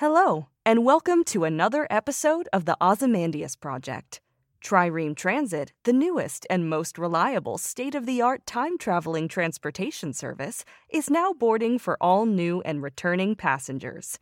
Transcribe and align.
Hello, 0.00 0.46
and 0.64 0.84
welcome 0.84 1.24
to 1.24 1.42
another 1.42 1.84
episode 1.90 2.48
of 2.52 2.66
the 2.66 2.76
Ozymandias 2.80 3.56
Project. 3.56 4.20
Trireme 4.64 5.16
Transit, 5.16 5.72
the 5.82 5.92
newest 5.92 6.46
and 6.48 6.70
most 6.70 6.98
reliable 6.98 7.58
state 7.58 7.96
of 7.96 8.06
the 8.06 8.22
art 8.22 8.46
time 8.46 8.78
traveling 8.78 9.26
transportation 9.26 10.12
service, 10.12 10.64
is 10.88 11.10
now 11.10 11.32
boarding 11.32 11.80
for 11.80 11.98
all 12.00 12.26
new 12.26 12.60
and 12.60 12.80
returning 12.80 13.34
passengers. 13.34 14.20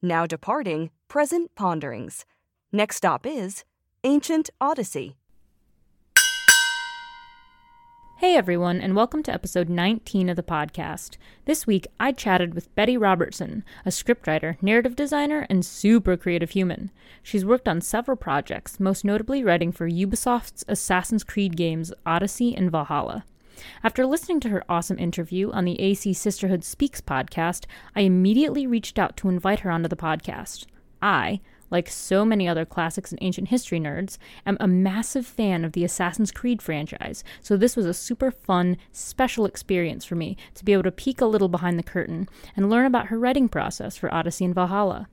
Now 0.00 0.26
departing, 0.26 0.90
present 1.08 1.52
ponderings. 1.56 2.24
Next 2.70 2.94
stop 2.94 3.26
is 3.26 3.64
Ancient 4.04 4.48
Odyssey. 4.60 5.16
Hey 8.18 8.34
everyone, 8.34 8.80
and 8.80 8.96
welcome 8.96 9.22
to 9.24 9.34
episode 9.34 9.68
19 9.68 10.30
of 10.30 10.36
the 10.36 10.42
podcast. 10.42 11.18
This 11.44 11.66
week, 11.66 11.86
I 12.00 12.12
chatted 12.12 12.54
with 12.54 12.74
Betty 12.74 12.96
Robertson, 12.96 13.62
a 13.84 13.90
scriptwriter, 13.90 14.56
narrative 14.62 14.96
designer, 14.96 15.46
and 15.50 15.62
super 15.62 16.16
creative 16.16 16.52
human. 16.52 16.90
She's 17.22 17.44
worked 17.44 17.68
on 17.68 17.82
several 17.82 18.16
projects, 18.16 18.80
most 18.80 19.04
notably 19.04 19.44
writing 19.44 19.70
for 19.70 19.86
Ubisoft's 19.86 20.64
Assassin's 20.66 21.24
Creed 21.24 21.58
games 21.58 21.92
Odyssey 22.06 22.56
and 22.56 22.70
Valhalla. 22.70 23.26
After 23.84 24.06
listening 24.06 24.40
to 24.40 24.48
her 24.48 24.64
awesome 24.66 24.98
interview 24.98 25.50
on 25.50 25.66
the 25.66 25.78
AC 25.78 26.14
Sisterhood 26.14 26.64
Speaks 26.64 27.02
podcast, 27.02 27.66
I 27.94 28.00
immediately 28.00 28.66
reached 28.66 28.98
out 28.98 29.18
to 29.18 29.28
invite 29.28 29.60
her 29.60 29.70
onto 29.70 29.88
the 29.88 29.94
podcast. 29.94 30.64
I, 31.02 31.42
like 31.70 31.88
so 31.88 32.24
many 32.24 32.48
other 32.48 32.64
classics 32.64 33.10
and 33.10 33.18
ancient 33.22 33.48
history 33.48 33.80
nerds, 33.80 34.18
am 34.44 34.56
a 34.60 34.68
massive 34.68 35.26
fan 35.26 35.64
of 35.64 35.72
the 35.72 35.84
Assassin's 35.84 36.30
Creed 36.30 36.62
franchise, 36.62 37.24
so 37.40 37.56
this 37.56 37.76
was 37.76 37.86
a 37.86 37.94
super 37.94 38.30
fun, 38.30 38.76
special 38.92 39.46
experience 39.46 40.04
for 40.04 40.14
me 40.14 40.36
to 40.54 40.64
be 40.64 40.72
able 40.72 40.82
to 40.84 40.92
peek 40.92 41.20
a 41.20 41.26
little 41.26 41.48
behind 41.48 41.78
the 41.78 41.82
curtain 41.82 42.28
and 42.56 42.70
learn 42.70 42.86
about 42.86 43.06
her 43.06 43.18
writing 43.18 43.48
process 43.48 43.96
for 43.96 44.12
Odyssey 44.12 44.44
and 44.44 44.54
Valhalla. 44.54 45.08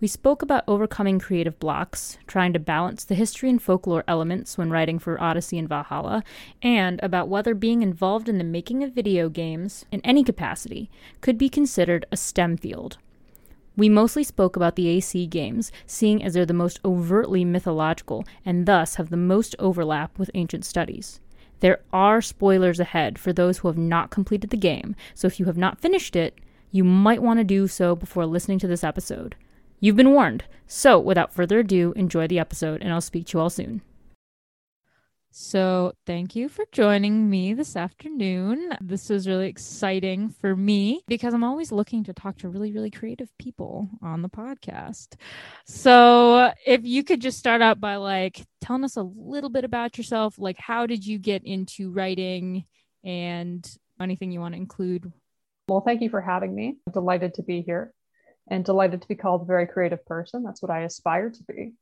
We 0.00 0.08
spoke 0.08 0.42
about 0.42 0.64
overcoming 0.66 1.18
creative 1.18 1.58
blocks, 1.58 2.18
trying 2.26 2.52
to 2.52 2.58
balance 2.58 3.04
the 3.04 3.14
history 3.14 3.48
and 3.48 3.62
folklore 3.62 4.04
elements 4.08 4.58
when 4.58 4.70
writing 4.70 4.98
for 4.98 5.20
Odyssey 5.20 5.58
and 5.58 5.68
Valhalla, 5.68 6.24
and 6.62 7.00
about 7.02 7.28
whether 7.28 7.54
being 7.54 7.82
involved 7.82 8.28
in 8.28 8.38
the 8.38 8.44
making 8.44 8.82
of 8.82 8.92
video 8.92 9.28
games, 9.28 9.84
in 9.92 10.00
any 10.02 10.24
capacity, 10.24 10.90
could 11.20 11.38
be 11.38 11.48
considered 11.48 12.06
a 12.10 12.16
STEM 12.16 12.56
field. 12.56 12.98
We 13.78 13.88
mostly 13.88 14.24
spoke 14.24 14.56
about 14.56 14.74
the 14.74 14.88
AC 14.88 15.28
games, 15.28 15.70
seeing 15.86 16.20
as 16.24 16.34
they're 16.34 16.44
the 16.44 16.52
most 16.52 16.80
overtly 16.84 17.44
mythological 17.44 18.24
and 18.44 18.66
thus 18.66 18.96
have 18.96 19.08
the 19.08 19.16
most 19.16 19.54
overlap 19.60 20.18
with 20.18 20.32
ancient 20.34 20.64
studies. 20.64 21.20
There 21.60 21.78
are 21.92 22.20
spoilers 22.20 22.80
ahead 22.80 23.20
for 23.20 23.32
those 23.32 23.58
who 23.58 23.68
have 23.68 23.78
not 23.78 24.10
completed 24.10 24.50
the 24.50 24.56
game, 24.56 24.96
so 25.14 25.28
if 25.28 25.38
you 25.38 25.46
have 25.46 25.56
not 25.56 25.80
finished 25.80 26.16
it, 26.16 26.40
you 26.72 26.82
might 26.82 27.22
want 27.22 27.38
to 27.38 27.44
do 27.44 27.68
so 27.68 27.94
before 27.94 28.26
listening 28.26 28.58
to 28.58 28.66
this 28.66 28.82
episode. 28.82 29.36
You've 29.78 29.94
been 29.94 30.12
warned. 30.12 30.42
So, 30.66 30.98
without 30.98 31.32
further 31.32 31.60
ado, 31.60 31.92
enjoy 31.94 32.26
the 32.26 32.40
episode, 32.40 32.82
and 32.82 32.92
I'll 32.92 33.00
speak 33.00 33.26
to 33.26 33.38
you 33.38 33.42
all 33.42 33.48
soon. 33.48 33.82
So, 35.30 35.92
thank 36.06 36.34
you 36.34 36.48
for 36.48 36.64
joining 36.72 37.28
me 37.28 37.52
this 37.52 37.76
afternoon. 37.76 38.72
This 38.80 39.10
is 39.10 39.28
really 39.28 39.48
exciting 39.48 40.30
for 40.30 40.56
me 40.56 41.02
because 41.06 41.34
I'm 41.34 41.44
always 41.44 41.70
looking 41.70 42.02
to 42.04 42.14
talk 42.14 42.38
to 42.38 42.48
really, 42.48 42.72
really 42.72 42.90
creative 42.90 43.28
people 43.38 43.90
on 44.02 44.22
the 44.22 44.30
podcast. 44.30 45.16
So, 45.66 46.52
if 46.66 46.84
you 46.84 47.04
could 47.04 47.20
just 47.20 47.38
start 47.38 47.60
out 47.60 47.78
by 47.78 47.96
like 47.96 48.46
telling 48.60 48.84
us 48.84 48.96
a 48.96 49.02
little 49.02 49.50
bit 49.50 49.64
about 49.64 49.98
yourself, 49.98 50.38
like 50.38 50.58
how 50.58 50.86
did 50.86 51.06
you 51.06 51.18
get 51.18 51.44
into 51.44 51.90
writing 51.92 52.64
and 53.04 53.70
anything 54.00 54.32
you 54.32 54.40
want 54.40 54.54
to 54.54 54.60
include? 54.60 55.12
Well, 55.68 55.82
thank 55.82 56.00
you 56.00 56.08
for 56.08 56.22
having 56.22 56.54
me. 56.54 56.78
I'm 56.86 56.92
delighted 56.92 57.34
to 57.34 57.42
be 57.42 57.60
here 57.60 57.92
and 58.50 58.64
delighted 58.64 59.02
to 59.02 59.08
be 59.08 59.14
called 59.14 59.42
a 59.42 59.46
very 59.46 59.66
creative 59.66 60.04
person. 60.06 60.42
That's 60.42 60.62
what 60.62 60.70
I 60.70 60.80
aspire 60.80 61.30
to 61.30 61.42
be. 61.44 61.74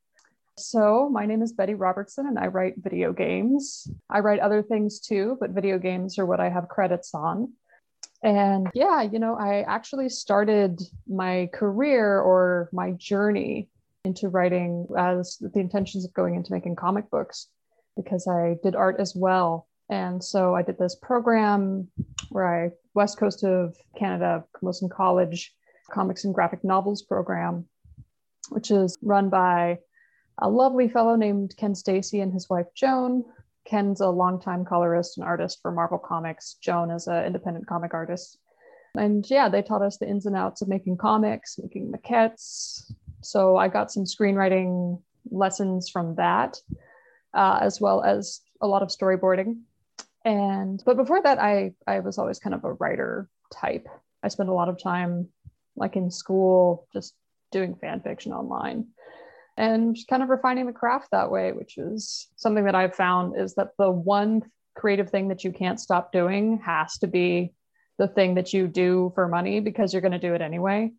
So, 0.58 1.10
my 1.10 1.26
name 1.26 1.42
is 1.42 1.52
Betty 1.52 1.74
Robertson, 1.74 2.26
and 2.26 2.38
I 2.38 2.46
write 2.46 2.76
video 2.78 3.12
games. 3.12 3.90
I 4.08 4.20
write 4.20 4.40
other 4.40 4.62
things 4.62 5.00
too, 5.00 5.36
but 5.38 5.50
video 5.50 5.78
games 5.78 6.18
are 6.18 6.24
what 6.24 6.40
I 6.40 6.48
have 6.48 6.68
credits 6.68 7.12
on. 7.12 7.52
And 8.22 8.70
yeah, 8.72 9.02
you 9.02 9.18
know, 9.18 9.36
I 9.36 9.62
actually 9.68 10.08
started 10.08 10.80
my 11.06 11.50
career 11.52 12.20
or 12.20 12.70
my 12.72 12.92
journey 12.92 13.68
into 14.06 14.30
writing 14.30 14.86
as 14.96 15.36
the 15.40 15.60
intentions 15.60 16.06
of 16.06 16.14
going 16.14 16.36
into 16.36 16.54
making 16.54 16.76
comic 16.76 17.10
books 17.10 17.48
because 17.94 18.26
I 18.26 18.56
did 18.62 18.74
art 18.74 18.96
as 18.98 19.14
well. 19.14 19.68
And 19.90 20.24
so 20.24 20.54
I 20.54 20.62
did 20.62 20.78
this 20.78 20.96
program 20.96 21.88
where 22.30 22.64
I, 22.64 22.70
west 22.94 23.18
coast 23.18 23.44
of 23.44 23.76
Canada, 23.98 24.42
Camosun 24.56 24.90
College, 24.90 25.54
comics 25.90 26.24
and 26.24 26.34
graphic 26.34 26.64
novels 26.64 27.02
program, 27.02 27.66
which 28.48 28.70
is 28.70 28.96
run 29.02 29.28
by 29.28 29.78
a 30.38 30.48
lovely 30.48 30.88
fellow 30.88 31.16
named 31.16 31.54
Ken 31.56 31.74
Steacy 31.74 32.20
and 32.20 32.32
his 32.32 32.48
wife 32.48 32.66
Joan. 32.74 33.24
Ken's 33.64 34.00
a 34.00 34.08
longtime 34.08 34.64
colorist 34.64 35.18
and 35.18 35.26
artist 35.26 35.60
for 35.60 35.72
Marvel 35.72 35.98
Comics. 35.98 36.54
Joan 36.60 36.90
is 36.90 37.06
an 37.08 37.24
independent 37.24 37.66
comic 37.66 37.94
artist. 37.94 38.38
And 38.96 39.28
yeah, 39.28 39.48
they 39.48 39.62
taught 39.62 39.82
us 39.82 39.98
the 39.98 40.08
ins 40.08 40.26
and 40.26 40.36
outs 40.36 40.62
of 40.62 40.68
making 40.68 40.98
comics, 40.98 41.58
making 41.58 41.92
maquettes. 41.92 42.92
So 43.22 43.56
I 43.56 43.68
got 43.68 43.90
some 43.90 44.04
screenwriting 44.04 45.02
lessons 45.30 45.88
from 45.88 46.14
that, 46.14 46.58
uh, 47.34 47.58
as 47.60 47.80
well 47.80 48.02
as 48.02 48.40
a 48.60 48.66
lot 48.66 48.82
of 48.82 48.88
storyboarding. 48.88 49.60
And 50.24 50.82
but 50.84 50.96
before 50.96 51.22
that, 51.22 51.38
I 51.38 51.72
I 51.86 52.00
was 52.00 52.18
always 52.18 52.38
kind 52.38 52.54
of 52.54 52.64
a 52.64 52.72
writer 52.72 53.28
type. 53.52 53.86
I 54.22 54.28
spent 54.28 54.48
a 54.48 54.54
lot 54.54 54.68
of 54.68 54.80
time, 54.80 55.28
like 55.76 55.96
in 55.96 56.10
school, 56.10 56.86
just 56.92 57.14
doing 57.52 57.74
fan 57.74 58.00
fiction 58.00 58.32
online 58.32 58.86
and 59.56 59.96
kind 60.08 60.22
of 60.22 60.28
refining 60.28 60.66
the 60.66 60.72
craft 60.72 61.10
that 61.12 61.30
way, 61.30 61.52
which 61.52 61.78
is 61.78 62.28
something 62.36 62.64
that 62.64 62.74
I've 62.74 62.94
found 62.94 63.40
is 63.40 63.54
that 63.54 63.70
the 63.78 63.90
one 63.90 64.42
creative 64.74 65.10
thing 65.10 65.28
that 65.28 65.44
you 65.44 65.52
can't 65.52 65.80
stop 65.80 66.12
doing 66.12 66.60
has 66.64 66.98
to 66.98 67.06
be 67.06 67.54
the 67.98 68.08
thing 68.08 68.34
that 68.34 68.52
you 68.52 68.66
do 68.66 69.10
for 69.14 69.26
money 69.26 69.60
because 69.60 69.92
you're 69.92 70.02
going 70.02 70.12
to 70.12 70.18
do 70.18 70.34
it 70.34 70.42
anyway. 70.42 70.92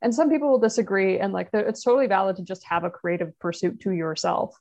And 0.00 0.14
some 0.14 0.30
people 0.30 0.48
will 0.48 0.60
disagree, 0.60 1.18
and 1.18 1.32
like 1.32 1.50
it's 1.52 1.82
totally 1.82 2.06
valid 2.06 2.36
to 2.36 2.42
just 2.42 2.64
have 2.64 2.84
a 2.84 2.90
creative 2.90 3.38
pursuit 3.38 3.80
to 3.80 3.90
yourself. 3.90 4.56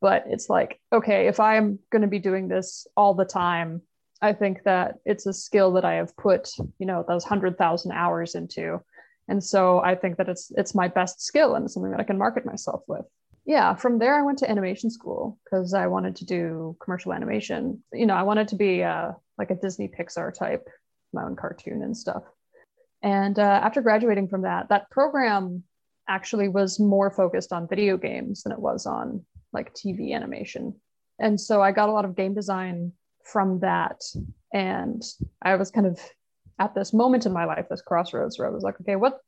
But 0.00 0.24
it's 0.28 0.50
like, 0.50 0.78
okay, 0.92 1.26
if 1.26 1.40
I'm 1.40 1.78
going 1.90 2.02
to 2.02 2.08
be 2.08 2.18
doing 2.18 2.48
this 2.48 2.86
all 2.96 3.14
the 3.14 3.24
time, 3.24 3.80
I 4.20 4.34
think 4.34 4.62
that 4.64 4.96
it's 5.04 5.26
a 5.26 5.32
skill 5.32 5.72
that 5.72 5.84
I 5.84 5.94
have 5.94 6.16
put, 6.16 6.50
you 6.78 6.86
know, 6.86 7.04
those 7.06 7.24
hundred 7.24 7.56
thousand 7.56 7.92
hours 7.92 8.34
into 8.34 8.80
and 9.28 9.42
so 9.42 9.80
i 9.80 9.94
think 9.94 10.16
that 10.16 10.28
it's 10.28 10.52
it's 10.56 10.74
my 10.74 10.88
best 10.88 11.22
skill 11.22 11.54
and 11.54 11.70
something 11.70 11.90
that 11.90 12.00
i 12.00 12.04
can 12.04 12.18
market 12.18 12.44
myself 12.44 12.82
with. 12.86 13.04
Yeah 13.46 13.74
from 13.74 13.98
there 13.98 14.18
i 14.18 14.22
went 14.22 14.38
to 14.38 14.50
animation 14.50 14.90
school 14.90 15.38
because 15.44 15.74
i 15.74 15.86
wanted 15.86 16.16
to 16.16 16.24
do 16.24 16.76
commercial 16.82 17.12
animation. 17.12 17.82
You 17.92 18.06
know 18.06 18.14
i 18.14 18.22
wanted 18.22 18.48
to 18.48 18.56
be 18.56 18.82
uh, 18.82 19.12
like 19.38 19.50
a 19.50 19.54
disney 19.54 19.88
pixar 19.88 20.32
type 20.32 20.68
my 21.12 21.22
own 21.24 21.36
cartoon 21.36 21.82
and 21.82 21.96
stuff. 21.96 22.24
And 23.02 23.38
uh, 23.38 23.60
after 23.62 23.80
graduating 23.82 24.28
from 24.28 24.42
that 24.42 24.68
that 24.70 24.90
program 24.90 25.62
actually 26.08 26.48
was 26.48 26.80
more 26.80 27.10
focused 27.10 27.52
on 27.52 27.68
video 27.68 27.96
games 27.96 28.42
than 28.42 28.52
it 28.52 28.58
was 28.58 28.86
on 28.86 29.24
like 29.52 29.74
tv 29.74 30.12
animation. 30.14 30.74
And 31.18 31.40
so 31.40 31.62
i 31.62 31.70
got 31.70 31.88
a 31.88 31.92
lot 31.92 32.04
of 32.04 32.16
game 32.16 32.34
design 32.34 32.92
from 33.24 33.60
that. 33.60 34.02
And 34.52 35.02
i 35.42 35.56
was 35.56 35.70
kind 35.70 35.86
of 35.86 35.98
at 36.58 36.74
this 36.74 36.92
moment 36.92 37.26
in 37.26 37.32
my 37.32 37.44
life, 37.44 37.66
this 37.68 37.82
crossroads 37.82 38.38
where 38.38 38.48
I 38.48 38.50
was 38.50 38.62
like, 38.62 38.80
okay, 38.80 38.96
what 38.96 39.18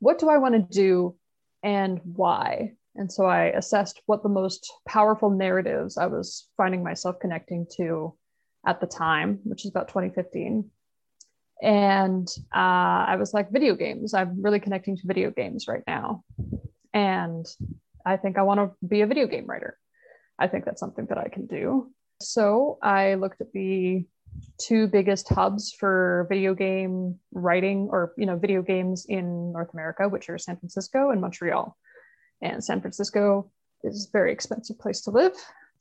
what 0.00 0.18
do 0.18 0.28
I 0.28 0.38
want 0.38 0.54
to 0.54 0.78
do 0.78 1.16
and 1.62 2.00
why? 2.04 2.72
And 2.94 3.10
so 3.10 3.24
I 3.24 3.46
assessed 3.46 4.02
what 4.06 4.22
the 4.22 4.28
most 4.28 4.70
powerful 4.86 5.30
narratives 5.30 5.96
I 5.96 6.06
was 6.06 6.48
finding 6.56 6.82
myself 6.82 7.16
connecting 7.20 7.66
to 7.76 8.14
at 8.66 8.80
the 8.80 8.86
time, 8.86 9.40
which 9.44 9.64
is 9.64 9.70
about 9.70 9.88
2015. 9.88 10.70
And 11.62 12.28
uh, 12.54 13.06
I 13.06 13.16
was 13.16 13.32
like, 13.32 13.52
video 13.52 13.76
games. 13.76 14.12
I'm 14.12 14.42
really 14.42 14.60
connecting 14.60 14.96
to 14.96 15.06
video 15.06 15.30
games 15.30 15.68
right 15.68 15.84
now. 15.86 16.24
And 16.92 17.46
I 18.04 18.16
think 18.16 18.36
I 18.36 18.42
want 18.42 18.58
to 18.58 18.86
be 18.86 19.02
a 19.02 19.06
video 19.06 19.26
game 19.26 19.46
writer. 19.46 19.78
I 20.38 20.48
think 20.48 20.64
that's 20.64 20.80
something 20.80 21.06
that 21.06 21.18
I 21.18 21.28
can 21.28 21.46
do. 21.46 21.92
So 22.20 22.78
I 22.82 23.14
looked 23.14 23.40
at 23.40 23.52
the 23.52 24.04
two 24.58 24.86
biggest 24.86 25.28
hubs 25.28 25.72
for 25.72 26.26
video 26.28 26.54
game 26.54 27.18
writing 27.32 27.88
or 27.90 28.12
you 28.16 28.26
know 28.26 28.36
video 28.36 28.62
games 28.62 29.06
in 29.08 29.52
North 29.52 29.72
America, 29.72 30.08
which 30.08 30.28
are 30.28 30.38
San 30.38 30.56
Francisco 30.56 31.10
and 31.10 31.20
Montreal. 31.20 31.76
And 32.40 32.62
San 32.62 32.80
Francisco 32.80 33.50
is 33.84 34.08
a 34.08 34.12
very 34.12 34.32
expensive 34.32 34.78
place 34.78 35.02
to 35.02 35.10
live. 35.10 35.32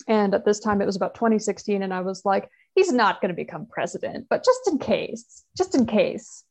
And 0.07 0.33
at 0.33 0.45
this 0.45 0.59
time, 0.59 0.81
it 0.81 0.85
was 0.85 0.95
about 0.95 1.15
2016, 1.15 1.83
and 1.83 1.93
I 1.93 2.01
was 2.01 2.23
like, 2.25 2.49
he's 2.75 2.91
not 2.91 3.21
going 3.21 3.29
to 3.29 3.35
become 3.35 3.67
president, 3.67 4.27
but 4.29 4.43
just 4.43 4.67
in 4.67 4.79
case, 4.79 5.43
just 5.55 5.75
in 5.75 5.85
case. 5.85 6.43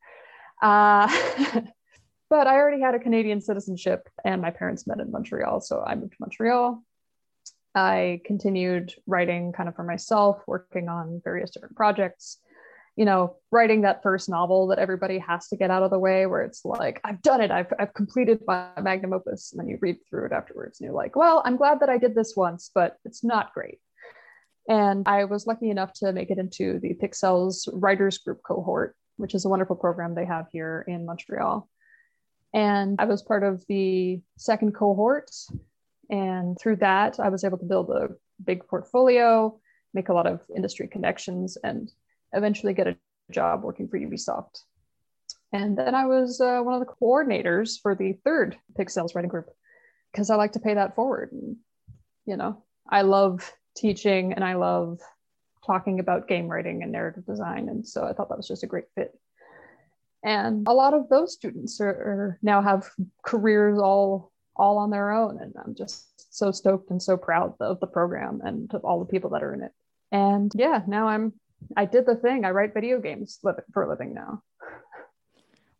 Uh, 0.63 1.09
but 2.31 2.47
I 2.47 2.55
already 2.55 2.81
had 2.81 2.95
a 2.95 3.01
Canadian 3.01 3.41
citizenship, 3.41 4.09
and 4.25 4.41
my 4.41 4.51
parents 4.51 4.87
met 4.87 5.01
in 5.01 5.11
Montreal, 5.11 5.61
so 5.61 5.83
I 5.85 5.95
moved 5.97 6.13
to 6.13 6.19
Montreal. 6.21 6.83
I 7.75 8.21
continued 8.25 8.95
writing 9.07 9.53
kind 9.53 9.69
of 9.69 9.77
for 9.77 9.85
myself, 9.85 10.43
working 10.47 10.89
on 10.89 11.21
various 11.23 11.51
different 11.51 11.77
projects. 11.77 12.39
You 12.97 13.05
know, 13.05 13.37
writing 13.51 13.83
that 13.83 14.03
first 14.03 14.29
novel 14.29 14.67
that 14.67 14.79
everybody 14.79 15.19
has 15.19 15.49
to 15.49 15.57
get 15.57 15.71
out 15.71 15.83
of 15.83 15.91
the 15.91 15.99
way, 15.99 16.27
where 16.27 16.43
it's 16.43 16.65
like, 16.65 17.01
I've 17.05 17.23
done 17.23 17.41
it, 17.41 17.51
I've, 17.51 17.73
I've 17.79 17.95
completed 17.95 18.41
my 18.47 18.69
magnum 18.83 19.13
opus. 19.13 19.53
And 19.53 19.61
then 19.61 19.69
you 19.69 19.79
read 19.81 19.99
through 20.09 20.27
it 20.27 20.33
afterwards 20.33 20.81
and 20.81 20.87
you're 20.87 20.95
like, 20.95 21.17
well, 21.17 21.41
I'm 21.45 21.57
glad 21.57 21.81
that 21.81 21.89
I 21.89 21.99
did 21.99 22.15
this 22.15 22.35
once, 22.37 22.71
but 22.75 22.97
it's 23.05 23.25
not 23.25 23.55
great. 23.55 23.79
And 24.69 25.09
I 25.09 25.25
was 25.25 25.47
lucky 25.47 25.71
enough 25.71 25.93
to 25.95 26.13
make 26.13 26.31
it 26.31 26.39
into 26.39 26.79
the 26.81 26.95
Pixelles 26.95 27.69
Writers 27.73 28.19
Group 28.19 28.43
cohort, 28.43 28.95
which 29.17 29.35
is 29.35 29.45
a 29.45 29.49
wonderful 29.49 29.77
program 29.77 30.15
they 30.15 30.27
have 30.27 30.47
here 30.53 30.85
in 30.87 31.07
Montreal. 31.07 31.69
And 32.53 33.01
I 33.01 33.05
was 33.05 33.23
part 33.23 33.45
of 33.45 33.65
the 33.69 34.21
second 34.37 34.75
cohort 34.75 35.31
and 36.11 36.59
through 36.61 36.77
that, 36.77 37.21
I 37.21 37.29
was 37.29 37.45
able 37.45 37.59
to 37.59 37.65
build 37.65 37.91
a 37.91 38.09
big 38.45 38.67
portfolio, 38.67 39.59
make 39.95 40.09
a 40.09 40.13
lot 40.13 40.27
of 40.27 40.41
industry 40.55 40.89
connections, 40.89 41.57
and 41.63 41.91
eventually 42.33 42.75
get 42.75 42.89
a 42.89 42.97
job 43.31 43.63
working 43.63 43.89
for 43.89 43.99
Ubisoft. 43.99 44.63
And 45.53 45.79
then 45.79 45.95
I 45.95 46.07
was 46.07 46.41
uh, 46.41 46.61
one 46.61 46.75
of 46.75 46.81
the 46.81 46.93
coordinators 47.01 47.81
for 47.81 47.95
the 47.95 48.15
third 48.25 48.57
Pixelles 48.79 49.15
writing 49.15 49.31
group 49.31 49.51
because 50.13 50.31
I 50.31 50.37
like 50.37 50.53
to 50.53 50.61
pay 50.61 50.75
that 50.75 50.95
forward. 50.95 51.31
And, 51.33 51.57
you 52.27 52.37
know, 52.37 52.65
I 52.89 53.03
love 53.03 53.53
teaching 53.77 54.33
and 54.33 54.45
I 54.45 54.55
love 54.55 55.01
talking 55.65 56.01
about 56.01 56.29
game 56.29 56.49
writing 56.49 56.83
and 56.83 56.93
narrative 56.93 57.27
design. 57.27 57.69
And 57.69 57.87
so 57.87 58.05
I 58.05 58.13
thought 58.13 58.29
that 58.29 58.37
was 58.37 58.49
just 58.49 58.65
a 58.65 58.69
great 58.69 58.87
fit. 58.95 59.13
And 60.25 60.67
a 60.69 60.75
lot 60.75 60.95
of 60.95 61.09
those 61.09 61.33
students 61.33 61.81
are, 61.81 61.89
are 61.89 62.39
now 62.43 62.63
have 62.63 62.91
careers 63.25 63.79
all 63.79 64.30
all 64.61 64.79
on 64.79 64.91
their 64.91 65.11
own. 65.11 65.39
And 65.41 65.55
I'm 65.65 65.75
just 65.75 66.33
so 66.33 66.53
stoked 66.53 66.91
and 66.91 67.03
so 67.03 67.17
proud 67.17 67.55
of 67.61 67.81
the 67.81 67.87
program 67.87 68.43
and 68.45 68.73
of 68.75 68.85
all 68.85 69.01
the 69.01 69.11
people 69.11 69.31
that 69.31 69.43
are 69.43 69.55
in 69.55 69.63
it. 69.63 69.73
And 70.13 70.53
yeah, 70.55 70.83
now 70.87 71.09
I'm, 71.09 71.33
I 71.77 71.87
did 71.87 72.05
the 72.07 72.15
thing. 72.15 72.45
I 72.45 72.51
write 72.51 72.75
video 72.75 73.01
games 73.01 73.39
for 73.73 73.83
a 73.83 73.89
living 73.89 74.15
now. 74.15 74.43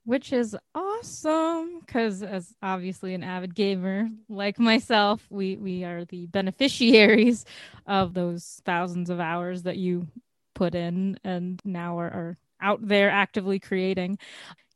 Which 0.05 0.33
is 0.33 0.57
awesome 0.75 1.81
because, 1.81 2.23
as 2.23 2.55
obviously 2.63 3.15
an 3.15 3.23
avid 3.23 3.55
gamer 3.55 4.09
like 4.29 4.59
myself, 4.59 5.25
we 5.31 5.57
we 5.57 5.85
are 5.85 6.07
the 6.07 6.27
beneficiaries 6.27 7.45
of 7.87 8.15
those 8.15 8.63
thousands 8.65 9.11
of 9.11 9.21
hours 9.21 9.65
that 9.65 9.77
you 9.77 10.09
put 10.55 10.75
in, 10.75 11.19
and 11.23 11.61
now 11.65 11.99
are, 11.99 12.09
are 12.09 12.39
out 12.63 12.81
there 12.87 13.11
actively 13.11 13.59
creating 13.59 14.19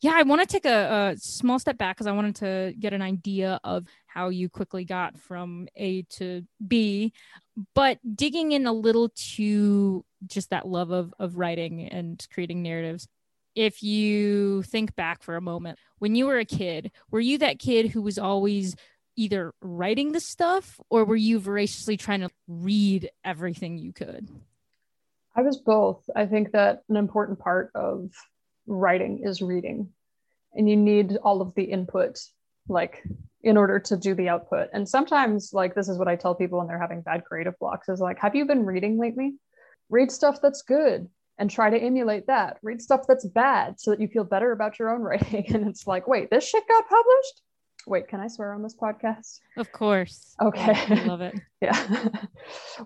yeah, 0.04 0.12
I 0.16 0.22
want 0.22 0.42
to 0.42 0.46
take 0.46 0.66
a, 0.66 1.14
a 1.14 1.16
small 1.16 1.58
step 1.58 1.78
back 1.78 1.96
because 1.96 2.06
I 2.06 2.12
wanted 2.12 2.36
to 2.36 2.74
get 2.78 2.92
an 2.92 3.00
idea 3.00 3.58
of 3.64 3.86
how 4.06 4.28
you 4.28 4.50
quickly 4.50 4.84
got 4.84 5.18
from 5.18 5.66
A 5.76 6.02
to 6.16 6.42
B, 6.68 7.14
but 7.74 8.00
digging 8.14 8.52
in 8.52 8.66
a 8.66 8.72
little 8.74 9.08
to 9.34 10.04
just 10.26 10.50
that 10.50 10.68
love 10.68 10.90
of 10.90 11.14
of 11.18 11.38
writing 11.38 11.88
and 11.88 12.22
creating 12.30 12.62
narratives. 12.62 13.08
If 13.54 13.82
you 13.82 14.62
think 14.64 14.94
back 14.94 15.22
for 15.22 15.36
a 15.36 15.40
moment, 15.40 15.78
when 16.00 16.14
you 16.14 16.26
were 16.26 16.38
a 16.38 16.44
kid, 16.44 16.92
were 17.10 17.18
you 17.18 17.38
that 17.38 17.58
kid 17.58 17.88
who 17.88 18.02
was 18.02 18.18
always 18.18 18.76
either 19.16 19.54
writing 19.62 20.12
the 20.12 20.20
stuff 20.20 20.78
or 20.90 21.06
were 21.06 21.16
you 21.16 21.38
voraciously 21.38 21.96
trying 21.96 22.20
to 22.20 22.30
read 22.46 23.08
everything 23.24 23.78
you 23.78 23.94
could? 23.94 24.28
I 25.34 25.40
was 25.40 25.56
both. 25.56 26.02
I 26.14 26.26
think 26.26 26.52
that 26.52 26.82
an 26.90 26.96
important 26.96 27.38
part 27.38 27.70
of 27.74 28.10
writing 28.66 29.20
is 29.24 29.42
reading. 29.42 29.90
And 30.52 30.68
you 30.68 30.76
need 30.76 31.16
all 31.22 31.40
of 31.40 31.54
the 31.54 31.64
input 31.64 32.18
like 32.68 33.02
in 33.42 33.56
order 33.56 33.78
to 33.78 33.96
do 33.96 34.14
the 34.14 34.28
output. 34.28 34.68
And 34.72 34.88
sometimes 34.88 35.52
like 35.52 35.74
this 35.74 35.88
is 35.88 35.98
what 35.98 36.08
i 36.08 36.16
tell 36.16 36.34
people 36.34 36.58
when 36.58 36.66
they're 36.66 36.80
having 36.80 37.02
bad 37.02 37.24
creative 37.24 37.58
blocks 37.58 37.88
is 37.88 38.00
like 38.00 38.18
have 38.18 38.34
you 38.34 38.46
been 38.46 38.64
reading 38.64 38.98
lately? 38.98 39.34
Read 39.90 40.10
stuff 40.10 40.40
that's 40.40 40.62
good 40.62 41.08
and 41.36 41.50
try 41.50 41.68
to 41.68 41.78
emulate 41.78 42.28
that. 42.28 42.58
Read 42.62 42.80
stuff 42.80 43.02
that's 43.06 43.26
bad 43.26 43.80
so 43.80 43.90
that 43.90 44.00
you 44.00 44.08
feel 44.08 44.24
better 44.24 44.52
about 44.52 44.78
your 44.78 44.90
own 44.90 45.02
writing. 45.02 45.44
And 45.54 45.68
it's 45.68 45.86
like 45.86 46.06
wait 46.08 46.30
this 46.30 46.48
shit 46.48 46.66
got 46.68 46.88
published 46.88 47.42
wait 47.86 48.08
can 48.08 48.20
i 48.20 48.28
swear 48.28 48.52
on 48.54 48.62
this 48.62 48.74
podcast? 48.74 49.40
Of 49.56 49.72
course. 49.72 50.34
Okay. 50.40 50.74
I 50.74 51.04
love 51.04 51.20
it. 51.20 51.34
Yeah. 51.62 52.08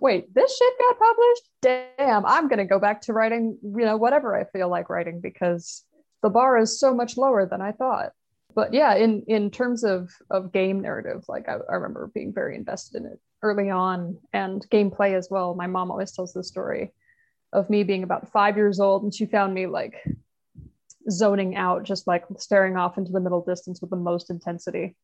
Wait 0.00 0.32
this 0.32 0.56
shit 0.56 0.72
got 0.78 0.98
published? 0.98 1.50
Damn 1.62 2.24
i'm 2.26 2.48
gonna 2.48 2.64
go 2.64 2.78
back 2.78 3.00
to 3.02 3.12
writing 3.12 3.58
you 3.62 3.84
know 3.84 3.96
whatever 3.96 4.36
i 4.36 4.44
feel 4.44 4.68
like 4.68 4.88
writing 4.88 5.20
because 5.20 5.84
the 6.22 6.30
bar 6.30 6.58
is 6.58 6.78
so 6.78 6.94
much 6.94 7.16
lower 7.16 7.46
than 7.46 7.60
I 7.60 7.72
thought. 7.72 8.12
But 8.54 8.74
yeah, 8.74 8.94
in 8.94 9.22
in 9.28 9.50
terms 9.50 9.84
of 9.84 10.10
of 10.30 10.52
game 10.52 10.80
narrative, 10.80 11.24
like 11.28 11.48
I, 11.48 11.58
I 11.70 11.74
remember 11.74 12.10
being 12.12 12.32
very 12.32 12.56
invested 12.56 13.02
in 13.02 13.06
it 13.06 13.20
early 13.42 13.70
on 13.70 14.18
and 14.32 14.66
gameplay 14.70 15.14
as 15.16 15.28
well. 15.30 15.54
My 15.54 15.66
mom 15.66 15.90
always 15.90 16.12
tells 16.12 16.32
the 16.32 16.42
story 16.42 16.92
of 17.52 17.70
me 17.70 17.84
being 17.84 18.02
about 18.02 18.32
five 18.32 18.56
years 18.56 18.80
old 18.80 19.04
and 19.04 19.14
she 19.14 19.26
found 19.26 19.54
me 19.54 19.66
like 19.66 20.02
zoning 21.10 21.56
out, 21.56 21.84
just 21.84 22.06
like 22.06 22.24
staring 22.38 22.76
off 22.76 22.98
into 22.98 23.12
the 23.12 23.20
middle 23.20 23.44
distance 23.44 23.80
with 23.80 23.90
the 23.90 23.96
most 23.96 24.30
intensity. 24.30 24.96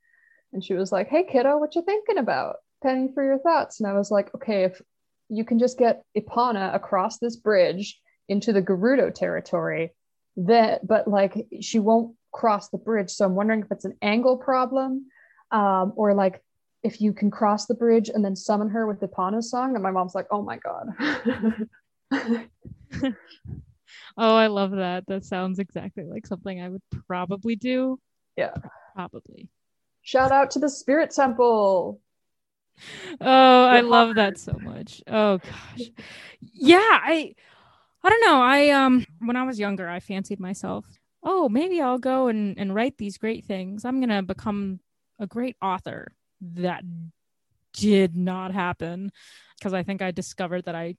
And 0.53 0.65
she 0.65 0.75
was 0.75 0.93
like, 0.93 1.09
Hey 1.09 1.25
kiddo, 1.25 1.59
what 1.59 1.75
you 1.75 1.83
thinking 1.83 2.19
about? 2.19 2.57
Penny 2.83 3.09
for 3.15 3.25
your 3.25 3.39
thoughts. 3.39 3.81
And 3.81 3.89
I 3.89 3.95
was 3.95 4.11
like, 4.11 4.35
okay, 4.35 4.65
if 4.65 4.81
you 5.29 5.45
can 5.45 5.59
just 5.59 5.79
get 5.79 6.03
Epona 6.17 6.75
across 6.75 7.19
this 7.19 7.37
bridge 7.37 7.99
into 8.29 8.53
the 8.53 8.63
Gerudo 8.63 9.13
territory, 9.13 9.93
that 10.37 10.87
but 10.87 11.07
like 11.07 11.47
she 11.61 11.79
won't 11.79 12.15
cross 12.33 12.69
the 12.71 12.79
bridge 12.79 13.11
so 13.11 13.25
i'm 13.25 13.35
wondering 13.35 13.61
if 13.61 13.71
it's 13.71 13.85
an 13.85 13.97
angle 14.03 14.37
problem 14.37 15.07
um, 15.53 15.93
or 15.95 16.15
like 16.15 16.43
if 16.83 17.01
you 17.01 17.13
can 17.13 17.31
cross 17.31 17.67
the 17.67 17.75
bridge 17.75 18.09
and 18.09 18.25
then 18.25 18.35
summon 18.35 18.69
her 18.69 18.87
with 18.87 18.99
the 18.99 19.07
Epona 19.07 19.43
song 19.43 19.75
and 19.75 19.83
my 19.83 19.93
mom's 19.93 20.15
like 20.15 20.27
oh 20.33 20.43
my 20.43 20.59
god 20.59 20.89
oh 24.17 24.35
i 24.35 24.47
love 24.47 24.73
that. 24.73 25.07
That 25.07 25.25
sounds 25.25 25.59
exactly 25.59 26.05
like 26.05 26.27
something 26.27 26.61
i 26.61 26.69
would 26.69 26.83
probably 27.07 27.57
do. 27.57 27.99
Yeah. 28.37 28.55
Probably. 28.95 29.49
Shout 30.03 30.33
out 30.33 30.53
to 30.53 30.59
the 30.59 30.69
spirit 30.69 31.11
temple. 31.11 32.01
Oh 33.21 33.65
i 33.65 33.81
love 33.81 34.17
that 34.17 34.39
so 34.39 34.59
much. 34.61 35.03
Oh 35.07 35.39
gosh. 35.39 35.91
Yeah 36.41 36.79
i 36.79 37.35
I 38.05 38.11
don't 38.11 38.21
know. 38.21 38.43
I 38.43 38.69
um 38.71 39.07
when 39.21 39.37
I 39.37 39.45
was 39.45 39.59
younger, 39.59 39.89
I 39.89 39.99
fancied 39.99 40.39
myself, 40.39 40.85
oh, 41.23 41.49
maybe 41.49 41.81
I'll 41.81 41.99
go 41.99 42.29
and, 42.29 42.59
and 42.59 42.75
write 42.75 42.99
these 42.99 43.17
great 43.17 43.47
things. 43.47 43.85
I'm 43.85 43.99
gonna 44.01 44.23
become 44.23 44.81
a 45.19 45.27
great 45.27 45.57
author. 45.63 46.13
That 46.41 46.85
did 47.73 48.15
not 48.15 48.53
happen 48.53 49.11
because 49.59 49.73
I 49.73 49.83
think 49.83 50.03
I 50.03 50.11
discovered 50.11 50.67
that 50.67 50.75
I 50.75 50.97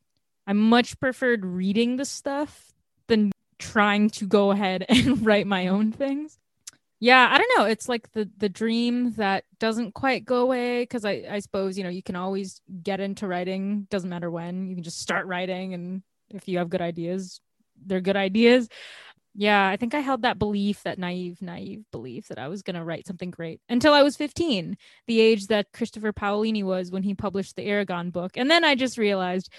I 0.48 0.54
much 0.54 1.00
preferred 1.00 1.46
reading 1.46 1.98
the 1.98 2.06
stuff 2.06 2.74
than 3.08 3.32
trying 3.60 4.10
to 4.12 4.26
go 4.26 4.52
ahead 4.52 4.86
and 4.90 5.26
write 5.26 5.48
my 5.48 5.68
own 5.68 5.92
things. 5.92 6.38
Yeah, 7.00 7.28
I 7.30 7.38
don't 7.38 7.52
know. 7.58 7.66
It's 7.66 7.90
like 7.90 8.12
the 8.14 8.30
the 8.38 8.50
dream 8.50 9.12
that 9.14 9.44
doesn't 9.60 9.94
quite 9.94 10.26
go 10.26 10.38
away 10.38 10.84
because 10.84 11.06
I 11.06 11.24
I 11.30 11.40
suppose 11.40 11.78
you 11.78 11.84
know 11.84 11.90
you 11.90 12.02
can 12.02 12.16
always 12.16 12.62
get 12.84 13.00
into 13.00 13.28
writing. 13.28 13.88
Doesn't 13.90 14.10
matter 14.10 14.32
when 14.32 14.68
you 14.68 14.76
can 14.76 14.84
just 14.84 15.02
start 15.02 15.28
writing 15.28 15.74
and 15.74 16.04
if 16.30 16.48
you 16.48 16.58
have 16.58 16.70
good 16.70 16.82
ideas, 16.82 17.42
they're 17.86 18.02
good 18.02 18.16
ideas. 18.16 18.70
Yeah, 19.38 19.68
I 19.68 19.76
think 19.76 19.94
I 19.94 20.00
held 20.00 20.22
that 20.22 20.40
belief, 20.40 20.84
that 20.84 20.98
naive, 20.98 21.42
naive 21.42 21.84
belief 21.92 22.30
that 22.30 22.40
I 22.40 22.48
was 22.48 22.62
going 22.62 22.78
to 22.78 22.86
write 22.86 23.06
something 23.06 23.32
great 23.32 23.60
until 23.68 23.94
I 23.94 24.02
was 24.02 24.16
15, 24.16 24.78
the 25.08 25.20
age 25.20 25.48
that 25.48 25.74
Christopher 25.74 26.14
Paolini 26.14 26.64
was 26.64 26.90
when 26.90 27.04
he 27.04 27.14
published 27.14 27.58
the 27.58 27.68
Eragon 27.68 28.14
book. 28.14 28.38
And 28.38 28.50
then 28.50 28.64
I 28.64 28.76
just 28.76 28.98
realized 28.98 29.50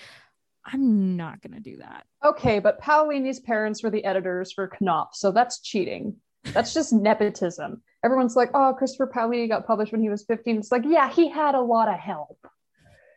I'm 0.66 1.16
not 1.16 1.40
gonna 1.42 1.60
do 1.60 1.76
that. 1.76 2.06
Okay, 2.24 2.58
but 2.58 2.80
Paolini's 2.80 3.40
parents 3.40 3.82
were 3.82 3.90
the 3.90 4.04
editors 4.04 4.52
for 4.52 4.70
Knopf, 4.80 5.14
so 5.14 5.30
that's 5.30 5.60
cheating. 5.60 6.16
That's 6.44 6.74
just 6.74 6.92
nepotism. 6.92 7.82
Everyone's 8.04 8.36
like, 8.36 8.50
oh, 8.54 8.74
Christopher 8.76 9.10
Paolini 9.14 9.48
got 9.48 9.66
published 9.66 9.92
when 9.92 10.00
he 10.00 10.10
was 10.10 10.24
15. 10.24 10.58
It's 10.58 10.72
like, 10.72 10.84
yeah, 10.86 11.10
he 11.10 11.28
had 11.28 11.54
a 11.54 11.60
lot 11.60 11.88
of 11.88 11.98
help. 11.98 12.38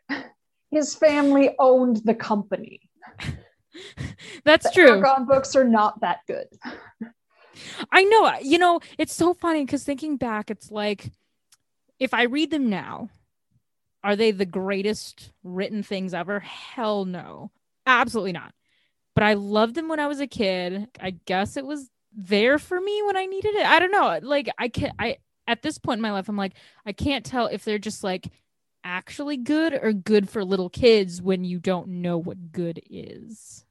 His 0.71 0.95
family 0.95 1.55
owned 1.59 2.01
the 2.05 2.15
company. 2.15 2.81
That's 4.45 4.65
the 4.67 4.71
true. 4.73 5.01
Eragon 5.01 5.27
books 5.27 5.55
are 5.55 5.63
not 5.63 6.01
that 6.01 6.19
good. 6.27 6.47
I 7.91 8.03
know. 8.03 8.31
You 8.41 8.57
know, 8.57 8.79
it's 8.97 9.13
so 9.13 9.33
funny 9.33 9.65
because 9.65 9.83
thinking 9.83 10.17
back, 10.17 10.49
it's 10.49 10.71
like 10.71 11.11
if 11.99 12.13
I 12.13 12.23
read 12.23 12.51
them 12.51 12.69
now, 12.69 13.09
are 14.03 14.15
they 14.15 14.31
the 14.31 14.45
greatest 14.45 15.31
written 15.43 15.83
things 15.83 16.13
ever? 16.13 16.39
Hell 16.39 17.05
no. 17.05 17.51
Absolutely 17.85 18.31
not. 18.31 18.53
But 19.15 19.23
I 19.23 19.33
loved 19.33 19.75
them 19.75 19.87
when 19.87 19.99
I 19.99 20.07
was 20.07 20.19
a 20.19 20.27
kid. 20.27 20.87
I 20.99 21.11
guess 21.11 21.57
it 21.57 21.65
was 21.65 21.89
there 22.13 22.57
for 22.59 22.79
me 22.79 23.01
when 23.03 23.17
I 23.17 23.25
needed 23.25 23.55
it. 23.55 23.65
I 23.65 23.79
don't 23.79 23.91
know. 23.91 24.19
Like 24.21 24.49
I 24.57 24.69
can 24.69 24.91
I 24.97 25.17
at 25.47 25.61
this 25.61 25.77
point 25.77 25.97
in 25.97 26.03
my 26.03 26.11
life, 26.11 26.29
I'm 26.29 26.37
like, 26.37 26.53
I 26.85 26.93
can't 26.93 27.25
tell 27.25 27.47
if 27.47 27.65
they're 27.65 27.79
just 27.79 28.03
like 28.03 28.27
actually 28.83 29.37
good 29.37 29.73
or 29.73 29.91
good 29.91 30.29
for 30.29 30.45
little 30.45 30.69
kids 30.69 31.21
when 31.21 31.43
you 31.43 31.59
don't 31.59 31.87
know 31.87 32.17
what 32.17 32.51
good 32.51 32.81
is. 32.89 33.65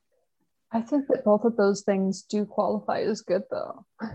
I 0.72 0.82
think 0.82 1.06
that 1.08 1.24
both 1.24 1.44
of 1.44 1.56
those 1.56 1.82
things 1.82 2.22
do 2.22 2.44
qualify 2.44 3.00
as 3.00 3.22
good 3.22 3.42
though. 3.50 3.84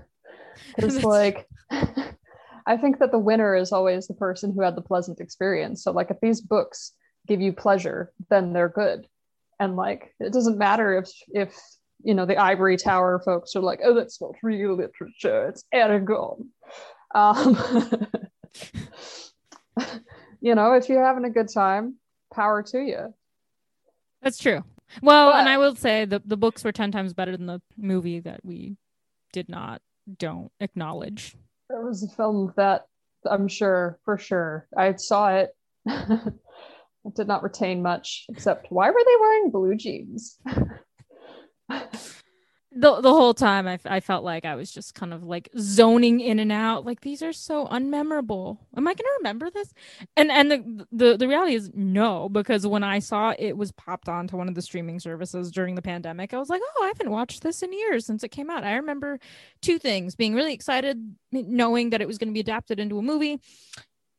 Because 0.76 1.04
like 1.04 1.48
I 2.66 2.78
think 2.78 3.00
that 3.00 3.12
the 3.12 3.20
winner 3.20 3.56
is 3.56 3.72
always 3.72 4.08
the 4.08 4.14
person 4.14 4.54
who 4.54 4.62
had 4.62 4.76
the 4.76 4.82
pleasant 4.82 5.20
experience. 5.20 5.84
So 5.84 5.92
like 5.92 6.12
if 6.12 6.20
these 6.22 6.42
books 6.42 6.94
give 7.28 7.42
you 7.42 7.54
pleasure, 7.54 8.12
then 8.30 8.54
they're 8.54 8.70
good. 8.70 9.08
And 9.60 9.76
like 9.76 10.14
it 10.20 10.34
doesn't 10.34 10.58
matter 10.58 10.98
if 10.98 11.10
if 11.30 11.58
you 12.04 12.14
know 12.14 12.26
the 12.26 12.38
ivory 12.38 12.78
tower 12.78 13.22
folks 13.24 13.56
are 13.56 13.62
like, 13.62 13.80
oh, 13.84 13.94
that's 13.94 14.22
not 14.22 14.34
real 14.42 14.76
literature, 14.76 15.50
it's 15.50 15.64
Eragon. 15.74 16.48
Um, 17.16 18.08
you 20.42 20.56
know, 20.56 20.74
if 20.74 20.90
you're 20.90 21.06
having 21.06 21.26
a 21.26 21.30
good 21.30 21.50
time, 21.50 21.96
power 22.34 22.64
to 22.64 22.80
you. 22.80 23.14
That's 24.22 24.38
true. 24.38 24.64
Well, 25.02 25.32
But- 25.32 25.40
and 25.42 25.50
I 25.50 25.58
will 25.58 25.76
say 25.76 26.06
the 26.06 26.22
the 26.26 26.38
books 26.38 26.64
were 26.64 26.72
ten 26.72 26.92
times 26.92 27.14
better 27.14 27.36
than 27.38 27.46
the 27.46 27.62
movie 27.78 28.20
that 28.22 28.44
we 28.44 28.78
did 29.32 29.50
not 29.50 29.82
don't 30.18 30.52
acknowledge. 30.60 31.36
There 31.74 31.84
was 31.84 32.04
a 32.04 32.16
film 32.16 32.54
that 32.56 32.86
I'm 33.26 33.48
sure 33.48 33.98
for 34.06 34.16
sure 34.16 34.68
I 34.78 34.94
saw 34.96 35.30
it. 35.38 35.50
it 35.88 37.16
did 37.16 37.28
not 37.28 37.42
retain 37.42 37.82
much 37.82 38.28
except 38.30 38.68
why 38.70 38.92
were 38.92 39.04
they 39.04 39.16
wearing 39.20 39.50
blue 39.50 39.76
jeans? 39.76 40.38
the 42.76 43.02
the 43.02 43.12
whole 43.12 43.34
time 43.34 43.68
I, 43.68 43.74
f- 43.74 43.86
I 43.86 44.00
felt 44.00 44.24
like 44.24 44.46
I 44.46 44.56
was 44.56 44.72
just 44.72 44.96
kind 44.96 45.14
of 45.14 45.24
like 45.24 45.50
zoning 45.58 46.20
in 46.20 46.40
and 46.40 46.52
out. 46.52 46.86
Like 46.86 47.02
these 47.02 47.22
are 47.22 47.34
so 47.34 47.68
unmemorable. 47.68 48.58
Am 48.76 48.88
I 48.88 48.94
gonna 48.94 49.10
remember 49.20 49.50
this? 49.50 49.74
And 50.18 50.32
and 50.32 50.52
the, 50.52 50.88
the 50.92 51.18
the 51.18 51.28
reality 51.28 51.56
is 51.56 51.72
no 51.74 52.30
because 52.30 52.66
when 52.66 52.84
I 52.84 53.00
saw 53.00 53.34
it 53.38 53.56
was 53.56 53.72
popped 53.72 54.10
onto 54.10 54.38
one 54.38 54.48
of 54.48 54.56
the 54.56 54.62
streaming 54.62 55.00
services 55.00 55.52
during 55.52 55.76
the 55.76 55.82
pandemic 55.82 56.34
I 56.34 56.40
was 56.40 56.50
like 56.50 56.62
oh 56.64 56.84
I 56.84 56.88
haven't 56.88 57.12
watched 57.12 57.44
this 57.44 57.62
in 57.62 57.74
years 57.74 58.06
since 58.06 58.24
it 58.24 58.30
came 58.30 58.50
out. 58.50 58.64
I 58.64 58.76
remember 58.76 59.20
two 59.62 59.78
things 59.80 60.16
being 60.16 60.34
really 60.34 60.54
excited 60.54 61.16
knowing 61.32 61.92
that 61.92 62.02
it 62.02 62.08
was 62.08 62.18
going 62.18 62.30
to 62.30 62.34
be 62.34 62.40
adapted 62.40 62.80
into 62.80 62.98
a 62.98 63.02
movie 63.02 63.40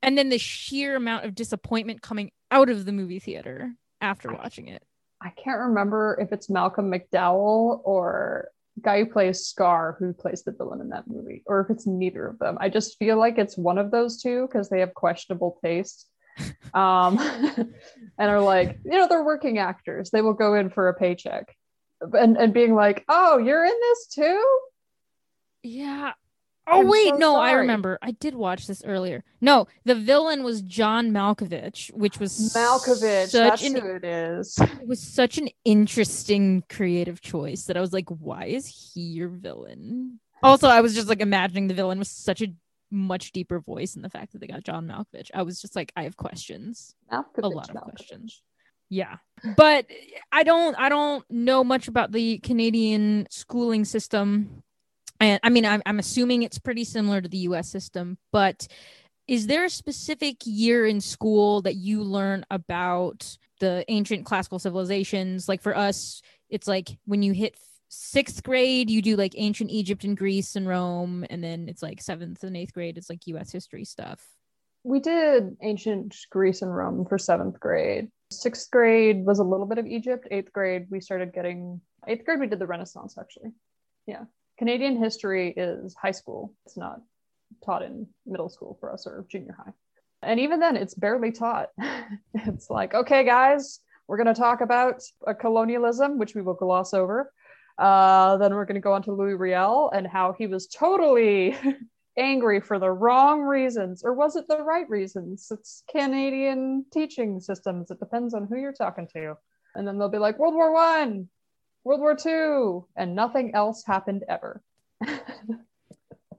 and 0.03 0.19
then 0.19 0.29
the 0.29 0.39
sheer 0.39 0.97
amount 0.97 1.25
of 1.25 1.35
disappointment 1.35 2.03
coming 2.03 2.31
out 2.51 2.69
of 2.69 2.85
the 2.85 2.93
movie 2.93 3.19
theater 3.19 3.73
after 4.01 4.33
watching 4.33 4.69
it 4.69 4.83
I 5.25 5.31
can't 5.31 5.61
remember 5.61 6.19
if 6.21 6.33
it's 6.33 6.51
Malcolm 6.51 6.93
McDowell 6.93 7.81
or 7.85 8.51
guy 8.81 9.01
who 9.01 9.07
plays 9.11 9.47
Scar 9.47 9.97
who 9.99 10.13
plays 10.13 10.43
the 10.43 10.53
villain 10.53 10.83
in 10.83 10.91
that 10.91 11.09
movie, 11.09 11.43
or 11.47 11.61
if 11.61 11.71
it's 11.71 11.87
neither 11.87 12.27
of 12.27 12.39
them. 12.39 12.59
I 12.61 12.69
just 12.69 12.99
feel 12.99 13.17
like 13.19 13.39
it's 13.39 13.57
one 13.57 13.79
of 13.79 13.91
those 13.91 14.21
two 14.21 14.47
because 14.47 14.69
they 14.69 14.81
have 14.81 14.95
questionable 14.95 15.59
taste. 15.65 16.09
Um, 16.73 17.19
and 18.19 18.31
are 18.31 18.41
like, 18.41 18.81
you 18.85 18.99
know, 18.99 19.07
they're 19.07 19.23
working 19.23 19.59
actors. 19.59 20.11
They 20.11 20.23
will 20.23 20.33
go 20.33 20.55
in 20.55 20.71
for 20.71 20.89
a 20.89 20.95
paycheck. 20.95 21.55
And 22.01 22.37
and 22.37 22.53
being 22.53 22.75
like, 22.75 23.05
oh, 23.09 23.39
you're 23.39 23.65
in 23.65 23.75
this 23.81 24.07
too? 24.09 24.59
Yeah. 25.63 26.15
Oh 26.67 26.81
I'm 26.81 26.89
wait, 26.89 27.11
so 27.11 27.17
no, 27.17 27.37
I 27.37 27.53
remember. 27.53 27.99
I 28.01 28.13
did 28.13 28.35
watch 28.35 28.67
this 28.67 28.83
earlier. 28.85 29.23
No, 29.41 29.67
the 29.85 29.95
villain 29.95 30.43
was 30.43 30.63
John 30.63 31.11
Malkovich, 31.11 31.93
which 31.93 32.19
was 32.19 32.55
Malkovich, 32.57 33.29
Such 33.29 33.61
that's 33.61 33.65
an 33.65 33.77
who 33.77 33.87
it 33.97 34.05
is. 34.05 34.59
it 34.59 34.87
was 34.89 35.01
such 35.01 35.37
an 35.37 35.49
interesting 35.65 36.65
creative 36.71 37.21
choice 37.21 37.65
that 37.67 37.77
I 37.77 37.81
was 37.81 37.93
like, 37.93 38.09
why 38.09 38.47
is 38.47 38.67
he 38.95 39.01
your 39.03 39.29
villain? 39.29 40.21
Also, 40.43 40.69
I 40.69 40.81
was 40.81 40.95
just 40.95 41.09
like 41.09 41.21
imagining 41.21 41.69
the 41.69 41.75
villain 41.75 41.99
with 41.99 42.09
such 42.09 42.41
a 42.41 42.49
much 42.91 43.33
deeper 43.33 43.61
voice, 43.61 43.95
and 43.95 44.05
the 44.05 44.11
fact 44.11 44.33
that 44.33 44.41
they 44.41 44.47
got 44.47 44.65
John 44.65 44.87
Malkovich, 44.87 45.31
I 45.35 45.43
was 45.43 45.61
just 45.61 45.77
like, 45.77 45.93
I 45.97 46.05
have 46.05 46.17
questions, 46.17 46.95
Malkovich, 47.13 47.43
a 47.43 47.49
lot 47.49 47.69
of 47.69 47.77
Malkovich. 47.77 47.83
questions. 47.97 48.43
Yeah, 48.89 49.17
but 49.57 49.87
I 50.33 50.45
don't, 50.45 50.79
I 50.79 50.89
don't 50.89 51.25
know 51.31 51.63
much 51.65 51.89
about 51.89 52.13
the 52.13 52.39
Canadian 52.39 53.27
schooling 53.31 53.85
system, 53.85 54.63
and 55.21 55.41
I 55.43 55.51
mean, 55.51 55.65
I'm, 55.65 55.83
I'm 55.87 55.99
assuming 55.99 56.43
it's 56.43 56.59
pretty 56.59 56.85
similar 56.85 57.21
to 57.21 57.29
the 57.29 57.39
U.S. 57.39 57.69
system, 57.69 58.19
but 58.33 58.67
is 59.27 59.47
there 59.47 59.65
a 59.65 59.71
specific 59.71 60.39
year 60.45 60.87
in 60.87 61.01
school 61.01 61.63
that 61.63 61.77
you 61.77 62.03
learn 62.03 62.45
about 62.51 63.37
the 63.61 63.85
ancient 63.89 64.27
classical 64.27 64.59
civilizations 64.59 65.49
like 65.49 65.63
for 65.63 65.75
us 65.77 66.21
it's 66.51 66.67
like 66.67 66.99
when 67.07 67.23
you 67.23 67.33
hit 67.33 67.57
sixth 67.89 68.43
grade 68.43 68.91
you 68.91 69.01
do 69.01 69.17
like 69.17 69.33
ancient 69.37 69.71
egypt 69.71 70.05
and 70.05 70.17
greece 70.17 70.57
and 70.57 70.69
rome 70.69 71.25
and 71.31 71.43
then 71.43 71.69
it's 71.69 71.83
like 71.83 72.03
seventh 72.03 72.43
and 72.43 72.57
eighth 72.57 72.75
grade 72.75 72.99
it's 72.99 73.09
like 73.09 73.21
us 73.29 73.53
history 73.53 73.85
stuff 73.85 74.27
we 74.85 75.01
did 75.01 75.57
ancient 75.63 76.15
Greece 76.31 76.61
and 76.61 76.75
Rome 76.75 77.07
for 77.07 77.17
seventh 77.17 77.59
grade. 77.59 78.09
Sixth 78.31 78.71
grade 78.71 79.25
was 79.25 79.39
a 79.39 79.45
little 79.45 79.65
bit 79.65 79.79
of 79.79 79.87
Egypt. 79.87 80.29
Eighth 80.31 80.53
grade, 80.53 80.87
we 80.91 81.01
started 81.01 81.33
getting, 81.33 81.81
eighth 82.07 82.27
grade, 82.27 82.39
we 82.39 82.47
did 82.47 82.59
the 82.59 82.67
Renaissance 82.67 83.17
actually. 83.19 83.53
Yeah. 84.07 84.25
Canadian 84.59 84.97
history 84.97 85.53
is 85.57 85.95
high 85.95 86.13
school. 86.13 86.53
It's 86.67 86.77
not 86.77 87.01
taught 87.65 87.83
in 87.83 88.07
middle 88.27 88.49
school 88.49 88.77
for 88.81 88.93
us 88.93 89.07
or 89.07 89.25
junior 89.29 89.57
high. 89.57 89.73
And 90.23 90.41
even 90.41 90.61
then, 90.61 90.77
it's 90.77 90.95
barely 90.95 91.33
taught. 91.33 91.71
it's 92.35 92.71
like, 92.71 92.95
okay, 92.95 93.25
guys, 93.25 93.81
we're 94.07 94.17
going 94.17 94.35
to 94.35 94.41
talk 94.41 94.61
about 94.61 95.03
colonialism, 95.41 96.19
which 96.19 96.35
we 96.35 96.43
will 96.43 96.55
gloss 96.55 96.95
over. 96.95 97.33
Uh, 97.79 98.37
then 98.37 98.55
we're 98.55 98.65
going 98.65 98.77
to 98.77 98.81
go 98.81 98.93
on 98.93 99.03
to 99.03 99.13
Louis 99.13 99.35
Riel 99.35 99.91
and 99.93 100.07
how 100.07 100.33
he 100.33 100.47
was 100.47 100.67
totally 100.69 101.57
angry 102.17 102.61
for 102.61 102.79
the 102.79 102.91
wrong 102.91 103.43
reasons 103.43 104.05
or 104.05 104.15
was 104.15 104.37
it 104.37 104.47
the 104.47 104.63
right 104.63 104.89
reasons 104.89 105.49
it's 105.51 105.83
canadian 105.91 106.85
teaching 106.93 107.41
systems 107.41 107.91
it 107.91 107.99
depends 107.99 108.35
on 108.35 108.47
who 108.47 108.57
you're 108.57 108.73
talking 108.73 109.09
to 109.13 109.35
and 109.75 109.85
then 109.87 109.99
they'll 109.99 110.09
be 110.09 110.19
like 110.19 110.39
world 110.39 110.55
war 110.55 110.73
one 110.73 111.29
world 111.85 112.01
war 112.01 112.17
two 112.17 112.87
and 112.97 113.15
nothing 113.15 113.55
else 113.55 113.85
happened 113.85 114.25
ever 114.29 114.63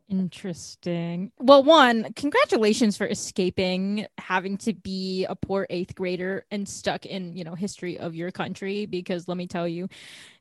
interesting 0.09 1.31
well 1.39 1.63
one 1.63 2.13
congratulations 2.13 2.95
for 2.95 3.07
escaping 3.07 4.05
having 4.17 4.57
to 4.57 4.73
be 4.73 5.25
a 5.25 5.35
poor 5.35 5.65
eighth 5.69 5.95
grader 5.95 6.45
and 6.51 6.67
stuck 6.69 7.05
in 7.05 7.35
you 7.35 7.43
know 7.43 7.55
history 7.55 7.97
of 7.97 8.13
your 8.13 8.31
country 8.31 8.85
because 8.85 9.27
let 9.27 9.35
me 9.35 9.47
tell 9.47 9.67
you 9.67 9.87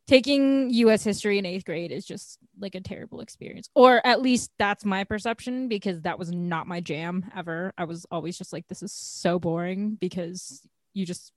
taking 0.07 0.71
US 0.71 1.03
history 1.03 1.39
in 1.39 1.47
eighth 1.47 1.65
grade 1.65 1.91
is 1.91 2.05
just 2.05 2.39
like 2.59 2.75
a 2.75 2.81
terrible 2.81 3.21
experience. 3.21 3.69
Or 3.75 4.05
at 4.07 4.21
least 4.21 4.51
that's 4.59 4.85
my 4.85 5.05
perception 5.05 5.69
because 5.69 6.03
that 6.03 6.19
was 6.19 6.31
not 6.31 6.67
my 6.67 6.81
jam 6.81 7.31
ever. 7.35 7.73
I 7.79 7.85
was 7.85 8.07
always 8.11 8.37
just 8.37 8.53
like, 8.53 8.67
this 8.69 8.83
is 8.83 8.93
so 8.93 9.39
boring 9.39 9.97
because 10.01 10.67
you 10.93 11.07
just 11.07 11.33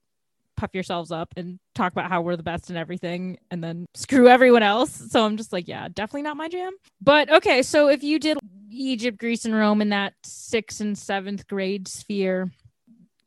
puff 0.57 0.71
yourselves 0.73 1.11
up 1.11 1.33
and 1.37 1.59
talk 1.75 1.91
about 1.93 2.09
how 2.09 2.21
we're 2.21 2.35
the 2.35 2.43
best 2.43 2.69
and 2.69 2.77
everything 2.77 3.37
and 3.51 3.63
then 3.63 3.85
screw 3.93 4.27
everyone 4.27 4.63
else. 4.63 4.91
So 5.11 5.23
I'm 5.23 5.37
just 5.37 5.53
like, 5.53 5.67
yeah, 5.67 5.87
definitely 5.87 6.23
not 6.23 6.37
my 6.37 6.49
jam. 6.49 6.73
But 7.01 7.31
okay, 7.31 7.63
so 7.63 7.87
if 7.87 8.03
you 8.03 8.19
did 8.19 8.37
Egypt, 8.69 9.17
Greece, 9.17 9.45
and 9.45 9.55
Rome 9.55 9.81
in 9.81 9.89
that 9.89 10.13
sixth 10.23 10.81
and 10.81 10.97
seventh 10.97 11.47
grade 11.47 11.87
sphere, 11.87 12.51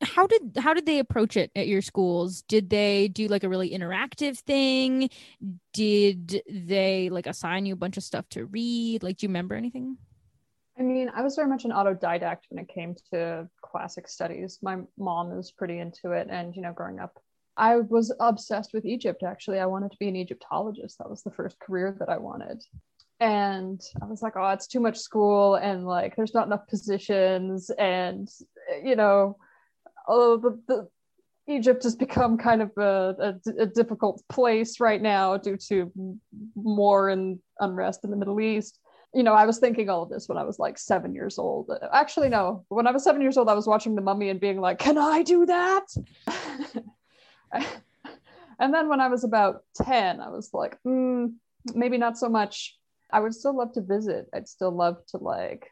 how 0.02 0.26
did 0.26 0.56
how 0.58 0.72
did 0.74 0.86
they 0.86 0.98
approach 0.98 1.36
it 1.36 1.50
at 1.54 1.68
your 1.68 1.82
schools 1.82 2.42
did 2.42 2.70
they 2.70 3.08
do 3.08 3.28
like 3.28 3.44
a 3.44 3.48
really 3.48 3.70
interactive 3.70 4.38
thing 4.38 5.10
did 5.74 6.42
they 6.48 7.10
like 7.10 7.26
assign 7.26 7.66
you 7.66 7.74
a 7.74 7.76
bunch 7.76 7.98
of 7.98 8.02
stuff 8.02 8.26
to 8.30 8.46
read 8.46 9.02
like 9.02 9.18
do 9.18 9.24
you 9.24 9.28
remember 9.28 9.54
anything 9.54 9.98
I 10.80 10.82
mean, 10.82 11.10
I 11.14 11.20
was 11.20 11.36
very 11.36 11.46
much 11.46 11.66
an 11.66 11.72
autodidact 11.72 12.44
when 12.48 12.58
it 12.58 12.68
came 12.68 12.96
to 13.12 13.46
classic 13.60 14.08
studies. 14.08 14.58
My 14.62 14.78
mom 14.98 15.38
is 15.38 15.52
pretty 15.52 15.78
into 15.78 16.12
it. 16.12 16.28
And, 16.30 16.56
you 16.56 16.62
know, 16.62 16.72
growing 16.72 16.98
up, 16.98 17.18
I 17.54 17.76
was 17.76 18.14
obsessed 18.18 18.72
with 18.72 18.86
Egypt, 18.86 19.22
actually. 19.22 19.58
I 19.58 19.66
wanted 19.66 19.90
to 19.90 19.98
be 19.98 20.08
an 20.08 20.16
Egyptologist. 20.16 20.96
That 20.96 21.10
was 21.10 21.22
the 21.22 21.32
first 21.32 21.60
career 21.60 21.94
that 21.98 22.08
I 22.08 22.16
wanted. 22.16 22.62
And 23.20 23.78
I 24.00 24.06
was 24.06 24.22
like, 24.22 24.32
oh, 24.36 24.48
it's 24.48 24.66
too 24.66 24.80
much 24.80 24.96
school. 24.96 25.56
And 25.56 25.84
like, 25.84 26.16
there's 26.16 26.32
not 26.32 26.46
enough 26.46 26.66
positions. 26.66 27.70
And, 27.78 28.26
you 28.82 28.96
know, 28.96 29.36
oh, 30.08 30.38
the, 30.38 30.58
the 30.66 30.88
Egypt 31.52 31.82
has 31.82 31.94
become 31.94 32.38
kind 32.38 32.62
of 32.62 32.70
a, 32.78 33.38
a, 33.46 33.62
a, 33.62 33.66
difficult 33.66 34.22
place 34.30 34.80
right 34.80 35.02
now 35.02 35.36
due 35.36 35.58
to 35.68 35.92
war 36.54 37.10
and 37.10 37.38
unrest 37.58 38.04
in 38.04 38.10
the 38.10 38.16
Middle 38.16 38.40
East. 38.40 38.78
You 39.12 39.22
know, 39.24 39.34
I 39.34 39.44
was 39.44 39.58
thinking 39.58 39.88
all 39.88 40.02
of 40.02 40.08
this 40.08 40.28
when 40.28 40.38
I 40.38 40.44
was 40.44 40.58
like 40.58 40.78
seven 40.78 41.14
years 41.14 41.38
old. 41.38 41.70
Actually, 41.92 42.28
no, 42.28 42.64
when 42.68 42.86
I 42.86 42.92
was 42.92 43.02
seven 43.02 43.20
years 43.20 43.36
old, 43.36 43.48
I 43.48 43.54
was 43.54 43.66
watching 43.66 43.94
The 43.94 44.02
Mummy 44.02 44.28
and 44.28 44.38
being 44.38 44.60
like, 44.60 44.78
can 44.78 44.98
I 44.98 45.22
do 45.22 45.46
that? 45.46 45.86
and 48.60 48.72
then 48.72 48.88
when 48.88 49.00
I 49.00 49.08
was 49.08 49.24
about 49.24 49.64
10, 49.82 50.20
I 50.20 50.28
was 50.28 50.50
like, 50.52 50.78
mm, 50.86 51.32
maybe 51.74 51.98
not 51.98 52.18
so 52.18 52.28
much. 52.28 52.76
I 53.12 53.18
would 53.18 53.34
still 53.34 53.56
love 53.56 53.72
to 53.72 53.80
visit. 53.80 54.28
I'd 54.32 54.48
still 54.48 54.70
love 54.70 55.04
to 55.08 55.16
like 55.16 55.70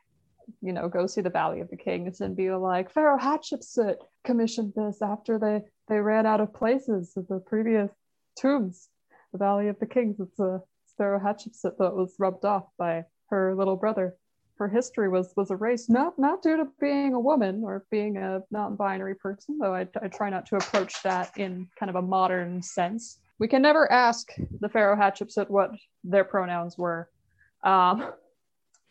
you 0.62 0.72
know, 0.72 0.88
go 0.88 1.06
see 1.06 1.20
the 1.20 1.30
Valley 1.30 1.60
of 1.60 1.70
the 1.70 1.76
Kings 1.76 2.20
and 2.20 2.36
be 2.36 2.50
like, 2.50 2.90
Pharaoh 2.90 3.18
Hatshepsut 3.18 3.96
commissioned 4.24 4.72
this 4.74 5.02
after 5.02 5.38
they 5.38 5.62
they 5.88 6.00
ran 6.00 6.26
out 6.26 6.40
of 6.40 6.52
places 6.52 7.16
of 7.16 7.26
the 7.28 7.40
previous 7.40 7.90
tombs. 8.36 8.88
The 9.32 9.38
Valley 9.38 9.68
of 9.68 9.78
the 9.78 9.86
Kings. 9.86 10.20
It's 10.20 10.38
a 10.38 10.60
Pharaoh 10.96 11.20
Hatshepsut 11.20 11.78
that 11.78 11.94
was 11.94 12.14
rubbed 12.18 12.44
off 12.44 12.64
by 12.78 13.04
her 13.30 13.54
little 13.54 13.76
brother. 13.76 14.16
Her 14.58 14.68
history 14.68 15.08
was 15.08 15.32
was 15.36 15.50
erased, 15.50 15.88
not 15.88 16.18
not 16.18 16.42
due 16.42 16.56
to 16.56 16.66
being 16.80 17.14
a 17.14 17.20
woman 17.20 17.62
or 17.64 17.84
being 17.90 18.16
a 18.16 18.42
non-binary 18.50 19.14
person, 19.16 19.58
though 19.58 19.74
I, 19.74 19.86
I 20.02 20.08
try 20.08 20.30
not 20.30 20.46
to 20.46 20.56
approach 20.56 21.00
that 21.04 21.36
in 21.38 21.68
kind 21.78 21.90
of 21.90 21.96
a 21.96 22.02
modern 22.02 22.62
sense. 22.62 23.18
We 23.38 23.46
can 23.46 23.62
never 23.62 23.90
ask 23.92 24.32
the 24.60 24.68
Pharaoh 24.68 24.96
Hatshepsut 24.96 25.48
what 25.48 25.70
their 26.02 26.24
pronouns 26.24 26.76
were. 26.76 27.08
Um, 27.62 28.12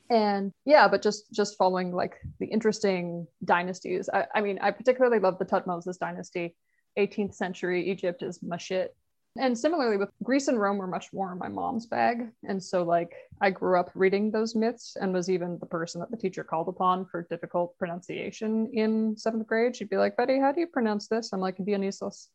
and 0.09 0.53
yeah 0.65 0.87
but 0.87 1.01
just 1.01 1.31
just 1.33 1.57
following 1.57 1.91
like 1.91 2.15
the 2.39 2.45
interesting 2.45 3.27
dynasties 3.43 4.09
i, 4.13 4.25
I 4.35 4.41
mean 4.41 4.57
i 4.61 4.71
particularly 4.71 5.19
love 5.19 5.37
the 5.37 5.45
tutmosis 5.45 5.99
dynasty 5.99 6.55
18th 6.97 7.35
century 7.35 7.89
egypt 7.89 8.23
is 8.23 8.41
my 8.41 8.57
shit 8.57 8.95
and 9.39 9.57
similarly 9.57 9.97
with 9.97 10.09
greece 10.23 10.47
and 10.47 10.59
rome 10.59 10.77
were 10.77 10.87
much 10.87 11.11
more 11.13 11.31
in 11.31 11.37
my 11.37 11.47
mom's 11.47 11.85
bag 11.85 12.29
and 12.47 12.61
so 12.61 12.83
like 12.83 13.13
i 13.41 13.49
grew 13.49 13.79
up 13.79 13.91
reading 13.95 14.31
those 14.31 14.55
myths 14.55 14.97
and 14.99 15.13
was 15.13 15.29
even 15.29 15.57
the 15.59 15.65
person 15.65 15.99
that 15.99 16.11
the 16.11 16.17
teacher 16.17 16.43
called 16.43 16.67
upon 16.67 17.05
for 17.05 17.27
difficult 17.29 17.77
pronunciation 17.77 18.69
in 18.73 19.15
seventh 19.17 19.47
grade 19.47 19.75
she'd 19.75 19.89
be 19.89 19.97
like 19.97 20.17
betty 20.17 20.39
how 20.39 20.51
do 20.51 20.59
you 20.59 20.67
pronounce 20.67 21.07
this 21.07 21.31
i'm 21.33 21.39
like 21.39 21.57
dionysos 21.57 22.27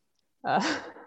uh, 0.45 0.77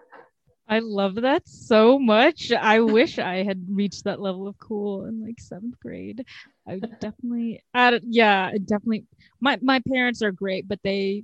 I 0.69 0.81
love 0.81 1.15
that 1.17 1.47
so 1.47 1.99
much. 1.99 2.50
I 2.50 2.81
wish 2.81 3.21
I 3.21 3.45
had 3.45 3.65
reached 3.69 4.05
that 4.05 4.21
level 4.21 4.49
of 4.49 4.59
cool 4.59 5.05
in 5.05 5.23
like 5.23 5.38
seventh 5.38 5.79
grade. 5.79 6.25
I 6.67 6.81
definitely, 7.00 7.62
I, 7.73 8.00
yeah, 8.03 8.50
definitely. 8.50 9.05
My 9.41 9.59
my 9.62 9.81
parents 9.88 10.23
are 10.23 10.33
great, 10.33 10.67
but 10.67 10.81
they 10.83 11.23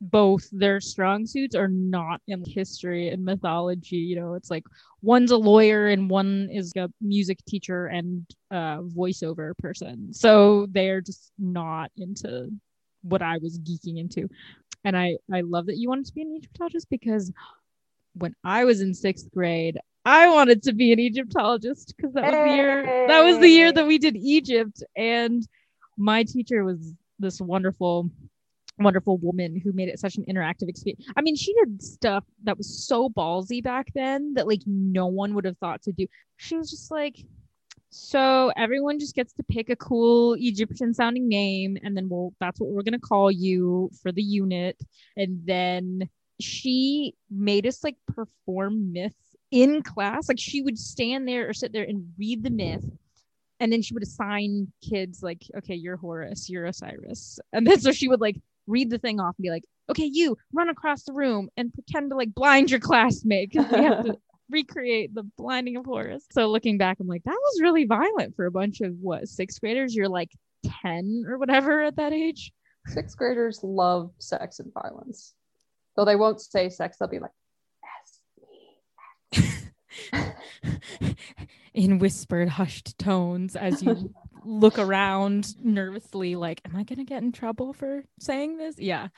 both 0.00 0.48
their 0.52 0.80
strong 0.80 1.26
suits 1.26 1.54
are 1.54 1.68
not 1.68 2.20
in 2.26 2.42
history 2.46 3.08
and 3.08 3.24
mythology. 3.24 3.96
You 3.96 4.16
know, 4.16 4.34
it's 4.34 4.50
like 4.50 4.64
one's 5.02 5.30
a 5.30 5.36
lawyer 5.36 5.88
and 5.88 6.08
one 6.08 6.48
is 6.50 6.72
a 6.76 6.90
music 7.00 7.38
teacher 7.46 7.86
and 7.86 8.24
a 8.50 8.80
voiceover 8.82 9.56
person. 9.58 10.12
So 10.12 10.66
they're 10.70 11.00
just 11.00 11.32
not 11.38 11.90
into 11.96 12.50
what 13.02 13.22
I 13.22 13.38
was 13.38 13.58
geeking 13.58 13.98
into. 13.98 14.28
And 14.84 14.96
I 14.96 15.16
I 15.32 15.42
love 15.42 15.66
that 15.66 15.76
you 15.76 15.88
wanted 15.88 16.06
to 16.06 16.14
be 16.14 16.22
an 16.22 16.36
Egyptologist 16.36 16.88
because 16.90 17.32
when 18.14 18.34
I 18.44 18.64
was 18.64 18.80
in 18.80 18.94
sixth 18.94 19.30
grade, 19.32 19.78
I 20.04 20.28
wanted 20.30 20.62
to 20.64 20.72
be 20.72 20.92
an 20.92 20.98
Egyptologist 20.98 21.94
because 21.96 22.14
that 22.14 22.24
was 22.24 22.32
the 22.32 22.56
year 22.56 23.06
that 23.08 23.22
was 23.22 23.38
the 23.38 23.48
year 23.48 23.72
that 23.72 23.86
we 23.86 23.98
did 23.98 24.16
Egypt. 24.16 24.82
And 24.96 25.46
my 25.98 26.24
teacher 26.24 26.64
was 26.64 26.94
this 27.18 27.40
wonderful, 27.40 28.10
wonderful 28.80 29.18
woman 29.18 29.60
who 29.60 29.72
made 29.72 29.88
it 29.88 29.98
such 29.98 30.16
an 30.16 30.24
interactive 30.24 30.68
experience. 30.68 31.06
I 31.16 31.22
mean, 31.22 31.36
she 31.36 31.52
did 31.54 31.82
stuff 31.82 32.24
that 32.44 32.58
was 32.58 32.86
so 32.86 33.08
ballsy 33.08 33.62
back 33.62 33.88
then 33.94 34.34
that 34.34 34.48
like 34.48 34.62
no 34.66 35.06
one 35.06 35.34
would 35.34 35.44
have 35.44 35.58
thought 35.58 35.82
to 35.82 35.92
do. 35.92 36.06
She 36.36 36.56
was 36.56 36.70
just 36.70 36.90
like, 36.90 37.24
so 37.90 38.52
everyone 38.56 38.98
just 38.98 39.14
gets 39.14 39.32
to 39.34 39.42
pick 39.42 39.68
a 39.68 39.76
cool 39.76 40.34
Egyptian 40.38 40.94
sounding 40.94 41.28
name, 41.28 41.76
and 41.82 41.96
then 41.96 42.08
we'll 42.08 42.32
that's 42.40 42.60
what 42.60 42.70
we're 42.70 42.82
gonna 42.82 43.00
call 43.00 43.30
you 43.30 43.90
for 44.00 44.12
the 44.12 44.22
unit. 44.22 44.80
And 45.16 45.40
then 45.44 46.08
she 46.40 47.14
made 47.30 47.66
us 47.66 47.82
like 47.82 47.96
perform 48.06 48.92
myths 48.92 49.36
in 49.50 49.82
class. 49.82 50.28
Like 50.28 50.38
she 50.38 50.62
would 50.62 50.78
stand 50.78 51.26
there 51.26 51.48
or 51.48 51.52
sit 51.52 51.72
there 51.72 51.84
and 51.84 52.12
read 52.18 52.42
the 52.42 52.50
myth. 52.50 52.84
And 53.58 53.70
then 53.70 53.82
she 53.82 53.92
would 53.92 54.02
assign 54.02 54.72
kids 54.88 55.22
like, 55.22 55.42
okay, 55.58 55.74
you're 55.74 55.98
Horus, 55.98 56.48
you're 56.48 56.64
Osiris. 56.64 57.38
And 57.52 57.66
then 57.66 57.78
so 57.78 57.92
she 57.92 58.08
would 58.08 58.20
like 58.20 58.40
read 58.70 58.90
the 58.90 58.98
thing 58.98 59.20
off 59.20 59.34
and 59.36 59.42
be 59.42 59.50
like, 59.50 59.64
okay, 59.90 60.04
you 60.04 60.36
run 60.52 60.68
across 60.68 61.02
the 61.04 61.12
room 61.12 61.48
and 61.56 61.72
pretend 61.74 62.10
to 62.10 62.16
like 62.16 62.34
blind 62.34 62.70
your 62.70 62.80
classmate 62.80 63.50
because 63.50 63.70
we 63.70 63.84
have 63.84 64.04
to 64.04 64.18
recreate 64.50 65.14
the 65.14 65.24
blinding 65.36 65.76
of 65.76 65.84
Horus. 65.84 66.24
So 66.32 66.48
looking 66.48 66.78
back, 66.78 66.98
I'm 67.00 67.06
like, 67.06 67.24
that 67.24 67.30
was 67.30 67.60
really 67.60 67.84
violent 67.84 68.36
for 68.36 68.46
a 68.46 68.50
bunch 68.50 68.80
of 68.80 68.94
what 69.00 69.28
sixth 69.28 69.60
graders. 69.60 69.94
You're 69.94 70.08
like 70.08 70.30
10 70.82 71.24
or 71.28 71.38
whatever 71.38 71.82
at 71.82 71.96
that 71.96 72.12
age. 72.12 72.52
Sixth 72.86 73.16
graders 73.16 73.60
love 73.62 74.10
sex 74.18 74.58
and 74.60 74.72
violence. 74.72 75.34
Though 75.96 76.04
they 76.04 76.16
won't 76.16 76.40
say 76.40 76.68
sex, 76.68 76.96
they'll 76.98 77.08
be 77.08 77.18
like, 77.18 77.30
in 81.74 81.98
whispered, 81.98 82.48
hushed 82.48 82.98
tones 82.98 83.56
as 83.56 83.82
you 83.82 84.12
look 84.44 84.78
around 84.78 85.54
nervously, 85.62 86.36
like, 86.36 86.60
am 86.64 86.76
I 86.76 86.82
going 86.84 86.98
to 86.98 87.04
get 87.04 87.22
in 87.22 87.32
trouble 87.32 87.72
for 87.72 88.04
saying 88.18 88.56
this? 88.56 88.78
Yeah. 88.78 89.08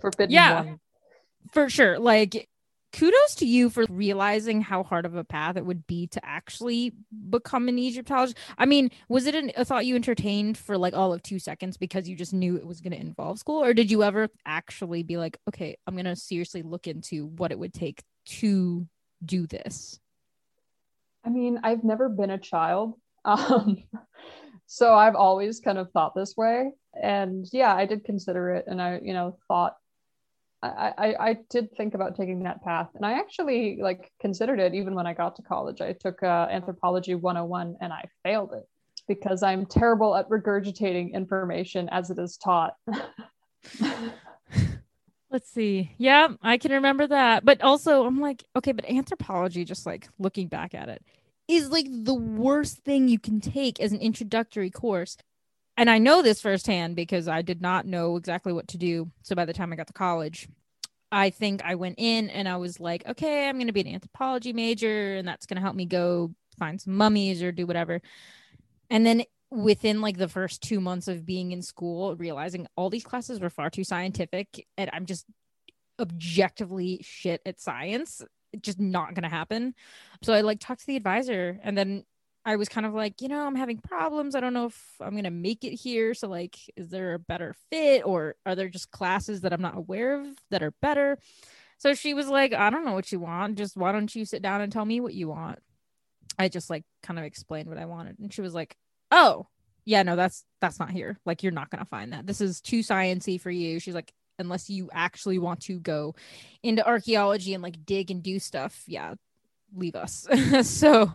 Forbidden 0.00 0.32
yeah, 0.32 0.62
one. 0.62 0.80
For 1.52 1.68
sure. 1.68 1.98
Like, 1.98 2.48
kudos 2.92 3.36
to 3.36 3.46
you 3.46 3.70
for 3.70 3.84
realizing 3.88 4.60
how 4.60 4.82
hard 4.82 5.06
of 5.06 5.14
a 5.14 5.24
path 5.24 5.56
it 5.56 5.66
would 5.66 5.86
be 5.86 6.06
to 6.08 6.24
actually 6.24 6.92
become 7.30 7.68
an 7.68 7.78
Egyptologist. 7.78 8.38
I 8.56 8.66
mean, 8.66 8.90
was 9.08 9.26
it 9.26 9.34
an, 9.34 9.52
a 9.56 9.64
thought 9.64 9.86
you 9.86 9.94
entertained 9.94 10.56
for 10.56 10.78
like 10.78 10.94
all 10.94 11.12
of 11.12 11.22
two 11.22 11.38
seconds 11.38 11.76
because 11.76 12.08
you 12.08 12.16
just 12.16 12.32
knew 12.32 12.56
it 12.56 12.66
was 12.66 12.80
going 12.80 12.92
to 12.92 13.00
involve 13.00 13.38
school? 13.38 13.62
Or 13.62 13.74
did 13.74 13.90
you 13.90 14.02
ever 14.02 14.28
actually 14.46 15.02
be 15.02 15.16
like, 15.16 15.38
okay, 15.48 15.76
I'm 15.86 15.94
going 15.94 16.06
to 16.06 16.16
seriously 16.16 16.62
look 16.62 16.86
into 16.86 17.26
what 17.26 17.52
it 17.52 17.58
would 17.58 17.74
take 17.74 18.02
to 18.26 18.86
do 19.24 19.46
this? 19.46 19.98
I 21.28 21.30
mean, 21.30 21.60
I've 21.62 21.84
never 21.84 22.08
been 22.08 22.30
a 22.30 22.38
child. 22.38 22.94
Um, 23.24 23.82
so 24.64 24.94
I've 24.94 25.16
always 25.16 25.60
kind 25.60 25.76
of 25.76 25.90
thought 25.90 26.14
this 26.14 26.34
way. 26.34 26.70
And 26.94 27.46
yeah, 27.52 27.74
I 27.74 27.84
did 27.84 28.04
consider 28.04 28.54
it 28.54 28.64
and 28.66 28.80
I, 28.80 29.00
you 29.02 29.12
know, 29.12 29.36
thought 29.48 29.76
I, 30.62 30.94
I, 30.96 31.14
I 31.28 31.36
did 31.50 31.76
think 31.76 31.92
about 31.92 32.16
taking 32.16 32.44
that 32.44 32.62
path 32.62 32.88
and 32.94 33.04
I 33.04 33.18
actually 33.18 33.80
like 33.82 34.10
considered 34.18 34.60
it 34.60 34.72
even 34.72 34.94
when 34.94 35.06
I 35.06 35.12
got 35.12 35.36
to 35.36 35.42
college. 35.42 35.82
I 35.82 35.92
took 35.92 36.22
uh, 36.22 36.46
anthropology 36.50 37.16
101 37.16 37.76
and 37.82 37.92
I 37.92 38.04
failed 38.22 38.54
it 38.54 38.66
because 39.08 39.42
I'm 39.42 39.66
terrible 39.66 40.14
at 40.14 40.26
regurgitating 40.30 41.12
information 41.12 41.90
as 41.90 42.10
it 42.10 42.18
is 42.18 42.38
taught. 42.38 42.76
Let's 45.30 45.50
see. 45.50 45.92
Yeah, 45.98 46.28
I 46.42 46.56
can 46.56 46.72
remember 46.72 47.06
that. 47.06 47.44
But 47.44 47.60
also, 47.60 48.06
I'm 48.06 48.20
like, 48.20 48.44
okay, 48.56 48.72
but 48.72 48.86
anthropology, 48.86 49.64
just 49.64 49.84
like 49.84 50.08
looking 50.18 50.48
back 50.48 50.74
at 50.74 50.88
it, 50.88 51.02
is 51.48 51.70
like 51.70 51.86
the 51.90 52.14
worst 52.14 52.78
thing 52.78 53.08
you 53.08 53.18
can 53.18 53.40
take 53.40 53.80
as 53.80 53.92
an 53.92 54.00
introductory 54.00 54.70
course 54.70 55.16
and 55.78 55.88
I 55.88 55.98
know 55.98 56.22
this 56.22 56.42
firsthand 56.42 56.96
because 56.96 57.28
I 57.28 57.40
did 57.40 57.62
not 57.62 57.86
know 57.86 58.16
exactly 58.16 58.52
what 58.52 58.66
to 58.68 58.76
do. 58.76 59.12
So 59.22 59.36
by 59.36 59.44
the 59.44 59.52
time 59.52 59.72
I 59.72 59.76
got 59.76 59.86
to 59.86 59.92
college, 59.92 60.48
I 61.12 61.30
think 61.30 61.62
I 61.64 61.76
went 61.76 61.94
in 61.98 62.30
and 62.30 62.48
I 62.48 62.56
was 62.56 62.80
like, 62.80 63.06
okay, 63.06 63.48
I'm 63.48 63.58
going 63.58 63.68
to 63.68 63.72
be 63.72 63.82
an 63.82 63.94
anthropology 63.94 64.52
major 64.52 65.14
and 65.14 65.26
that's 65.26 65.46
going 65.46 65.54
to 65.54 65.62
help 65.62 65.76
me 65.76 65.86
go 65.86 66.34
find 66.58 66.80
some 66.80 66.96
mummies 66.96 67.44
or 67.44 67.52
do 67.52 67.64
whatever. 67.64 68.02
And 68.90 69.06
then 69.06 69.22
within 69.52 70.00
like 70.00 70.18
the 70.18 70.26
first 70.26 70.62
two 70.62 70.80
months 70.80 71.06
of 71.06 71.24
being 71.24 71.52
in 71.52 71.62
school, 71.62 72.16
realizing 72.16 72.66
all 72.74 72.90
these 72.90 73.04
classes 73.04 73.38
were 73.38 73.48
far 73.48 73.70
too 73.70 73.84
scientific 73.84 74.66
and 74.76 74.90
I'm 74.92 75.06
just 75.06 75.26
objectively 76.00 76.98
shit 77.04 77.40
at 77.46 77.60
science, 77.60 78.20
just 78.60 78.80
not 78.80 79.14
going 79.14 79.22
to 79.22 79.28
happen. 79.28 79.74
So 80.22 80.32
I 80.32 80.40
like 80.40 80.60
talked 80.60 80.80
to 80.80 80.86
the 80.86 80.96
advisor 80.96 81.58
and 81.62 81.76
then 81.76 82.04
I 82.44 82.56
was 82.56 82.68
kind 82.68 82.86
of 82.86 82.94
like, 82.94 83.20
you 83.20 83.28
know, 83.28 83.46
I'm 83.46 83.56
having 83.56 83.78
problems. 83.78 84.34
I 84.34 84.40
don't 84.40 84.54
know 84.54 84.66
if 84.66 84.94
I'm 85.00 85.10
going 85.10 85.24
to 85.24 85.30
make 85.30 85.64
it 85.64 85.74
here. 85.74 86.14
So, 86.14 86.28
like, 86.28 86.56
is 86.76 86.88
there 86.88 87.12
a 87.12 87.18
better 87.18 87.54
fit 87.70 88.06
or 88.06 88.36
are 88.46 88.54
there 88.54 88.70
just 88.70 88.90
classes 88.90 89.42
that 89.42 89.52
I'm 89.52 89.60
not 89.60 89.76
aware 89.76 90.18
of 90.18 90.26
that 90.50 90.62
are 90.62 90.72
better? 90.80 91.18
So 91.76 91.92
she 91.92 92.14
was 92.14 92.28
like, 92.28 92.54
I 92.54 92.70
don't 92.70 92.84
know 92.86 92.94
what 92.94 93.12
you 93.12 93.20
want. 93.20 93.58
Just 93.58 93.76
why 93.76 93.92
don't 93.92 94.14
you 94.14 94.24
sit 94.24 94.40
down 94.40 94.62
and 94.62 94.72
tell 94.72 94.84
me 94.84 95.00
what 95.00 95.14
you 95.14 95.28
want? 95.28 95.58
I 96.38 96.48
just 96.48 96.70
like 96.70 96.84
kind 97.02 97.18
of 97.18 97.24
explained 97.24 97.68
what 97.68 97.78
I 97.78 97.84
wanted. 97.84 98.18
And 98.18 98.32
she 98.32 98.40
was 98.40 98.54
like, 98.54 98.76
oh, 99.10 99.46
yeah, 99.84 100.02
no, 100.02 100.16
that's 100.16 100.44
that's 100.60 100.78
not 100.78 100.90
here. 100.90 101.18
Like, 101.26 101.42
you're 101.42 101.52
not 101.52 101.70
going 101.70 101.84
to 101.84 101.88
find 101.88 102.12
that. 102.12 102.26
This 102.26 102.40
is 102.40 102.60
too 102.60 102.80
sciency 102.80 103.40
for 103.40 103.50
you. 103.50 103.78
She's 103.78 103.94
like, 103.94 104.12
unless 104.38 104.70
you 104.70 104.88
actually 104.92 105.38
want 105.38 105.60
to 105.62 105.78
go 105.80 106.14
into 106.62 106.86
archaeology 106.86 107.54
and 107.54 107.62
like 107.62 107.84
dig 107.84 108.10
and 108.10 108.22
do 108.22 108.38
stuff, 108.38 108.84
yeah, 108.86 109.14
leave 109.74 109.96
us. 109.96 110.26
so 110.62 111.12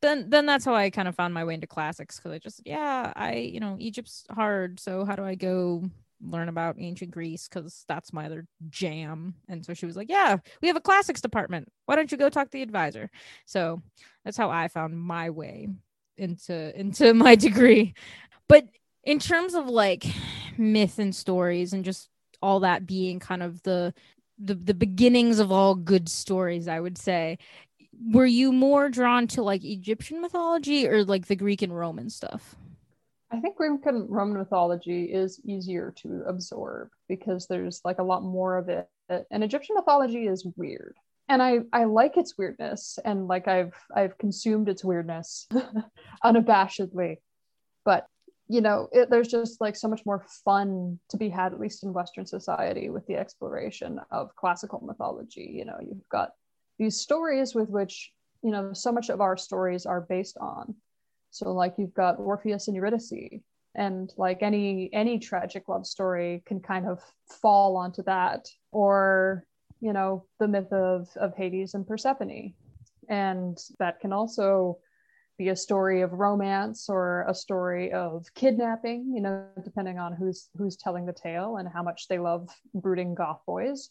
then 0.00 0.28
then 0.30 0.46
that's 0.46 0.64
how 0.64 0.74
I 0.74 0.90
kind 0.90 1.08
of 1.08 1.14
found 1.14 1.32
my 1.34 1.44
way 1.44 1.54
into 1.54 1.66
classics 1.66 2.16
because 2.16 2.32
I 2.32 2.38
just 2.38 2.60
yeah 2.64 3.12
I 3.14 3.34
you 3.34 3.60
know 3.60 3.76
Egypt's 3.78 4.24
hard 4.30 4.80
so 4.80 5.04
how 5.04 5.14
do 5.14 5.24
I 5.24 5.36
go 5.36 5.84
learn 6.22 6.48
about 6.48 6.76
ancient 6.78 7.10
Greece 7.10 7.48
because 7.48 7.84
that's 7.88 8.12
my 8.12 8.26
other 8.26 8.46
jam. 8.70 9.34
And 9.48 9.64
so 9.64 9.74
she 9.74 9.86
was 9.86 9.96
like, 9.96 10.08
Yeah, 10.08 10.36
we 10.60 10.68
have 10.68 10.76
a 10.76 10.80
classics 10.80 11.20
department. 11.20 11.70
Why 11.86 11.96
don't 11.96 12.10
you 12.12 12.18
go 12.18 12.28
talk 12.28 12.46
to 12.46 12.52
the 12.52 12.62
advisor? 12.62 13.10
So 13.46 13.82
that's 14.24 14.36
how 14.36 14.50
I 14.50 14.68
found 14.68 14.98
my 14.98 15.30
way 15.30 15.68
into 16.16 16.78
into 16.78 17.14
my 17.14 17.34
degree. 17.34 17.94
But 18.48 18.66
in 19.04 19.18
terms 19.18 19.54
of 19.54 19.66
like 19.66 20.04
myth 20.56 20.98
and 20.98 21.14
stories 21.14 21.72
and 21.72 21.84
just 21.84 22.08
all 22.42 22.60
that 22.60 22.86
being 22.86 23.20
kind 23.20 23.42
of 23.42 23.62
the 23.62 23.94
the, 24.38 24.54
the 24.54 24.74
beginnings 24.74 25.38
of 25.38 25.52
all 25.52 25.74
good 25.74 26.08
stories, 26.08 26.66
I 26.66 26.80
would 26.80 26.98
say. 26.98 27.38
Were 28.12 28.26
you 28.26 28.50
more 28.52 28.88
drawn 28.88 29.28
to 29.28 29.42
like 29.42 29.64
Egyptian 29.64 30.20
mythology 30.20 30.88
or 30.88 31.04
like 31.04 31.26
the 31.26 31.36
Greek 31.36 31.62
and 31.62 31.76
Roman 31.76 32.10
stuff? 32.10 32.56
I 33.30 33.40
think 33.40 33.56
Greek 33.56 33.86
and 33.86 34.10
Roman 34.10 34.38
mythology 34.38 35.04
is 35.04 35.40
easier 35.44 35.94
to 35.98 36.22
absorb 36.26 36.90
because 37.08 37.46
there's 37.46 37.80
like 37.84 37.98
a 37.98 38.04
lot 38.04 38.22
more 38.22 38.58
of 38.58 38.68
it. 38.68 38.88
And 39.30 39.44
Egyptian 39.44 39.76
mythology 39.76 40.26
is 40.26 40.46
weird. 40.56 40.96
And 41.28 41.42
I, 41.42 41.60
I 41.72 41.84
like 41.84 42.16
its 42.16 42.36
weirdness 42.36 42.98
and 43.04 43.28
like 43.28 43.48
I've 43.48 43.74
I've 43.94 44.18
consumed 44.18 44.68
its 44.68 44.84
weirdness 44.84 45.46
unabashedly. 46.24 47.18
But 47.84 48.06
you 48.52 48.60
know, 48.60 48.86
it, 48.92 49.08
there's 49.08 49.28
just 49.28 49.62
like 49.62 49.74
so 49.74 49.88
much 49.88 50.04
more 50.04 50.22
fun 50.44 50.98
to 51.08 51.16
be 51.16 51.30
had, 51.30 51.54
at 51.54 51.58
least 51.58 51.84
in 51.84 51.94
Western 51.94 52.26
society, 52.26 52.90
with 52.90 53.06
the 53.06 53.16
exploration 53.16 53.98
of 54.10 54.36
classical 54.36 54.82
mythology. 54.84 55.50
You 55.54 55.64
know, 55.64 55.78
you've 55.80 56.06
got 56.10 56.32
these 56.78 57.00
stories 57.00 57.54
with 57.54 57.70
which, 57.70 58.12
you 58.42 58.50
know, 58.50 58.74
so 58.74 58.92
much 58.92 59.08
of 59.08 59.22
our 59.22 59.38
stories 59.38 59.86
are 59.86 60.02
based 60.02 60.36
on. 60.38 60.74
So, 61.30 61.50
like, 61.50 61.76
you've 61.78 61.94
got 61.94 62.18
Orpheus 62.18 62.68
and 62.68 62.76
Eurydice, 62.76 63.40
and 63.74 64.12
like 64.18 64.42
any 64.42 64.90
any 64.92 65.18
tragic 65.18 65.66
love 65.66 65.86
story 65.86 66.42
can 66.44 66.60
kind 66.60 66.86
of 66.86 67.00
fall 67.40 67.78
onto 67.78 68.02
that, 68.02 68.46
or 68.70 69.46
you 69.80 69.94
know, 69.94 70.26
the 70.40 70.48
myth 70.48 70.70
of 70.74 71.08
of 71.16 71.34
Hades 71.34 71.72
and 71.72 71.86
Persephone, 71.86 72.52
and 73.08 73.56
that 73.78 74.00
can 74.00 74.12
also 74.12 74.76
be 75.38 75.48
a 75.48 75.56
story 75.56 76.02
of 76.02 76.12
romance 76.12 76.88
or 76.88 77.24
a 77.28 77.34
story 77.34 77.92
of 77.92 78.26
kidnapping 78.34 79.12
you 79.14 79.20
know 79.20 79.46
depending 79.64 79.98
on 79.98 80.12
who's 80.12 80.48
who's 80.56 80.76
telling 80.76 81.06
the 81.06 81.12
tale 81.12 81.56
and 81.56 81.68
how 81.68 81.82
much 81.82 82.08
they 82.08 82.18
love 82.18 82.48
brooding 82.74 83.14
goth 83.14 83.40
boys. 83.46 83.90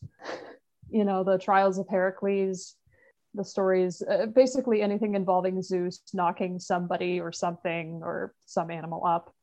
You 0.89 1.05
know 1.05 1.23
the 1.23 1.37
trials 1.37 1.77
of 1.77 1.87
heracles 1.87 2.75
the 3.33 3.45
stories 3.45 4.01
uh, 4.01 4.25
basically 4.25 4.81
anything 4.81 5.15
involving 5.15 5.61
zeus 5.61 6.01
knocking 6.13 6.59
somebody 6.59 7.19
or 7.21 7.31
something 7.31 8.01
or 8.03 8.33
some 8.45 8.69
animal 8.69 9.05
up. 9.05 9.33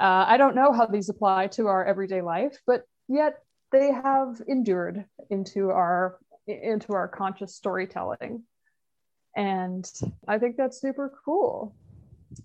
Uh, 0.00 0.24
i 0.28 0.36
don't 0.36 0.54
know 0.54 0.72
how 0.72 0.86
these 0.86 1.08
apply 1.08 1.46
to 1.48 1.66
our 1.66 1.84
everyday 1.84 2.22
life 2.22 2.58
but 2.66 2.82
yet 3.08 3.38
they 3.72 3.92
have 3.92 4.40
endured 4.46 5.04
into 5.30 5.70
our 5.70 6.18
into 6.46 6.92
our 6.92 7.08
conscious 7.08 7.54
storytelling 7.54 8.42
and 9.38 9.90
hmm. 10.00 10.08
i 10.26 10.38
think 10.38 10.56
that's 10.56 10.80
super 10.80 11.12
cool. 11.24 11.74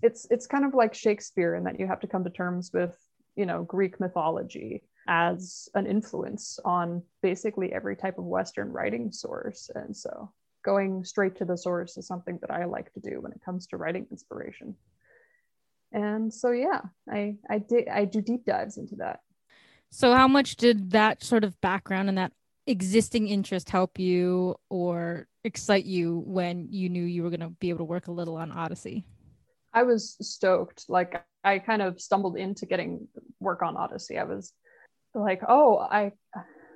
It's 0.02 0.26
it's 0.30 0.46
kind 0.46 0.64
of 0.64 0.72
like 0.72 0.94
shakespeare 0.94 1.56
in 1.56 1.64
that 1.64 1.78
you 1.78 1.86
have 1.86 2.00
to 2.00 2.06
come 2.06 2.24
to 2.24 2.30
terms 2.30 2.70
with 2.72 2.96
you 3.36 3.44
know 3.44 3.62
greek 3.64 4.00
mythology 4.00 4.82
as 5.06 5.68
an 5.74 5.86
influence 5.86 6.58
on 6.64 7.02
basically 7.20 7.70
every 7.70 7.94
type 7.94 8.16
of 8.16 8.24
western 8.24 8.72
writing 8.72 9.12
source. 9.12 9.70
And 9.74 9.94
so 9.94 10.32
going 10.64 11.04
straight 11.04 11.36
to 11.36 11.44
the 11.44 11.58
source 11.58 11.98
is 11.98 12.06
something 12.06 12.38
that 12.40 12.50
i 12.50 12.64
like 12.64 12.90
to 12.94 13.00
do 13.00 13.20
when 13.20 13.32
it 13.32 13.42
comes 13.44 13.66
to 13.66 13.76
writing 13.76 14.06
inspiration. 14.10 14.74
And 15.92 16.32
so 16.32 16.52
yeah 16.52 16.80
i 17.10 17.36
i 17.50 17.58
did 17.58 17.88
i 17.88 18.06
do 18.06 18.22
deep 18.22 18.46
dives 18.46 18.78
into 18.78 18.96
that. 18.96 19.20
So 19.90 20.14
how 20.14 20.28
much 20.28 20.56
did 20.56 20.92
that 20.92 21.22
sort 21.22 21.44
of 21.44 21.60
background 21.60 22.08
and 22.08 22.18
that 22.18 22.32
existing 22.66 23.28
interest 23.28 23.70
help 23.70 23.98
you 23.98 24.56
or 24.68 25.26
excite 25.44 25.84
you 25.84 26.22
when 26.26 26.68
you 26.70 26.88
knew 26.88 27.04
you 27.04 27.22
were 27.22 27.30
going 27.30 27.40
to 27.40 27.50
be 27.50 27.68
able 27.68 27.78
to 27.78 27.84
work 27.84 28.08
a 28.08 28.12
little 28.12 28.36
on 28.36 28.50
Odyssey? 28.50 29.04
I 29.72 29.82
was 29.82 30.16
stoked. 30.20 30.84
Like 30.88 31.24
I 31.42 31.58
kind 31.58 31.82
of 31.82 32.00
stumbled 32.00 32.36
into 32.36 32.66
getting 32.66 33.08
work 33.40 33.62
on 33.62 33.76
Odyssey. 33.76 34.18
I 34.18 34.24
was 34.24 34.52
like, 35.14 35.42
oh, 35.46 35.78
I 35.78 36.12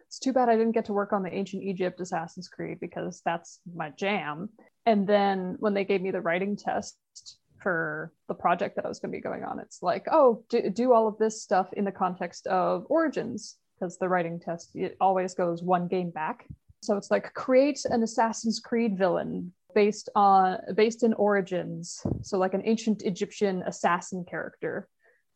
it's 0.08 0.18
too 0.18 0.32
bad 0.32 0.48
I 0.48 0.56
didn't 0.56 0.72
get 0.72 0.86
to 0.86 0.94
work 0.94 1.12
on 1.12 1.22
the 1.22 1.32
ancient 1.32 1.62
Egypt 1.62 2.00
Assassin's 2.00 2.48
Creed 2.48 2.78
because 2.80 3.20
that's 3.24 3.60
my 3.74 3.90
jam. 3.90 4.48
And 4.86 5.06
then 5.06 5.56
when 5.58 5.74
they 5.74 5.84
gave 5.84 6.00
me 6.00 6.10
the 6.10 6.22
writing 6.22 6.56
test 6.56 6.96
for 7.62 8.10
the 8.26 8.34
project 8.34 8.76
that 8.76 8.86
I 8.86 8.88
was 8.88 9.00
going 9.00 9.12
to 9.12 9.18
be 9.18 9.22
going 9.22 9.44
on, 9.44 9.60
it's 9.60 9.82
like, 9.82 10.06
oh, 10.10 10.44
do, 10.48 10.70
do 10.70 10.94
all 10.94 11.08
of 11.08 11.18
this 11.18 11.42
stuff 11.42 11.68
in 11.74 11.84
the 11.84 11.92
context 11.92 12.46
of 12.46 12.86
Origins 12.88 13.56
because 13.78 13.98
the 13.98 14.08
writing 14.08 14.40
test 14.40 14.70
it 14.74 14.96
always 15.00 15.34
goes 15.34 15.62
one 15.62 15.88
game 15.88 16.10
back. 16.10 16.46
So 16.80 16.96
it's 16.96 17.10
like 17.10 17.32
create 17.34 17.84
an 17.86 18.02
Assassin's 18.02 18.60
Creed 18.60 18.96
villain 18.96 19.52
based 19.74 20.08
on 20.14 20.58
based 20.74 21.02
in 21.02 21.12
origins, 21.14 22.00
so 22.22 22.38
like 22.38 22.54
an 22.54 22.62
ancient 22.64 23.02
Egyptian 23.02 23.62
assassin 23.66 24.24
character. 24.28 24.88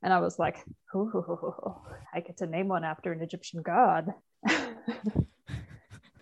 And 0.02 0.12
I 0.12 0.18
was 0.18 0.38
like, 0.38 0.64
I 0.94 2.20
get 2.20 2.38
to 2.38 2.46
name 2.46 2.68
one 2.68 2.84
after 2.84 3.12
an 3.12 3.22
Egyptian 3.22 3.62
god. 3.62 4.12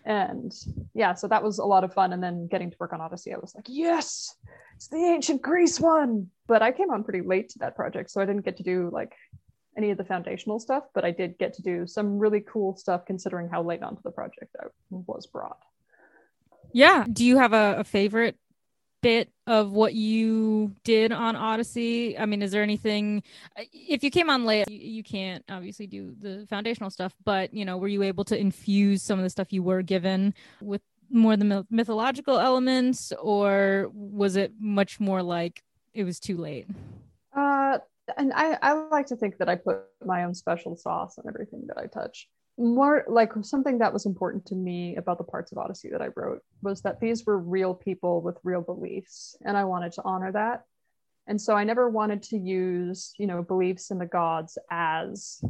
and 0.04 0.52
yeah, 0.92 1.14
so 1.14 1.28
that 1.28 1.42
was 1.42 1.58
a 1.58 1.64
lot 1.64 1.84
of 1.84 1.94
fun. 1.94 2.12
And 2.12 2.22
then 2.22 2.46
getting 2.46 2.70
to 2.70 2.76
work 2.78 2.92
on 2.92 3.00
Odyssey, 3.00 3.32
I 3.32 3.38
was 3.38 3.54
like, 3.54 3.64
yes, 3.68 4.34
it's 4.76 4.88
the 4.88 4.98
ancient 4.98 5.40
Greece 5.40 5.80
one. 5.80 6.28
But 6.46 6.60
I 6.60 6.72
came 6.72 6.90
on 6.90 7.04
pretty 7.04 7.26
late 7.26 7.48
to 7.50 7.58
that 7.60 7.74
project, 7.74 8.10
so 8.10 8.20
I 8.20 8.26
didn't 8.26 8.44
get 8.44 8.58
to 8.58 8.62
do 8.62 8.90
like 8.92 9.14
any 9.76 9.90
of 9.90 9.98
the 9.98 10.04
foundational 10.04 10.58
stuff, 10.58 10.84
but 10.94 11.04
I 11.04 11.10
did 11.10 11.38
get 11.38 11.54
to 11.54 11.62
do 11.62 11.86
some 11.86 12.18
really 12.18 12.40
cool 12.40 12.76
stuff 12.76 13.06
considering 13.06 13.48
how 13.48 13.62
late 13.62 13.82
onto 13.82 14.02
the 14.02 14.10
project 14.10 14.56
I 14.60 14.66
was 14.90 15.26
brought. 15.26 15.58
Yeah. 16.72 17.04
Do 17.10 17.24
you 17.24 17.38
have 17.38 17.52
a, 17.52 17.76
a 17.78 17.84
favorite 17.84 18.36
bit 19.02 19.30
of 19.46 19.72
what 19.72 19.94
you 19.94 20.74
did 20.84 21.12
on 21.12 21.36
Odyssey? 21.36 22.18
I 22.18 22.26
mean, 22.26 22.42
is 22.42 22.50
there 22.50 22.62
anything 22.62 23.22
if 23.56 24.04
you 24.04 24.10
came 24.10 24.28
on 24.28 24.44
late, 24.44 24.70
you, 24.70 24.78
you, 24.78 25.02
can't 25.02 25.44
obviously 25.48 25.86
do 25.86 26.14
the 26.20 26.46
foundational 26.48 26.90
stuff, 26.90 27.14
but 27.24 27.54
you 27.54 27.64
know, 27.64 27.78
were 27.78 27.88
you 27.88 28.02
able 28.02 28.24
to 28.24 28.38
infuse 28.38 29.02
some 29.02 29.18
of 29.18 29.22
the 29.22 29.30
stuff 29.30 29.52
you 29.52 29.62
were 29.62 29.82
given 29.82 30.34
with 30.60 30.82
more 31.10 31.36
the 31.36 31.66
mythological 31.70 32.38
elements 32.38 33.12
or 33.20 33.90
was 33.92 34.36
it 34.36 34.52
much 34.60 35.00
more 35.00 35.22
like 35.22 35.62
it 35.92 36.04
was 36.04 36.20
too 36.20 36.36
late? 36.36 36.66
Uh 37.34 37.78
and 38.16 38.32
I, 38.34 38.58
I 38.62 38.72
like 38.72 39.06
to 39.06 39.16
think 39.16 39.38
that 39.38 39.48
I 39.48 39.56
put 39.56 39.80
my 40.04 40.24
own 40.24 40.34
special 40.34 40.76
sauce 40.76 41.18
on 41.18 41.24
everything 41.28 41.64
that 41.68 41.78
I 41.78 41.86
touch. 41.86 42.28
More 42.58 43.04
like 43.08 43.32
something 43.42 43.78
that 43.78 43.92
was 43.92 44.06
important 44.06 44.44
to 44.46 44.54
me 44.54 44.96
about 44.96 45.18
the 45.18 45.24
parts 45.24 45.50
of 45.50 45.58
Odyssey 45.58 45.88
that 45.90 46.02
I 46.02 46.08
wrote 46.14 46.42
was 46.62 46.82
that 46.82 47.00
these 47.00 47.24
were 47.24 47.38
real 47.38 47.74
people 47.74 48.20
with 48.20 48.38
real 48.42 48.60
beliefs, 48.60 49.36
and 49.44 49.56
I 49.56 49.64
wanted 49.64 49.92
to 49.92 50.02
honor 50.04 50.32
that. 50.32 50.64
And 51.26 51.40
so 51.40 51.54
I 51.54 51.64
never 51.64 51.88
wanted 51.88 52.22
to 52.24 52.38
use, 52.38 53.12
you 53.18 53.26
know, 53.26 53.42
beliefs 53.42 53.90
in 53.90 53.98
the 53.98 54.06
gods 54.06 54.58
as, 54.70 55.42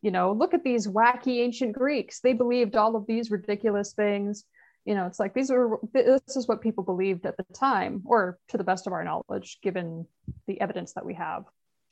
you 0.00 0.10
know, 0.10 0.32
look 0.32 0.54
at 0.54 0.64
these 0.64 0.86
wacky 0.86 1.40
ancient 1.40 1.72
Greeks. 1.72 2.20
They 2.20 2.32
believed 2.32 2.76
all 2.76 2.96
of 2.96 3.06
these 3.06 3.30
ridiculous 3.30 3.92
things 3.92 4.44
you 4.84 4.94
know 4.94 5.06
it's 5.06 5.18
like 5.20 5.34
these 5.34 5.50
are 5.50 5.78
this 5.92 6.36
is 6.36 6.48
what 6.48 6.60
people 6.60 6.84
believed 6.84 7.26
at 7.26 7.36
the 7.36 7.44
time 7.54 8.02
or 8.06 8.38
to 8.48 8.56
the 8.56 8.64
best 8.64 8.86
of 8.86 8.92
our 8.92 9.04
knowledge 9.04 9.58
given 9.62 10.06
the 10.46 10.60
evidence 10.60 10.92
that 10.94 11.04
we 11.04 11.14
have. 11.14 11.44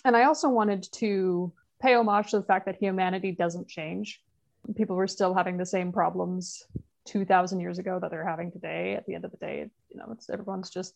And 0.04 0.16
i 0.16 0.24
also 0.24 0.48
wanted 0.48 0.86
to 0.94 1.52
pay 1.80 1.94
homage 1.94 2.30
to 2.30 2.38
the 2.38 2.44
fact 2.44 2.66
that 2.66 2.76
humanity 2.76 3.32
doesn't 3.32 3.68
change. 3.68 4.20
People 4.74 4.96
were 4.96 5.06
still 5.06 5.34
having 5.34 5.56
the 5.56 5.66
same 5.66 5.92
problems 5.92 6.66
2000 7.06 7.60
years 7.60 7.78
ago 7.78 7.98
that 8.00 8.10
they're 8.10 8.26
having 8.26 8.50
today. 8.50 8.94
At 8.94 9.06
the 9.06 9.14
end 9.14 9.24
of 9.24 9.30
the 9.30 9.36
day 9.36 9.66
you 9.90 9.96
know 9.96 10.08
it's 10.12 10.30
everyone's 10.30 10.70
just 10.70 10.94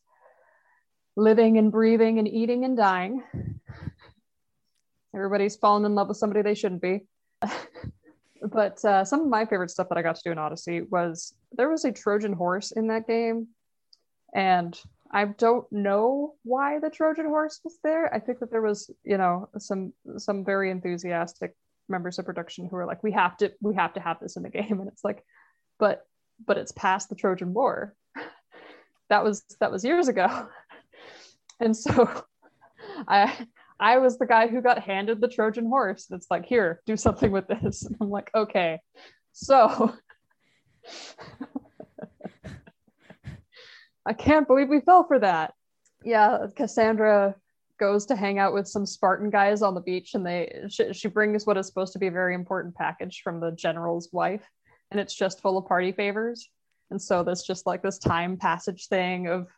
living 1.17 1.59
and 1.59 1.71
breathing 1.71 2.19
and 2.19 2.29
eating 2.29 2.65
and 2.65 2.77
dying. 2.77 3.23
Everybody's 5.15 5.57
fallen 5.57 5.85
in 5.85 5.95
love 5.95 6.09
with 6.09 6.17
somebody 6.17 6.41
they 6.41 6.55
shouldn't 6.55 6.81
be. 6.81 7.07
But 8.43 8.85
uh, 8.85 9.05
some 9.05 9.21
of 9.21 9.29
my 9.29 9.45
favorite 9.45 9.71
stuff 9.71 9.89
that 9.89 9.99
I 9.99 10.03
got 10.03 10.17
to 10.17 10.23
do 10.25 10.33
in 10.33 10.39
Odyssey 10.39 10.83
was 10.83 11.35
there 11.57 11.69
was 11.69 11.85
a 11.85 11.93
Trojan 11.93 12.33
horse 12.33 12.73
in 12.73 12.88
that 12.88 13.07
game, 13.07 13.49
and 14.35 14.79
I 15.11 15.27
don't 15.27 15.71
know 15.71 16.35
why 16.43 16.79
the 16.79 16.91
Trojan 16.91 17.27
horse 17.27 17.61
was 17.65 17.79
there. 17.85 18.12
I 18.12 18.19
think 18.19 18.41
that 18.41 18.51
there 18.51 18.62
was, 18.62 18.91
you 19.05 19.19
know, 19.19 19.49
some 19.59 19.93
some 20.17 20.45
very 20.45 20.71
enthusiastic 20.71 21.55
members 21.88 22.19
of 22.19 22.27
production 22.27 22.67
who 22.67 22.77
were 22.77 22.87
like, 22.87 23.03
"We 23.03 23.12
have 23.12 23.37
to, 23.38 23.53
we 23.61 23.75
have 23.75 23.95
to 23.95 24.01
have 24.01 24.19
this 24.21 24.37
in 24.37 24.43
the 24.43 24.51
game," 24.59 24.81
and 24.81 24.88
it's 24.88 25.05
like, 25.05 25.25
but 25.79 26.07
but 26.45 26.59
it's 26.59 26.73
past 26.73 27.09
the 27.09 27.15
Trojan 27.15 27.53
War. 27.55 27.95
that 29.11 29.23
was 29.23 29.45
that 29.61 29.71
was 29.71 29.85
years 29.85 30.09
ago, 30.09 30.49
and 31.61 31.77
so 31.77 32.25
I 33.07 33.47
I 33.83 33.99
was 33.99 34.17
the 34.17 34.27
guy 34.27 34.47
who 34.47 34.62
got 34.62 34.79
handed 34.79 35.21
the 35.21 35.27
Trojan 35.27 35.67
horse. 35.67 36.07
It's 36.11 36.29
like, 36.31 36.47
here, 36.47 36.81
do 36.87 36.97
something 36.97 37.33
with 37.33 37.49
this. 37.49 37.85
And 37.85 37.97
I'm 38.01 38.11
like, 38.11 38.31
okay. 38.33 38.81
So 39.33 39.93
I 44.05 44.12
can't 44.12 44.47
believe 44.47 44.68
we 44.68 44.81
fell 44.81 45.05
for 45.05 45.18
that. 45.21 45.55
Yeah, 46.05 46.47
Cassandra 46.57 47.37
goes 47.79 48.07
to 48.07 48.16
hang 48.16 48.38
out 48.38 48.53
with 48.53 48.68
some 48.68 48.87
Spartan 48.87 49.31
guys 49.31 49.62
on 49.62 49.75
the 49.75 49.81
beach, 49.81 50.14
and 50.14 50.27
they 50.27 50.64
she, 50.68 50.92
she 50.92 51.09
brings 51.09 51.47
what 51.47 51.57
is 51.57 51.66
supposed 51.66 51.92
to 51.92 51.99
be 51.99 52.09
a 52.09 52.12
very 52.12 52.35
important 52.35 52.75
package 52.75 53.23
from 53.23 53.40
the 53.40 53.53
general's 53.53 54.09
wife, 54.12 54.49
and 54.90 55.01
it's 55.01 55.14
just 55.14 55.40
full 55.40 55.59
of 55.59 55.66
party 55.66 55.92
favors. 55.92 56.49
And 56.90 57.01
so 57.01 57.23
there's 57.23 57.42
just 57.42 57.66
like 57.66 57.83
this 57.83 57.99
time 57.99 58.37
passage 58.37 58.88
thing 58.88 59.27
of, 59.27 59.49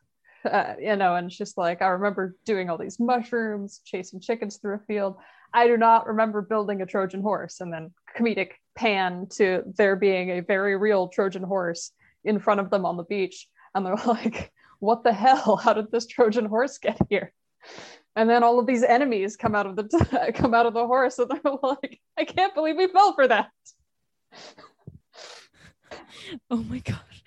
uh, 0.51 0.75
you 0.81 0.97
know, 0.97 1.17
and 1.17 1.29
just 1.29 1.59
like 1.59 1.83
I 1.83 1.89
remember 1.89 2.37
doing 2.45 2.71
all 2.71 2.79
these 2.79 3.01
mushrooms, 3.01 3.81
chasing 3.85 4.21
chickens 4.21 4.57
through 4.57 4.77
a 4.77 4.87
field. 4.87 5.17
I 5.53 5.67
do 5.67 5.77
not 5.77 6.07
remember 6.07 6.43
building 6.43 6.83
a 6.83 6.87
Trojan 6.87 7.23
horse, 7.23 7.61
and 7.61 7.73
then 7.73 7.93
comedic 8.17 8.53
pan 8.75 9.27
to 9.31 9.63
there 9.77 9.97
being 9.97 10.31
a 10.31 10.41
very 10.41 10.77
real 10.77 11.09
Trojan 11.09 11.43
horse 11.43 11.93
in 12.25 12.39
front 12.39 12.61
of 12.61 12.71
them 12.71 12.85
on 12.87 12.97
the 12.97 13.05
beach, 13.05 13.49
and 13.75 13.85
they're 13.85 13.97
like, 14.07 14.53
"What 14.79 15.05
the 15.05 15.13
hell? 15.13 15.57
How 15.57 15.75
did 15.75 15.91
this 15.91 16.07
Trojan 16.07 16.47
horse 16.47 16.79
get 16.79 16.99
here?" 17.09 17.33
and 18.17 18.31
then 18.31 18.43
all 18.43 18.59
of 18.59 18.67
these 18.67 18.83
enemies 18.83 19.37
come 19.37 19.55
out 19.55 19.67
of 19.67 19.77
the 19.77 20.33
come 20.35 20.55
out 20.55 20.67
of 20.67 20.75
the 20.75 20.87
horse 20.87 21.19
and 21.19 21.31
they're 21.31 21.53
like 21.63 22.01
i 22.19 22.25
can't 22.25 22.55
believe 22.55 22.77
we 22.77 22.87
fell 22.89 23.15
for 23.15 23.29
that 23.29 23.51
oh 26.51 26.63
my 26.65 26.79
gosh 26.79 27.25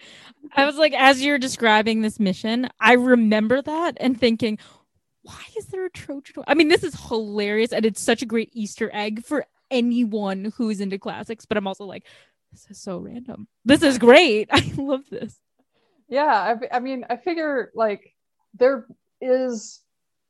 i 0.55 0.65
was 0.65 0.77
like 0.77 0.93
as 0.93 1.21
you're 1.21 1.37
describing 1.37 2.01
this 2.01 2.19
mission 2.19 2.67
i 2.79 2.93
remember 2.93 3.61
that 3.61 3.97
and 3.99 4.19
thinking 4.19 4.57
why 5.21 5.43
is 5.57 5.67
there 5.67 5.85
a 5.85 5.89
trojan 5.89 6.43
i 6.47 6.53
mean 6.53 6.67
this 6.67 6.83
is 6.83 7.07
hilarious 7.07 7.71
and 7.71 7.85
it's 7.85 8.01
such 8.01 8.21
a 8.21 8.25
great 8.25 8.49
easter 8.53 8.89
egg 8.93 9.23
for 9.23 9.45
anyone 9.71 10.53
who's 10.57 10.81
into 10.81 10.97
classics 10.97 11.45
but 11.45 11.57
i'm 11.57 11.67
also 11.67 11.85
like 11.85 12.05
this 12.51 12.67
is 12.69 12.81
so 12.81 12.97
random 12.97 13.47
this 13.65 13.83
is 13.83 13.97
great 13.97 14.47
i 14.51 14.73
love 14.77 15.01
this 15.09 15.39
yeah 16.07 16.55
I, 16.71 16.77
I 16.77 16.79
mean 16.79 17.05
i 17.09 17.17
figure 17.17 17.71
like 17.75 18.13
there 18.53 18.87
is 19.21 19.81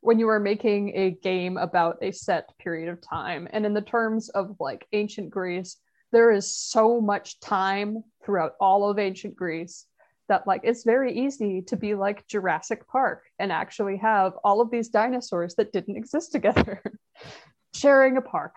when 0.01 0.19
you 0.19 0.29
are 0.29 0.39
making 0.39 0.95
a 0.95 1.11
game 1.11 1.57
about 1.57 1.97
a 2.01 2.11
set 2.11 2.57
period 2.59 2.89
of 2.89 3.01
time. 3.01 3.47
And 3.51 3.65
in 3.65 3.73
the 3.73 3.81
terms 3.81 4.29
of 4.29 4.55
like 4.59 4.87
ancient 4.93 5.29
Greece, 5.29 5.77
there 6.11 6.31
is 6.31 6.55
so 6.55 7.01
much 7.01 7.39
time 7.39 8.03
throughout 8.23 8.53
all 8.59 8.89
of 8.89 8.99
ancient 8.99 9.35
Greece 9.35 9.85
that 10.29 10.45
like 10.45 10.61
it's 10.63 10.83
very 10.83 11.17
easy 11.17 11.61
to 11.63 11.75
be 11.75 11.95
like 11.95 12.27
Jurassic 12.27 12.87
Park 12.87 13.23
and 13.39 13.51
actually 13.51 13.97
have 13.97 14.33
all 14.43 14.61
of 14.61 14.71
these 14.71 14.89
dinosaurs 14.89 15.55
that 15.55 15.73
didn't 15.73 15.97
exist 15.97 16.31
together 16.31 16.81
sharing 17.73 18.17
a 18.17 18.21
park. 18.21 18.55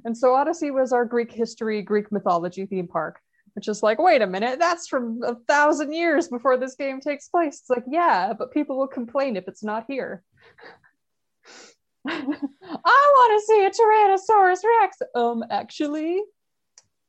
and 0.06 0.18
so 0.18 0.34
Odyssey 0.36 0.72
was 0.72 0.94
our 0.94 1.06
Greek 1.06 1.32
history, 1.32 1.82
Greek 1.82 2.12
mythology 2.12 2.66
theme 2.66 2.88
park 2.88 3.20
which 3.60 3.68
is 3.68 3.84
like, 3.84 4.00
wait 4.00 4.22
a 4.22 4.28
minute, 4.28 4.60
that's 4.60 4.88
from 4.88 5.22
a 5.24 5.36
thousand 5.48 5.92
years 5.94 6.28
before 6.28 6.58
this 6.58 6.76
game 6.76 7.02
takes 7.02 7.28
place. 7.28 7.60
It's 7.60 7.70
like, 7.70 7.84
yeah, 7.90 8.32
but 8.32 8.54
people 8.54 8.78
will 8.78 8.88
complain 8.88 9.36
if 9.36 9.48
it's 9.48 9.64
not 9.64 9.86
here. 9.88 10.24
I 12.08 12.22
want 12.24 13.42
to 13.42 13.46
see 13.46 13.66
a 13.66 13.70
Tyrannosaurus 13.70 14.62
Rex. 14.80 14.98
Um, 15.14 15.44
actually, 15.50 16.22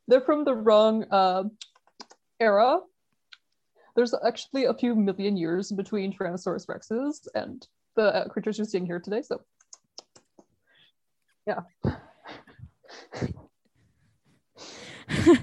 they're 0.08 0.20
from 0.20 0.44
the 0.44 0.54
wrong 0.54 1.04
uh, 1.10 1.44
era. 2.40 2.80
There's 3.94 4.14
actually 4.26 4.64
a 4.64 4.74
few 4.74 4.94
million 4.94 5.36
years 5.36 5.70
between 5.70 6.12
Tyrannosaurus 6.12 6.66
Rexes 6.66 7.28
and 7.34 7.66
the 7.96 8.14
uh, 8.14 8.28
creatures 8.28 8.58
you're 8.58 8.66
seeing 8.66 8.86
here 8.86 9.00
today. 9.00 9.22
So, 9.22 9.42
yeah. 11.50 11.94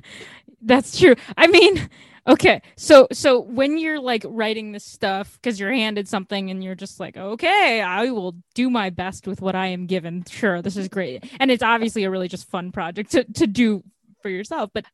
That's 0.61 0.97
true. 0.97 1.15
I 1.35 1.47
mean, 1.47 1.89
okay. 2.27 2.61
So 2.77 3.07
so 3.11 3.39
when 3.41 3.77
you're 3.77 3.99
like 3.99 4.23
writing 4.27 4.71
this 4.71 4.85
stuff 4.85 5.37
because 5.41 5.59
you're 5.59 5.71
handed 5.71 6.07
something 6.07 6.49
and 6.49 6.63
you're 6.63 6.75
just 6.75 6.99
like, 6.99 7.17
okay, 7.17 7.81
I 7.81 8.09
will 8.11 8.35
do 8.55 8.69
my 8.69 8.89
best 8.89 9.27
with 9.27 9.41
what 9.41 9.55
I 9.55 9.67
am 9.67 9.85
given. 9.85 10.23
Sure, 10.29 10.61
this 10.61 10.77
is 10.77 10.87
great. 10.87 11.23
And 11.39 11.51
it's 11.51 11.63
obviously 11.63 12.03
a 12.03 12.09
really 12.09 12.27
just 12.27 12.49
fun 12.49 12.71
project 12.71 13.11
to, 13.11 13.23
to 13.33 13.47
do 13.47 13.83
for 14.21 14.29
yourself. 14.29 14.71
But 14.73 14.85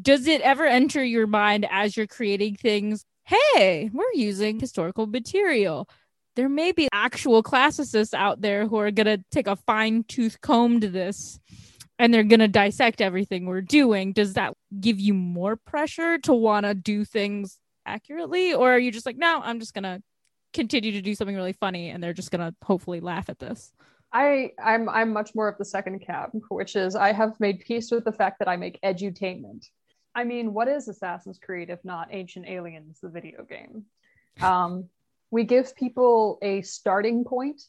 does 0.00 0.26
it 0.26 0.40
ever 0.40 0.64
enter 0.64 1.04
your 1.04 1.26
mind 1.26 1.66
as 1.70 1.96
you're 1.96 2.06
creating 2.06 2.56
things? 2.56 3.04
Hey, 3.24 3.90
we're 3.92 4.12
using 4.14 4.58
historical 4.58 5.06
material. 5.06 5.88
There 6.34 6.48
may 6.48 6.72
be 6.72 6.88
actual 6.92 7.42
classicists 7.42 8.14
out 8.14 8.40
there 8.40 8.66
who 8.66 8.78
are 8.78 8.90
gonna 8.90 9.18
take 9.30 9.46
a 9.46 9.56
fine 9.56 10.04
tooth 10.04 10.40
comb 10.40 10.80
to 10.80 10.88
this 10.88 11.38
and 11.98 12.12
they're 12.12 12.24
going 12.24 12.40
to 12.40 12.48
dissect 12.48 13.00
everything 13.00 13.46
we're 13.46 13.60
doing. 13.60 14.12
Does 14.12 14.32
that 14.32 14.54
give 14.80 14.98
you 14.98 15.14
more 15.14 15.54
pressure 15.54 16.18
to 16.18 16.34
want 16.34 16.66
to 16.66 16.74
do 16.74 17.04
things 17.04 17.60
accurately? 17.86 18.54
Or 18.54 18.72
are 18.72 18.78
you 18.78 18.90
just 18.90 19.06
like 19.06 19.16
no 19.16 19.40
i'm 19.42 19.60
just 19.60 19.74
going 19.74 19.84
to 19.84 20.02
continue 20.52 20.92
to 20.92 21.02
do 21.02 21.14
something 21.14 21.36
really 21.36 21.54
funny 21.54 21.88
and 21.90 22.02
they're 22.02 22.12
just 22.12 22.30
going 22.30 22.40
to 22.40 22.54
hopefully 22.62 23.00
laugh 23.00 23.30
at 23.30 23.38
this 23.38 23.72
i 24.12 24.50
i'm 24.62 24.88
i'm 24.90 25.10
much 25.10 25.34
more 25.34 25.48
of 25.48 25.56
the 25.56 25.64
second 25.64 25.98
camp 26.00 26.34
which 26.50 26.76
is 26.76 26.94
i 26.94 27.10
have 27.10 27.38
made 27.40 27.60
peace 27.60 27.90
with 27.90 28.04
the 28.04 28.12
fact 28.12 28.38
that 28.38 28.48
i 28.48 28.56
make 28.56 28.78
edutainment. 28.82 29.66
I 30.14 30.24
mean 30.24 30.52
what 30.52 30.68
is 30.68 30.88
assassin's 30.88 31.38
creed 31.38 31.70
if 31.70 31.82
not 31.84 32.08
ancient 32.10 32.46
aliens 32.46 33.00
the 33.00 33.08
video 33.08 33.44
game? 33.44 33.84
Um, 34.40 34.88
we 35.32 35.44
give 35.44 35.74
people 35.74 36.38
a 36.42 36.60
starting 36.62 37.24
point 37.24 37.62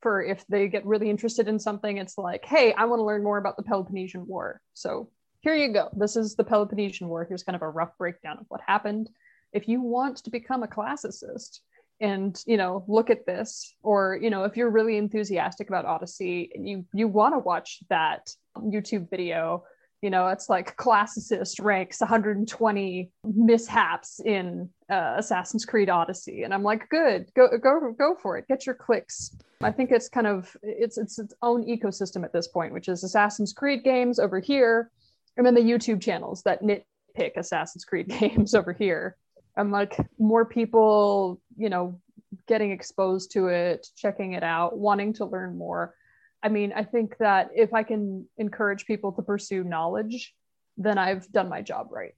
for 0.00 0.22
if 0.22 0.46
they 0.46 0.68
get 0.68 0.86
really 0.86 1.10
interested 1.10 1.48
in 1.48 1.58
something, 1.58 1.98
it's 1.98 2.16
like, 2.16 2.44
hey, 2.44 2.72
I 2.72 2.84
want 2.84 3.00
to 3.00 3.04
learn 3.04 3.24
more 3.24 3.38
about 3.38 3.56
the 3.56 3.64
Peloponnesian 3.64 4.24
War. 4.26 4.60
So 4.72 5.10
here 5.40 5.56
you 5.56 5.72
go. 5.72 5.88
This 5.96 6.14
is 6.14 6.36
the 6.36 6.44
Peloponnesian 6.44 7.08
War. 7.08 7.24
Here's 7.24 7.42
kind 7.42 7.56
of 7.56 7.62
a 7.62 7.68
rough 7.68 7.90
breakdown 7.98 8.38
of 8.38 8.46
what 8.48 8.60
happened. 8.64 9.10
If 9.52 9.66
you 9.66 9.82
want 9.82 10.18
to 10.18 10.30
become 10.30 10.62
a 10.62 10.68
classicist 10.68 11.58
and 12.00 12.40
you 12.46 12.56
know 12.56 12.84
look 12.86 13.10
at 13.10 13.26
this, 13.26 13.74
or 13.82 14.16
you 14.22 14.30
know 14.30 14.44
if 14.44 14.56
you're 14.56 14.70
really 14.70 14.96
enthusiastic 14.96 15.68
about 15.68 15.86
Odyssey 15.86 16.52
and 16.54 16.68
you 16.68 16.84
you 16.92 17.08
want 17.08 17.34
to 17.34 17.40
watch 17.40 17.80
that 17.88 18.30
YouTube 18.56 19.10
video 19.10 19.64
you 20.02 20.10
know 20.10 20.28
it's 20.28 20.48
like 20.48 20.76
classicist 20.76 21.62
ranks 21.62 22.00
120 22.00 23.10
mishaps 23.24 24.20
in 24.24 24.68
uh, 24.90 25.14
assassin's 25.16 25.64
creed 25.64 25.90
odyssey. 25.90 26.42
And 26.44 26.54
i'm 26.54 26.62
like 26.62 26.88
good 26.88 27.26
go 27.34 27.48
go 27.58 27.92
go 27.96 28.16
for 28.20 28.38
it. 28.38 28.46
Get 28.48 28.66
your 28.66 28.74
clicks. 28.74 29.36
I 29.60 29.72
think 29.72 29.90
it's 29.90 30.08
kind 30.08 30.26
of 30.26 30.56
it's 30.62 30.98
it's 30.98 31.18
its 31.18 31.34
own 31.42 31.64
ecosystem 31.64 32.24
at 32.24 32.32
this 32.32 32.48
point 32.48 32.72
which 32.72 32.88
is 32.88 33.04
assassin's 33.04 33.52
creed 33.52 33.82
games 33.84 34.18
over 34.18 34.40
here 34.40 34.90
and 35.36 35.44
then 35.44 35.54
the 35.54 35.60
youtube 35.60 36.00
channels 36.00 36.42
that 36.42 36.62
nitpick 36.62 37.36
assassin's 37.36 37.84
creed 37.84 38.08
games 38.20 38.54
over 38.54 38.72
here. 38.72 39.16
And 39.56 39.72
like 39.72 39.96
more 40.18 40.44
people 40.44 41.40
you 41.56 41.68
know 41.68 42.00
getting 42.46 42.70
exposed 42.70 43.32
to 43.32 43.48
it 43.48 43.88
checking 43.96 44.34
it 44.34 44.42
out 44.42 44.78
wanting 44.78 45.14
to 45.14 45.24
learn 45.24 45.56
more 45.56 45.94
I 46.42 46.48
mean, 46.48 46.72
I 46.74 46.84
think 46.84 47.16
that 47.18 47.50
if 47.54 47.74
I 47.74 47.82
can 47.82 48.26
encourage 48.36 48.86
people 48.86 49.12
to 49.12 49.22
pursue 49.22 49.64
knowledge, 49.64 50.34
then 50.76 50.98
I've 50.98 51.30
done 51.32 51.48
my 51.48 51.62
job 51.62 51.88
right. 51.90 52.14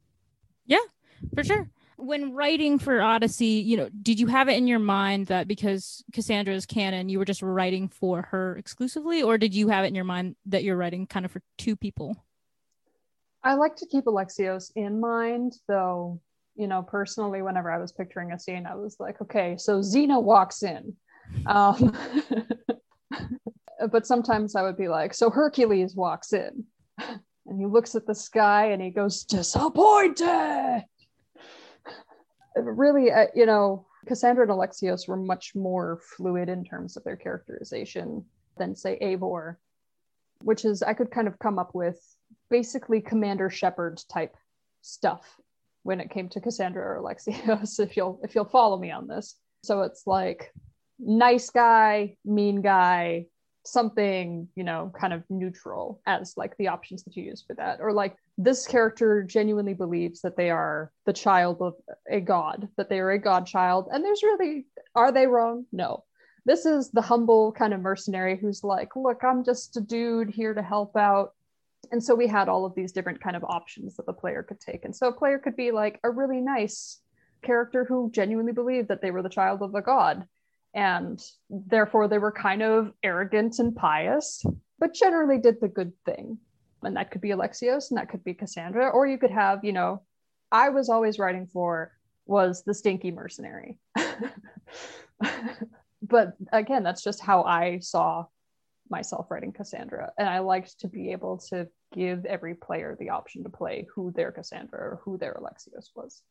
Yeah, 0.66 0.78
for 1.34 1.42
sure. 1.42 1.70
When 1.96 2.32
writing 2.32 2.78
for 2.78 3.00
Odyssey, 3.00 3.46
you 3.46 3.76
know, 3.76 3.88
did 4.02 4.20
you 4.20 4.26
have 4.26 4.48
it 4.48 4.56
in 4.56 4.66
your 4.66 4.78
mind 4.78 5.26
that 5.26 5.48
because 5.48 6.02
Cassandra 6.12 6.54
is 6.54 6.66
canon, 6.66 7.08
you 7.08 7.18
were 7.18 7.24
just 7.24 7.42
writing 7.42 7.88
for 7.88 8.22
her 8.30 8.56
exclusively, 8.56 9.22
or 9.22 9.38
did 9.38 9.54
you 9.54 9.68
have 9.68 9.84
it 9.84 9.88
in 9.88 9.94
your 9.94 10.04
mind 10.04 10.36
that 10.46 10.64
you're 10.64 10.76
writing 10.76 11.06
kind 11.06 11.24
of 11.24 11.32
for 11.32 11.42
two 11.58 11.76
people? 11.76 12.16
I 13.42 13.54
like 13.54 13.76
to 13.76 13.86
keep 13.86 14.04
Alexios 14.04 14.70
in 14.76 15.00
mind, 15.00 15.54
though, 15.66 16.20
you 16.56 16.66
know, 16.66 16.82
personally, 16.82 17.42
whenever 17.42 17.70
I 17.70 17.78
was 17.78 17.92
picturing 17.92 18.32
a 18.32 18.38
scene, 18.38 18.66
I 18.66 18.74
was 18.74 18.96
like, 19.00 19.20
okay, 19.22 19.56
so 19.58 19.80
Xena 19.80 20.22
walks 20.22 20.62
in. 20.62 20.94
Um, 21.46 21.96
but 23.88 24.06
sometimes 24.06 24.54
I 24.54 24.62
would 24.62 24.76
be 24.76 24.88
like, 24.88 25.14
so 25.14 25.30
Hercules 25.30 25.94
walks 25.94 26.32
in 26.32 26.64
and 26.98 27.58
he 27.58 27.66
looks 27.66 27.94
at 27.94 28.06
the 28.06 28.14
sky 28.14 28.70
and 28.72 28.82
he 28.82 28.90
goes, 28.90 29.24
disappointed. 29.24 30.84
really, 32.56 33.10
uh, 33.10 33.26
you 33.34 33.46
know, 33.46 33.86
Cassandra 34.06 34.44
and 34.44 34.52
Alexios 34.52 35.06
were 35.06 35.16
much 35.16 35.54
more 35.54 36.00
fluid 36.16 36.48
in 36.48 36.64
terms 36.64 36.96
of 36.96 37.04
their 37.04 37.16
characterization 37.16 38.24
than, 38.56 38.74
say, 38.74 38.98
Eivor, 39.00 39.56
which 40.42 40.64
is, 40.64 40.82
I 40.82 40.94
could 40.94 41.10
kind 41.10 41.28
of 41.28 41.38
come 41.38 41.58
up 41.58 41.74
with 41.74 42.00
basically 42.48 43.00
Commander 43.00 43.50
Shepard 43.50 44.02
type 44.08 44.36
stuff 44.82 45.38
when 45.82 46.00
it 46.00 46.10
came 46.10 46.28
to 46.30 46.40
Cassandra 46.40 46.82
or 46.82 47.02
Alexios, 47.02 47.80
if 47.80 47.96
you'll 47.96 48.20
if 48.22 48.34
you'll 48.34 48.44
follow 48.44 48.78
me 48.78 48.90
on 48.90 49.06
this. 49.06 49.36
So 49.62 49.82
it's 49.82 50.06
like 50.06 50.52
nice 50.98 51.50
guy, 51.50 52.16
mean 52.24 52.62
guy, 52.62 53.26
something 53.64 54.48
you 54.54 54.64
know 54.64 54.90
kind 54.98 55.12
of 55.12 55.22
neutral 55.28 56.00
as 56.06 56.34
like 56.36 56.56
the 56.56 56.68
options 56.68 57.02
that 57.04 57.16
you 57.16 57.24
use 57.24 57.44
for 57.46 57.54
that. 57.54 57.80
Or 57.80 57.92
like 57.92 58.16
this 58.38 58.66
character 58.66 59.22
genuinely 59.22 59.74
believes 59.74 60.22
that 60.22 60.36
they 60.36 60.50
are 60.50 60.90
the 61.06 61.12
child 61.12 61.58
of 61.60 61.74
a 62.10 62.20
god 62.20 62.68
that 62.76 62.88
they 62.88 62.98
are 62.98 63.10
a 63.10 63.18
god 63.18 63.46
child 63.46 63.88
and 63.92 64.04
there's 64.04 64.22
really 64.22 64.66
are 64.94 65.12
they 65.12 65.26
wrong? 65.26 65.66
No. 65.72 66.04
This 66.46 66.64
is 66.64 66.90
the 66.90 67.02
humble 67.02 67.52
kind 67.52 67.74
of 67.74 67.80
mercenary 67.80 68.36
who's 68.36 68.64
like 68.64 68.96
look 68.96 69.22
i'm 69.22 69.44
just 69.44 69.76
a 69.76 69.80
dude 69.80 70.30
here 70.30 70.54
to 70.54 70.62
help 70.62 70.96
out. 70.96 71.34
And 71.92 72.02
so 72.02 72.14
we 72.14 72.26
had 72.26 72.48
all 72.48 72.64
of 72.64 72.74
these 72.74 72.92
different 72.92 73.22
kind 73.22 73.36
of 73.36 73.44
options 73.44 73.96
that 73.96 74.06
the 74.06 74.12
player 74.12 74.42
could 74.42 74.60
take. 74.60 74.84
And 74.84 74.94
so 74.94 75.08
a 75.08 75.12
player 75.12 75.38
could 75.38 75.56
be 75.56 75.70
like 75.70 75.98
a 76.04 76.10
really 76.10 76.40
nice 76.40 77.00
character 77.42 77.84
who 77.84 78.10
genuinely 78.12 78.52
believed 78.52 78.88
that 78.88 79.00
they 79.00 79.10
were 79.10 79.22
the 79.22 79.30
child 79.30 79.62
of 79.62 79.74
a 79.74 79.82
god 79.82 80.26
and 80.74 81.20
therefore 81.48 82.08
they 82.08 82.18
were 82.18 82.32
kind 82.32 82.62
of 82.62 82.92
arrogant 83.02 83.58
and 83.58 83.74
pious, 83.74 84.44
but 84.78 84.94
generally 84.94 85.38
did 85.38 85.60
the 85.60 85.68
good 85.68 85.92
thing. 86.04 86.38
And 86.82 86.96
that 86.96 87.10
could 87.10 87.20
be 87.20 87.30
Alexios 87.30 87.90
and 87.90 87.98
that 87.98 88.08
could 88.08 88.24
be 88.24 88.34
Cassandra, 88.34 88.88
or 88.88 89.06
you 89.06 89.18
could 89.18 89.30
have, 89.30 89.64
you 89.64 89.72
know, 89.72 90.02
I 90.50 90.70
was 90.70 90.88
always 90.88 91.18
writing 91.18 91.46
for 91.46 91.92
was 92.26 92.62
the 92.64 92.74
stinky 92.74 93.10
mercenary. 93.10 93.78
but 96.02 96.34
again, 96.52 96.82
that's 96.82 97.02
just 97.02 97.20
how 97.20 97.42
I 97.42 97.80
saw 97.80 98.26
myself 98.88 99.30
writing 99.30 99.52
Cassandra. 99.52 100.12
And 100.18 100.28
I 100.28 100.40
liked 100.40 100.80
to 100.80 100.88
be 100.88 101.12
able 101.12 101.38
to 101.50 101.68
give 101.92 102.24
every 102.24 102.54
player 102.54 102.96
the 102.98 103.10
option 103.10 103.42
to 103.44 103.50
play 103.50 103.86
who 103.94 104.12
their 104.12 104.32
Cassandra 104.32 104.78
or 104.78 105.00
who 105.04 105.18
their 105.18 105.34
Alexios 105.34 105.90
was. 105.94 106.22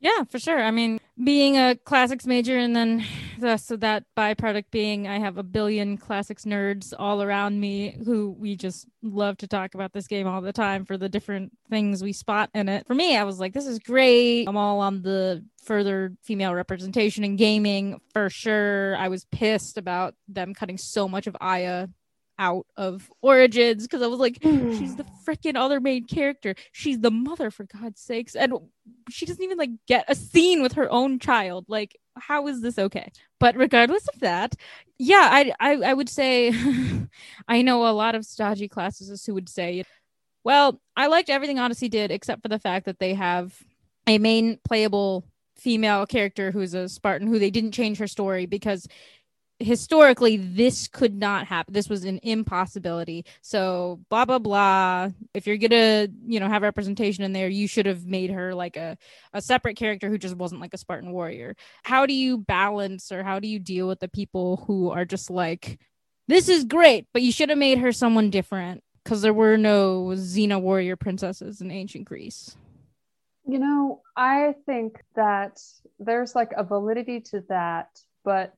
Yeah, 0.00 0.24
for 0.24 0.38
sure. 0.38 0.62
I 0.62 0.70
mean, 0.70 0.97
being 1.22 1.56
a 1.56 1.74
classics 1.74 2.26
major 2.26 2.56
and 2.56 2.76
then 2.76 3.04
the, 3.38 3.56
so 3.56 3.76
that 3.76 4.04
byproduct 4.16 4.66
being 4.70 5.08
I 5.08 5.18
have 5.18 5.36
a 5.36 5.42
billion 5.42 5.96
classics 5.96 6.44
nerds 6.44 6.92
all 6.98 7.22
around 7.22 7.60
me 7.60 7.96
who 8.04 8.36
we 8.38 8.56
just 8.56 8.86
love 9.02 9.36
to 9.38 9.46
talk 9.46 9.74
about 9.74 9.92
this 9.92 10.06
game 10.06 10.26
all 10.26 10.40
the 10.40 10.52
time 10.52 10.84
for 10.84 10.96
the 10.96 11.08
different 11.08 11.52
things 11.70 12.02
we 12.02 12.12
spot 12.12 12.50
in 12.54 12.68
it. 12.68 12.86
For 12.86 12.94
me, 12.94 13.16
I 13.16 13.24
was 13.24 13.38
like, 13.40 13.52
this 13.52 13.66
is 13.66 13.78
great. 13.78 14.46
I'm 14.48 14.56
all 14.56 14.80
on 14.80 15.02
the 15.02 15.44
further 15.62 16.12
female 16.22 16.54
representation 16.54 17.24
in 17.24 17.36
gaming 17.36 18.00
for 18.12 18.30
sure. 18.30 18.96
I 18.96 19.08
was 19.08 19.24
pissed 19.26 19.76
about 19.76 20.14
them 20.28 20.54
cutting 20.54 20.78
so 20.78 21.08
much 21.08 21.26
of 21.26 21.36
Aya 21.40 21.88
out 22.38 22.66
of 22.76 23.10
Origins 23.20 23.84
because 23.84 24.02
I 24.02 24.06
was 24.06 24.20
like, 24.20 24.38
she's 24.42 24.96
the 24.96 25.04
mm. 25.04 25.24
freaking 25.26 25.56
other 25.56 25.80
main 25.80 26.06
character. 26.06 26.54
She's 26.72 27.00
the 27.00 27.10
mother, 27.10 27.50
for 27.50 27.64
God's 27.64 28.00
sakes. 28.00 28.34
And 28.34 28.54
she 29.10 29.26
doesn't 29.26 29.42
even 29.42 29.58
like 29.58 29.70
get 29.86 30.04
a 30.08 30.14
scene 30.14 30.62
with 30.62 30.74
her 30.74 30.90
own 30.90 31.18
child. 31.18 31.66
Like, 31.68 31.98
how 32.16 32.46
is 32.48 32.60
this 32.60 32.78
okay? 32.78 33.10
But 33.40 33.56
regardless 33.56 34.06
of 34.08 34.20
that, 34.20 34.54
yeah, 34.98 35.28
I 35.30 35.52
I, 35.60 35.74
I 35.76 35.94
would 35.94 36.08
say 36.08 36.52
I 37.48 37.62
know 37.62 37.88
a 37.88 37.92
lot 37.92 38.14
of 38.14 38.24
stodgy 38.24 38.68
classicists 38.68 39.26
who 39.26 39.34
would 39.34 39.48
say, 39.48 39.84
well, 40.44 40.80
I 40.96 41.08
liked 41.08 41.30
everything 41.30 41.58
Odyssey 41.58 41.88
did 41.88 42.10
except 42.10 42.42
for 42.42 42.48
the 42.48 42.58
fact 42.58 42.86
that 42.86 42.98
they 42.98 43.14
have 43.14 43.54
a 44.06 44.18
main 44.18 44.58
playable 44.64 45.24
female 45.56 46.06
character 46.06 46.50
who's 46.50 46.74
a 46.74 46.88
Spartan 46.88 47.26
who 47.26 47.38
they 47.38 47.50
didn't 47.50 47.72
change 47.72 47.98
her 47.98 48.06
story 48.06 48.46
because 48.46 48.86
historically 49.60 50.36
this 50.36 50.86
could 50.88 51.14
not 51.14 51.46
happen. 51.46 51.74
This 51.74 51.88
was 51.88 52.04
an 52.04 52.20
impossibility. 52.22 53.24
So 53.42 54.00
blah 54.08 54.24
blah 54.24 54.38
blah. 54.38 55.10
If 55.34 55.46
you're 55.46 55.56
gonna 55.56 56.08
you 56.26 56.40
know 56.40 56.48
have 56.48 56.62
representation 56.62 57.24
in 57.24 57.32
there 57.32 57.48
you 57.48 57.66
should 57.66 57.86
have 57.86 58.06
made 58.06 58.30
her 58.30 58.54
like 58.54 58.76
a, 58.76 58.96
a 59.32 59.42
separate 59.42 59.76
character 59.76 60.08
who 60.08 60.18
just 60.18 60.36
wasn't 60.36 60.60
like 60.60 60.74
a 60.74 60.78
spartan 60.78 61.12
warrior. 61.12 61.56
How 61.82 62.06
do 62.06 62.14
you 62.14 62.38
balance 62.38 63.10
or 63.10 63.24
how 63.24 63.40
do 63.40 63.48
you 63.48 63.58
deal 63.58 63.88
with 63.88 64.00
the 64.00 64.08
people 64.08 64.64
who 64.66 64.90
are 64.90 65.04
just 65.04 65.30
like 65.30 65.80
this 66.28 66.48
is 66.48 66.64
great 66.64 67.06
but 67.12 67.22
you 67.22 67.32
should 67.32 67.48
have 67.48 67.58
made 67.58 67.78
her 67.78 67.92
someone 67.92 68.30
different 68.30 68.82
because 69.02 69.22
there 69.22 69.32
were 69.32 69.56
no 69.56 70.12
xena 70.14 70.60
warrior 70.60 70.94
princesses 70.96 71.60
in 71.60 71.70
ancient 71.70 72.04
greece. 72.04 72.56
You 73.46 73.58
know 73.58 74.02
i 74.14 74.54
think 74.66 75.02
that 75.16 75.58
there's 75.98 76.34
like 76.34 76.52
a 76.56 76.62
validity 76.62 77.20
to 77.32 77.42
that 77.48 77.88
but 78.24 78.52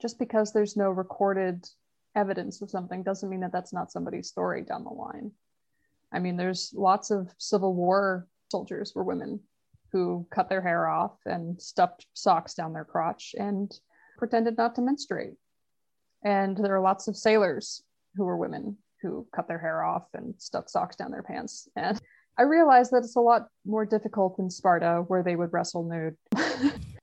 just 0.00 0.18
because 0.18 0.52
there's 0.52 0.76
no 0.76 0.90
recorded 0.90 1.66
evidence 2.14 2.62
of 2.62 2.70
something 2.70 3.02
doesn't 3.02 3.28
mean 3.28 3.40
that 3.40 3.52
that's 3.52 3.72
not 3.72 3.92
somebody's 3.92 4.28
story 4.28 4.62
down 4.62 4.84
the 4.84 4.90
line. 4.90 5.30
I 6.12 6.18
mean, 6.18 6.36
there's 6.36 6.72
lots 6.74 7.10
of 7.10 7.30
Civil 7.38 7.74
War 7.74 8.26
soldiers 8.50 8.92
were 8.94 9.04
women 9.04 9.40
who 9.92 10.26
cut 10.30 10.48
their 10.48 10.62
hair 10.62 10.88
off 10.88 11.16
and 11.26 11.60
stuffed 11.60 12.06
socks 12.14 12.54
down 12.54 12.72
their 12.72 12.84
crotch 12.84 13.34
and 13.38 13.72
pretended 14.18 14.56
not 14.56 14.74
to 14.76 14.82
menstruate. 14.82 15.34
And 16.24 16.56
there 16.56 16.74
are 16.74 16.80
lots 16.80 17.08
of 17.08 17.16
sailors 17.16 17.82
who 18.16 18.24
were 18.24 18.36
women 18.36 18.76
who 19.02 19.26
cut 19.34 19.46
their 19.46 19.58
hair 19.58 19.84
off 19.84 20.06
and 20.14 20.34
stuffed 20.38 20.70
socks 20.70 20.96
down 20.96 21.10
their 21.10 21.22
pants. 21.22 21.68
And 21.76 22.00
I 22.38 22.42
realized 22.42 22.90
that 22.92 23.04
it's 23.04 23.16
a 23.16 23.20
lot 23.20 23.48
more 23.64 23.86
difficult 23.86 24.38
in 24.38 24.50
Sparta 24.50 25.04
where 25.06 25.22
they 25.22 25.36
would 25.36 25.52
wrestle 25.52 25.84
nude. 25.84 26.16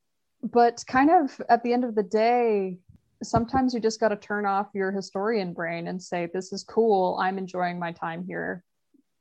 but 0.43 0.83
kind 0.87 1.09
of 1.09 1.39
at 1.49 1.63
the 1.63 1.73
end 1.73 1.83
of 1.83 1.95
the 1.95 2.03
day, 2.03 2.77
sometimes 3.23 3.73
you 3.73 3.79
just 3.79 3.99
got 3.99 4.09
to 4.09 4.17
turn 4.17 4.45
off 4.45 4.67
your 4.73 4.91
historian 4.91 5.53
brain 5.53 5.87
and 5.87 6.01
say, 6.01 6.27
this 6.33 6.51
is 6.51 6.63
cool. 6.63 7.17
I'm 7.21 7.37
enjoying 7.37 7.79
my 7.79 7.93
time 7.93 8.25
here. 8.25 8.63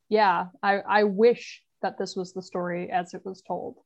Yeah, 0.09 0.47
I, 0.63 0.81
I 0.81 1.05
wish 1.05 1.63
that 1.81 1.99
this 1.99 2.17
was 2.17 2.33
the 2.33 2.43
story 2.43 2.91
as 2.91 3.15
it 3.15 3.25
was 3.25 3.43
told. 3.43 3.77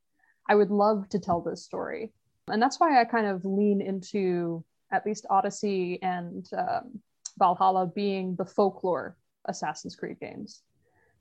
I 0.49 0.55
would 0.55 0.70
love 0.70 1.09
to 1.11 1.18
tell 1.18 1.40
this 1.40 1.64
story. 1.64 2.12
And 2.49 2.62
that's 2.62 2.81
why 2.81 3.01
I 3.01 3.05
kind 3.05 3.27
of 3.27 3.44
lean 3.44 3.81
into 3.81 4.64
at 4.92 5.05
least 5.05 5.27
Odyssey 5.29 6.01
and 6.03 6.49
um, 6.57 7.01
Valhalla 7.38 7.87
being 7.87 8.37
the 8.37 8.44
folklore 8.44 9.16
Assassin's 9.46 9.96
Creed 9.96 10.18
games, 10.20 10.62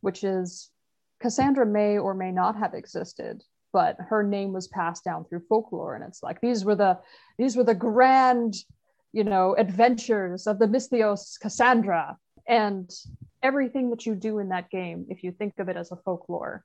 which 0.02 0.24
is 0.24 0.70
Cassandra 1.20 1.66
may 1.66 1.98
or 1.98 2.14
may 2.14 2.32
not 2.32 2.56
have 2.58 2.74
existed, 2.74 3.44
but 3.76 3.98
her 4.08 4.24
name 4.24 4.54
was 4.54 4.70
passed 4.70 5.04
down 5.04 5.26
through 5.26 5.42
folklore. 5.50 5.96
And 5.96 6.04
it's 6.06 6.24
like 6.24 6.40
these 6.40 6.64
were 6.64 6.76
the 6.76 6.98
these 7.38 7.58
were 7.58 7.66
the 7.66 7.76
grand 7.76 8.56
you 9.12 9.26
know 9.26 9.54
adventures 9.58 10.48
of 10.48 10.60
the 10.60 10.66
misthios 10.66 11.38
cassandra. 11.38 12.16
And 12.48 12.90
everything 13.44 13.90
that 13.90 14.06
you 14.06 14.16
do 14.16 14.40
in 14.40 14.48
that 14.50 14.70
game 14.70 15.08
if 15.10 15.24
you 15.24 15.34
think 15.34 15.60
of 15.60 15.68
it 15.68 15.76
as 15.76 15.92
a 15.92 15.98
folklore 15.98 16.64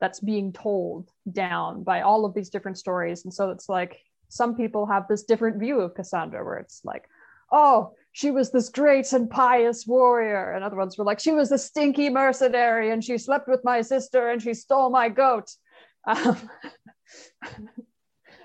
that's 0.00 0.20
being 0.20 0.50
told 0.50 1.10
down 1.30 1.82
by 1.82 2.00
all 2.00 2.24
of 2.24 2.32
these 2.32 2.48
different 2.48 2.78
stories. 2.78 3.24
And 3.24 3.34
so 3.34 3.50
it's 3.50 3.68
like 3.68 4.00
some 4.30 4.56
people 4.56 4.86
have 4.86 5.08
this 5.08 5.24
different 5.24 5.58
view 5.60 5.78
of 5.80 5.94
cassandra 5.94 6.42
where 6.42 6.56
it's 6.56 6.80
like 6.86 7.04
oh 7.52 7.92
she 8.12 8.30
was 8.30 8.50
this 8.50 8.70
great 8.70 9.12
and 9.12 9.28
pious 9.28 9.86
warrior. 9.86 10.52
And 10.52 10.64
other 10.64 10.76
ones 10.76 10.96
were 10.96 11.04
like 11.04 11.20
she 11.20 11.32
was 11.32 11.52
a 11.52 11.58
stinky 11.58 12.08
mercenary 12.08 12.92
and 12.92 13.04
she 13.04 13.18
slept 13.18 13.46
with 13.46 13.62
my 13.62 13.82
sister 13.82 14.30
and 14.30 14.40
she 14.40 14.54
stole 14.54 14.88
my 14.88 15.10
goat 15.10 15.50
um, 16.04 16.50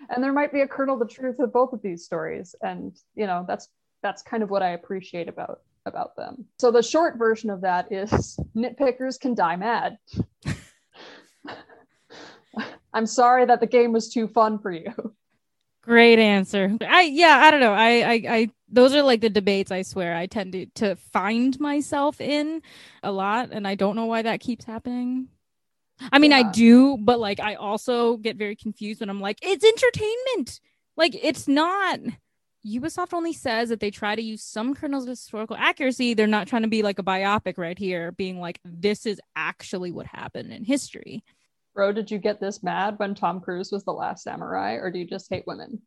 and 0.09 0.23
there 0.23 0.33
might 0.33 0.53
be 0.53 0.61
a 0.61 0.67
kernel 0.67 1.01
of 1.01 1.09
truth 1.09 1.39
of 1.39 1.53
both 1.53 1.73
of 1.73 1.81
these 1.81 2.05
stories, 2.05 2.55
and 2.61 2.97
you 3.15 3.27
know 3.27 3.45
that's 3.47 3.69
that's 4.01 4.21
kind 4.21 4.43
of 4.43 4.49
what 4.49 4.63
I 4.63 4.69
appreciate 4.69 5.27
about 5.27 5.61
about 5.85 6.15
them. 6.15 6.45
So 6.59 6.71
the 6.71 6.83
short 6.83 7.17
version 7.17 7.49
of 7.49 7.61
that 7.61 7.91
is 7.91 8.39
nitpickers 8.55 9.19
can 9.19 9.35
die 9.35 9.55
mad. 9.55 9.97
I'm 12.93 13.05
sorry 13.05 13.45
that 13.45 13.59
the 13.59 13.67
game 13.67 13.91
was 13.91 14.09
too 14.09 14.27
fun 14.27 14.59
for 14.59 14.71
you. 14.71 14.93
Great 15.81 16.17
answer. 16.17 16.75
I 16.81 17.01
yeah, 17.01 17.41
I 17.43 17.51
don't 17.51 17.59
know. 17.59 17.73
I 17.73 17.89
I, 17.99 18.23
I 18.27 18.49
those 18.67 18.95
are 18.95 19.03
like 19.03 19.21
the 19.21 19.29
debates 19.29 19.71
I 19.71 19.83
swear 19.83 20.15
I 20.15 20.25
tend 20.25 20.53
to, 20.53 20.65
to 20.75 20.95
find 20.95 21.59
myself 21.59 22.19
in 22.19 22.61
a 23.03 23.11
lot 23.11 23.49
and 23.51 23.67
I 23.67 23.75
don't 23.75 23.95
know 23.95 24.07
why 24.07 24.23
that 24.23 24.39
keeps 24.39 24.65
happening. 24.65 25.27
I 26.11 26.19
mean, 26.19 26.31
yeah. 26.31 26.37
I 26.37 26.51
do, 26.51 26.97
but 26.97 27.19
like 27.19 27.39
I 27.39 27.55
also 27.55 28.17
get 28.17 28.37
very 28.37 28.55
confused 28.55 28.99
when 28.99 29.09
I'm 29.09 29.21
like, 29.21 29.39
it's 29.41 29.65
entertainment. 29.65 30.59
Like 30.97 31.15
it's 31.15 31.47
not. 31.47 31.99
Ubisoft 32.65 33.13
only 33.13 33.33
says 33.33 33.69
that 33.69 33.79
they 33.79 33.91
try 33.91 34.15
to 34.15 34.21
use 34.21 34.41
some 34.41 34.73
kernels 34.73 35.03
of 35.03 35.09
historical 35.09 35.55
accuracy. 35.55 36.13
They're 36.13 36.25
not 36.25 36.47
trying 36.47 36.63
to 36.63 36.67
be 36.67 36.81
like 36.81 36.97
a 36.97 37.03
biopic 37.03 37.57
right 37.57 37.77
here, 37.77 38.11
being 38.11 38.39
like, 38.39 38.59
this 38.65 39.05
is 39.05 39.21
actually 39.35 39.91
what 39.91 40.07
happened 40.07 40.51
in 40.51 40.63
history. 40.63 41.23
Bro, 41.75 41.93
did 41.93 42.09
you 42.09 42.17
get 42.17 42.39
this 42.39 42.63
mad 42.63 42.97
when 42.97 43.13
Tom 43.13 43.39
Cruise 43.39 43.71
was 43.71 43.83
the 43.83 43.93
last 43.93 44.23
samurai, 44.23 44.75
or 44.75 44.89
do 44.89 44.97
you 44.97 45.05
just 45.05 45.29
hate 45.29 45.43
women? 45.45 45.81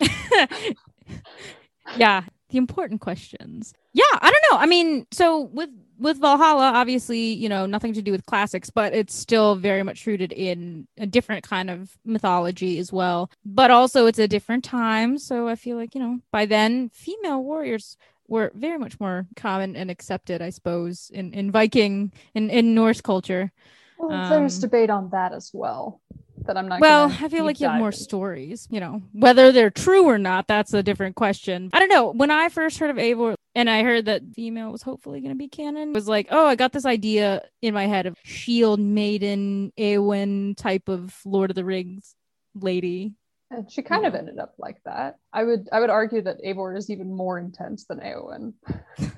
yeah, 1.96 2.22
the 2.52 2.58
important 2.58 3.00
questions. 3.00 3.74
Yeah, 3.92 4.04
I 4.12 4.30
don't 4.30 4.44
know. 4.52 4.58
I 4.62 4.66
mean, 4.66 5.06
so 5.10 5.40
with 5.40 5.70
with 5.98 6.20
Valhalla, 6.20 6.72
obviously, 6.74 7.32
you 7.32 7.48
know, 7.48 7.64
nothing 7.66 7.92
to 7.94 8.02
do 8.02 8.12
with 8.12 8.26
classics, 8.26 8.70
but 8.70 8.92
it's 8.92 9.14
still 9.14 9.54
very 9.54 9.82
much 9.82 10.06
rooted 10.06 10.32
in 10.32 10.86
a 10.98 11.06
different 11.06 11.44
kind 11.44 11.70
of 11.70 11.96
mythology 12.04 12.78
as 12.78 12.92
well. 12.92 13.30
But 13.44 13.70
also, 13.70 14.06
it's 14.06 14.18
a 14.18 14.28
different 14.28 14.64
time. 14.64 15.18
So 15.18 15.48
I 15.48 15.54
feel 15.54 15.76
like, 15.76 15.94
you 15.94 16.00
know, 16.00 16.18
by 16.30 16.46
then, 16.46 16.90
female 16.90 17.42
warriors 17.42 17.96
were 18.28 18.52
very 18.54 18.78
much 18.78 18.98
more 19.00 19.26
common 19.36 19.76
and 19.76 19.90
accepted, 19.90 20.42
I 20.42 20.50
suppose, 20.50 21.10
in, 21.12 21.32
in 21.34 21.50
Viking, 21.50 22.12
in, 22.34 22.50
in 22.50 22.74
Norse 22.74 23.00
culture. 23.00 23.52
Well, 23.98 24.12
um, 24.12 24.30
there's 24.30 24.58
debate 24.58 24.90
on 24.90 25.10
that 25.10 25.32
as 25.32 25.50
well. 25.52 26.00
That 26.46 26.56
I'm 26.56 26.68
not. 26.68 26.80
Well, 26.80 27.14
I 27.20 27.28
feel 27.28 27.44
like 27.44 27.60
you 27.60 27.68
have 27.68 27.78
more 27.78 27.88
in. 27.88 27.92
stories. 27.92 28.66
You 28.70 28.80
know, 28.80 29.02
whether 29.12 29.52
they're 29.52 29.70
true 29.70 30.04
or 30.04 30.18
not, 30.18 30.46
that's 30.46 30.72
a 30.74 30.82
different 30.82 31.16
question. 31.16 31.70
I 31.72 31.78
don't 31.78 31.88
know. 31.88 32.10
When 32.10 32.30
I 32.30 32.48
first 32.48 32.78
heard 32.78 32.90
of 32.90 32.96
Eivor, 32.96 33.34
and 33.54 33.68
I 33.68 33.82
heard 33.82 34.06
that 34.06 34.26
the 34.26 34.34
female 34.34 34.72
was 34.72 34.82
hopefully 34.82 35.20
going 35.20 35.32
to 35.32 35.38
be 35.38 35.48
canon, 35.48 35.92
was 35.92 36.08
like, 36.08 36.28
oh, 36.30 36.46
I 36.46 36.54
got 36.54 36.72
this 36.72 36.86
idea 36.86 37.42
in 37.60 37.74
my 37.74 37.86
head 37.86 38.06
of 38.06 38.16
shield 38.24 38.80
maiden, 38.80 39.72
Eowyn 39.78 40.56
type 40.56 40.88
of 40.88 41.14
Lord 41.24 41.50
of 41.50 41.56
the 41.56 41.64
Rings 41.64 42.14
lady. 42.54 43.14
And 43.50 43.70
she 43.70 43.82
kind 43.82 44.02
yeah. 44.02 44.08
of 44.08 44.14
ended 44.14 44.38
up 44.38 44.54
like 44.58 44.78
that. 44.86 45.16
I 45.32 45.44
would 45.44 45.68
I 45.70 45.80
would 45.80 45.90
argue 45.90 46.22
that 46.22 46.42
Eivor 46.42 46.76
is 46.76 46.88
even 46.88 47.14
more 47.14 47.38
intense 47.38 47.84
than 47.84 48.00
Eowyn. 48.00 48.54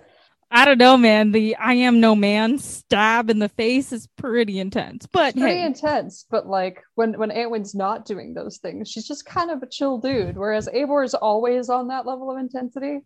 I 0.50 0.64
don't 0.64 0.78
know, 0.78 0.96
man. 0.96 1.32
The 1.32 1.56
I 1.56 1.74
am 1.74 2.00
no 2.00 2.14
man 2.14 2.58
stab 2.58 3.30
in 3.30 3.38
the 3.38 3.48
face 3.48 3.92
is 3.92 4.06
pretty 4.16 4.58
intense. 4.58 5.06
But 5.06 5.30
It's 5.30 5.38
pretty 5.38 5.58
hey, 5.58 5.66
intense, 5.66 6.26
but 6.30 6.46
like 6.46 6.82
when 6.94 7.18
when 7.18 7.30
Eowyn's 7.30 7.74
not 7.74 8.06
doing 8.06 8.34
those 8.34 8.58
things, 8.58 8.88
she's 8.88 9.06
just 9.06 9.26
kind 9.26 9.50
of 9.50 9.62
a 9.62 9.68
chill 9.68 9.98
dude. 9.98 10.36
Whereas 10.36 10.68
Eivor 10.68 11.04
is 11.04 11.14
always 11.14 11.68
on 11.68 11.88
that 11.88 12.06
level 12.06 12.30
of 12.30 12.38
intensity. 12.38 13.00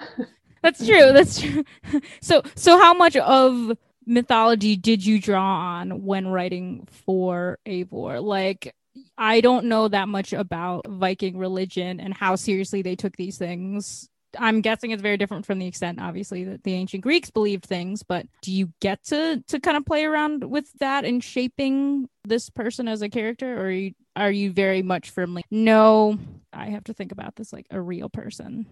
that's 0.62 0.84
true. 0.84 1.12
That's 1.12 1.40
true. 1.40 1.64
So 2.20 2.42
so 2.54 2.78
how 2.78 2.94
much 2.94 3.16
of 3.16 3.76
mythology 4.06 4.76
did 4.76 5.04
you 5.04 5.20
draw 5.20 5.78
on 5.78 6.02
when 6.04 6.26
writing 6.28 6.88
for 7.06 7.58
Eivor? 7.66 8.22
Like 8.22 8.74
I 9.16 9.40
don't 9.40 9.66
know 9.66 9.88
that 9.88 10.08
much 10.08 10.32
about 10.32 10.86
Viking 10.88 11.38
religion 11.38 12.00
and 12.00 12.14
how 12.14 12.36
seriously 12.36 12.82
they 12.82 12.96
took 12.96 13.16
these 13.16 13.38
things. 13.38 14.08
I'm 14.38 14.60
guessing 14.60 14.90
it's 14.90 15.02
very 15.02 15.16
different 15.16 15.46
from 15.46 15.58
the 15.58 15.66
extent, 15.66 16.00
obviously, 16.00 16.44
that 16.44 16.64
the 16.64 16.74
ancient 16.74 17.02
Greeks 17.02 17.30
believed 17.30 17.64
things. 17.64 18.02
But 18.02 18.26
do 18.42 18.52
you 18.52 18.72
get 18.80 19.04
to 19.06 19.42
to 19.48 19.60
kind 19.60 19.76
of 19.76 19.86
play 19.86 20.04
around 20.04 20.44
with 20.44 20.70
that 20.80 21.04
in 21.04 21.20
shaping 21.20 22.08
this 22.24 22.50
person 22.50 22.88
as 22.88 23.02
a 23.02 23.08
character, 23.08 23.58
or 23.58 23.66
are 23.66 23.70
you, 23.70 23.92
are 24.16 24.30
you 24.30 24.52
very 24.52 24.82
much 24.82 25.10
firmly 25.10 25.44
no? 25.50 26.18
I 26.52 26.66
have 26.66 26.84
to 26.84 26.94
think 26.94 27.12
about 27.12 27.36
this 27.36 27.52
like 27.52 27.66
a 27.70 27.80
real 27.80 28.08
person. 28.08 28.66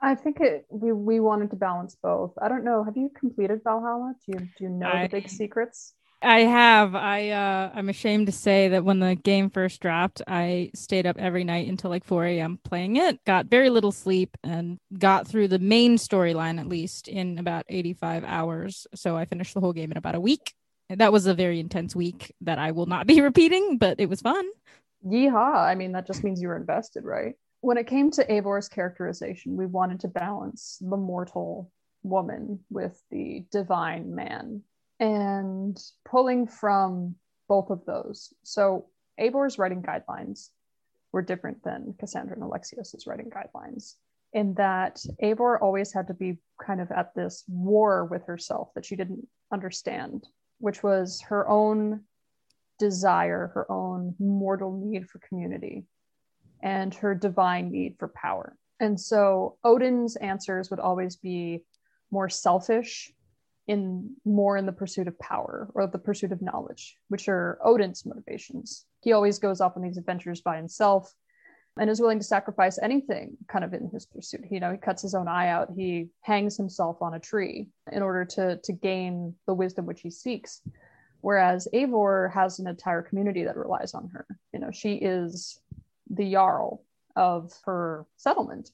I 0.00 0.14
think 0.14 0.40
it 0.40 0.64
we 0.70 0.92
we 0.92 1.20
wanted 1.20 1.50
to 1.50 1.56
balance 1.56 1.96
both. 2.00 2.32
I 2.40 2.48
don't 2.48 2.64
know. 2.64 2.84
Have 2.84 2.96
you 2.96 3.10
completed 3.18 3.60
Valhalla? 3.64 4.14
Do 4.24 4.32
you 4.32 4.38
do 4.38 4.64
you 4.64 4.68
know 4.70 4.88
I- 4.88 5.02
the 5.02 5.08
big 5.08 5.28
secrets? 5.28 5.94
I 6.20 6.40
have. 6.40 6.94
I 6.96 7.30
uh 7.30 7.70
I'm 7.74 7.88
ashamed 7.88 8.26
to 8.26 8.32
say 8.32 8.68
that 8.68 8.84
when 8.84 8.98
the 8.98 9.14
game 9.14 9.50
first 9.50 9.80
dropped, 9.80 10.20
I 10.26 10.70
stayed 10.74 11.06
up 11.06 11.16
every 11.18 11.44
night 11.44 11.68
until 11.68 11.90
like 11.90 12.04
4 12.04 12.24
a.m. 12.26 12.58
playing 12.64 12.96
it, 12.96 13.24
got 13.24 13.46
very 13.46 13.70
little 13.70 13.92
sleep, 13.92 14.36
and 14.42 14.78
got 14.98 15.28
through 15.28 15.48
the 15.48 15.60
main 15.60 15.96
storyline 15.96 16.58
at 16.58 16.66
least 16.66 17.06
in 17.06 17.38
about 17.38 17.66
85 17.68 18.24
hours. 18.24 18.86
So 18.94 19.16
I 19.16 19.26
finished 19.26 19.54
the 19.54 19.60
whole 19.60 19.72
game 19.72 19.92
in 19.92 19.96
about 19.96 20.16
a 20.16 20.20
week. 20.20 20.54
That 20.90 21.12
was 21.12 21.26
a 21.26 21.34
very 21.34 21.60
intense 21.60 21.94
week 21.94 22.34
that 22.40 22.58
I 22.58 22.72
will 22.72 22.86
not 22.86 23.06
be 23.06 23.20
repeating, 23.22 23.78
but 23.78 24.00
it 24.00 24.08
was 24.08 24.20
fun. 24.20 24.44
Yeehaw! 25.06 25.56
I 25.56 25.74
mean, 25.76 25.92
that 25.92 26.06
just 26.06 26.24
means 26.24 26.42
you 26.42 26.48
were 26.48 26.56
invested, 26.56 27.04
right? 27.04 27.34
When 27.60 27.78
it 27.78 27.86
came 27.86 28.10
to 28.12 28.24
Eivor's 28.24 28.68
characterization, 28.68 29.56
we 29.56 29.66
wanted 29.66 30.00
to 30.00 30.08
balance 30.08 30.78
the 30.80 30.96
mortal 30.96 31.70
woman 32.02 32.60
with 32.70 33.00
the 33.10 33.44
divine 33.52 34.14
man, 34.14 34.62
and 35.00 35.78
pulling 36.04 36.46
from 36.46 37.14
both 37.48 37.70
of 37.70 37.84
those. 37.86 38.32
So 38.42 38.86
Eivor's 39.18 39.58
writing 39.58 39.82
guidelines 39.82 40.50
were 41.12 41.22
different 41.22 41.62
than 41.64 41.94
Cassandra 41.98 42.34
and 42.34 42.42
Alexios's 42.42 43.06
writing 43.06 43.30
guidelines. 43.30 43.94
In 44.32 44.54
that 44.54 45.00
Eivor 45.22 45.60
always 45.60 45.92
had 45.92 46.06
to 46.08 46.14
be 46.14 46.38
kind 46.62 46.80
of 46.80 46.90
at 46.90 47.14
this 47.14 47.44
war 47.48 48.04
with 48.04 48.26
herself 48.26 48.68
that 48.74 48.84
she 48.84 48.96
didn't 48.96 49.26
understand, 49.50 50.26
which 50.58 50.82
was 50.82 51.22
her 51.22 51.48
own 51.48 52.02
desire, 52.78 53.50
her 53.54 53.70
own 53.72 54.14
mortal 54.18 54.72
need 54.72 55.08
for 55.08 55.18
community, 55.20 55.84
and 56.62 56.94
her 56.94 57.14
divine 57.14 57.70
need 57.70 57.96
for 57.98 58.08
power. 58.08 58.56
And 58.80 59.00
so 59.00 59.56
Odin's 59.64 60.16
answers 60.16 60.70
would 60.70 60.80
always 60.80 61.16
be 61.16 61.64
more 62.10 62.28
selfish 62.28 63.12
in 63.68 64.16
more 64.24 64.56
in 64.56 64.66
the 64.66 64.72
pursuit 64.72 65.06
of 65.06 65.18
power 65.18 65.70
or 65.74 65.86
the 65.86 65.98
pursuit 65.98 66.32
of 66.32 66.42
knowledge, 66.42 66.96
which 67.08 67.28
are 67.28 67.58
Odin's 67.62 68.04
motivations. 68.04 68.86
He 69.02 69.12
always 69.12 69.38
goes 69.38 69.60
off 69.60 69.76
on 69.76 69.82
these 69.82 69.98
adventures 69.98 70.40
by 70.40 70.56
himself 70.56 71.14
and 71.78 71.88
is 71.88 72.00
willing 72.00 72.18
to 72.18 72.24
sacrifice 72.24 72.78
anything 72.82 73.36
kind 73.46 73.64
of 73.64 73.74
in 73.74 73.88
his 73.92 74.06
pursuit. 74.06 74.40
You 74.50 74.58
know, 74.58 74.72
he 74.72 74.78
cuts 74.78 75.02
his 75.02 75.14
own 75.14 75.28
eye 75.28 75.48
out, 75.48 75.68
he 75.76 76.08
hangs 76.22 76.56
himself 76.56 77.02
on 77.02 77.14
a 77.14 77.20
tree 77.20 77.68
in 77.92 78.02
order 78.02 78.24
to 78.24 78.56
to 78.56 78.72
gain 78.72 79.34
the 79.46 79.54
wisdom 79.54 79.86
which 79.86 80.00
he 80.00 80.10
seeks. 80.10 80.62
Whereas 81.20 81.68
Eivor 81.74 82.32
has 82.32 82.58
an 82.58 82.68
entire 82.68 83.02
community 83.02 83.44
that 83.44 83.56
relies 83.56 83.92
on 83.92 84.08
her. 84.14 84.26
You 84.52 84.60
know, 84.60 84.70
she 84.72 84.94
is 84.94 85.60
the 86.08 86.32
jarl 86.32 86.84
of 87.16 87.52
her 87.64 88.06
settlement. 88.16 88.70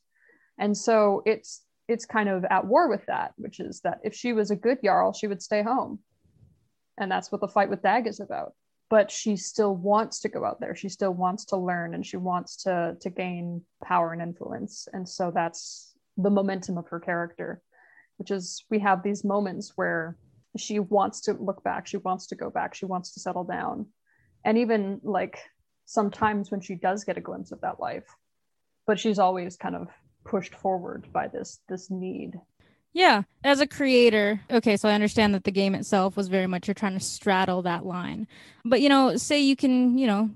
And 0.58 0.76
so 0.76 1.22
it's 1.26 1.63
it's 1.88 2.06
kind 2.06 2.28
of 2.28 2.44
at 2.44 2.66
war 2.66 2.88
with 2.88 3.04
that, 3.06 3.32
which 3.36 3.60
is 3.60 3.80
that 3.80 4.00
if 4.04 4.14
she 4.14 4.32
was 4.32 4.50
a 4.50 4.56
good 4.56 4.78
jarl, 4.82 5.12
she 5.12 5.26
would 5.26 5.42
stay 5.42 5.62
home. 5.62 5.98
And 6.98 7.10
that's 7.10 7.30
what 7.30 7.40
the 7.40 7.48
fight 7.48 7.70
with 7.70 7.82
Dag 7.82 8.06
is 8.06 8.20
about. 8.20 8.54
But 8.88 9.10
she 9.10 9.36
still 9.36 9.74
wants 9.74 10.20
to 10.20 10.28
go 10.28 10.44
out 10.44 10.60
there. 10.60 10.76
She 10.76 10.88
still 10.88 11.12
wants 11.12 11.46
to 11.46 11.56
learn 11.56 11.94
and 11.94 12.06
she 12.06 12.16
wants 12.16 12.62
to 12.64 12.96
to 13.00 13.10
gain 13.10 13.62
power 13.82 14.12
and 14.12 14.22
influence. 14.22 14.88
And 14.92 15.08
so 15.08 15.32
that's 15.34 15.94
the 16.16 16.30
momentum 16.30 16.78
of 16.78 16.88
her 16.88 17.00
character, 17.00 17.60
which 18.18 18.30
is 18.30 18.64
we 18.70 18.78
have 18.80 19.02
these 19.02 19.24
moments 19.24 19.72
where 19.74 20.16
she 20.56 20.78
wants 20.78 21.22
to 21.22 21.32
look 21.32 21.64
back, 21.64 21.86
she 21.86 21.96
wants 21.96 22.28
to 22.28 22.36
go 22.36 22.50
back, 22.50 22.74
she 22.74 22.86
wants 22.86 23.12
to 23.14 23.20
settle 23.20 23.44
down. 23.44 23.86
And 24.44 24.58
even 24.58 25.00
like 25.02 25.38
sometimes 25.86 26.50
when 26.50 26.60
she 26.60 26.76
does 26.76 27.04
get 27.04 27.18
a 27.18 27.22
glimpse 27.22 27.50
of 27.50 27.60
that 27.62 27.80
life, 27.80 28.06
but 28.86 29.00
she's 29.00 29.18
always 29.18 29.56
kind 29.56 29.74
of 29.74 29.88
pushed 30.24 30.54
forward 30.54 31.12
by 31.12 31.28
this 31.28 31.60
this 31.68 31.90
need 31.90 32.40
Yeah, 32.92 33.22
as 33.42 33.60
a 33.60 33.66
creator, 33.66 34.40
okay, 34.50 34.76
so 34.76 34.88
I 34.88 34.92
understand 34.94 35.34
that 35.34 35.44
the 35.44 35.50
game 35.50 35.74
itself 35.74 36.16
was 36.16 36.28
very 36.28 36.46
much 36.46 36.68
you're 36.68 36.74
trying 36.74 36.96
to 36.96 37.04
straddle 37.04 37.62
that 37.62 37.84
line. 37.84 38.28
But 38.64 38.80
you 38.80 38.88
know, 38.88 39.16
say 39.16 39.40
you 39.40 39.56
can, 39.56 39.98
you 39.98 40.06
know, 40.06 40.30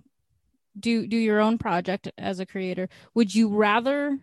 do 0.78 1.07
do 1.07 1.16
your 1.16 1.41
own 1.41 1.59
project 1.59 2.11
as 2.18 2.41
a 2.41 2.47
creator. 2.47 2.89
Would 3.14 3.34
you 3.34 3.49
rather 3.49 4.20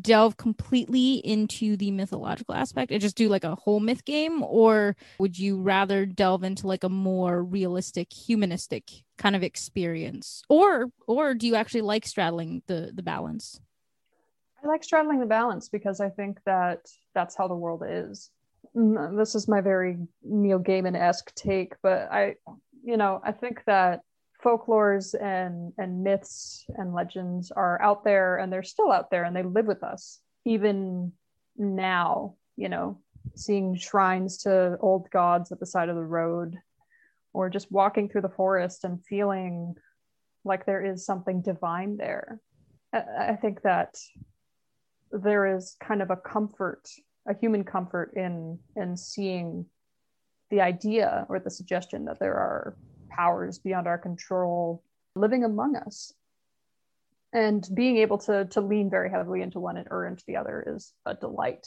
delve 0.00 0.36
completely 0.36 1.16
into 1.16 1.76
the 1.76 1.90
mythological 1.90 2.54
aspect 2.54 2.90
and 2.90 3.00
just 3.00 3.16
do 3.16 3.28
like 3.28 3.44
a 3.44 3.54
whole 3.54 3.80
myth 3.80 4.04
game 4.04 4.42
or 4.42 4.96
would 5.18 5.38
you 5.38 5.60
rather 5.60 6.06
delve 6.06 6.42
into 6.42 6.66
like 6.66 6.84
a 6.84 6.88
more 6.88 7.44
realistic 7.44 8.12
humanistic 8.12 8.90
kind 9.18 9.36
of 9.36 9.42
experience 9.42 10.42
or 10.48 10.86
or 11.06 11.34
do 11.34 11.46
you 11.46 11.54
actually 11.54 11.82
like 11.82 12.06
straddling 12.06 12.62
the 12.66 12.90
the 12.94 13.02
balance 13.02 13.60
i 14.64 14.68
like 14.68 14.84
straddling 14.84 15.20
the 15.20 15.26
balance 15.26 15.68
because 15.68 16.00
i 16.00 16.08
think 16.08 16.38
that 16.46 16.86
that's 17.14 17.36
how 17.36 17.46
the 17.46 17.54
world 17.54 17.82
is. 17.86 18.30
Mm, 18.76 19.16
this 19.16 19.34
is 19.34 19.46
my 19.46 19.60
very 19.60 19.98
neil 20.22 20.58
gaiman-esque 20.58 21.34
take 21.34 21.74
but 21.82 22.08
i 22.10 22.34
you 22.84 22.96
know 22.96 23.20
i 23.24 23.32
think 23.32 23.62
that 23.66 24.00
folklores 24.44 25.14
and 25.20 25.72
and 25.78 26.02
myths 26.02 26.64
and 26.76 26.92
legends 26.92 27.50
are 27.50 27.80
out 27.80 28.04
there 28.04 28.38
and 28.38 28.52
they're 28.52 28.62
still 28.62 28.90
out 28.90 29.10
there 29.10 29.24
and 29.24 29.34
they 29.34 29.42
live 29.42 29.66
with 29.66 29.82
us 29.82 30.20
even 30.44 31.12
now 31.56 32.34
you 32.56 32.68
know 32.68 32.98
seeing 33.36 33.76
shrines 33.76 34.38
to 34.38 34.76
old 34.80 35.08
gods 35.10 35.50
at 35.52 35.60
the 35.60 35.66
side 35.66 35.88
of 35.88 35.96
the 35.96 36.04
road 36.04 36.58
or 37.32 37.50
just 37.50 37.70
walking 37.72 38.08
through 38.08 38.20
the 38.22 38.28
forest 38.28 38.84
and 38.84 39.04
feeling 39.04 39.74
like 40.44 40.66
there 40.66 40.84
is 40.84 41.04
something 41.04 41.42
divine 41.42 41.96
there. 41.96 42.40
I, 42.92 43.02
I 43.30 43.36
think 43.36 43.62
that 43.62 43.96
there 45.22 45.56
is 45.56 45.76
kind 45.80 46.02
of 46.02 46.10
a 46.10 46.16
comfort 46.16 46.88
a 47.26 47.34
human 47.34 47.64
comfort 47.64 48.12
in 48.16 48.58
in 48.76 48.96
seeing 48.96 49.66
the 50.50 50.60
idea 50.60 51.26
or 51.28 51.40
the 51.40 51.50
suggestion 51.50 52.04
that 52.04 52.18
there 52.18 52.34
are 52.34 52.76
powers 53.08 53.58
beyond 53.58 53.86
our 53.86 53.98
control 53.98 54.82
living 55.14 55.44
among 55.44 55.76
us. 55.76 56.12
And 57.32 57.66
being 57.74 57.96
able 57.98 58.18
to 58.18 58.44
to 58.46 58.60
lean 58.60 58.90
very 58.90 59.10
heavily 59.10 59.42
into 59.42 59.58
one 59.58 59.82
or 59.90 60.06
into 60.06 60.24
the 60.26 60.36
other 60.36 60.64
is 60.66 60.92
a 61.06 61.14
delight. 61.14 61.66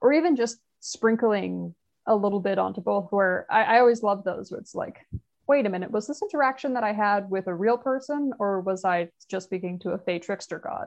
Or 0.00 0.12
even 0.12 0.36
just 0.36 0.58
sprinkling 0.80 1.74
a 2.06 2.16
little 2.16 2.40
bit 2.40 2.58
onto 2.58 2.80
both 2.80 3.08
where 3.10 3.46
I, 3.50 3.76
I 3.76 3.78
always 3.80 4.02
love 4.02 4.24
those 4.24 4.50
where 4.50 4.60
it's 4.60 4.74
like 4.74 5.06
wait 5.46 5.66
a 5.66 5.68
minute 5.68 5.90
was 5.90 6.06
this 6.06 6.22
interaction 6.22 6.72
that 6.72 6.82
i 6.82 6.92
had 6.92 7.28
with 7.28 7.46
a 7.46 7.54
real 7.54 7.76
person 7.76 8.32
or 8.38 8.60
was 8.60 8.86
i 8.86 9.10
just 9.28 9.44
speaking 9.44 9.78
to 9.80 9.90
a 9.90 9.98
fey 9.98 10.18
trickster 10.18 10.58
god 10.58 10.86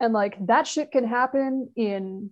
and 0.00 0.12
like 0.12 0.36
that 0.46 0.66
shit 0.66 0.90
can 0.92 1.06
happen 1.06 1.70
in 1.76 2.30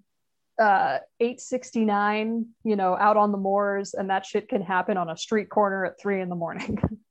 uh 0.61 0.99
869 1.19 2.47
you 2.65 2.77
know 2.77 2.97
out 2.97 3.17
on 3.17 3.33
the 3.33 3.39
moors 3.39 3.95
and 3.95 4.11
that 4.11 4.27
shit 4.27 4.49
can 4.49 4.63
happen 4.63 4.97
on 4.97 5.09
a 5.09 5.17
street 5.17 5.49
corner 5.49 5.85
at 5.85 5.99
three 6.01 6.21
in 6.21 6.29
the 6.29 6.35
morning 6.35 6.79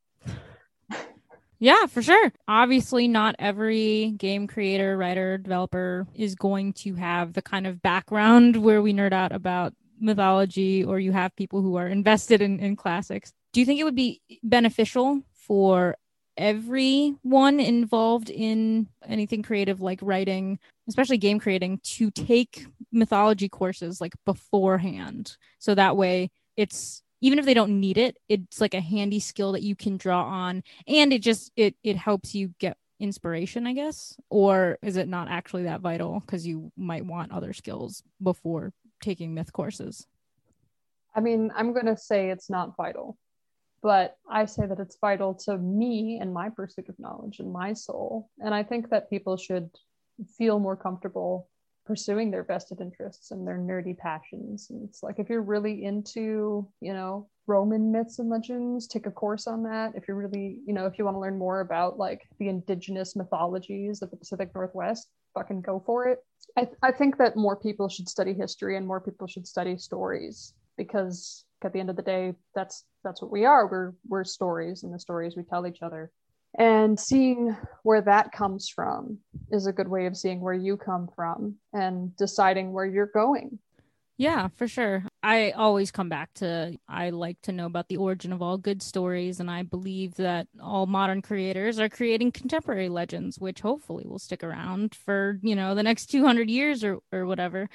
Yeah, 1.62 1.86
for 1.86 2.02
sure. 2.02 2.34
Obviously, 2.48 3.08
not 3.08 3.36
every 3.38 4.16
game 4.18 4.48
creator, 4.48 4.98
writer, 4.98 5.38
developer 5.38 6.08
is 6.16 6.34
going 6.34 6.74
to 6.74 6.96
have 6.96 7.34
the 7.34 7.44
kind 7.44 7.68
of 7.68 7.84
background 7.84 8.56
where 8.56 8.82
we 8.82 8.94
nerd 8.94 9.14
out 9.14 9.32
about 9.32 9.76
mythology 10.00 10.84
or 10.84 11.00
you 11.00 11.12
have 11.12 11.36
people 11.36 11.62
who 11.62 11.76
are 11.76 11.88
invested 11.88 12.42
in, 12.42 12.60
in 12.60 12.76
classics. 12.76 13.32
Do 13.54 13.60
you 13.60 13.68
think 13.68 13.80
it 13.80 13.84
would 13.84 13.96
be 13.96 14.22
beneficial 14.42 15.22
for 15.36 15.98
everyone 16.42 17.60
involved 17.60 18.30
in 18.30 18.88
anything 19.08 19.44
creative 19.44 19.80
like 19.80 20.00
writing, 20.02 20.60
especially 20.90 21.18
game 21.18 21.40
creating, 21.40 21.80
to 21.84 22.12
take 22.12 22.66
mythology 22.92 23.48
courses 23.48 24.02
like 24.02 24.14
beforehand? 24.26 25.38
So 25.60 25.76
that 25.76 25.96
way 25.96 26.32
it's 26.58 27.04
even 27.22 27.38
if 27.40 27.46
they 27.46 27.54
don't 27.54 27.80
need 27.80 27.98
it 27.98 28.18
it's 28.28 28.60
like 28.60 28.74
a 28.74 28.82
handy 28.82 29.20
skill 29.20 29.52
that 29.54 29.62
you 29.62 29.76
can 29.76 29.96
draw 29.96 30.24
on 30.24 30.64
and 30.88 31.14
it 31.14 31.22
just 31.22 31.52
it 31.56 31.76
it 31.84 31.96
helps 31.96 32.36
you 32.36 32.54
get 32.60 32.76
inspiration 33.00 33.66
i 33.66 33.74
guess? 33.74 34.16
Or 34.30 34.78
is 34.82 34.96
it 34.96 35.08
not 35.08 35.28
actually 35.28 35.64
that 35.64 35.82
vital 35.82 36.20
because 36.20 36.46
you 36.46 36.72
might 36.78 37.06
want 37.06 37.32
other 37.32 37.54
skills 37.54 38.04
before 38.22 38.74
taking 39.02 39.34
myth 39.34 39.52
courses? 39.52 40.08
I 41.16 41.20
mean, 41.20 41.52
I'm 41.56 41.74
going 41.74 41.88
to 41.88 41.98
say 41.98 42.30
it's 42.30 42.50
not 42.50 42.78
vital, 42.78 43.18
but 43.82 44.18
I 44.30 44.46
say 44.46 44.66
that 44.66 44.80
it's 44.80 44.98
vital 45.02 45.34
to 45.46 45.58
me 45.58 46.20
and 46.22 46.34
my 46.34 46.50
pursuit 46.50 46.90
of 46.90 47.00
knowledge 47.00 47.40
and 47.40 47.52
my 47.52 47.74
soul. 47.74 48.30
And 48.40 48.54
I 48.54 48.64
think 48.64 48.90
that 48.90 49.10
people 49.10 49.38
should 49.38 49.70
feel 50.38 50.60
more 50.60 50.76
comfortable 50.76 51.50
pursuing 51.86 52.30
their 52.30 52.44
vested 52.44 52.80
interests 52.80 53.32
and 53.32 53.46
their 53.46 53.58
nerdy 53.58 53.98
passions. 53.98 54.70
And 54.70 54.88
it's 54.88 55.02
like 55.02 55.18
if 55.18 55.30
you're 55.30 55.42
really 55.42 55.84
into, 55.84 56.68
you 56.80 56.94
know, 56.94 57.28
Roman 57.48 57.92
myths 57.92 58.20
and 58.20 58.30
legends, 58.30 58.88
take 58.88 59.08
a 59.08 59.12
course 59.12 59.48
on 59.48 59.64
that. 59.64 59.94
If 59.96 60.08
you're 60.08 60.18
really, 60.18 60.60
you 60.66 60.74
know, 60.74 60.86
if 60.86 61.00
you 61.00 61.06
want 61.06 61.16
to 61.16 61.20
learn 61.20 61.38
more 61.38 61.62
about 61.62 61.98
like 61.98 62.22
the 62.40 62.50
indigenous 62.50 63.16
mythologies 63.16 64.02
of 64.02 64.12
the 64.12 64.18
Pacific 64.18 64.52
Northwest, 64.54 65.10
fucking 65.34 65.62
go 65.62 65.82
for 65.86 66.08
it. 66.08 66.20
I, 66.56 66.68
I 66.84 66.92
think 66.92 67.18
that 67.18 67.36
more 67.36 67.56
people 67.56 67.90
should 67.90 68.08
study 68.08 68.34
history 68.34 68.78
and 68.78 68.86
more 68.86 69.02
people 69.02 69.28
should 69.28 69.48
study 69.48 69.78
stories 69.78 70.54
because 70.78 71.46
at 71.66 71.74
the 71.74 71.80
end 71.80 71.90
of 71.90 71.96
the 71.96 72.02
day, 72.02 72.34
that's 72.56 72.86
that's 73.04 73.22
what 73.22 73.32
we 73.32 73.46
are. 73.46 73.68
We're 73.68 73.94
we're 74.08 74.24
stories 74.24 74.84
and 74.84 74.94
the 74.94 75.00
stories 75.00 75.36
we 75.36 75.44
tell 75.44 75.68
each 75.68 75.82
other. 75.82 76.12
And 76.58 77.00
seeing 77.00 77.56
where 77.84 78.02
that 78.02 78.32
comes 78.34 78.68
from 78.68 79.20
is 79.52 79.68
a 79.68 79.74
good 79.74 79.88
way 79.88 80.06
of 80.06 80.18
seeing 80.18 80.42
where 80.42 80.54
you 80.54 80.76
come 80.76 81.08
from 81.16 81.56
and 81.74 82.16
deciding 82.18 82.74
where 82.74 82.86
you're 82.86 83.06
going. 83.06 83.60
Yeah 84.18 84.50
for 84.50 84.68
sure. 84.68 85.06
I 85.24 85.52
always 85.52 85.92
come 85.92 86.10
back 86.10 86.34
to 86.36 86.76
i 86.88 87.10
like 87.12 87.40
to 87.44 87.52
know 87.52 87.68
about 87.68 87.88
the 87.88 87.98
origin 87.98 88.34
of 88.34 88.42
all 88.42 88.58
good 88.58 88.82
stories 88.82 89.40
and 89.40 89.52
i 89.52 89.62
believe 89.62 90.16
that 90.16 90.48
all 90.62 90.88
modern 90.88 91.22
creators 91.22 91.80
are 91.80 91.90
creating 91.90 92.32
contemporary 92.32 92.90
legends 92.90 93.38
which 93.38 93.62
hopefully 93.62 94.06
will 94.08 94.20
stick 94.20 94.44
around 94.44 94.96
for 94.96 95.40
you 95.44 95.56
know 95.56 95.76
the 95.76 95.84
next 95.84 96.08
200 96.08 96.50
years 96.50 96.84
or, 96.84 97.00
or 97.12 97.26
whatever 97.26 97.70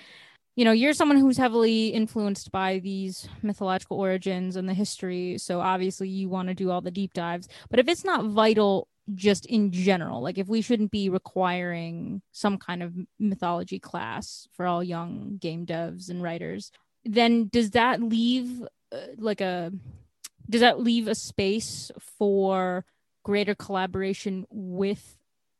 you 0.56 0.64
know 0.64 0.72
you're 0.72 0.94
someone 0.94 1.18
who's 1.18 1.36
heavily 1.36 1.88
influenced 1.88 2.50
by 2.50 2.78
these 2.80 3.28
mythological 3.42 3.98
origins 3.98 4.56
and 4.56 4.68
the 4.68 4.74
history 4.74 5.38
so 5.38 5.60
obviously 5.60 6.08
you 6.08 6.28
want 6.28 6.48
to 6.48 6.54
do 6.54 6.70
all 6.70 6.80
the 6.80 6.90
deep 6.90 7.12
dives. 7.12 7.48
But 7.70 7.78
if 7.78 7.88
it's 7.88 8.04
not 8.04 8.24
vital 8.24 8.88
just 9.14 9.46
in 9.46 9.70
general 9.70 10.20
like 10.20 10.36
if 10.36 10.48
we 10.48 10.60
shouldn't 10.60 10.90
be 10.90 11.08
requiring 11.08 12.22
some 12.32 12.58
kind 12.58 12.82
of 12.82 12.92
mythology 13.20 13.78
class 13.78 14.48
for 14.52 14.66
all 14.66 14.82
young 14.82 15.36
game 15.40 15.64
devs 15.64 16.10
and 16.10 16.22
writers 16.22 16.72
then 17.04 17.46
does 17.46 17.70
that 17.70 18.02
leave 18.02 18.62
uh, 18.90 18.98
like 19.16 19.40
a 19.40 19.72
does 20.50 20.60
that 20.60 20.80
leave 20.80 21.06
a 21.06 21.14
space 21.14 21.92
for 22.18 22.84
greater 23.22 23.54
collaboration 23.54 24.44
with 24.50 25.16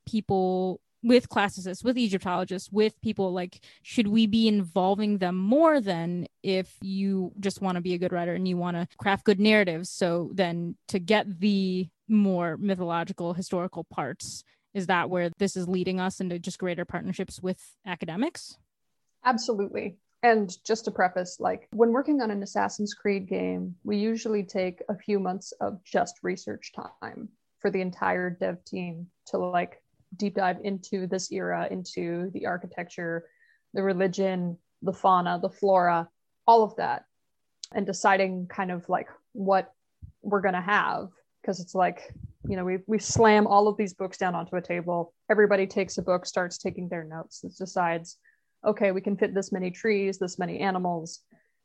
people 0.06 0.80
with 1.06 1.28
classicists, 1.28 1.84
with 1.84 1.96
Egyptologists, 1.96 2.70
with 2.72 3.00
people 3.00 3.32
like, 3.32 3.60
should 3.82 4.08
we 4.08 4.26
be 4.26 4.48
involving 4.48 5.18
them 5.18 5.36
more 5.36 5.80
than 5.80 6.26
if 6.42 6.74
you 6.82 7.32
just 7.38 7.62
want 7.62 7.76
to 7.76 7.80
be 7.80 7.94
a 7.94 7.98
good 7.98 8.12
writer 8.12 8.34
and 8.34 8.48
you 8.48 8.56
want 8.56 8.76
to 8.76 8.88
craft 8.98 9.24
good 9.24 9.38
narratives? 9.38 9.88
So 9.88 10.30
then 10.34 10.76
to 10.88 10.98
get 10.98 11.38
the 11.38 11.88
more 12.08 12.56
mythological, 12.56 13.34
historical 13.34 13.84
parts, 13.84 14.42
is 14.74 14.88
that 14.88 15.08
where 15.08 15.30
this 15.38 15.56
is 15.56 15.68
leading 15.68 16.00
us 16.00 16.18
into 16.20 16.40
just 16.40 16.58
greater 16.58 16.84
partnerships 16.84 17.40
with 17.40 17.62
academics? 17.86 18.58
Absolutely. 19.24 19.98
And 20.24 20.52
just 20.64 20.86
to 20.86 20.90
preface, 20.90 21.36
like 21.38 21.68
when 21.72 21.92
working 21.92 22.20
on 22.20 22.32
an 22.32 22.42
Assassin's 22.42 22.94
Creed 22.94 23.28
game, 23.28 23.76
we 23.84 23.96
usually 23.96 24.42
take 24.42 24.82
a 24.88 24.98
few 24.98 25.20
months 25.20 25.52
of 25.60 25.84
just 25.84 26.16
research 26.24 26.72
time 26.74 27.28
for 27.60 27.70
the 27.70 27.80
entire 27.80 28.28
dev 28.28 28.64
team 28.64 29.06
to 29.26 29.38
like 29.38 29.80
deep 30.14 30.34
dive 30.34 30.58
into 30.62 31.06
this 31.06 31.32
era, 31.32 31.68
into 31.70 32.30
the 32.32 32.46
architecture, 32.46 33.24
the 33.74 33.82
religion, 33.82 34.58
the 34.82 34.92
fauna, 34.92 35.38
the 35.40 35.50
flora, 35.50 36.08
all 36.46 36.62
of 36.62 36.76
that, 36.76 37.04
and 37.74 37.86
deciding 37.86 38.46
kind 38.46 38.70
of 38.70 38.88
like 38.88 39.08
what 39.32 39.72
we're 40.22 40.40
going 40.40 40.54
to 40.54 40.60
have. 40.60 41.08
Because 41.42 41.60
it's 41.60 41.74
like, 41.74 42.12
you 42.48 42.56
know, 42.56 42.64
we, 42.64 42.78
we 42.86 42.98
slam 42.98 43.46
all 43.46 43.68
of 43.68 43.76
these 43.76 43.94
books 43.94 44.18
down 44.18 44.34
onto 44.34 44.56
a 44.56 44.62
table. 44.62 45.14
Everybody 45.30 45.66
takes 45.66 45.98
a 45.98 46.02
book, 46.02 46.26
starts 46.26 46.58
taking 46.58 46.88
their 46.88 47.04
notes, 47.04 47.40
decides, 47.40 48.18
okay, 48.64 48.92
we 48.92 49.00
can 49.00 49.16
fit 49.16 49.34
this 49.34 49.52
many 49.52 49.70
trees, 49.70 50.18
this 50.18 50.38
many 50.38 50.58
animals, 50.58 51.20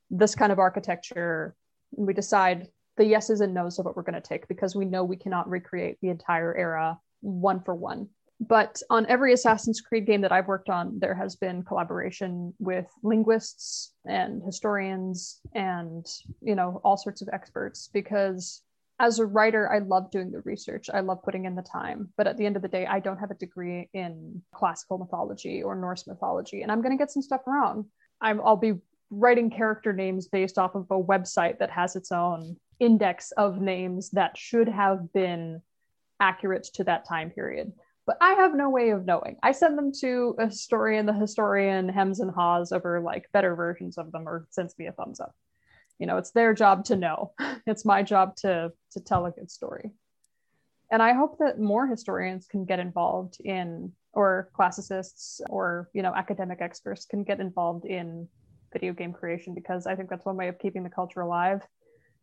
this 0.10 0.36
kind 0.36 0.52
of 0.52 0.60
architecture. 0.60 1.56
And 1.98 2.06
we 2.06 2.14
decide 2.14 2.68
the 2.98 3.06
yeses 3.06 3.42
and 3.42 3.54
nos 3.54 3.80
of 3.80 3.86
what 3.86 3.96
we're 3.96 4.04
going 4.04 4.22
to 4.22 4.28
take 4.28 4.48
because 4.48 4.76
we 4.76 4.86
know 4.86 5.04
we 5.04 5.16
cannot 5.16 5.50
recreate 5.50 5.98
the 6.02 6.10
entire 6.10 6.56
era 6.56 7.00
one 7.22 7.62
for 7.62 7.74
one 7.74 8.10
but 8.48 8.82
on 8.90 9.06
every 9.08 9.34
Assassin's 9.34 9.82
Creed 9.82 10.08
game 10.08 10.22
that 10.22 10.32
I've 10.32 10.48
worked 10.48 10.70
on, 10.70 10.98
there 11.00 11.14
has 11.14 11.36
been 11.36 11.62
collaboration 11.64 12.54
with 12.58 12.88
linguists 13.04 13.94
and 14.06 14.42
historians 14.44 15.40
and 15.54 16.06
you 16.42 16.56
know 16.56 16.82
all 16.84 16.98
sorts 16.98 17.22
of 17.22 17.30
experts 17.32 17.90
because 17.94 18.64
as 19.00 19.20
a 19.20 19.26
writer, 19.26 19.72
I 19.72 19.80
love 19.80 20.12
doing 20.12 20.32
the 20.32 20.42
research. 20.42 20.90
I 20.94 21.00
love 21.00 21.24
putting 21.24 21.46
in 21.46 21.56
the 21.56 21.64
time. 21.64 22.10
But 22.18 22.28
at 22.28 22.38
the 22.38 22.46
end 22.46 22.56
of 22.56 22.62
the 22.62 22.68
day, 22.68 22.86
I 22.86 23.00
don't 23.00 23.18
have 23.18 23.32
a 23.32 23.36
degree 23.36 23.90
in 23.96 24.44
classical 24.54 25.00
mythology 25.00 25.64
or 25.64 25.76
Norse 25.76 26.06
mythology, 26.06 26.62
and 26.62 26.72
I'm 26.72 26.84
going 26.84 26.96
to 26.96 27.02
get 27.02 27.10
some 27.10 27.24
stuff 27.24 27.42
wrong. 27.48 27.86
I'm, 28.22 28.40
I'll 28.42 28.58
be 28.58 28.74
writing 29.10 29.50
character 29.50 29.92
names 29.92 30.28
based 30.28 30.60
off 30.60 30.76
of 30.76 30.86
a 30.92 31.02
website 31.02 31.58
that 31.60 31.72
has 31.72 31.96
its 31.96 32.12
own 32.12 32.58
index 32.80 33.32
of 33.32 33.60
names 33.60 34.12
that 34.12 34.38
should 34.38 34.68
have 34.68 35.12
been 35.14 35.62
accurate 36.20 36.66
to 36.76 36.84
that 36.84 37.08
time 37.08 37.32
period 37.32 37.74
but 38.12 38.18
I 38.20 38.34
have 38.34 38.54
no 38.54 38.70
way 38.70 38.90
of 38.90 39.06
knowing. 39.06 39.38
I 39.42 39.54
send 39.54 39.78
them 39.78 39.94
to 40.02 40.36
a 40.38 40.48
historian, 40.48 41.06
the 41.06 41.14
historian 41.14 41.88
hems 41.88 42.20
and 42.20 42.30
haws 42.30 42.74
over 42.74 43.00
like 43.00 43.32
better 43.32 43.56
versions 43.56 43.98
of 43.98 44.12
them 44.12 44.28
or 44.28 44.48
sends 44.50 44.78
me 44.78 44.88
a 44.88 44.92
thumbs 44.92 45.22
up. 45.22 45.34
You 45.98 46.08
know, 46.08 46.18
it's 46.18 46.32
their 46.32 46.54
job 46.54 46.84
to 46.86 46.98
know. 46.98 47.32
It's 47.66 47.86
my 47.86 48.04
job 48.04 48.36
to 48.38 48.74
to 48.92 49.00
tell 49.00 49.28
a 49.28 49.32
good 49.32 49.50
story. 49.50 49.92
And 50.92 51.02
I 51.02 51.14
hope 51.14 51.38
that 51.38 51.58
more 51.58 51.88
historians 51.88 52.48
can 52.48 52.66
get 52.66 52.80
involved 52.80 53.38
in 53.40 53.94
or 54.12 54.50
classicists 54.54 55.40
or, 55.50 55.90
you 55.94 56.02
know, 56.02 56.14
academic 56.14 56.60
experts 56.60 57.06
can 57.06 57.24
get 57.24 57.40
involved 57.40 57.86
in 57.86 58.28
video 58.74 58.92
game 58.92 59.14
creation 59.14 59.54
because 59.54 59.88
I 59.88 59.96
think 59.96 60.10
that's 60.10 60.26
one 60.26 60.36
way 60.36 60.50
of 60.50 60.60
keeping 60.60 60.84
the 60.84 60.90
culture 60.90 61.22
alive 61.22 61.62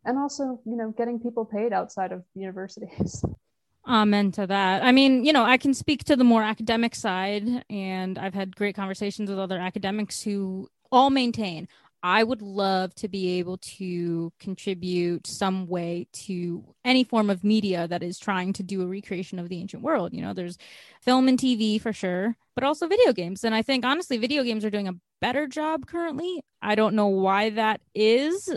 and 0.05 0.19
also, 0.19 0.61
you 0.65 0.75
know, 0.75 0.91
getting 0.95 1.19
people 1.19 1.45
paid 1.45 1.73
outside 1.73 2.11
of 2.11 2.23
universities. 2.35 3.25
Amen 3.89 4.31
to 4.33 4.45
that. 4.45 4.83
I 4.83 4.91
mean, 4.91 5.25
you 5.25 5.33
know, 5.33 5.43
I 5.43 5.57
can 5.57 5.73
speak 5.73 6.03
to 6.05 6.15
the 6.15 6.23
more 6.23 6.43
academic 6.43 6.93
side, 6.93 7.65
and 7.71 8.19
I've 8.19 8.35
had 8.35 8.55
great 8.55 8.75
conversations 8.75 9.31
with 9.31 9.39
other 9.39 9.57
academics 9.57 10.21
who 10.21 10.69
all 10.91 11.09
maintain 11.09 11.67
I 12.01 12.23
would 12.23 12.41
love 12.41 12.95
to 12.95 13.09
be 13.09 13.39
able 13.39 13.57
to 13.57 14.31
contribute 14.39 15.27
some 15.27 15.67
way 15.67 16.07
to 16.13 16.63
any 16.85 17.03
form 17.03 17.29
of 17.29 17.43
media 17.43 17.87
that 17.89 18.03
is 18.03 18.17
trying 18.19 18.53
to 18.53 18.63
do 18.63 18.81
a 18.81 18.87
recreation 18.87 19.37
of 19.37 19.49
the 19.49 19.59
ancient 19.59 19.83
world. 19.83 20.13
You 20.13 20.21
know, 20.21 20.33
there's 20.33 20.57
film 21.01 21.27
and 21.27 21.37
TV 21.37 21.81
for 21.81 21.91
sure, 21.91 22.37
but 22.55 22.63
also 22.63 22.87
video 22.87 23.11
games. 23.11 23.43
And 23.43 23.53
I 23.53 23.61
think 23.63 23.85
honestly, 23.85 24.17
video 24.17 24.43
games 24.43 24.63
are 24.63 24.69
doing 24.69 24.87
a 24.87 24.93
better 25.21 25.47
job 25.47 25.85
currently. 25.85 26.41
I 26.61 26.75
don't 26.75 26.95
know 26.95 27.07
why 27.07 27.51
that 27.51 27.81
is 27.93 28.49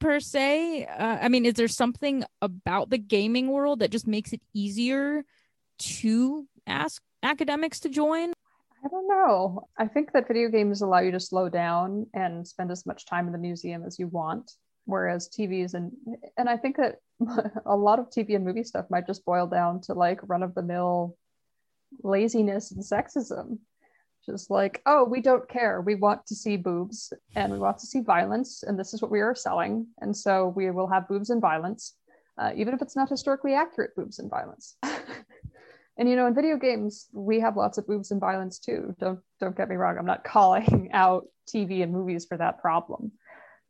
per 0.00 0.20
se. 0.20 0.86
Uh, 0.86 1.18
I 1.20 1.28
mean, 1.28 1.46
is 1.46 1.54
there 1.54 1.68
something 1.68 2.24
about 2.40 2.90
the 2.90 2.98
gaming 2.98 3.48
world 3.48 3.80
that 3.80 3.90
just 3.90 4.06
makes 4.06 4.32
it 4.32 4.40
easier 4.54 5.24
to 5.78 6.46
ask 6.66 7.02
academics 7.22 7.80
to 7.80 7.88
join? 7.88 8.32
I 8.84 8.88
don't 8.88 9.08
know. 9.08 9.68
I 9.78 9.86
think 9.86 10.12
that 10.12 10.26
video 10.26 10.48
games 10.48 10.82
allow 10.82 10.98
you 10.98 11.12
to 11.12 11.20
slow 11.20 11.48
down 11.48 12.06
and 12.14 12.46
spend 12.46 12.70
as 12.72 12.84
much 12.84 13.06
time 13.06 13.26
in 13.26 13.32
the 13.32 13.38
museum 13.38 13.84
as 13.84 13.98
you 13.98 14.08
want, 14.08 14.50
whereas 14.86 15.28
TVs 15.28 15.74
and 15.74 15.92
and 16.36 16.48
I 16.48 16.56
think 16.56 16.76
that 16.78 16.96
a 17.66 17.76
lot 17.76 18.00
of 18.00 18.10
TV 18.10 18.34
and 18.34 18.44
movie 18.44 18.64
stuff 18.64 18.86
might 18.90 19.06
just 19.06 19.24
boil 19.24 19.46
down 19.46 19.80
to 19.82 19.94
like 19.94 20.28
run 20.28 20.42
of 20.42 20.54
the 20.54 20.62
mill 20.62 21.16
laziness 22.02 22.72
and 22.72 22.82
sexism 22.82 23.58
just 24.24 24.50
like 24.50 24.82
oh 24.86 25.04
we 25.04 25.20
don't 25.20 25.48
care. 25.48 25.80
We 25.80 25.94
want 25.94 26.26
to 26.26 26.34
see 26.34 26.56
boobs 26.56 27.12
and 27.34 27.52
we 27.52 27.58
want 27.58 27.78
to 27.78 27.86
see 27.86 28.00
violence 28.00 28.62
and 28.62 28.78
this 28.78 28.94
is 28.94 29.02
what 29.02 29.10
we 29.10 29.20
are 29.20 29.34
selling 29.34 29.86
and 30.00 30.16
so 30.16 30.52
we 30.56 30.70
will 30.70 30.88
have 30.88 31.08
boobs 31.08 31.30
and 31.30 31.40
violence 31.40 31.94
uh, 32.38 32.50
even 32.56 32.74
if 32.74 32.80
it's 32.82 32.96
not 32.96 33.08
historically 33.08 33.54
accurate 33.54 33.94
boobs 33.94 34.18
and 34.18 34.30
violence. 34.30 34.76
And 35.98 36.08
you 36.08 36.16
know 36.16 36.26
in 36.26 36.34
video 36.34 36.56
games 36.56 37.08
we 37.12 37.40
have 37.40 37.56
lots 37.56 37.78
of 37.78 37.86
boobs 37.86 38.10
and 38.10 38.20
violence 38.20 38.58
too. 38.58 38.94
Don't 38.98 39.20
don't 39.40 39.56
get 39.56 39.68
me 39.68 39.76
wrong. 39.76 39.98
I'm 39.98 40.06
not 40.06 40.24
calling 40.34 40.90
out 40.92 41.26
tv 41.46 41.82
and 41.82 41.92
movies 41.92 42.24
for 42.24 42.36
that 42.38 42.60
problem. 42.60 43.12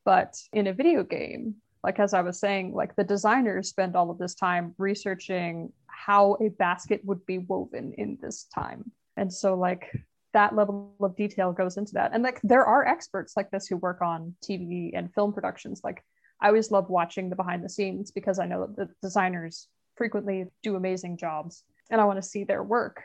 But 0.04 0.36
in 0.52 0.66
a 0.66 0.72
video 0.72 1.02
game 1.02 1.56
like 1.84 1.98
as 1.98 2.14
i 2.14 2.20
was 2.20 2.38
saying 2.38 2.72
like 2.72 2.94
the 2.94 3.02
designers 3.02 3.68
spend 3.68 3.96
all 3.96 4.08
of 4.08 4.18
this 4.18 4.36
time 4.36 4.72
researching 4.78 5.72
how 5.86 6.36
a 6.40 6.48
basket 6.48 7.00
would 7.04 7.26
be 7.26 7.38
woven 7.38 7.92
in 7.98 8.18
this 8.22 8.44
time. 8.54 8.90
And 9.16 9.32
so 9.32 9.54
like 9.54 9.90
that 10.32 10.54
level 10.54 10.94
of 11.00 11.16
detail 11.16 11.52
goes 11.52 11.76
into 11.76 11.92
that. 11.94 12.12
And 12.12 12.22
like 12.22 12.40
there 12.42 12.64
are 12.64 12.86
experts 12.86 13.34
like 13.36 13.50
this 13.50 13.66
who 13.66 13.76
work 13.76 14.00
on 14.02 14.34
tv 14.42 14.92
and 14.94 15.12
film 15.12 15.32
productions. 15.32 15.80
Like 15.84 16.02
i 16.40 16.48
always 16.48 16.70
love 16.70 16.90
watching 16.90 17.30
the 17.30 17.36
behind 17.36 17.64
the 17.64 17.68
scenes 17.68 18.10
because 18.10 18.38
i 18.38 18.46
know 18.46 18.66
that 18.66 18.76
the 18.76 18.88
designers 19.00 19.68
frequently 19.96 20.46
do 20.62 20.74
amazing 20.74 21.16
jobs 21.16 21.62
and 21.90 22.00
i 22.00 22.04
want 22.04 22.20
to 22.20 22.28
see 22.28 22.44
their 22.44 22.62
work. 22.62 23.02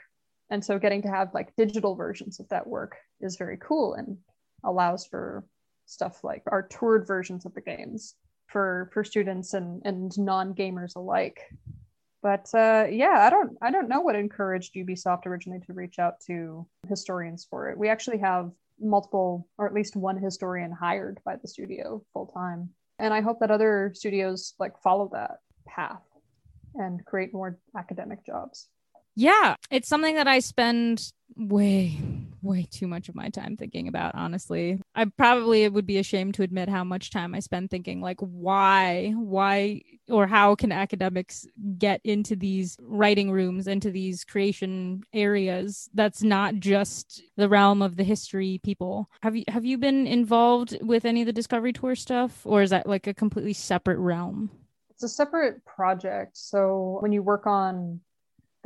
And 0.50 0.64
so 0.64 0.80
getting 0.80 1.02
to 1.02 1.10
have 1.10 1.34
like 1.34 1.56
digital 1.58 1.96
versions 1.96 2.40
of 2.40 2.48
that 2.50 2.66
work 2.66 2.96
is 3.20 3.36
very 3.36 3.58
cool 3.58 3.96
and 3.96 4.18
allows 4.64 5.06
for 5.06 5.46
stuff 5.86 6.24
like 6.24 6.44
our 6.48 6.64
toured 6.64 7.06
versions 7.06 7.46
of 7.46 7.54
the 7.54 7.62
games 7.62 8.16
for 8.48 8.90
for 8.94 9.04
students 9.04 9.54
and 9.54 9.82
and 9.86 10.18
non-gamers 10.18 10.96
alike 10.96 11.42
but 12.28 12.54
uh, 12.54 12.86
yeah 12.92 13.26
i 13.26 13.30
don't 13.30 13.58
i 13.62 13.72
don't 13.72 13.88
know 13.88 14.02
what 14.02 14.14
encouraged 14.14 14.76
ubisoft 14.76 15.26
originally 15.26 15.62
to 15.62 15.72
reach 15.72 15.98
out 15.98 16.20
to 16.20 16.68
historians 16.90 17.48
for 17.50 17.70
it. 17.70 17.78
We 17.78 17.88
actually 17.88 18.18
have 18.18 18.52
multiple 18.82 19.48
or 19.58 19.66
at 19.66 19.74
least 19.74 19.96
one 19.96 20.18
historian 20.18 20.74
hired 20.74 21.22
by 21.24 21.38
the 21.38 21.48
studio 21.48 22.04
full 22.12 22.28
time 22.28 22.70
and 23.00 23.14
i 23.14 23.22
hope 23.22 23.40
that 23.40 23.50
other 23.50 23.94
studios 23.96 24.56
like 24.60 24.78
follow 24.84 25.10
that 25.14 25.38
path 25.66 26.04
and 26.76 27.06
create 27.06 27.34
more 27.34 27.60
academic 27.78 28.26
jobs 28.26 28.68
yeah 29.18 29.56
it's 29.72 29.90
something 29.90 30.16
that 30.16 30.28
i 30.28 30.40
spend 30.40 31.12
way 31.36 31.98
way 32.42 32.68
too 32.72 32.88
much 32.88 33.10
of 33.10 33.16
my 33.16 33.30
time 33.30 33.58
thinking 33.58 33.88
about 33.88 34.16
honestly. 34.16 34.80
I 34.96 35.06
probably 35.06 35.64
it 35.64 35.74
would 35.74 35.86
be 35.86 35.98
ashamed 35.98 36.36
to 36.36 36.44
admit 36.44 36.70
how 36.70 36.84
much 36.84 37.12
time 37.12 37.36
i 37.36 37.40
spend 37.40 37.70
thinking 37.70 38.00
like 38.02 38.20
why 38.20 39.14
why 39.16 39.82
or 40.10 40.28
how 40.28 40.56
can 40.56 40.72
academics 40.72 41.46
get 41.78 42.00
into 42.04 42.36
these 42.36 42.78
writing 42.82 43.32
rooms 43.32 43.68
into 43.68 43.92
these 43.92 44.24
creation 44.24 45.04
areas 45.14 45.90
that's 45.94 46.24
not 46.24 46.56
just 46.56 47.22
the 47.36 47.50
realm 47.50 47.82
of 47.82 47.98
the 47.98 48.04
history 48.04 48.60
people? 48.64 49.10
Have 49.22 49.36
you 49.36 49.44
have 49.48 49.66
you 49.66 49.78
been 49.78 50.08
involved 50.08 50.78
with 50.82 51.06
any 51.06 51.22
of 51.22 51.26
the 51.26 51.34
discovery 51.34 51.74
tour 51.74 51.96
stuff 51.96 52.42
or 52.46 52.62
is 52.62 52.70
that 52.70 52.88
like 52.88 53.08
a 53.08 53.14
completely 53.14 53.54
separate 53.54 54.00
realm? 54.00 54.50
It's 54.92 55.04
a 55.04 55.10
separate 55.10 55.64
project. 55.66 56.38
So 56.38 56.98
when 57.02 57.12
you 57.12 57.22
work 57.22 57.46
on 57.46 58.00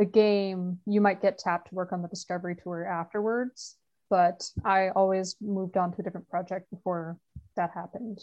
the 0.01 0.05
game, 0.05 0.79
you 0.87 0.99
might 0.99 1.21
get 1.21 1.37
tapped 1.37 1.69
to 1.69 1.75
work 1.75 1.93
on 1.93 2.01
the 2.01 2.07
discovery 2.07 2.55
tour 2.55 2.87
afterwards. 2.87 3.77
But 4.09 4.49
I 4.65 4.89
always 4.89 5.35
moved 5.39 5.77
on 5.77 5.91
to 5.91 6.01
a 6.01 6.03
different 6.03 6.27
project 6.27 6.71
before 6.71 7.19
that 7.55 7.69
happened. 7.75 8.17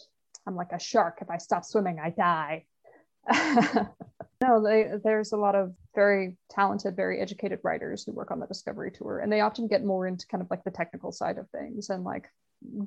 I'm 0.44 0.56
like 0.56 0.72
a 0.72 0.80
shark. 0.80 1.18
If 1.20 1.30
I 1.30 1.38
stop 1.38 1.64
swimming, 1.64 2.00
I 2.02 2.10
die. 2.10 2.64
no, 4.42 4.60
they, 4.60 4.90
there's 5.04 5.30
a 5.30 5.36
lot 5.36 5.54
of 5.54 5.72
very 5.94 6.36
talented, 6.50 6.96
very 6.96 7.20
educated 7.20 7.60
writers 7.62 8.02
who 8.02 8.10
work 8.10 8.32
on 8.32 8.40
the 8.40 8.46
Discovery 8.48 8.90
Tour, 8.90 9.20
and 9.20 9.30
they 9.30 9.40
often 9.40 9.68
get 9.68 9.84
more 9.84 10.08
into 10.08 10.26
kind 10.26 10.42
of 10.42 10.50
like 10.50 10.64
the 10.64 10.72
technical 10.72 11.12
side 11.12 11.38
of 11.38 11.48
things 11.50 11.90
and 11.90 12.02
like 12.02 12.26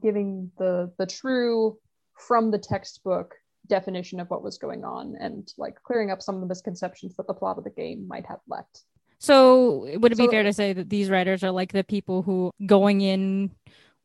giving 0.01 0.51
the 0.57 0.91
the 0.97 1.05
true 1.05 1.77
from 2.17 2.51
the 2.51 2.59
textbook 2.59 3.35
definition 3.71 4.19
of 4.19 4.29
what 4.29 4.43
was 4.43 4.57
going 4.57 4.83
on 4.83 5.15
and 5.19 5.53
like 5.57 5.81
clearing 5.81 6.11
up 6.11 6.21
some 6.21 6.35
of 6.35 6.41
the 6.41 6.47
misconceptions 6.47 7.15
that 7.15 7.25
the 7.25 7.33
plot 7.33 7.57
of 7.57 7.63
the 7.63 7.69
game 7.69 8.07
might 8.07 8.25
have 8.27 8.41
left. 8.47 8.83
So, 9.17 9.87
would 9.97 10.11
it 10.11 10.17
be 10.17 10.25
so, 10.25 10.31
fair 10.31 10.43
to 10.43 10.53
say 10.53 10.73
that 10.73 10.89
these 10.89 11.09
writers 11.09 11.43
are 11.43 11.51
like 11.51 11.71
the 11.71 11.83
people 11.83 12.21
who 12.21 12.51
going 12.65 13.01
in 13.01 13.51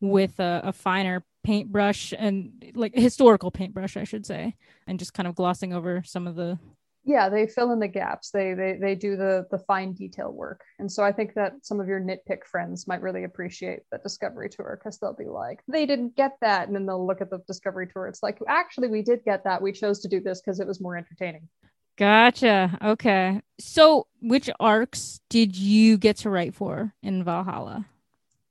with 0.01 0.39
a, 0.39 0.61
a 0.64 0.73
finer 0.73 1.25
paintbrush 1.43 2.12
and 2.17 2.73
like 2.75 2.95
historical 2.95 3.51
paintbrush, 3.51 3.97
I 3.97 4.05
should 4.05 4.25
say, 4.25 4.55
and 4.87 4.99
just 4.99 5.14
kind 5.14 5.27
of 5.27 5.35
glossing 5.35 5.73
over 5.73 6.03
some 6.05 6.27
of 6.27 6.37
the 6.37 6.59
yeah 7.07 7.28
they 7.28 7.46
fill 7.46 7.72
in 7.72 7.78
the 7.78 7.88
gaps. 7.88 8.30
They 8.30 8.52
they 8.54 8.76
they 8.80 8.94
do 8.94 9.16
the 9.16 9.46
the 9.50 9.59
fine 9.61 9.92
detail 9.92 10.32
work. 10.32 10.62
And 10.78 10.90
so 10.90 11.02
i 11.02 11.12
think 11.12 11.34
that 11.34 11.52
some 11.62 11.80
of 11.80 11.88
your 11.88 12.00
nitpick 12.00 12.44
friends 12.44 12.86
might 12.86 13.00
really 13.00 13.24
appreciate 13.24 13.80
the 13.90 13.98
discovery 13.98 14.50
tour 14.50 14.78
because 14.78 14.98
they'll 14.98 15.14
be 15.14 15.24
like 15.24 15.62
they 15.68 15.86
didn't 15.86 16.16
get 16.16 16.32
that. 16.40 16.66
And 16.66 16.74
then 16.74 16.84
they'll 16.84 17.07
look 17.07 17.20
at 17.20 17.30
the 17.30 17.38
discovery 17.46 17.86
tour. 17.86 18.09
It's 18.09 18.22
like 18.22 18.38
actually 18.48 18.88
we 18.88 19.02
did 19.02 19.24
get 19.24 19.44
that. 19.44 19.62
We 19.62 19.72
chose 19.72 20.00
to 20.00 20.09
do 20.09 20.20
this 20.20 20.40
because 20.40 20.61
it 20.61 20.66
was 20.66 20.80
more 20.80 20.96
entertaining. 20.96 21.48
Gotcha. 21.96 22.76
Okay. 22.82 23.40
So 23.59 24.07
which 24.20 24.50
arcs 24.61 25.20
did 25.30 25.57
you 25.57 25.96
get 25.96 26.18
to 26.18 26.30
write 26.30 26.54
for 26.54 26.92
in 27.02 27.24
valhalla? 27.24 27.86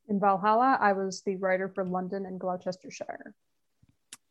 In 0.07 0.19
valhalla 0.19 0.77
i 0.79 0.93
was 0.93 1.23
the 1.23 1.35
writer 1.37 1.67
for 1.67 1.83
london 1.83 2.27
and 2.27 2.39
gloucestershire 2.39 3.33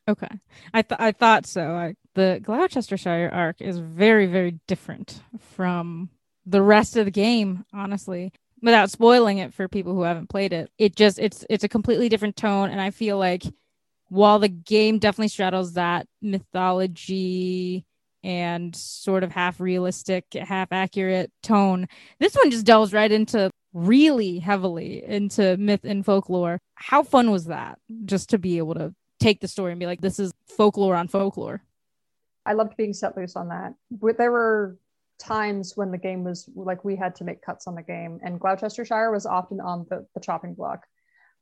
Okay, 0.07 0.29
I 0.75 0.83
th- 0.83 1.01
I 1.01 1.13
thought 1.13 1.47
so. 1.47 1.75
I, 1.75 1.95
the 2.15 2.41
Gloucestershire 2.43 3.31
arc 3.33 3.61
is 3.61 3.79
very 3.79 4.27
very 4.27 4.61
different 4.67 5.23
from 5.55 6.11
the 6.47 6.63
rest 6.63 6.97
of 6.97 7.07
the 7.07 7.11
game, 7.11 7.65
honestly. 7.73 8.33
Without 8.61 8.91
spoiling 8.91 9.39
it 9.39 9.53
for 9.53 9.69
people 9.69 9.95
who 9.95 10.03
haven't 10.03 10.29
played 10.31 10.53
it, 10.53 10.71
it 10.79 10.97
just 10.97 11.19
it's 11.19 11.45
it's 11.49 11.65
a 11.65 11.69
completely 11.69 12.09
different 12.09 12.37
tone, 12.37 12.71
and 12.71 12.81
I 12.81 12.91
feel 12.91 13.19
like 13.19 13.45
while 14.09 14.39
the 14.39 14.49
game 14.49 14.99
definitely 14.99 15.29
straddles 15.29 15.75
that 15.75 16.07
mythology 16.23 17.85
and 18.23 18.75
sort 18.77 19.23
of 19.23 19.33
half 19.33 19.61
realistic, 19.61 20.27
half 20.35 20.69
accurate 20.73 21.31
tone, 21.43 21.87
this 22.21 22.35
one 22.35 22.51
just 22.51 22.67
delves 22.67 22.93
right 22.93 23.11
into 23.11 23.51
really 23.73 24.39
heavily 24.39 25.03
into 25.05 25.57
myth 25.57 25.85
and 25.85 26.05
folklore. 26.05 26.59
How 26.77 27.03
fun 27.03 27.31
was 27.31 27.47
that? 27.47 27.79
Just 28.05 28.31
to 28.31 28.39
be 28.39 28.59
able 28.59 28.75
to 28.75 28.95
take 29.25 29.41
the 29.41 29.49
story 29.49 29.73
and 29.73 29.81
be 29.81 29.87
like, 29.87 30.01
this 30.01 30.19
is 30.19 30.33
folklore 30.47 30.95
on 30.95 31.09
folklore. 31.09 31.63
I 32.47 32.53
loved 32.53 32.77
being 32.77 32.93
set 32.93 33.17
loose 33.17 33.37
on 33.37 33.49
that. 33.49 33.75
There 33.91 34.31
were 34.31 34.77
times 35.19 35.77
when 35.77 35.91
the 35.91 35.99
game 35.99 36.25
was 36.25 36.49
like 36.55 36.85
we 36.85 36.95
had 36.95 37.15
to 37.17 37.25
make 37.25 37.41
cuts 37.41 37.67
on 37.67 37.75
the 37.75 37.83
game, 37.83 38.21
and 38.23 38.39
Gloucestershire 38.39 39.11
was 39.11 39.25
often 39.25 39.61
on 39.61 39.87
the, 39.89 40.07
the 40.15 40.21
chopping 40.21 40.55
block. 40.55 40.85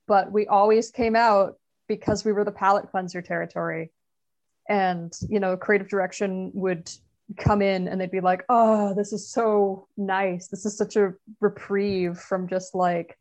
But 0.07 0.31
we 0.31 0.47
always 0.47 0.91
came 0.91 1.17
out 1.17 1.55
because 1.89 2.25
we 2.25 2.33
were 2.33 2.45
the 2.45 2.53
palate 2.53 2.91
cleanser 2.91 3.23
territory. 3.23 3.91
And, 4.69 5.13
you 5.29 5.41
know, 5.41 5.57
creative 5.57 5.89
direction 5.89 6.53
would 6.55 6.89
come 7.37 7.63
in 7.63 7.89
and 7.89 8.01
they'd 8.01 8.11
be 8.11 8.21
like, 8.21 8.45
oh, 8.49 8.95
this 8.95 9.13
is 9.13 9.29
so 9.29 9.89
nice. 9.97 10.49
This 10.49 10.65
is 10.65 10.77
such 10.77 10.97
a 10.97 11.15
reprieve 11.41 12.19
from 12.19 12.49
just 12.49 12.75
like 12.75 13.19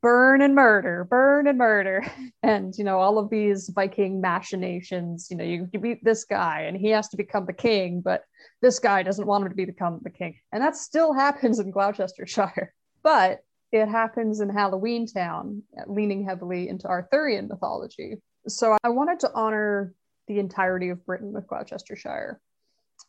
burn 0.00 0.42
and 0.42 0.54
murder, 0.54 1.04
burn 1.04 1.46
and 1.46 1.58
murder. 1.58 2.04
And, 2.40 2.72
you 2.78 2.84
know, 2.84 3.00
all 3.00 3.18
of 3.18 3.30
these 3.30 3.68
Viking 3.68 4.20
machinations, 4.20 5.26
you 5.28 5.36
know, 5.36 5.44
you, 5.44 5.68
you 5.72 5.80
beat 5.80 6.04
this 6.04 6.24
guy 6.24 6.62
and 6.62 6.76
he 6.76 6.88
has 6.90 7.08
to 7.08 7.16
become 7.16 7.46
the 7.46 7.52
king, 7.52 8.00
but 8.00 8.22
this 8.62 8.78
guy 8.78 9.02
doesn't 9.02 9.26
want 9.26 9.44
him 9.44 9.50
to 9.50 9.66
become 9.66 9.98
the 10.02 10.10
king. 10.10 10.36
And 10.52 10.62
that 10.62 10.76
still 10.76 11.12
happens 11.24 11.58
in 11.58 11.72
Gloucestershire. 11.72 12.72
But 13.02 13.40
it 13.72 13.86
happens 13.88 14.40
in 14.40 14.48
Halloween 14.48 15.06
Town, 15.06 15.62
leaning 15.86 16.24
heavily 16.24 16.68
into 16.68 16.86
Arthurian 16.86 17.48
mythology. 17.48 18.18
So 18.46 18.76
I 18.84 18.88
wanted 18.88 19.20
to 19.20 19.32
honor 19.34 19.94
the 20.28 20.38
entirety 20.38 20.90
of 20.90 21.04
Britain 21.04 21.32
with 21.32 21.48
Gloucestershire. 21.48 22.40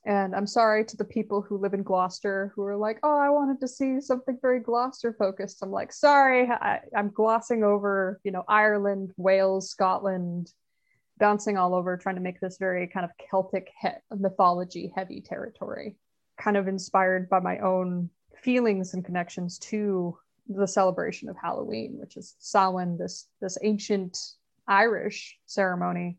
And 0.06 0.34
I'm 0.34 0.48
sorry 0.48 0.86
to 0.86 0.98
the 0.98 1.04
people 1.06 1.42
who 1.42 1.58
live 1.58 1.74
in 1.74 1.84
Gloucester 1.84 2.54
who 2.56 2.64
are 2.64 2.78
like, 2.78 3.00
oh, 3.04 3.18
I 3.18 3.30
wanted 3.30 3.60
to 3.60 3.68
see 3.68 4.00
something 4.00 4.38
very 4.42 4.60
Gloucester 4.62 5.14
focused. 5.18 5.60
I'm 5.62 5.72
like, 5.72 5.92
sorry, 5.92 6.50
I, 6.50 6.80
am 6.96 7.12
glossing 7.12 7.64
over, 7.64 8.20
you 8.24 8.32
know, 8.32 8.44
Ireland, 8.48 9.12
Wales, 9.18 9.70
Scotland, 9.70 10.52
bouncing 11.20 11.58
all 11.58 11.76
over, 11.76 11.98
trying 11.98 12.16
to 12.16 12.22
make 12.22 12.40
this 12.40 12.58
very 12.58 12.88
kind 12.88 13.04
of 13.04 13.12
Celtic 13.30 13.72
he- 13.82 13.90
mythology 14.18 14.94
heavy 14.96 15.22
territory, 15.22 15.98
kind 16.40 16.56
of 16.56 16.68
inspired 16.68 17.30
by 17.30 17.42
my 17.42 17.60
own 17.60 18.10
feelings 18.42 18.94
and 18.94 19.04
connections 19.04 19.60
to 19.60 20.18
the 20.48 20.68
celebration 20.68 21.30
of 21.30 21.36
Halloween, 21.36 21.98
which 22.00 22.16
is 22.16 22.36
Samhain, 22.40 22.98
this 22.98 23.28
this 23.42 23.58
ancient 23.62 24.18
Irish 24.68 25.38
ceremony 25.46 26.18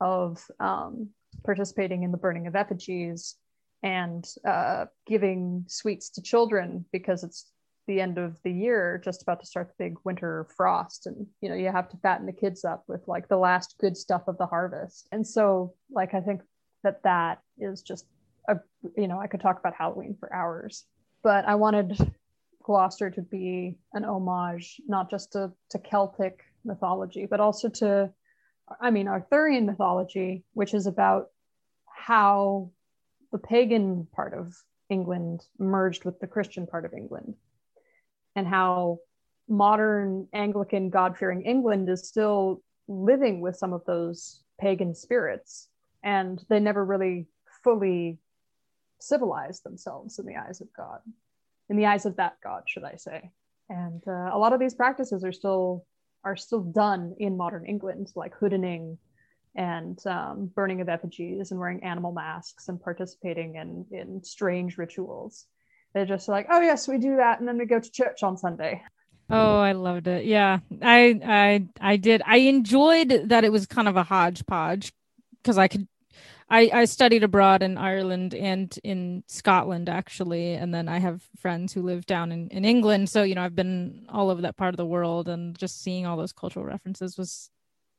of 0.00 0.44
um, 0.60 1.08
participating 1.44 2.02
in 2.02 2.10
the 2.10 2.18
burning 2.18 2.46
of 2.46 2.56
effigies 2.56 3.36
and 3.82 4.26
uh, 4.46 4.86
giving 5.06 5.64
sweets 5.68 6.08
to 6.10 6.22
children 6.22 6.84
because 6.92 7.22
it's 7.22 7.50
the 7.86 8.00
end 8.00 8.16
of 8.16 8.40
the 8.42 8.50
year 8.50 9.00
just 9.04 9.20
about 9.20 9.40
to 9.40 9.46
start 9.46 9.68
the 9.68 9.84
big 9.84 9.96
winter 10.04 10.46
frost. 10.56 11.06
And 11.06 11.26
you 11.42 11.48
know 11.48 11.54
you 11.54 11.70
have 11.70 11.88
to 11.90 11.96
fatten 11.98 12.26
the 12.26 12.32
kids 12.32 12.64
up 12.64 12.84
with 12.88 13.06
like 13.06 13.28
the 13.28 13.36
last 13.36 13.76
good 13.78 13.96
stuff 13.96 14.22
of 14.26 14.38
the 14.38 14.46
harvest. 14.46 15.06
And 15.12 15.26
so 15.26 15.74
like 15.90 16.14
i 16.14 16.20
think 16.20 16.40
that 16.84 17.02
that 17.02 17.40
is 17.58 17.82
just 17.82 18.06
a 18.48 18.56
you 18.96 19.08
know 19.08 19.18
i 19.18 19.26
could 19.26 19.40
talk 19.40 19.58
about 19.58 19.74
halloween 19.74 20.16
for 20.20 20.32
hours 20.32 20.84
but 21.22 21.44
i 21.46 21.54
wanted 21.54 21.96
gloucester 22.62 23.10
to 23.10 23.22
be 23.22 23.76
an 23.94 24.04
homage 24.04 24.80
not 24.86 25.10
just 25.10 25.32
to, 25.32 25.50
to 25.70 25.78
celtic 25.78 26.44
mythology 26.64 27.26
but 27.26 27.40
also 27.40 27.68
to 27.68 28.10
i 28.80 28.90
mean 28.90 29.08
arthurian 29.08 29.66
mythology 29.66 30.44
which 30.52 30.74
is 30.74 30.86
about 30.86 31.28
how 32.06 32.70
the 33.32 33.38
pagan 33.38 34.06
part 34.12 34.34
of 34.34 34.54
England 34.90 35.40
merged 35.58 36.04
with 36.04 36.20
the 36.20 36.26
Christian 36.26 36.66
part 36.66 36.84
of 36.84 36.92
England, 36.92 37.34
and 38.36 38.46
how 38.46 38.98
modern 39.48 40.28
Anglican 40.34 40.90
God 40.90 41.16
fearing 41.16 41.42
England 41.42 41.88
is 41.88 42.06
still 42.06 42.62
living 42.88 43.40
with 43.40 43.56
some 43.56 43.72
of 43.72 43.86
those 43.86 44.42
pagan 44.60 44.94
spirits, 44.94 45.68
and 46.02 46.44
they 46.50 46.60
never 46.60 46.84
really 46.84 47.26
fully 47.62 48.18
civilized 49.00 49.64
themselves 49.64 50.18
in 50.18 50.26
the 50.26 50.36
eyes 50.36 50.60
of 50.60 50.68
God, 50.76 51.00
in 51.70 51.76
the 51.76 51.86
eyes 51.86 52.04
of 52.04 52.16
that 52.16 52.36
God, 52.42 52.64
should 52.66 52.84
I 52.84 52.96
say. 52.96 53.30
And 53.70 54.02
uh, 54.06 54.28
a 54.30 54.38
lot 54.38 54.52
of 54.52 54.60
these 54.60 54.74
practices 54.74 55.24
are 55.24 55.32
still 55.32 55.86
are 56.22 56.36
still 56.36 56.60
done 56.60 57.14
in 57.18 57.38
modern 57.38 57.64
England, 57.64 58.12
like 58.14 58.34
hoodening 58.34 58.98
and 59.54 60.04
um, 60.06 60.50
burning 60.54 60.80
of 60.80 60.88
effigies 60.88 61.50
and 61.50 61.60
wearing 61.60 61.82
animal 61.84 62.12
masks 62.12 62.68
and 62.68 62.82
participating 62.82 63.56
in, 63.56 63.86
in 63.90 64.22
strange 64.22 64.78
rituals. 64.78 65.46
They're 65.94 66.06
just 66.06 66.28
like, 66.28 66.46
oh, 66.50 66.60
yes, 66.60 66.88
we 66.88 66.98
do 66.98 67.16
that. 67.16 67.38
And 67.38 67.46
then 67.46 67.58
we 67.58 67.66
go 67.66 67.78
to 67.78 67.90
church 67.90 68.22
on 68.22 68.36
Sunday. 68.36 68.82
Oh, 69.30 69.58
I 69.58 69.72
loved 69.72 70.06
it. 70.06 70.26
Yeah, 70.26 70.58
I 70.82 71.18
I 71.24 71.66
I 71.80 71.96
did. 71.96 72.20
I 72.26 72.38
enjoyed 72.38 73.28
that 73.28 73.44
it 73.44 73.52
was 73.52 73.66
kind 73.66 73.88
of 73.88 73.96
a 73.96 74.02
hodgepodge 74.02 74.92
because 75.42 75.56
I 75.56 75.68
could. 75.68 75.88
I 76.50 76.70
I 76.74 76.84
studied 76.84 77.24
abroad 77.24 77.62
in 77.62 77.78
Ireland 77.78 78.34
and 78.34 78.78
in 78.84 79.24
Scotland 79.26 79.88
actually, 79.88 80.52
and 80.52 80.74
then 80.74 80.88
I 80.88 80.98
have 80.98 81.22
friends 81.40 81.72
who 81.72 81.80
live 81.80 82.04
down 82.04 82.32
in 82.32 82.48
in 82.48 82.66
England. 82.66 83.08
So 83.08 83.22
you 83.22 83.34
know, 83.34 83.42
I've 83.42 83.56
been 83.56 84.04
all 84.10 84.28
over 84.28 84.42
that 84.42 84.58
part 84.58 84.74
of 84.74 84.76
the 84.76 84.84
world, 84.84 85.26
and 85.28 85.56
just 85.56 85.82
seeing 85.82 86.04
all 86.04 86.18
those 86.18 86.32
cultural 86.34 86.66
references 86.66 87.16
was 87.16 87.48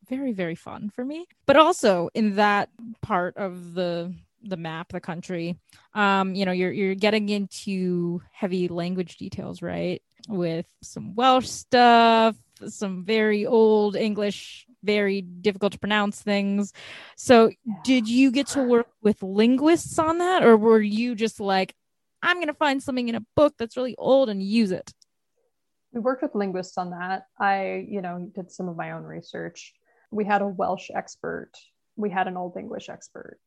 very 0.08 0.34
very 0.34 0.56
fun 0.56 0.90
for 0.90 1.04
me. 1.04 1.28
But 1.46 1.58
also 1.58 2.10
in 2.14 2.36
that 2.36 2.70
part 3.02 3.38
of 3.38 3.74
the 3.74 4.14
the 4.48 4.58
map, 4.58 4.92
the 4.92 5.00
country, 5.00 5.58
um, 5.94 6.36
you 6.36 6.46
know, 6.46 6.52
you're 6.52 6.72
you're 6.72 6.96
getting 6.96 7.30
into 7.30 8.22
heavy 8.32 8.68
language 8.68 9.18
details, 9.18 9.62
right? 9.62 10.02
With 10.28 10.68
some 10.82 11.16
Welsh 11.16 11.48
stuff, 11.48 12.36
some 12.68 13.04
very 13.04 13.46
old 13.46 13.96
English, 13.96 14.66
very 14.84 15.22
difficult 15.22 15.74
to 15.74 15.80
pronounce 15.80 16.22
things. 16.22 16.74
So, 17.16 17.52
did 17.84 18.08
you 18.08 18.32
get 18.32 18.48
to 18.48 18.64
work 18.64 18.88
with 19.02 19.22
linguists 19.24 20.00
on 20.00 20.20
that, 20.20 20.44
or 20.44 20.58
were 20.58 20.82
you 20.82 21.16
just 21.16 21.40
like, 21.40 21.76
I'm 22.22 22.40
gonna 22.40 22.54
find 22.54 22.82
something 22.82 23.10
in 23.10 23.16
a 23.16 23.26
book 23.36 23.56
that's 23.58 23.78
really 23.78 23.96
old 23.98 24.30
and 24.30 24.42
use 24.42 24.72
it? 24.72 24.94
We 25.92 26.02
worked 26.02 26.24
with 26.24 26.36
linguists 26.36 26.78
on 26.78 26.92
that. 26.92 27.28
I, 27.40 27.86
you 27.88 28.02
know, 28.02 28.30
did 28.34 28.52
some 28.52 28.68
of 28.68 28.76
my 28.76 28.92
own 28.92 29.04
research. 29.04 29.74
We 30.16 30.24
had 30.24 30.42
a 30.42 30.48
Welsh 30.48 30.90
expert. 30.96 31.52
We 31.98 32.10
had 32.10 32.28
an 32.28 32.38
Old 32.38 32.56
English 32.56 32.88
expert 32.88 33.38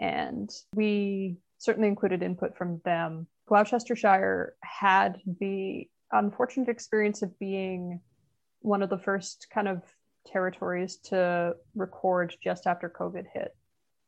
and 0.00 0.50
we 0.74 1.36
certainly 1.58 1.88
included 1.88 2.22
input 2.22 2.56
from 2.56 2.80
them. 2.84 3.28
Gloucestershire 3.46 4.56
had 4.60 5.20
the 5.40 5.88
unfortunate 6.10 6.68
experience 6.68 7.22
of 7.22 7.38
being 7.38 8.00
one 8.60 8.82
of 8.82 8.90
the 8.90 8.98
first 8.98 9.46
kind 9.52 9.68
of 9.68 9.82
territories 10.26 10.96
to 10.96 11.54
record 11.76 12.34
just 12.42 12.66
after 12.66 12.88
COVID 12.88 13.26
hit. 13.32 13.56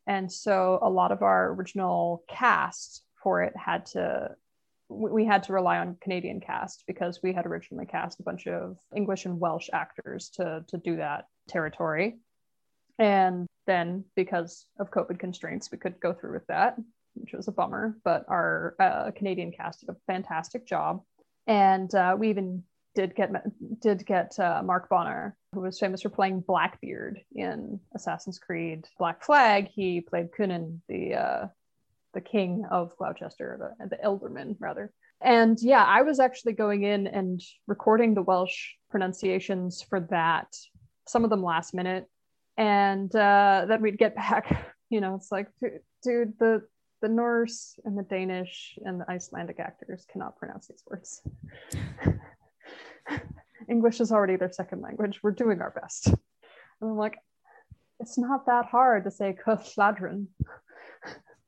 And 0.08 0.30
so 0.30 0.78
a 0.82 0.90
lot 0.90 1.12
of 1.12 1.22
our 1.22 1.52
original 1.52 2.24
cast 2.28 3.04
for 3.22 3.42
it 3.42 3.54
had 3.56 3.86
to 3.86 4.34
we 4.88 5.24
had 5.24 5.42
to 5.44 5.52
rely 5.52 5.78
on 5.78 5.96
Canadian 6.00 6.40
cast 6.40 6.84
because 6.86 7.20
we 7.22 7.32
had 7.32 7.46
originally 7.46 7.86
cast 7.86 8.20
a 8.20 8.22
bunch 8.22 8.46
of 8.46 8.78
English 8.94 9.24
and 9.24 9.40
Welsh 9.40 9.68
actors 9.72 10.30
to 10.34 10.64
to 10.68 10.78
do 10.78 10.96
that 10.96 11.26
territory. 11.48 12.18
And 12.98 13.46
then, 13.66 14.04
because 14.14 14.66
of 14.78 14.90
COVID 14.90 15.18
constraints, 15.18 15.70
we 15.70 15.78
could 15.78 16.00
go 16.00 16.12
through 16.14 16.32
with 16.32 16.46
that, 16.46 16.76
which 17.14 17.32
was 17.32 17.48
a 17.48 17.52
bummer. 17.52 17.98
But 18.04 18.24
our 18.28 18.74
uh, 18.78 19.10
Canadian 19.10 19.52
cast 19.52 19.80
did 19.80 19.90
a 19.90 19.96
fantastic 20.06 20.66
job, 20.66 21.02
and 21.46 21.92
uh, 21.94 22.16
we 22.18 22.30
even 22.30 22.62
did 22.94 23.14
get 23.14 23.30
did 23.80 24.06
get 24.06 24.38
uh, 24.38 24.62
Mark 24.64 24.88
Bonnar, 24.88 25.36
who 25.52 25.60
was 25.60 25.78
famous 25.78 26.02
for 26.02 26.08
playing 26.08 26.40
Blackbeard 26.40 27.20
in 27.34 27.80
Assassin's 27.94 28.38
Creed 28.38 28.86
Black 28.98 29.22
Flag. 29.22 29.68
He 29.68 30.00
played 30.00 30.30
Cynan, 30.36 30.80
the 30.88 31.14
uh, 31.14 31.46
the 32.16 32.20
king 32.22 32.64
of 32.70 32.96
Gloucester, 32.96 33.74
the, 33.78 33.88
the 33.88 33.98
Ealdorman 34.02 34.56
rather. 34.58 34.90
And 35.20 35.58
yeah, 35.60 35.84
I 35.84 36.00
was 36.02 36.18
actually 36.18 36.54
going 36.54 36.82
in 36.82 37.06
and 37.06 37.40
recording 37.66 38.14
the 38.14 38.22
Welsh 38.22 38.70
pronunciations 38.90 39.82
for 39.82 40.00
that. 40.10 40.48
Some 41.06 41.24
of 41.24 41.30
them 41.30 41.42
last 41.42 41.74
minute, 41.74 42.06
and 42.56 43.14
uh, 43.14 43.66
then 43.68 43.82
we'd 43.82 43.98
get 43.98 44.16
back. 44.24 44.72
You 44.88 45.00
know, 45.00 45.14
it's 45.14 45.30
like, 45.30 45.48
dude, 46.02 46.32
the 46.40 46.62
the 47.02 47.08
Norse 47.08 47.78
and 47.84 47.96
the 47.98 48.02
Danish 48.02 48.78
and 48.84 49.00
the 49.00 49.10
Icelandic 49.10 49.60
actors 49.60 50.06
cannot 50.10 50.38
pronounce 50.38 50.68
these 50.68 50.82
words. 50.90 51.22
English 53.68 54.00
is 54.00 54.10
already 54.10 54.36
their 54.36 54.50
second 54.50 54.80
language. 54.80 55.20
We're 55.22 55.32
doing 55.32 55.60
our 55.60 55.70
best. 55.70 56.06
And 56.08 56.16
I'm 56.90 56.96
like, 56.96 57.18
it's 58.00 58.16
not 58.16 58.46
that 58.46 58.66
hard 58.66 59.04
to 59.04 59.10
say 59.10 59.36
Cwthladron. 59.46 60.26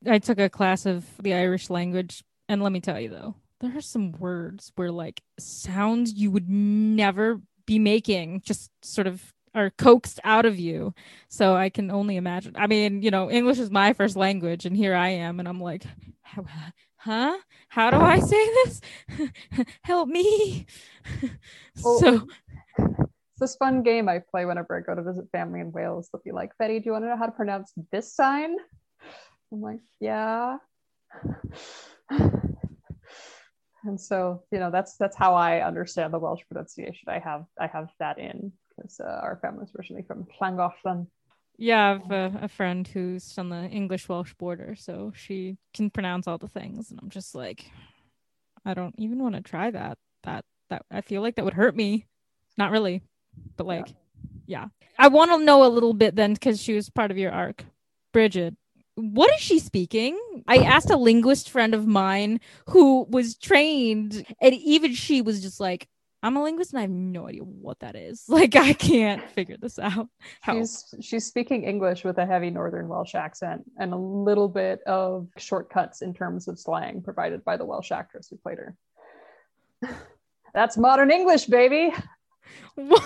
I 0.07 0.19
took 0.19 0.39
a 0.39 0.49
class 0.49 0.85
of 0.85 1.05
the 1.21 1.33
Irish 1.33 1.69
language, 1.69 2.23
and 2.47 2.63
let 2.63 2.71
me 2.71 2.79
tell 2.79 2.99
you 2.99 3.09
though, 3.09 3.35
there 3.59 3.77
are 3.77 3.81
some 3.81 4.13
words 4.13 4.71
where 4.75 4.91
like 4.91 5.21
sounds 5.37 6.13
you 6.13 6.31
would 6.31 6.49
never 6.49 7.41
be 7.65 7.79
making 7.79 8.41
just 8.41 8.71
sort 8.81 9.07
of 9.07 9.33
are 9.53 9.71
coaxed 9.71 10.19
out 10.23 10.45
of 10.45 10.59
you. 10.59 10.93
So 11.27 11.55
I 11.55 11.69
can 11.69 11.91
only 11.91 12.15
imagine. 12.15 12.55
I 12.55 12.67
mean, 12.67 13.01
you 13.01 13.11
know, 13.11 13.29
English 13.29 13.59
is 13.59 13.71
my 13.71 13.93
first 13.93 14.15
language, 14.15 14.65
and 14.65 14.75
here 14.75 14.95
I 14.95 15.09
am, 15.09 15.39
and 15.39 15.47
I'm 15.47 15.59
like, 15.59 15.83
huh? 16.97 17.37
How 17.69 17.91
do 17.91 17.97
I 17.97 18.19
say 18.19 18.49
this? 18.63 18.81
Help 19.83 20.09
me. 20.09 20.65
so 21.75 22.27
it's 22.77 23.39
this 23.39 23.55
fun 23.55 23.83
game 23.83 24.09
I 24.09 24.19
play 24.19 24.45
whenever 24.45 24.77
I 24.77 24.81
go 24.81 24.95
to 24.95 25.03
visit 25.03 25.25
family 25.31 25.61
in 25.61 25.71
Wales. 25.71 26.09
They'll 26.11 26.21
be 26.23 26.31
like, 26.31 26.51
Betty, 26.57 26.79
do 26.79 26.85
you 26.85 26.91
want 26.91 27.05
to 27.05 27.09
know 27.09 27.17
how 27.17 27.25
to 27.25 27.31
pronounce 27.31 27.73
this 27.91 28.13
sign? 28.13 28.55
I'm 29.51 29.61
like, 29.61 29.79
yeah. 29.99 30.57
and 33.83 33.99
so 33.99 34.43
you 34.51 34.59
know 34.59 34.71
that's 34.71 34.95
that's 34.97 35.17
how 35.17 35.33
I 35.35 35.61
understand 35.61 36.13
the 36.13 36.19
Welsh 36.19 36.41
pronunciation. 36.49 37.09
I 37.09 37.19
have 37.19 37.45
I 37.59 37.67
have 37.67 37.89
that 37.99 38.19
in 38.19 38.51
because 38.75 38.99
uh, 38.99 39.19
our 39.23 39.39
family's 39.41 39.71
originally 39.77 40.03
from 40.03 40.27
Llangollen. 40.39 41.07
Yeah, 41.57 41.89
I 41.89 41.93
have 41.93 42.11
a, 42.11 42.39
a, 42.43 42.47
friend 42.47 42.87
who's 42.87 43.37
on 43.37 43.49
the 43.49 43.65
English 43.65 44.07
Welsh 44.07 44.33
border, 44.35 44.75
so 44.77 45.11
she 45.13 45.57
can 45.73 45.89
pronounce 45.89 46.25
all 46.25 46.37
the 46.37 46.47
things, 46.47 46.89
and 46.89 46.99
I'm 47.01 47.09
just 47.09 47.35
like, 47.35 47.69
I 48.63 48.73
don't 48.73 48.95
even 48.97 49.21
want 49.21 49.35
to 49.35 49.41
try 49.41 49.69
that. 49.71 49.97
That 50.23 50.45
that 50.69 50.85
I 50.89 51.01
feel 51.01 51.21
like 51.21 51.35
that 51.35 51.45
would 51.45 51.53
hurt 51.53 51.75
me. 51.75 52.05
Not 52.57 52.71
really, 52.71 53.01
but 53.57 53.67
like, 53.67 53.89
yeah. 54.45 54.63
yeah. 54.63 54.87
I 54.97 55.09
want 55.09 55.31
to 55.31 55.43
know 55.43 55.65
a 55.65 55.67
little 55.67 55.93
bit 55.93 56.15
then 56.15 56.33
because 56.33 56.61
she 56.61 56.73
was 56.73 56.89
part 56.89 57.11
of 57.11 57.17
your 57.17 57.31
arc, 57.31 57.65
Bridget. 58.13 58.55
What 58.99 59.33
is 59.33 59.39
she 59.39 59.59
speaking? 59.59 60.19
I 60.47 60.57
asked 60.57 60.89
a 60.89 60.97
linguist 60.97 61.49
friend 61.49 61.73
of 61.73 61.87
mine 61.87 62.39
who 62.67 63.05
was 63.09 63.37
trained, 63.37 64.25
and 64.41 64.53
even 64.55 64.93
she 64.93 65.21
was 65.21 65.41
just 65.41 65.59
like, 65.59 65.87
I'm 66.21 66.35
a 66.35 66.43
linguist 66.43 66.73
and 66.73 66.79
I 66.79 66.81
have 66.81 66.91
no 66.91 67.27
idea 67.27 67.43
what 67.43 67.79
that 67.79 67.95
is. 67.95 68.25
Like 68.29 68.55
I 68.55 68.73
can't 68.73 69.29
figure 69.31 69.57
this 69.57 69.79
out. 69.79 70.07
How? 70.41 70.55
She's 70.59 70.95
she's 71.01 71.25
speaking 71.25 71.63
English 71.63 72.03
with 72.03 72.17
a 72.17 72.25
heavy 72.25 72.49
Northern 72.49 72.87
Welsh 72.87 73.15
accent 73.15 73.63
and 73.77 73.93
a 73.93 73.97
little 73.97 74.49
bit 74.49 74.81
of 74.85 75.27
shortcuts 75.37 76.01
in 76.01 76.13
terms 76.13 76.47
of 76.47 76.59
slang 76.59 77.01
provided 77.01 77.43
by 77.45 77.57
the 77.57 77.65
Welsh 77.65 77.91
actress 77.91 78.27
who 78.29 78.37
played 78.37 78.57
her. 78.57 78.75
That's 80.53 80.77
modern 80.77 81.11
English, 81.11 81.45
baby. 81.45 81.93
What? 82.75 83.03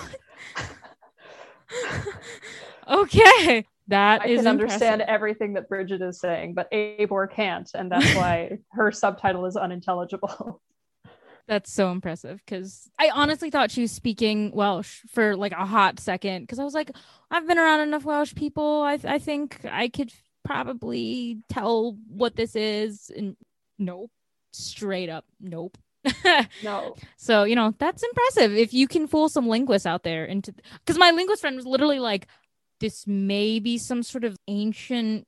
okay. 2.88 3.66
That 3.88 4.22
I 4.22 4.34
can 4.34 4.46
understand 4.46 5.02
everything 5.02 5.54
that 5.54 5.68
Bridget 5.68 6.00
is 6.00 6.18
saying, 6.18 6.54
but 6.54 6.70
Eivor 6.72 7.30
can't, 7.30 7.70
and 7.74 7.92
that's 7.92 8.14
why 8.16 8.58
her 8.72 8.90
subtitle 8.92 9.46
is 9.46 9.56
unintelligible. 9.56 10.62
That's 11.46 11.70
so 11.70 11.90
impressive 11.90 12.40
because 12.44 12.88
I 12.98 13.10
honestly 13.10 13.50
thought 13.50 13.70
she 13.70 13.82
was 13.82 13.92
speaking 13.92 14.50
Welsh 14.52 15.00
for 15.10 15.36
like 15.36 15.52
a 15.52 15.66
hot 15.66 16.00
second 16.00 16.44
because 16.44 16.58
I 16.58 16.64
was 16.64 16.72
like, 16.72 16.90
I've 17.30 17.46
been 17.46 17.58
around 17.58 17.80
enough 17.80 18.06
Welsh 18.06 18.34
people. 18.34 18.80
I, 18.80 18.98
I 19.04 19.18
think 19.18 19.60
I 19.70 19.88
could 19.88 20.10
probably 20.42 21.42
tell 21.50 21.98
what 22.08 22.34
this 22.34 22.56
is. 22.56 23.10
And 23.14 23.36
nope, 23.78 24.10
straight 24.52 25.10
up, 25.10 25.26
nope. 25.38 25.76
no. 26.62 26.96
So, 27.16 27.44
you 27.44 27.56
know, 27.56 27.74
that's 27.78 28.02
impressive 28.02 28.54
if 28.56 28.72
you 28.72 28.88
can 28.88 29.06
fool 29.06 29.28
some 29.28 29.48
linguists 29.48 29.86
out 29.86 30.02
there 30.02 30.24
into 30.24 30.54
because 30.84 30.98
my 30.98 31.10
linguist 31.10 31.42
friend 31.42 31.56
was 31.56 31.66
literally 31.66 31.98
like, 31.98 32.26
this 32.80 33.06
may 33.06 33.58
be 33.58 33.78
some 33.78 34.02
sort 34.02 34.24
of 34.24 34.36
ancient 34.48 35.26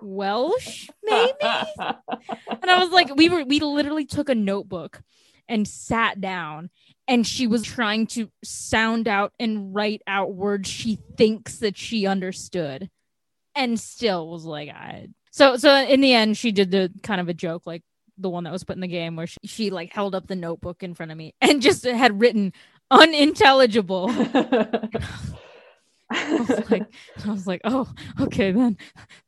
Welsh, 0.00 0.88
maybe. 1.02 1.32
and 1.40 2.70
I 2.70 2.78
was 2.78 2.90
like, 2.90 3.14
we 3.14 3.28
were 3.28 3.44
we 3.44 3.60
literally 3.60 4.04
took 4.04 4.28
a 4.28 4.34
notebook 4.34 5.02
and 5.48 5.66
sat 5.66 6.20
down 6.20 6.70
and 7.08 7.26
she 7.26 7.46
was 7.46 7.62
trying 7.62 8.06
to 8.06 8.30
sound 8.44 9.08
out 9.08 9.32
and 9.38 9.74
write 9.74 10.02
out 10.06 10.34
words 10.34 10.68
she 10.68 10.98
thinks 11.16 11.58
that 11.58 11.76
she 11.76 12.06
understood 12.06 12.88
and 13.54 13.78
still 13.78 14.28
was 14.28 14.44
like 14.44 14.70
I 14.70 15.08
so 15.30 15.56
so 15.56 15.74
in 15.74 16.00
the 16.00 16.14
end 16.14 16.36
she 16.36 16.52
did 16.52 16.70
the 16.70 16.90
kind 17.02 17.20
of 17.20 17.28
a 17.28 17.34
joke 17.34 17.62
like 17.66 17.82
the 18.18 18.30
one 18.30 18.44
that 18.44 18.52
was 18.52 18.64
put 18.64 18.76
in 18.76 18.80
the 18.80 18.88
game 18.88 19.16
where 19.16 19.26
she, 19.26 19.38
she 19.44 19.70
like 19.70 19.92
held 19.92 20.14
up 20.14 20.26
the 20.26 20.36
notebook 20.36 20.82
in 20.82 20.94
front 20.94 21.12
of 21.12 21.18
me 21.18 21.34
and 21.40 21.60
just 21.60 21.84
had 21.84 22.20
written 22.20 22.52
unintelligible 22.90 24.08
I 26.14 26.44
was 26.48 26.70
like 26.70 26.94
I 27.24 27.30
was 27.30 27.46
like 27.46 27.60
oh 27.64 27.88
okay 28.20 28.52
then. 28.52 28.76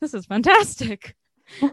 This 0.00 0.14
is 0.14 0.26
fantastic. 0.26 1.14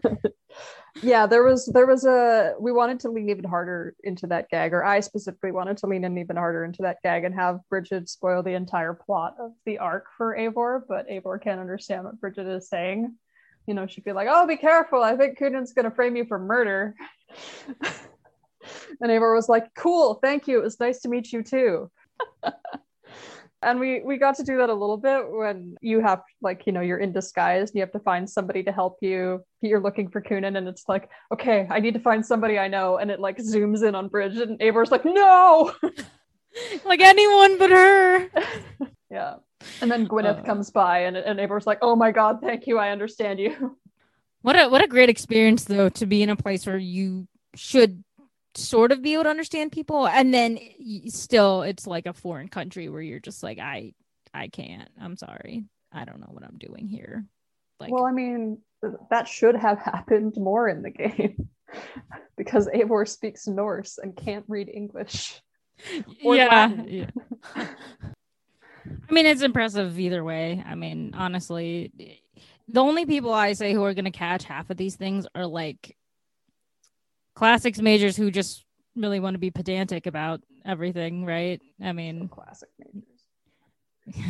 Yeah 1.02 1.26
there 1.26 1.44
was 1.44 1.68
there 1.68 1.88
was 1.88 2.06
a 2.06 2.54
we 2.60 2.74
wanted 2.74 3.00
to 3.02 3.10
lean 3.10 3.30
even 3.30 3.46
harder 3.46 3.96
into 4.04 4.28
that 4.28 4.50
gag 4.50 4.74
or 4.74 4.84
i 4.84 5.00
specifically 5.00 5.54
wanted 5.54 5.78
to 5.78 5.88
lean 5.88 6.04
in 6.04 6.18
even 6.18 6.36
harder 6.36 6.66
into 6.66 6.82
that 6.82 6.98
gag 7.02 7.24
and 7.24 7.34
have 7.34 7.62
bridget 7.70 8.10
spoil 8.10 8.44
the 8.44 8.56
entire 8.56 8.94
plot 8.94 9.36
of 9.40 9.54
the 9.66 9.78
arc 9.78 10.08
for 10.18 10.36
Eivor 10.38 10.82
but 10.90 11.08
Eivor 11.08 11.42
can't 11.42 11.62
understand 11.62 12.04
what 12.04 12.20
bridget 12.20 12.46
is 12.46 12.68
saying. 12.68 13.16
You 13.68 13.74
know 13.74 13.88
she'd 13.88 14.04
be 14.04 14.12
like 14.12 14.28
oh 14.30 14.46
be 14.46 14.58
careful. 14.58 15.02
I 15.02 15.16
think 15.16 15.38
Cynan's 15.40 15.72
going 15.72 15.86
to 15.86 15.96
frame 15.96 16.18
you 16.18 16.26
for 16.26 16.38
murder. 16.38 16.94
And 19.00 19.10
Eivor 19.10 19.36
was 19.36 19.50
like, 19.50 19.74
"Cool, 19.76 20.16
thank 20.16 20.48
you. 20.48 20.60
It 20.60 20.64
was 20.64 20.80
nice 20.80 21.02
to 21.02 21.10
meet 21.10 21.32
you 21.32 21.44
too." 21.44 21.90
And 23.64 23.80
we 23.80 24.02
we 24.02 24.18
got 24.18 24.36
to 24.38 24.44
do 24.44 24.58
that 24.58 24.70
a 24.70 24.74
little 24.74 24.98
bit 24.98 25.30
when 25.30 25.76
you 25.82 26.00
have 26.02 26.22
like 26.42 26.66
you 26.66 26.72
know 26.72 26.82
you're 26.82 26.98
in 26.98 27.12
disguise 27.12 27.70
and 27.70 27.76
you 27.76 27.82
have 27.82 27.92
to 27.92 28.00
find 28.00 28.30
somebody 28.30 28.64
to 28.64 28.72
help 28.72 28.98
you. 29.02 29.44
You're 29.62 29.80
looking 29.80 30.10
for 30.10 30.22
Cynan, 30.22 30.56
and 30.56 30.68
it's 30.68 30.86
like, 30.88 31.10
okay, 31.32 31.68
I 31.70 31.80
need 31.80 31.94
to 31.94 32.00
find 32.00 32.26
somebody 32.26 32.58
I 32.58 32.68
know, 32.68 32.98
and 32.98 33.12
it 33.12 33.20
like 33.20 33.38
zooms 33.38 33.88
in 33.88 33.94
on 33.94 34.08
Bridge 34.08 34.38
and 34.38 34.60
Eivor's 34.60 34.92
like, 34.92 35.06
"No." 35.06 35.74
like 36.86 37.02
anyone 37.02 37.58
but 37.58 37.70
her. 37.70 38.30
yeah. 39.12 39.36
And 39.82 39.92
then 39.92 40.08
Gwyneth 40.08 40.40
uh, 40.40 40.44
comes 40.44 40.72
by 40.72 41.00
and, 41.00 41.16
and 41.16 41.40
Eivor's 41.40 41.68
like, 41.68 41.80
oh 41.82 41.96
my 41.96 42.12
God, 42.12 42.40
thank 42.42 42.68
you. 42.68 42.78
I 42.78 42.90
understand 42.90 43.40
you. 43.40 43.78
What 44.42 44.60
a 44.60 44.70
what 44.70 44.84
a 44.84 44.88
great 44.88 45.10
experience 45.10 45.66
though 45.66 45.90
to 45.90 46.06
be 46.06 46.24
in 46.24 46.30
a 46.30 46.36
place 46.36 46.66
where 46.66 46.78
you 46.78 47.28
should 47.54 48.04
sort 48.56 48.92
of 48.92 49.02
be 49.02 49.14
able 49.14 49.24
to 49.24 49.30
understand 49.30 49.72
people 49.72 50.08
and 50.08 50.34
then 50.34 50.60
still 51.08 51.62
it's 51.62 51.88
like 51.88 52.06
a 52.06 52.14
foreign 52.14 52.48
country 52.48 52.90
where 52.90 53.02
you're 53.02 53.20
just 53.20 53.44
like 53.44 53.60
I 53.60 53.94
I 54.34 54.48
can't. 54.48 54.90
I'm 55.00 55.18
sorry. 55.18 55.66
I 55.92 56.06
don't 56.06 56.20
know 56.20 56.30
what 56.30 56.44
I'm 56.44 56.58
doing 56.58 56.88
here. 56.88 57.26
Like 57.80 57.92
Well, 57.92 58.06
I 58.06 58.12
mean, 58.12 58.60
that 59.10 59.28
should 59.28 59.56
have 59.56 59.80
happened 59.84 60.36
more 60.38 60.68
in 60.68 60.82
the 60.82 60.90
game 60.90 61.50
because 62.38 62.68
Eivor 62.68 63.08
speaks 63.08 63.48
Norse 63.48 63.98
and 63.98 64.16
can't 64.16 64.46
read 64.48 64.70
English. 64.70 65.42
yeah. 66.22 66.72
yeah. 66.86 67.10
I 67.56 69.14
mean, 69.14 69.26
it's 69.26 69.42
impressive 69.42 70.00
either 70.00 70.24
way. 70.24 70.64
I 70.66 70.76
mean, 70.76 71.14
honestly, 71.16 71.92
the 72.68 72.82
only 72.82 73.06
people 73.06 73.34
I 73.34 73.54
say 73.54 73.74
who 73.74 73.84
are 73.84 73.94
going 73.94 74.06
to 74.06 74.12
catch 74.12 74.44
half 74.44 74.70
of 74.70 74.78
these 74.78 74.96
things 74.96 75.28
are 75.36 75.46
like 75.46 75.98
classics 77.36 77.80
majors 77.80 78.18
who 78.18 78.32
just 78.32 78.66
really 78.96 79.20
want 79.20 79.36
to 79.36 79.40
be 79.40 79.52
pedantic 79.52 80.06
about 80.06 80.42
everything, 80.66 81.26
right? 81.26 81.62
I 81.82 81.92
mean, 81.94 82.28
classic 82.28 82.70
majors. 82.80 83.06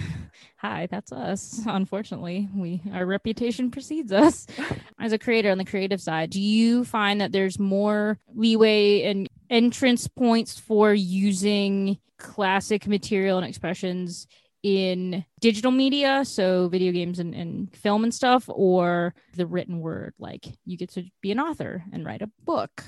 Hi, 0.58 0.88
that's 0.92 1.12
us. 1.12 1.62
Unfortunately, 1.66 2.50
we 2.54 2.82
our 2.94 3.06
reputation 3.06 3.72
precedes 3.72 4.12
us. 4.12 4.46
As 5.00 5.14
a 5.14 5.18
creator 5.18 5.52
on 5.52 5.58
the 5.58 5.66
creative 5.66 6.02
side, 6.02 6.30
do 6.30 6.42
you 6.42 6.84
find 6.84 7.22
that 7.22 7.32
there's 7.32 7.58
more 7.58 8.20
leeway 8.36 9.04
and 9.04 9.30
entrance 9.50 10.08
points 10.08 10.60
for 10.60 10.94
using 10.94 11.98
classic 12.18 12.86
material 12.86 13.38
and 13.38 13.48
expressions 13.48 14.28
in 14.64 15.26
digital 15.40 15.72
media, 15.72 16.24
so 16.26 16.68
video 16.68 16.92
games 16.92 17.20
and, 17.20 17.34
and 17.34 17.76
film 17.76 18.04
and 18.04 18.14
stuff, 18.14 18.46
or 18.48 19.14
the 19.36 19.46
written 19.46 19.80
word? 19.80 20.14
Like 20.20 20.46
you 20.66 20.78
get 20.78 20.92
to 20.92 21.04
be 21.22 21.32
an 21.32 21.40
author 21.40 21.84
and 21.92 22.06
write 22.06 22.22
a 22.22 22.32
book. 22.44 22.84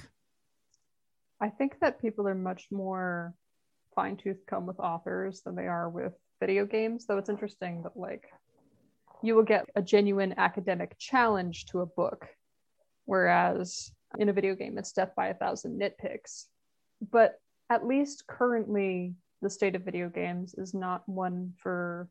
I 1.41 1.49
think 1.49 1.79
that 1.81 2.01
people 2.01 2.27
are 2.27 2.35
much 2.35 2.67
more 2.71 3.33
fine 3.95 4.17
tooth 4.17 4.45
comb 4.47 4.65
with 4.65 4.79
authors 4.79 5.41
than 5.41 5.55
they 5.55 5.67
are 5.67 5.89
with 5.89 6.13
video 6.39 6.65
games, 6.65 7.05
though 7.05 7.17
it's 7.17 7.29
interesting 7.29 7.83
that 7.83 7.97
like 7.97 8.25
you 9.21 9.35
will 9.35 9.43
get 9.43 9.69
a 9.75 9.81
genuine 9.81 10.33
academic 10.37 10.97
challenge 10.97 11.65
to 11.67 11.81
a 11.81 11.85
book, 11.85 12.27
whereas 13.05 13.91
in 14.19 14.29
a 14.29 14.33
video 14.33 14.55
game 14.55 14.77
it's 14.77 14.91
death 14.91 15.11
by 15.15 15.27
a 15.27 15.33
thousand 15.33 15.79
nitpicks. 15.79 16.45
But 17.11 17.39
at 17.69 17.85
least 17.85 18.27
currently 18.27 19.15
the 19.43 19.49
state 19.49 19.75
of 19.75 19.83
video 19.83 20.09
games 20.09 20.55
is 20.55 20.73
not 20.73 21.07
one 21.07 21.53
for 21.57 22.09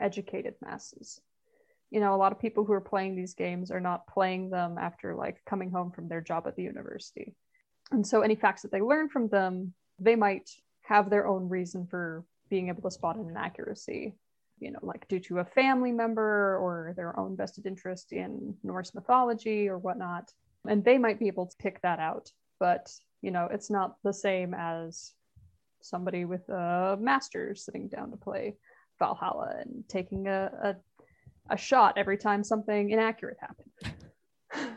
educated 0.00 0.54
masses. 0.60 1.20
You 1.90 2.00
know, 2.00 2.14
a 2.14 2.16
lot 2.16 2.32
of 2.32 2.40
people 2.40 2.64
who 2.64 2.72
are 2.72 2.80
playing 2.80 3.14
these 3.14 3.34
games 3.34 3.70
are 3.70 3.80
not 3.80 4.06
playing 4.06 4.50
them 4.50 4.78
after 4.78 5.14
like 5.14 5.44
coming 5.44 5.70
home 5.70 5.92
from 5.92 6.08
their 6.08 6.22
job 6.22 6.46
at 6.46 6.56
the 6.56 6.62
university. 6.62 7.34
And 7.90 8.06
so 8.06 8.22
any 8.22 8.34
facts 8.34 8.62
that 8.62 8.72
they 8.72 8.80
learn 8.80 9.10
from 9.10 9.28
them, 9.28 9.74
they 9.98 10.16
might 10.16 10.48
have 10.82 11.10
their 11.10 11.26
own 11.26 11.48
reason 11.48 11.86
for 11.86 12.24
being 12.48 12.68
able 12.68 12.82
to 12.82 12.90
spot 12.90 13.16
an 13.16 13.28
inaccuracy, 13.28 14.14
you 14.58 14.70
know, 14.70 14.78
like 14.82 15.06
due 15.08 15.20
to 15.20 15.40
a 15.40 15.44
family 15.44 15.92
member 15.92 16.56
or 16.58 16.94
their 16.96 17.18
own 17.18 17.36
vested 17.36 17.66
interest 17.66 18.12
in 18.12 18.54
Norse 18.62 18.94
mythology 18.94 19.68
or 19.68 19.78
whatnot. 19.78 20.32
And 20.66 20.82
they 20.82 20.96
might 20.96 21.18
be 21.18 21.28
able 21.28 21.46
to 21.46 21.56
pick 21.58 21.82
that 21.82 21.98
out. 21.98 22.30
But, 22.58 22.90
you 23.20 23.30
know, 23.30 23.48
it's 23.50 23.70
not 23.70 23.96
the 24.02 24.12
same 24.12 24.54
as 24.54 25.12
somebody 25.84 26.24
with 26.24 26.48
a 26.48 26.96
master's 27.00 27.64
sitting 27.64 27.88
down 27.88 28.10
to 28.10 28.16
play 28.16 28.54
Valhalla 28.98 29.56
and 29.60 29.84
taking 29.88 30.28
a, 30.28 30.50
a, 30.62 31.54
a 31.54 31.56
shot 31.56 31.94
every 31.96 32.16
time 32.16 32.44
something 32.44 32.90
inaccurate 32.90 33.38
happened. 33.40 34.72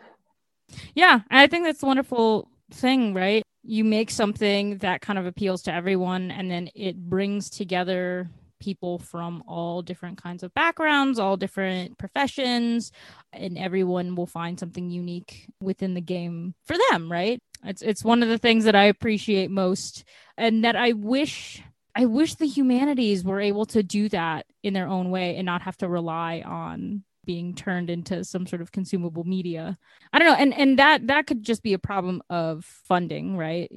yeah, 0.96 1.22
I 1.30 1.48
think 1.48 1.66
that's 1.66 1.84
a 1.84 1.86
wonderful 1.86 2.50
thing, 2.72 3.14
right? 3.14 3.44
You 3.64 3.84
make 3.84 4.10
something 4.12 4.78
that 4.80 5.02
kind 5.02 5.20
of 5.20 5.26
appeals 5.26 5.64
to 5.64 5.74
everyone, 5.74 6.32
and 6.32 6.50
then 6.50 6.70
it 6.76 6.98
brings 6.98 7.50
together 7.50 8.30
people 8.60 9.00
from 9.00 9.44
all 9.48 9.82
different 9.82 10.22
kinds 10.22 10.44
of 10.44 10.54
backgrounds, 10.54 11.20
all 11.20 11.38
different 11.38 11.98
professions, 11.98 12.92
and 13.34 13.58
everyone 13.58 14.16
will 14.16 14.26
find 14.26 14.60
something 14.60 14.90
unique 14.90 15.48
within 15.62 15.94
the 15.94 16.02
game 16.02 16.56
for 16.66 16.76
them, 16.90 17.12
right? 17.12 17.40
It's 17.66 17.82
it's 17.82 18.04
one 18.04 18.24
of 18.24 18.30
the 18.30 18.38
things 18.38 18.66
that 18.66 18.76
I 18.76 18.86
appreciate 18.86 19.52
most 19.52 20.04
and 20.38 20.64
that 20.64 20.76
I 20.76 20.94
wish 20.94 21.62
I 21.96 22.06
wish 22.06 22.36
the 22.36 22.48
humanities 22.48 23.24
were 23.24 23.40
able 23.40 23.66
to 23.68 23.82
do 23.82 24.10
that 24.10 24.46
in 24.64 24.74
their 24.74 24.88
own 24.88 25.12
way 25.12 25.36
and 25.38 25.46
not 25.46 25.62
have 25.62 25.78
to 25.78 25.90
rely 25.90 26.44
on 26.46 27.04
being 27.26 27.56
turned 27.56 27.90
into 27.90 28.24
some 28.24 28.46
sort 28.46 28.62
of 28.62 28.72
consumable 28.72 29.24
media. 29.24 29.78
I 30.14 30.20
don't 30.20 30.28
know 30.28 30.36
and 30.36 30.54
and 30.54 30.80
that 30.80 31.08
that 31.08 31.28
could 31.28 31.44
just 31.44 31.64
be 31.64 31.74
a 31.74 31.80
problem 31.80 32.22
of 32.30 32.66
funding, 32.66 33.38
right? 33.38 33.72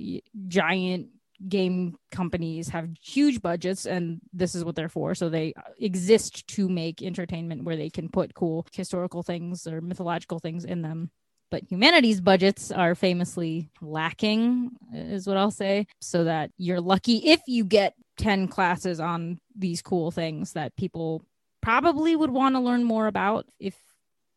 Giant 0.49 1.09
game 1.49 1.97
companies 2.11 2.68
have 2.70 2.91
huge 3.01 3.41
budgets 3.41 3.86
and 3.86 4.20
this 4.32 4.57
is 4.57 4.64
what 4.64 4.74
they're 4.74 4.89
for 4.89 5.14
so 5.14 5.28
they 5.28 5.55
exist 5.78 6.45
to 6.49 6.68
make 6.68 7.01
entertainment 7.01 7.62
where 7.62 7.76
they 7.76 7.89
can 7.89 8.09
put 8.09 8.34
cool 8.34 8.66
historical 8.72 9.22
things 9.22 9.64
or 9.64 9.80
mythological 9.80 10.41
things 10.41 10.64
in 10.64 10.82
them 10.82 11.12
but 11.51 11.62
humanities 11.70 12.20
budgets 12.20 12.70
are 12.70 12.94
famously 12.94 13.70
lacking 13.80 14.70
is 14.94 15.26
what 15.26 15.36
i'll 15.36 15.51
say 15.51 15.86
so 16.01 16.24
that 16.24 16.51
you're 16.57 16.80
lucky 16.80 17.16
if 17.18 17.40
you 17.46 17.64
get 17.64 17.94
10 18.18 18.49
classes 18.49 19.01
on 19.01 19.38
these 19.57 19.80
cool 19.80 20.11
things 20.11 20.53
that 20.53 20.76
people 20.76 21.22
probably 21.61 22.14
would 22.16 22.30
want 22.30 22.55
to 22.55 22.61
learn 22.61 22.84
more 22.84 23.07
about 23.07 23.46
if 23.59 23.76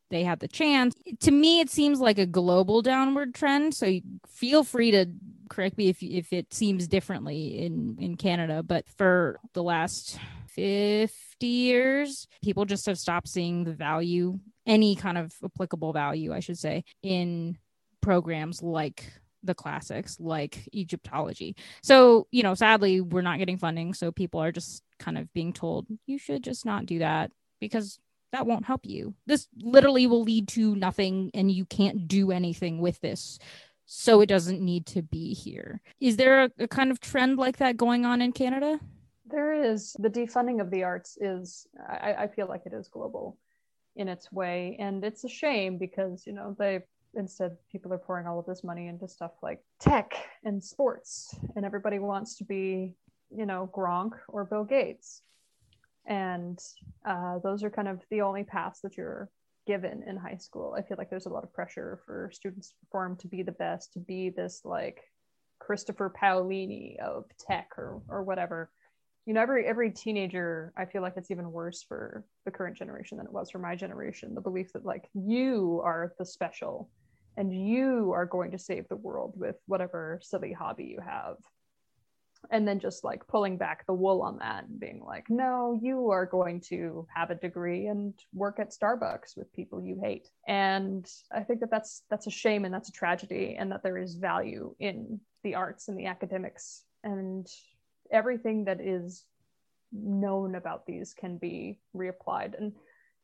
they 0.10 0.24
had 0.24 0.40
the 0.40 0.48
chance. 0.48 0.94
To 1.22 1.32
me 1.32 1.62
it 1.62 1.70
seems 1.70 2.00
like 2.00 2.20
a 2.20 2.26
global 2.26 2.82
downward 2.82 3.34
trend 3.34 3.74
so 3.74 4.00
feel 4.28 4.64
free 4.64 4.92
to 4.92 5.08
correct 5.50 5.78
me 5.78 5.90
if 5.90 6.04
if 6.04 6.32
it 6.32 6.54
seems 6.54 6.88
differently 6.88 7.60
in 7.60 7.98
in 8.00 8.16
canada 8.16 8.64
but 8.64 8.88
for 8.88 9.38
the 9.52 9.62
last 9.62 10.18
50 10.56 11.48
years 11.48 12.28
people 12.44 12.66
just 12.66 12.86
have 12.86 12.98
stopped 12.98 13.28
seeing 13.28 13.64
the 13.64 13.74
value 13.74 14.40
any 14.66 14.96
kind 14.96 15.18
of 15.18 15.34
applicable 15.44 15.94
value, 15.94 16.34
I 16.34 16.40
should 16.40 16.58
say, 16.58 16.84
in 17.02 17.58
programs 18.02 18.62
like 18.62 19.12
the 19.44 19.56
classics, 19.56 20.18
like 20.20 20.68
Egyptology. 20.74 21.56
So, 21.82 22.28
you 22.32 22.44
know, 22.44 22.54
sadly, 22.54 23.02
we're 23.02 23.22
not 23.22 23.40
getting 23.40 23.58
funding. 23.58 23.94
So 23.94 24.12
people 24.12 24.42
are 24.42 24.52
just 24.52 24.84
kind 25.00 25.18
of 25.18 25.32
being 25.34 25.54
told, 25.54 25.88
you 26.06 26.18
should 26.18 26.44
just 26.44 26.66
not 26.66 26.86
do 26.86 27.00
that 27.00 27.32
because 27.60 28.00
that 28.32 28.46
won't 28.46 28.66
help 28.66 28.86
you. 28.86 29.16
This 29.26 29.48
literally 29.62 30.08
will 30.08 30.24
lead 30.24 30.48
to 30.50 30.76
nothing 30.76 31.32
and 31.34 31.52
you 31.52 31.66
can't 31.66 32.08
do 32.08 32.32
anything 32.32 32.80
with 32.80 33.00
this. 33.02 33.40
So 33.88 34.22
it 34.22 34.28
doesn't 34.28 34.62
need 34.62 34.86
to 34.88 35.02
be 35.02 35.34
here. 35.34 35.82
Is 36.00 36.18
there 36.18 36.44
a, 36.44 36.52
a 36.60 36.68
kind 36.68 36.92
of 36.92 37.00
trend 37.02 37.38
like 37.38 37.58
that 37.58 37.76
going 37.78 38.06
on 38.06 38.22
in 38.22 38.32
Canada? 38.32 38.80
There 39.32 39.54
is. 39.54 39.96
The 40.00 40.10
defunding 40.10 40.62
of 40.62 40.70
the 40.70 40.84
arts 40.84 41.18
is, 41.20 41.68
I, 41.90 42.14
I 42.20 42.28
feel 42.28 42.48
like 42.48 42.64
it 42.66 42.74
is 42.74 42.88
global 42.88 43.38
in 43.96 44.08
its 44.08 44.32
way. 44.32 44.78
And 44.80 45.04
it's 45.04 45.24
a 45.24 45.30
shame 45.30 45.78
because 45.78 46.26
you 46.26 46.34
know 46.34 46.56
they 46.58 46.82
instead 47.14 47.58
people 47.72 47.94
are 47.94 47.98
pouring 47.98 48.28
all 48.28 48.40
of 48.40 48.46
this 48.46 48.64
money 48.64 48.88
into 48.88 49.08
stuff 49.08 49.32
like 49.42 49.62
tech 49.80 50.14
and 50.44 50.64
sports. 50.64 51.36
And 51.56 51.66
everybody 51.66 52.00
wants 52.00 52.38
to 52.38 52.44
be 52.44 52.94
you 53.36 53.46
know 53.46 53.70
gronk 53.74 54.12
or 54.28 54.46
bill 54.46 54.66
gates. 54.66 55.22
And 56.06 56.60
uh, 57.06 57.40
those 57.40 57.64
are 57.64 57.70
kind 57.70 57.88
of 57.88 58.02
the 58.10 58.22
only 58.22 58.44
paths 58.44 58.82
that 58.82 58.98
you're 58.98 59.30
given 59.68 60.04
in 60.08 60.18
high 60.18 60.38
school. 60.38 60.76
I 60.78 60.82
feel 60.82 60.98
like 60.98 61.10
there's 61.10 61.28
a 61.28 61.30
lot 61.30 61.44
of 61.44 61.54
pressure 61.54 62.00
for 62.06 62.32
students 62.34 62.70
to 62.70 62.76
perform 62.86 63.16
to 63.18 63.28
be 63.28 63.44
the 63.44 63.52
best 63.52 63.94
to 63.94 64.00
be 64.00 64.30
this 64.30 64.62
like 64.66 65.02
christopher 65.60 66.10
paolini 66.10 66.98
of 67.00 67.26
tech 67.38 67.70
or, 67.78 68.02
or 68.10 68.24
whatever 68.24 68.72
you 69.26 69.34
know 69.34 69.42
every 69.42 69.66
every 69.66 69.92
teenager 69.92 70.74
i 70.78 70.86
feel 70.86 71.02
like 71.02 71.14
it's 71.16 71.32
even 71.32 71.52
worse 71.52 71.84
for 71.84 72.26
the 72.46 72.52
current 72.52 72.78
generation 72.78 73.18
than 73.18 73.28
it 73.28 73.34
was 73.34 73.52
for 73.52 73.60
my 73.60 73.76
generation 73.76 74.34
the 74.34 74.42
belief 74.42 74.74
that 74.74 74.86
like 74.86 75.10
you 75.14 75.82
are 75.84 76.14
the 76.18 76.26
special 76.26 76.90
and 77.38 77.54
you 77.54 78.12
are 78.14 78.26
going 78.26 78.52
to 78.52 78.60
save 78.60 78.88
the 78.88 78.96
world 78.96 79.34
with 79.36 79.56
whatever 79.66 80.20
silly 80.22 80.52
hobby 80.52 80.86
you 80.86 81.00
have. 81.00 81.38
And 82.50 82.68
then 82.68 82.80
just 82.80 83.04
like 83.04 83.28
pulling 83.28 83.58
back 83.58 83.86
the 83.86 83.94
wool 83.94 84.24
on 84.24 84.40
that 84.40 84.66
and 84.68 84.80
being 84.80 85.04
like 85.06 85.26
no 85.30 85.80
you 85.80 86.10
are 86.10 86.26
going 86.26 86.60
to 86.70 87.06
have 87.16 87.30
a 87.30 87.36
degree 87.36 87.86
and 87.86 88.16
work 88.34 88.60
at 88.60 88.72
starbucks 88.72 89.38
with 89.38 89.54
people 89.54 89.80
you 89.80 90.00
hate. 90.04 90.28
And 90.48 91.08
i 91.32 91.42
think 91.42 91.60
that 91.60 91.70
that's 91.70 92.02
that's 92.10 92.26
a 92.26 92.32
shame 92.32 92.66
and 92.66 92.74
that's 92.74 92.90
a 92.90 92.94
tragedy 92.94 93.58
and 93.60 93.72
that 93.72 93.84
there 93.84 94.00
is 94.00 94.16
value 94.16 94.76
in 94.80 95.20
the 95.44 95.54
arts 95.54 95.88
and 95.88 95.98
the 96.00 96.08
academics 96.08 96.84
and 97.04 97.48
everything 98.12 98.66
that 98.66 98.82
is 98.82 99.26
known 99.92 100.56
about 100.56 100.86
these 100.86 101.14
can 101.14 101.38
be 101.38 101.80
reapplied. 101.96 102.58
And 102.58 102.74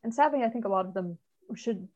and 0.04 0.14
sadly 0.14 0.42
i 0.44 0.48
think 0.48 0.64
a 0.64 0.68
lot 0.68 0.86
of 0.86 0.94
them 0.94 1.18
should 1.54 1.88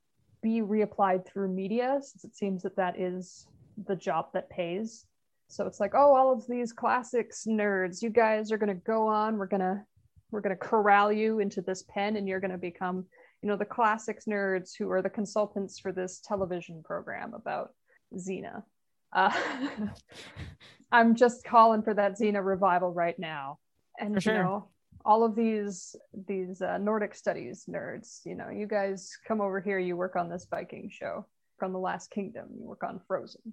be 0.43 0.61
reapplied 0.61 1.25
through 1.25 1.49
media 1.49 1.99
since 2.03 2.25
it 2.25 2.35
seems 2.35 2.63
that 2.63 2.77
that 2.77 2.99
is 2.99 3.47
the 3.87 3.95
job 3.95 4.27
that 4.35 4.51
pays. 4.51 5.07
So 5.49 5.67
it's 5.67 5.81
like 5.81 5.95
oh 5.95 6.15
all 6.15 6.33
of 6.33 6.47
these 6.49 6.73
classics 6.73 7.47
nerds 7.47 8.03
you 8.03 8.11
guys 8.11 8.51
are 8.51 8.59
going 8.59 8.75
to 8.75 8.83
go 8.87 9.07
on 9.07 9.37
we're 9.37 9.47
going 9.47 9.61
to 9.61 9.83
we're 10.31 10.41
going 10.41 10.57
to 10.57 10.67
corral 10.69 11.13
you 11.13 11.41
into 11.41 11.61
this 11.61 11.85
pen 11.91 12.17
and 12.17 12.27
you're 12.27 12.41
going 12.41 12.51
to 12.51 12.59
become 12.59 13.05
you 13.43 13.49
know 13.49 13.57
the 13.57 13.65
classics 13.65 14.25
nerds 14.25 14.71
who 14.79 14.91
are 14.91 15.03
the 15.03 15.11
consultants 15.11 15.79
for 15.79 15.93
this 15.93 16.21
television 16.27 16.83
program 16.83 17.35
about 17.35 17.75
xena 18.17 18.63
uh, 19.13 19.33
i'm 20.93 21.15
just 21.15 21.45
calling 21.45 21.83
for 21.83 21.95
that 21.95 22.19
xena 22.19 22.45
revival 22.45 22.93
right 22.93 23.19
now. 23.19 23.59
And 23.99 24.23
sure. 24.23 24.35
you 24.35 24.43
know 24.43 24.69
all 25.05 25.25
of 25.25 25.35
these 25.35 25.97
these 26.29 26.63
uh, 26.63 26.79
nordic 26.79 27.15
studies 27.15 27.65
nerds 27.69 28.21
you 28.25 28.35
know 28.35 28.49
you 28.51 28.67
guys 28.67 29.11
come 29.27 29.41
over 29.41 29.61
here 29.61 29.79
you 29.79 29.97
work 29.97 30.17
on 30.17 30.29
this 30.29 30.47
viking 30.51 30.89
show 30.91 31.27
from 31.59 31.73
the 31.73 31.79
last 31.79 32.11
kingdom 32.11 32.49
you 32.57 32.65
work 32.65 32.83
on 32.83 33.01
frozen. 33.07 33.53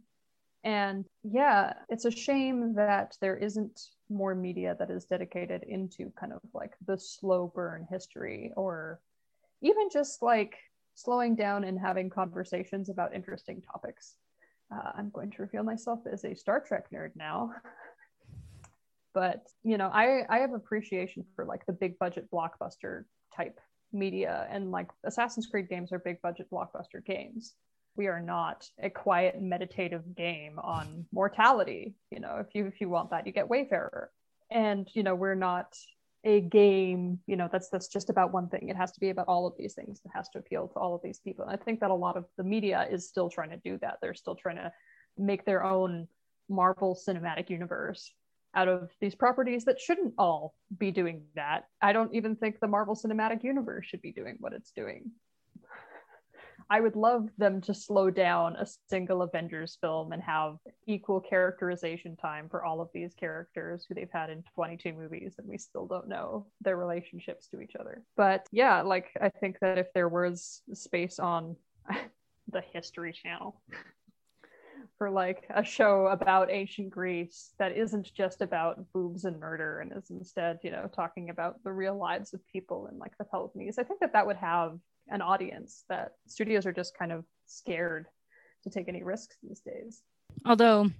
And 0.63 1.05
yeah 1.23 1.73
it's 1.89 2.05
a 2.05 2.11
shame 2.11 2.75
that 2.75 3.15
there 3.21 3.37
isn't 3.37 3.79
more 4.09 4.35
media 4.35 4.75
that 4.79 4.89
is 4.89 5.05
dedicated 5.05 5.63
into 5.63 6.11
kind 6.19 6.33
of 6.33 6.41
like 6.53 6.73
the 6.85 6.97
slow 6.97 7.51
burn 7.53 7.87
history 7.89 8.51
or 8.55 8.99
even 9.61 9.89
just 9.91 10.21
like 10.21 10.57
slowing 10.95 11.35
down 11.35 11.63
and 11.63 11.79
having 11.79 12.09
conversations 12.09 12.89
about 12.89 13.15
interesting 13.15 13.61
topics 13.61 14.15
uh, 14.73 14.91
i'm 14.95 15.09
going 15.11 15.31
to 15.31 15.41
reveal 15.41 15.63
myself 15.63 15.99
as 16.11 16.23
a 16.25 16.35
star 16.35 16.59
trek 16.59 16.89
nerd 16.91 17.11
now. 17.15 17.51
But 19.11 19.47
you 19.63 19.77
know 19.79 19.89
i 19.91 20.21
i 20.29 20.37
have 20.37 20.53
appreciation 20.53 21.25
for 21.35 21.43
like 21.43 21.65
the 21.65 21.73
big 21.73 21.97
budget 21.97 22.29
blockbuster 22.31 23.05
type 23.35 23.59
media 23.91 24.47
and 24.51 24.69
like 24.69 24.87
assassin's 25.03 25.47
creed 25.47 25.67
games 25.67 25.91
are 25.91 25.99
big 25.99 26.21
budget 26.21 26.47
blockbuster 26.51 27.03
games. 27.03 27.55
We 27.95 28.07
are 28.07 28.21
not 28.21 28.69
a 28.81 28.89
quiet 28.89 29.41
meditative 29.41 30.15
game 30.15 30.59
on 30.59 31.05
mortality. 31.11 31.95
You 32.11 32.19
know 32.19 32.37
if 32.37 32.53
you 32.53 32.67
if 32.67 32.79
you 32.79 32.87
want 32.87 33.09
that 33.09 33.25
you 33.25 33.33
get 33.33 33.49
wayfarer. 33.49 34.11
And 34.51 34.87
you 34.93 35.01
know 35.01 35.15
we're 35.15 35.35
not 35.35 35.75
a 36.25 36.41
game 36.41 37.19
you 37.27 37.37
know 37.37 37.47
that's 37.51 37.69
that's 37.69 37.87
just 37.87 38.09
about 38.09 38.33
one 38.33 38.49
thing. 38.49 38.69
It 38.69 38.75
has 38.75 38.91
to 38.91 38.99
be 38.99 39.09
about 39.09 39.27
all 39.27 39.47
of 39.47 39.53
these 39.57 39.73
things. 39.73 40.01
It 40.03 40.11
has 40.13 40.27
to 40.29 40.39
appeal 40.39 40.67
to 40.67 40.79
all 40.79 40.95
of 40.95 41.01
these 41.01 41.19
people. 41.19 41.45
And 41.45 41.53
i 41.53 41.63
think 41.63 41.79
that 41.79 41.91
a 41.91 41.95
lot 41.95 42.17
of 42.17 42.25
the 42.37 42.43
media 42.43 42.87
is 42.89 43.07
still 43.07 43.29
trying 43.29 43.51
to 43.51 43.57
do 43.57 43.77
that. 43.81 43.97
They're 44.01 44.13
still 44.13 44.35
trying 44.35 44.57
to 44.57 44.71
make 45.17 45.45
their 45.45 45.63
own 45.63 46.07
marvel 46.49 46.97
cinematic 47.07 47.49
universe 47.49 48.11
out 48.55 48.67
of 48.67 48.89
these 48.99 49.15
properties 49.15 49.65
that 49.65 49.79
shouldn't 49.79 50.13
all 50.17 50.55
be 50.77 50.91
doing 50.91 51.21
that. 51.35 51.65
I 51.81 51.93
don't 51.93 52.13
even 52.15 52.35
think 52.35 52.59
the 52.59 52.67
marvel 52.67 52.95
cinematic 52.95 53.43
universe 53.43 53.85
should 53.85 54.01
be 54.01 54.11
doing 54.11 54.37
what 54.39 54.53
it's 54.53 54.71
doing 54.71 55.11
I 56.71 56.81
would 56.81 56.95
love 56.95 57.29
them 57.37 57.61
to 57.61 57.73
slow 57.73 58.11
down 58.11 58.55
a 58.55 58.67
single 58.89 59.23
Avengers 59.23 59.77
film 59.81 60.11
and 60.11 60.21
have 60.21 60.57
equal 60.85 61.19
characterization 61.19 62.15
time 62.15 62.47
for 62.47 62.63
all 62.63 62.79
of 62.79 62.89
these 62.93 63.15
characters 63.15 63.85
who 63.87 63.95
they've 63.95 64.11
had 64.11 64.29
in 64.29 64.43
22 64.53 64.93
movies 64.93 65.35
and 65.39 65.47
we 65.47 65.57
still 65.57 65.87
don't 65.87 66.07
know 66.07 66.45
their 66.61 66.77
relationships 66.77 67.47
to 67.47 67.61
each 67.61 67.75
other. 67.79 68.03
But 68.15 68.45
yeah, 68.51 68.81
like 68.83 69.07
I 69.19 69.29
think 69.29 69.57
that 69.61 69.79
if 69.79 69.91
there 69.93 70.09
was 70.09 70.61
space 70.73 71.17
on 71.17 71.55
the 72.51 72.61
History 72.71 73.13
Channel 73.13 73.59
for 74.99 75.09
like 75.09 75.47
a 75.49 75.63
show 75.63 76.05
about 76.07 76.51
ancient 76.51 76.91
Greece 76.91 77.51
that 77.57 77.75
isn't 77.75 78.13
just 78.13 78.43
about 78.43 78.85
boobs 78.93 79.25
and 79.25 79.39
murder 79.39 79.79
and 79.79 79.91
is 79.95 80.11
instead, 80.11 80.59
you 80.63 80.69
know, 80.69 80.87
talking 80.93 81.31
about 81.31 81.63
the 81.63 81.71
real 81.71 81.97
lives 81.97 82.33
of 82.35 82.45
people 82.51 82.87
in 82.91 82.99
like 82.99 83.17
the 83.17 83.25
Peloponnese, 83.25 83.79
I 83.79 83.83
think 83.83 84.01
that 84.01 84.13
that 84.13 84.27
would 84.27 84.37
have 84.37 84.77
an 85.09 85.21
audience 85.21 85.83
that 85.89 86.13
studios 86.27 86.65
are 86.65 86.73
just 86.73 86.97
kind 86.97 87.11
of 87.11 87.25
scared 87.45 88.07
to 88.63 88.69
take 88.69 88.87
any 88.87 89.03
risks 89.03 89.37
these 89.41 89.61
days. 89.61 90.01
Although, 90.45 90.91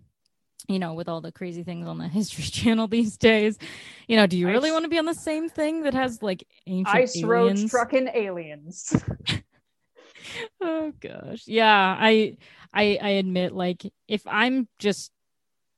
you 0.67 0.79
know, 0.79 0.93
with 0.93 1.09
all 1.09 1.21
the 1.21 1.31
crazy 1.31 1.63
things 1.63 1.87
on 1.87 1.97
the 1.97 2.07
History 2.09 2.43
Channel 2.45 2.87
these 2.87 3.17
days, 3.17 3.57
you 4.07 4.15
know, 4.15 4.27
do 4.27 4.37
you 4.37 4.47
really 4.47 4.71
want 4.71 4.85
to 4.85 4.89
be 4.89 4.99
on 4.99 5.05
the 5.05 5.13
same 5.13 5.49
thing 5.49 5.83
that 5.83 5.93
has 5.93 6.21
like 6.21 6.45
ancient 6.67 6.95
Ice 6.95 7.23
road 7.23 7.57
trucking 7.69 8.09
aliens. 8.13 8.95
oh 10.61 10.93
gosh, 10.99 11.43
yeah. 11.45 11.95
I 11.99 12.37
I 12.73 12.99
I 13.01 13.09
admit, 13.11 13.53
like, 13.53 13.91
if 14.07 14.25
I'm 14.27 14.67
just 14.79 15.11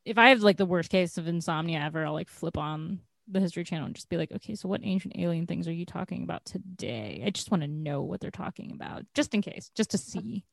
if 0.06 0.18
I 0.18 0.30
have 0.30 0.42
like 0.42 0.58
the 0.58 0.66
worst 0.66 0.90
case 0.90 1.18
of 1.18 1.28
insomnia 1.28 1.80
ever, 1.80 2.06
I'll 2.06 2.14
like 2.14 2.30
flip 2.30 2.58
on 2.58 3.00
the 3.32 3.40
History 3.40 3.64
Channel 3.64 3.86
and 3.88 3.96
just 3.96 4.10
be 4.10 4.18
like, 4.18 4.32
okay, 4.32 4.56
so 4.56 4.68
what 4.68 4.82
ancient 4.84 5.16
alien 5.18 5.48
things 5.48 5.68
are 5.68 5.74
you 5.74 5.86
talking 5.86 6.24
about 6.24 6.46
today? 6.46 7.24
I 7.26 7.30
just 7.30 7.52
want 7.52 7.64
to 7.64 7.68
know 7.68 8.02
what 8.02 8.20
they're 8.20 8.32
talking 8.32 8.72
about, 8.72 9.06
just 9.14 9.34
in 9.34 9.42
case, 9.42 9.72
just 9.76 9.92
to 9.92 9.98
see. 9.98 10.44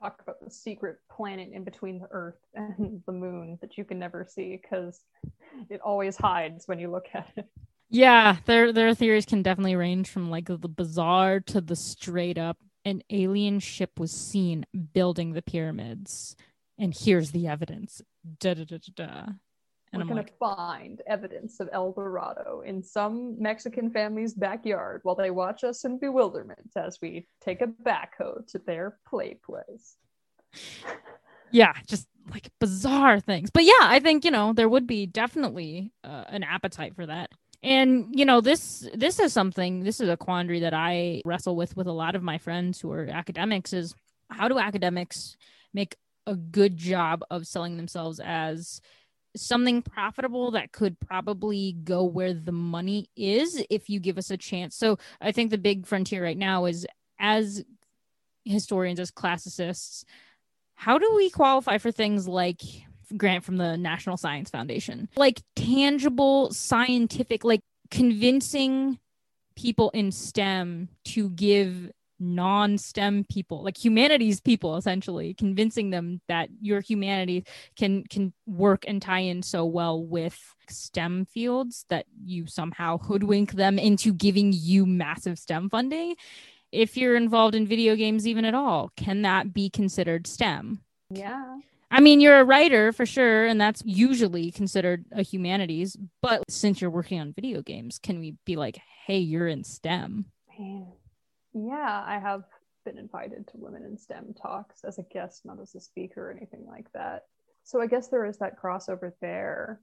Talk 0.00 0.20
about 0.22 0.40
the 0.40 0.50
secret 0.50 0.98
planet 1.10 1.50
in 1.52 1.62
between 1.62 1.98
the 1.98 2.08
Earth 2.10 2.38
and 2.54 3.02
the 3.06 3.12
moon 3.12 3.58
that 3.60 3.76
you 3.76 3.84
can 3.84 3.98
never 3.98 4.26
see 4.28 4.58
because 4.60 5.00
it 5.68 5.80
always 5.82 6.16
hides 6.16 6.66
when 6.66 6.78
you 6.78 6.90
look 6.90 7.06
at 7.12 7.28
it. 7.36 7.46
Yeah, 7.88 8.38
their 8.46 8.72
their 8.72 8.94
theories 8.94 9.26
can 9.26 9.42
definitely 9.42 9.76
range 9.76 10.08
from 10.10 10.30
like 10.30 10.46
the 10.46 10.56
bizarre 10.56 11.40
to 11.40 11.60
the 11.60 11.76
straight 11.76 12.38
up. 12.38 12.58
An 12.84 13.02
alien 13.10 13.60
ship 13.60 13.98
was 13.98 14.12
seen 14.12 14.64
building 14.92 15.32
the 15.32 15.42
pyramids, 15.42 16.36
and 16.78 16.96
here's 16.96 17.30
the 17.30 17.46
evidence. 17.46 18.02
Da 18.40 18.54
da 18.54 18.64
da 18.64 18.78
da 18.78 19.06
da. 19.06 19.32
And 19.92 20.00
We're 20.00 20.02
I'm 20.02 20.08
gonna 20.08 20.20
like, 20.22 20.38
find 20.38 21.00
evidence 21.06 21.60
of 21.60 21.68
El 21.72 21.92
Dorado 21.92 22.62
in 22.66 22.82
some 22.82 23.40
Mexican 23.40 23.90
family's 23.90 24.34
backyard 24.34 25.00
while 25.04 25.14
they 25.14 25.30
watch 25.30 25.64
us 25.64 25.84
in 25.84 25.98
bewilderment 25.98 26.72
as 26.76 26.98
we 27.00 27.28
take 27.40 27.62
a 27.62 27.66
backhoe 27.66 28.46
to 28.48 28.58
their 28.58 28.98
play 29.08 29.34
place. 29.34 29.96
yeah, 31.50 31.72
just 31.86 32.08
like 32.30 32.48
bizarre 32.58 33.20
things. 33.20 33.50
But 33.50 33.64
yeah, 33.64 33.72
I 33.82 34.00
think 34.00 34.24
you 34.24 34.30
know 34.30 34.52
there 34.52 34.68
would 34.68 34.86
be 34.86 35.06
definitely 35.06 35.92
uh, 36.02 36.24
an 36.28 36.42
appetite 36.42 36.94
for 36.96 37.06
that. 37.06 37.30
And 37.62 38.08
you 38.12 38.24
know 38.24 38.40
this 38.40 38.88
this 38.94 39.18
is 39.18 39.32
something 39.32 39.80
this 39.80 40.00
is 40.00 40.08
a 40.08 40.16
quandary 40.16 40.60
that 40.60 40.74
I 40.74 41.22
wrestle 41.24 41.56
with 41.56 41.76
with 41.76 41.86
a 41.86 41.92
lot 41.92 42.16
of 42.16 42.22
my 42.22 42.38
friends 42.38 42.80
who 42.80 42.90
are 42.92 43.06
academics 43.06 43.72
is 43.72 43.94
how 44.30 44.48
do 44.48 44.58
academics 44.58 45.36
make 45.72 45.96
a 46.26 46.34
good 46.34 46.76
job 46.76 47.22
of 47.30 47.46
selling 47.46 47.76
themselves 47.76 48.20
as 48.20 48.80
something 49.36 49.82
profitable 49.82 50.50
that 50.52 50.72
could 50.72 50.98
probably 51.00 51.76
go 51.84 52.04
where 52.04 52.34
the 52.34 52.52
money 52.52 53.08
is 53.16 53.64
if 53.70 53.88
you 53.88 54.00
give 54.00 54.18
us 54.18 54.30
a 54.30 54.36
chance. 54.36 54.76
So 54.76 54.98
I 55.20 55.32
think 55.32 55.50
the 55.50 55.58
big 55.58 55.86
frontier 55.86 56.22
right 56.22 56.36
now 56.36 56.64
is 56.66 56.86
as 57.18 57.64
historians, 58.44 59.00
as 59.00 59.10
classicists, 59.10 60.04
how 60.74 60.98
do 60.98 61.12
we 61.14 61.30
qualify 61.30 61.78
for 61.78 61.90
things 61.90 62.28
like 62.28 62.60
grant 63.16 63.44
from 63.44 63.56
the 63.56 63.76
National 63.76 64.16
Science 64.16 64.50
Foundation? 64.50 65.08
Like 65.16 65.42
tangible 65.54 66.52
scientific, 66.52 67.44
like 67.44 67.60
convincing 67.90 68.98
people 69.56 69.90
in 69.90 70.12
STEM 70.12 70.88
to 71.04 71.30
give 71.30 71.90
non-STEM 72.18 73.26
people, 73.30 73.62
like 73.62 73.82
humanities 73.82 74.40
people 74.40 74.76
essentially, 74.76 75.34
convincing 75.34 75.90
them 75.90 76.20
that 76.28 76.48
your 76.60 76.80
humanity 76.80 77.44
can 77.76 78.04
can 78.04 78.32
work 78.46 78.84
and 78.86 79.00
tie 79.00 79.20
in 79.20 79.42
so 79.42 79.64
well 79.64 80.02
with 80.02 80.38
STEM 80.68 81.26
fields 81.26 81.84
that 81.88 82.06
you 82.24 82.46
somehow 82.46 82.98
hoodwink 82.98 83.52
them 83.52 83.78
into 83.78 84.12
giving 84.12 84.52
you 84.52 84.86
massive 84.86 85.38
STEM 85.38 85.70
funding. 85.70 86.16
If 86.72 86.96
you're 86.96 87.16
involved 87.16 87.54
in 87.54 87.66
video 87.66 87.96
games 87.96 88.26
even 88.26 88.44
at 88.44 88.54
all, 88.54 88.90
can 88.96 89.22
that 89.22 89.54
be 89.54 89.70
considered 89.70 90.26
STEM? 90.26 90.80
Yeah. 91.10 91.58
I 91.90 92.00
mean, 92.00 92.20
you're 92.20 92.40
a 92.40 92.44
writer 92.44 92.92
for 92.92 93.06
sure, 93.06 93.46
and 93.46 93.60
that's 93.60 93.82
usually 93.86 94.50
considered 94.50 95.04
a 95.12 95.22
humanities. 95.22 95.96
But 96.20 96.42
since 96.48 96.80
you're 96.80 96.90
working 96.90 97.20
on 97.20 97.32
video 97.32 97.62
games, 97.62 98.00
can 98.00 98.18
we 98.18 98.34
be 98.44 98.56
like, 98.56 98.78
hey, 99.06 99.18
you're 99.18 99.46
in 99.46 99.62
STEM? 99.62 100.26
Man. 100.58 100.88
Yeah, 101.56 102.04
I 102.06 102.18
have 102.18 102.44
been 102.84 102.98
invited 102.98 103.46
to 103.48 103.56
Women 103.56 103.84
in 103.84 103.96
STEM 103.96 104.34
talks 104.40 104.84
as 104.84 104.98
a 104.98 105.02
guest, 105.02 105.46
not 105.46 105.60
as 105.60 105.74
a 105.74 105.80
speaker 105.80 106.28
or 106.28 106.30
anything 106.30 106.66
like 106.66 106.92
that. 106.92 107.24
So 107.64 107.80
I 107.80 107.86
guess 107.86 108.08
there 108.08 108.26
is 108.26 108.38
that 108.38 108.60
crossover 108.60 109.12
there. 109.20 109.80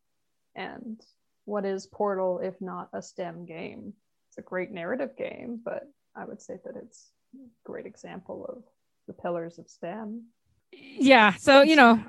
And 0.56 1.02
what 1.46 1.66
is 1.66 1.88
Portal 1.88 2.40
if 2.40 2.62
not 2.62 2.90
a 2.94 3.02
STEM 3.02 3.46
game? 3.46 3.94
It's 4.30 4.38
a 4.38 4.42
great 4.42 4.72
narrative 4.72 5.18
game, 5.18 5.60
but 5.64 5.90
I 6.16 6.26
would 6.26 6.42
say 6.42 6.60
that 6.64 6.76
it's 6.76 7.10
a 7.36 7.40
great 7.66 7.88
example 7.88 8.46
of 8.48 8.64
the 9.08 9.14
pillars 9.14 9.58
of 9.58 9.68
STEM. 9.68 10.26
Yeah. 10.72 11.34
So, 11.34 11.62
you 11.64 11.76
know, 11.76 12.04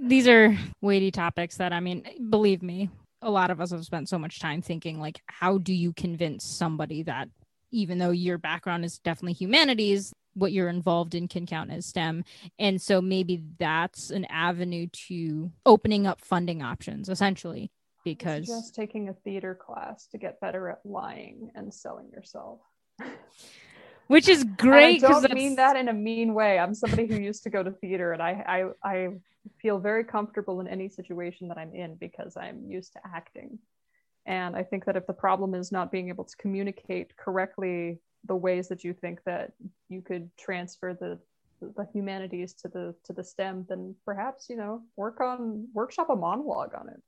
these 0.00 0.28
are 0.28 0.56
weighty 0.80 1.10
topics 1.10 1.56
that 1.56 1.72
I 1.72 1.80
mean, 1.80 2.04
believe 2.30 2.62
me, 2.62 2.88
a 3.20 3.30
lot 3.30 3.50
of 3.50 3.60
us 3.60 3.72
have 3.72 3.84
spent 3.84 4.08
so 4.08 4.18
much 4.18 4.38
time 4.38 4.62
thinking 4.62 5.00
like 5.00 5.20
how 5.26 5.58
do 5.58 5.74
you 5.74 5.92
convince 5.92 6.44
somebody 6.44 7.02
that 7.02 7.28
even 7.70 7.98
though 7.98 8.10
your 8.10 8.38
background 8.38 8.84
is 8.84 8.98
definitely 8.98 9.34
humanities 9.34 10.12
what 10.34 10.52
you're 10.52 10.68
involved 10.68 11.14
in 11.14 11.28
can 11.28 11.46
count 11.46 11.70
as 11.70 11.86
STEM. 11.86 12.24
And 12.58 12.80
so 12.80 13.00
maybe 13.00 13.42
that's 13.58 14.10
an 14.10 14.24
avenue 14.26 14.86
to 15.08 15.50
opening 15.66 16.06
up 16.06 16.20
funding 16.20 16.62
options 16.62 17.08
essentially 17.08 17.70
because 18.04 18.46
just 18.46 18.74
taking 18.74 19.08
a 19.08 19.12
theater 19.12 19.54
class 19.54 20.06
to 20.08 20.18
get 20.18 20.40
better 20.40 20.68
at 20.68 20.78
lying 20.84 21.50
and 21.54 21.72
selling 21.72 22.10
yourself. 22.10 22.60
Which 24.06 24.28
is 24.28 24.44
great. 24.44 25.04
I 25.04 25.08
don't 25.08 25.34
mean 25.34 25.56
that 25.56 25.76
in 25.76 25.88
a 25.88 25.92
mean 25.92 26.32
way. 26.32 26.58
I'm 26.58 26.74
somebody 26.74 27.06
who 27.06 27.16
used 27.16 27.42
to 27.42 27.50
go 27.50 27.62
to 27.62 27.70
theater 27.72 28.12
and 28.12 28.22
I, 28.22 28.64
I 28.82 28.90
I 28.90 29.08
feel 29.60 29.78
very 29.78 30.04
comfortable 30.04 30.60
in 30.60 30.68
any 30.68 30.88
situation 30.88 31.48
that 31.48 31.58
I'm 31.58 31.74
in 31.74 31.96
because 31.96 32.36
I'm 32.36 32.64
used 32.70 32.94
to 32.94 33.00
acting. 33.04 33.58
And 34.26 34.56
I 34.56 34.62
think 34.62 34.84
that 34.84 34.96
if 34.96 35.06
the 35.06 35.12
problem 35.12 35.54
is 35.54 35.72
not 35.72 35.90
being 35.90 36.08
able 36.08 36.24
to 36.24 36.36
communicate 36.36 37.16
correctly 37.16 37.98
the 38.24 38.36
ways 38.36 38.68
that 38.68 38.84
you 38.84 38.92
think 38.92 39.22
that 39.24 39.52
you 39.88 40.02
could 40.02 40.30
transfer 40.36 40.94
the 40.94 41.18
the 41.60 41.88
humanities 41.92 42.52
to 42.54 42.68
the 42.68 42.94
to 43.04 43.12
the 43.12 43.24
STEM, 43.24 43.66
then 43.68 43.94
perhaps 44.04 44.48
you 44.48 44.56
know 44.56 44.82
work 44.96 45.20
on 45.20 45.66
workshop 45.72 46.10
a 46.10 46.16
monologue 46.16 46.74
on 46.78 46.88
it. 46.88 47.00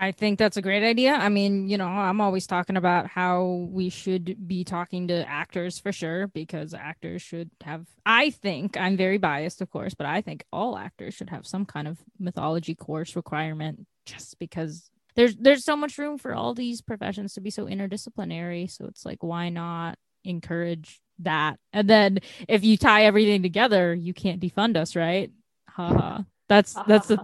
I 0.00 0.12
think 0.12 0.38
that's 0.38 0.56
a 0.56 0.62
great 0.62 0.84
idea. 0.84 1.12
I 1.12 1.28
mean, 1.28 1.68
you 1.68 1.76
know, 1.76 1.86
I'm 1.88 2.20
always 2.20 2.46
talking 2.46 2.76
about 2.76 3.08
how 3.08 3.66
we 3.68 3.88
should 3.88 4.46
be 4.46 4.62
talking 4.62 5.08
to 5.08 5.28
actors 5.28 5.80
for 5.80 5.90
sure, 5.90 6.28
because 6.28 6.72
actors 6.72 7.20
should 7.20 7.50
have, 7.64 7.86
I 8.06 8.30
think, 8.30 8.76
I'm 8.76 8.96
very 8.96 9.18
biased, 9.18 9.60
of 9.60 9.70
course, 9.70 9.94
but 9.94 10.06
I 10.06 10.20
think 10.20 10.44
all 10.52 10.78
actors 10.78 11.14
should 11.14 11.30
have 11.30 11.48
some 11.48 11.66
kind 11.66 11.88
of 11.88 11.98
mythology 12.16 12.76
course 12.76 13.16
requirement 13.16 13.86
just 14.06 14.38
because 14.38 14.88
there's 15.18 15.34
there's 15.34 15.64
so 15.64 15.76
much 15.76 15.98
room 15.98 16.16
for 16.16 16.32
all 16.32 16.54
these 16.54 16.80
professions 16.80 17.34
to 17.34 17.40
be 17.40 17.50
so 17.50 17.66
interdisciplinary. 17.66 18.70
So 18.70 18.84
it's 18.86 19.04
like, 19.04 19.24
why 19.24 19.48
not 19.48 19.98
encourage 20.22 21.00
that. 21.18 21.58
And 21.72 21.90
then 21.90 22.20
if 22.46 22.62
you 22.62 22.76
tie 22.76 23.04
everything 23.04 23.42
together, 23.42 23.92
you 23.92 24.14
can't 24.14 24.40
defund 24.40 24.76
us, 24.76 24.94
right? 24.94 25.32
Haha. 25.68 26.22
That's 26.48 26.76
that's 26.86 27.08
the 27.08 27.18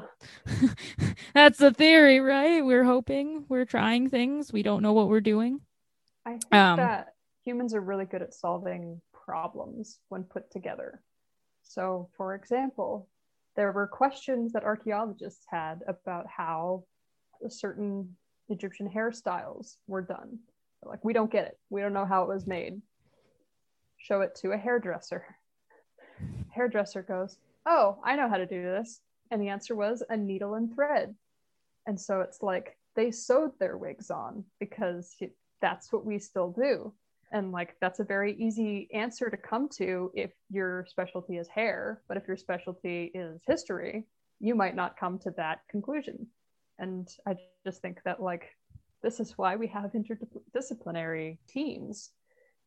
that's 1.34 1.58
the 1.58 1.72
theory, 1.72 2.18
right? 2.18 2.64
We're 2.64 2.82
hoping, 2.82 3.44
we're 3.48 3.64
trying 3.64 4.10
things. 4.10 4.52
We 4.52 4.64
don't 4.64 4.82
know 4.82 4.92
what 4.92 5.08
we're 5.08 5.20
doing. 5.20 5.60
I 6.26 6.32
think 6.32 6.52
um, 6.52 6.76
that 6.78 7.14
humans 7.44 7.74
are 7.74 7.80
really 7.80 8.06
good 8.06 8.22
at 8.22 8.34
solving 8.34 9.00
problems 9.24 10.00
when 10.08 10.24
put 10.24 10.50
together. 10.50 11.00
So, 11.62 12.10
for 12.16 12.34
example, 12.34 13.08
there 13.54 13.70
were 13.70 13.86
questions 13.86 14.52
that 14.52 14.64
archaeologists 14.64 15.46
had 15.48 15.80
about 15.86 16.26
how 16.26 16.84
certain 17.48 18.16
Egyptian 18.48 18.88
hairstyles 18.88 19.76
were 19.86 20.02
done. 20.02 20.38
Like, 20.84 21.04
we 21.04 21.12
don't 21.12 21.30
get 21.30 21.46
it. 21.46 21.58
We 21.70 21.80
don't 21.80 21.94
know 21.94 22.04
how 22.04 22.22
it 22.22 22.28
was 22.28 22.46
made 22.46 22.80
show 24.04 24.20
it 24.20 24.34
to 24.34 24.52
a 24.52 24.56
hairdresser. 24.56 25.24
Hairdresser 26.50 27.02
goes, 27.02 27.38
Oh, 27.66 27.98
I 28.04 28.16
know 28.16 28.28
how 28.28 28.36
to 28.36 28.46
do 28.46 28.62
this. 28.62 29.00
And 29.30 29.40
the 29.40 29.48
answer 29.48 29.74
was 29.74 30.02
a 30.10 30.16
needle 30.16 30.54
and 30.54 30.72
thread. 30.74 31.14
And 31.86 31.98
so 31.98 32.20
it's 32.20 32.42
like 32.42 32.76
they 32.94 33.10
sewed 33.10 33.52
their 33.58 33.78
wigs 33.78 34.10
on 34.10 34.44
because 34.60 35.16
that's 35.62 35.92
what 35.92 36.04
we 36.04 36.18
still 36.18 36.50
do. 36.50 36.92
And 37.32 37.50
like 37.50 37.76
that's 37.80 38.00
a 38.00 38.04
very 38.04 38.36
easy 38.36 38.88
answer 38.92 39.30
to 39.30 39.36
come 39.36 39.68
to 39.76 40.12
if 40.14 40.32
your 40.50 40.86
specialty 40.88 41.38
is 41.38 41.48
hair. 41.48 42.02
But 42.06 42.18
if 42.18 42.28
your 42.28 42.36
specialty 42.36 43.10
is 43.14 43.40
history, 43.46 44.04
you 44.38 44.54
might 44.54 44.76
not 44.76 44.98
come 44.98 45.18
to 45.20 45.30
that 45.38 45.60
conclusion. 45.70 46.26
And 46.78 47.08
I 47.26 47.36
just 47.64 47.80
think 47.82 48.00
that 48.04 48.20
like 48.20 48.50
this 49.02 49.20
is 49.20 49.36
why 49.36 49.56
we 49.56 49.66
have 49.68 49.92
interdisciplinary 49.92 51.38
teams 51.46 52.10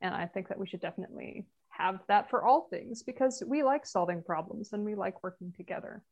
and 0.02 0.14
I 0.14 0.28
think 0.28 0.48
that 0.50 0.60
we 0.60 0.68
should 0.68 0.82
definitely 0.82 1.46
have 1.70 2.00
that 2.08 2.30
for 2.30 2.44
all 2.44 2.68
things 2.70 3.04
because 3.04 3.44
we 3.46 3.64
like 3.64 3.86
solving 3.86 4.24
problems 4.24 4.74
and 4.74 4.84
we 4.84 4.96
like 4.96 5.24
working 5.24 5.54
together. 5.56 6.04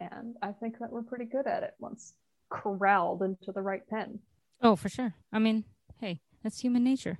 And 0.00 0.36
I 0.42 0.52
think 0.52 0.78
that 0.78 0.90
we're 0.90 1.02
pretty 1.02 1.24
good 1.24 1.46
at 1.46 1.62
it 1.62 1.74
once 1.78 2.14
corralled 2.50 3.22
into 3.22 3.52
the 3.52 3.62
right 3.62 3.86
pen. 3.88 4.20
Oh, 4.62 4.76
for 4.76 4.88
sure. 4.88 5.14
I 5.32 5.38
mean, 5.38 5.64
hey, 6.00 6.20
that's 6.42 6.60
human 6.60 6.84
nature. 6.84 7.16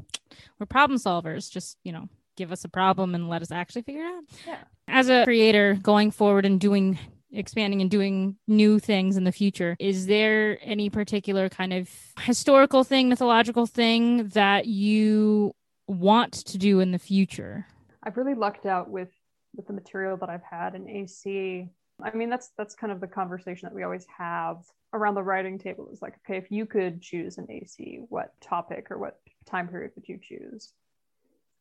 We're 0.58 0.66
problem 0.66 0.98
solvers. 0.98 1.50
Just, 1.50 1.78
you 1.82 1.92
know, 1.92 2.08
give 2.36 2.52
us 2.52 2.64
a 2.64 2.68
problem 2.68 3.14
and 3.14 3.28
let 3.28 3.42
us 3.42 3.50
actually 3.50 3.82
figure 3.82 4.02
it 4.02 4.14
out. 4.14 4.24
Yeah. 4.46 4.58
As 4.86 5.08
a 5.08 5.24
creator 5.24 5.78
going 5.82 6.10
forward 6.10 6.46
and 6.46 6.60
doing 6.60 6.98
expanding 7.32 7.80
and 7.80 7.90
doing 7.90 8.36
new 8.46 8.78
things 8.78 9.16
in 9.16 9.24
the 9.24 9.32
future 9.32 9.76
is 9.78 10.06
there 10.06 10.58
any 10.62 10.88
particular 10.88 11.48
kind 11.48 11.74
of 11.74 11.90
historical 12.20 12.84
thing 12.84 13.08
mythological 13.08 13.66
thing 13.66 14.28
that 14.28 14.66
you 14.66 15.52
want 15.88 16.32
to 16.32 16.58
do 16.58 16.80
in 16.80 16.92
the 16.92 16.98
future? 16.98 17.66
I've 18.02 18.16
really 18.16 18.34
lucked 18.34 18.66
out 18.66 18.88
with 18.88 19.10
with 19.56 19.66
the 19.66 19.72
material 19.72 20.16
that 20.18 20.28
I've 20.28 20.42
had 20.42 20.74
in 20.74 20.88
AC. 20.88 21.68
I 22.02 22.14
mean, 22.14 22.30
that's 22.30 22.50
that's 22.56 22.74
kind 22.74 22.92
of 22.92 23.00
the 23.00 23.08
conversation 23.08 23.66
that 23.66 23.74
we 23.74 23.82
always 23.82 24.06
have 24.16 24.58
around 24.92 25.14
the 25.14 25.22
writing 25.22 25.58
table. 25.58 25.88
Is 25.92 26.02
like, 26.02 26.14
okay, 26.24 26.36
if 26.38 26.50
you 26.52 26.66
could 26.66 27.02
choose 27.02 27.38
an 27.38 27.46
AC, 27.50 28.00
what 28.08 28.38
topic 28.40 28.90
or 28.90 28.98
what 28.98 29.18
time 29.46 29.68
period 29.68 29.92
would 29.96 30.08
you 30.08 30.18
choose? 30.22 30.72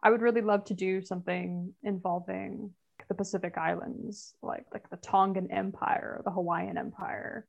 I 0.03 0.11
would 0.11 0.21
really 0.21 0.41
love 0.41 0.65
to 0.65 0.75
do 0.75 1.01
something 1.01 1.73
involving 1.81 2.71
the 3.07 3.15
Pacific 3.15 3.57
Islands, 3.57 4.33
like 4.41 4.65
like 4.73 4.89
the 4.89 4.97
Tongan 4.97 5.51
Empire, 5.51 6.21
the 6.25 6.31
Hawaiian 6.31 6.77
Empire. 6.77 7.47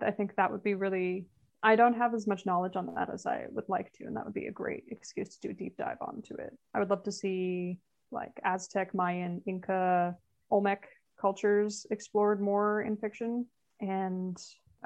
I 0.00 0.10
think 0.10 0.34
that 0.36 0.50
would 0.50 0.62
be 0.62 0.74
really 0.74 1.26
I 1.62 1.76
don't 1.76 1.96
have 1.96 2.14
as 2.14 2.26
much 2.26 2.46
knowledge 2.46 2.76
on 2.76 2.92
that 2.94 3.10
as 3.12 3.26
I 3.26 3.46
would 3.50 3.68
like 3.68 3.92
to, 3.94 4.04
and 4.04 4.16
that 4.16 4.24
would 4.24 4.34
be 4.34 4.46
a 4.46 4.52
great 4.52 4.84
excuse 4.90 5.36
to 5.36 5.48
do 5.48 5.50
a 5.50 5.54
deep 5.54 5.76
dive 5.76 5.98
onto 6.00 6.34
it. 6.34 6.56
I 6.74 6.78
would 6.78 6.90
love 6.90 7.02
to 7.04 7.12
see 7.12 7.78
like 8.10 8.32
Aztec, 8.44 8.94
Mayan, 8.94 9.42
Inca, 9.46 10.16
Olmec 10.50 10.86
cultures 11.20 11.86
explored 11.90 12.40
more 12.40 12.82
in 12.82 12.96
fiction, 12.96 13.46
and 13.80 14.36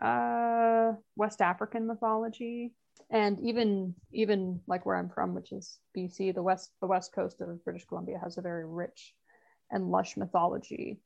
uh, 0.00 0.92
West 1.16 1.40
African 1.40 1.86
mythology, 1.86 2.72
and 3.10 3.38
even 3.40 3.94
even 4.12 4.60
like 4.66 4.86
where 4.86 4.96
I'm 4.96 5.10
from, 5.10 5.34
which 5.34 5.52
is 5.52 5.78
BC, 5.96 6.34
the 6.34 6.42
west 6.42 6.72
the 6.80 6.86
west 6.86 7.12
coast 7.14 7.40
of 7.40 7.62
British 7.64 7.84
Columbia 7.86 8.18
has 8.22 8.38
a 8.38 8.42
very 8.42 8.66
rich 8.66 9.14
and 9.70 9.90
lush 9.90 10.16
mythology, 10.16 10.98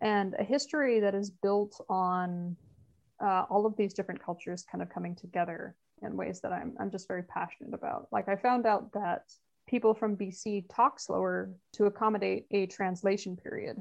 and 0.00 0.34
a 0.38 0.44
history 0.44 1.00
that 1.00 1.14
is 1.14 1.30
built 1.30 1.80
on 1.88 2.56
uh, 3.22 3.44
all 3.50 3.66
of 3.66 3.76
these 3.76 3.92
different 3.92 4.22
cultures 4.22 4.64
kind 4.70 4.82
of 4.82 4.88
coming 4.88 5.14
together 5.14 5.74
in 6.02 6.16
ways 6.16 6.40
that 6.40 6.52
I'm, 6.52 6.74
I'm 6.80 6.90
just 6.90 7.06
very 7.06 7.22
passionate 7.22 7.74
about. 7.74 8.08
Like 8.10 8.28
I 8.28 8.36
found 8.36 8.66
out 8.66 8.92
that 8.92 9.24
people 9.68 9.94
from 9.94 10.16
BC 10.16 10.64
talk 10.74 10.98
slower 10.98 11.50
to 11.74 11.84
accommodate 11.84 12.46
a 12.50 12.66
translation 12.66 13.36
period, 13.36 13.76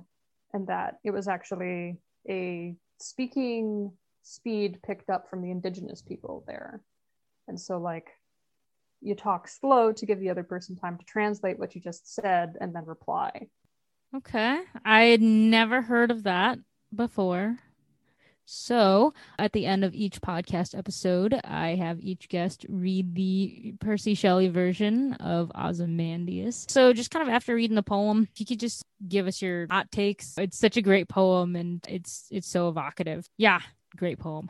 and 0.54 0.68
that 0.68 1.00
it 1.04 1.12
was 1.12 1.28
actually 1.28 1.98
a 2.30 2.76
speaking 3.00 3.92
speed 4.22 4.80
picked 4.84 5.10
up 5.10 5.30
from 5.30 5.42
the 5.42 5.52
indigenous 5.52 6.02
people 6.02 6.44
there. 6.48 6.82
And 7.48 7.60
so, 7.60 7.80
like, 7.80 8.10
you 9.02 9.16
talk 9.16 9.48
slow 9.48 9.92
to 9.94 10.06
give 10.06 10.20
the 10.20 10.30
other 10.30 10.44
person 10.44 10.76
time 10.76 10.98
to 10.98 11.06
translate 11.06 11.58
what 11.58 11.74
you 11.74 11.82
just 11.82 12.14
said 12.14 12.56
and 12.60 12.76
then 12.76 12.86
reply. 12.86 13.48
Okay. 14.16 14.62
I 14.84 15.02
had 15.02 15.22
never 15.22 15.82
heard 15.82 16.12
of 16.12 16.24
that 16.24 16.60
before. 16.94 17.58
So, 18.52 19.14
at 19.38 19.54
the 19.54 19.68
end 19.68 19.86
of 19.86 19.94
each 19.94 20.22
podcast 20.22 20.76
episode, 20.76 21.40
I 21.44 21.76
have 21.76 22.00
each 22.02 22.30
guest 22.30 22.66
read 22.68 23.14
the 23.14 23.76
Percy 23.80 24.16
Shelley 24.16 24.48
version 24.48 25.14
of 25.14 25.52
Ozymandias. 25.54 26.66
So, 26.68 26.92
just 26.92 27.12
kind 27.12 27.28
of 27.28 27.32
after 27.32 27.54
reading 27.54 27.76
the 27.76 27.84
poem, 27.84 28.28
if 28.34 28.40
you 28.40 28.48
could 28.48 28.60
just 28.60 28.84
give 29.08 29.28
us 29.28 29.40
your 29.40 29.68
hot 29.70 29.92
takes. 29.92 30.36
It's 30.40 30.58
such 30.58 30.78
a 30.78 30.82
great 30.82 31.08
poem 31.08 31.56
and 31.56 31.86
it's 31.88 32.28
it's 32.32 32.48
so 32.48 32.70
evocative. 32.70 33.30
Yeah, 33.38 33.60
great 33.96 34.18
poem. 34.18 34.50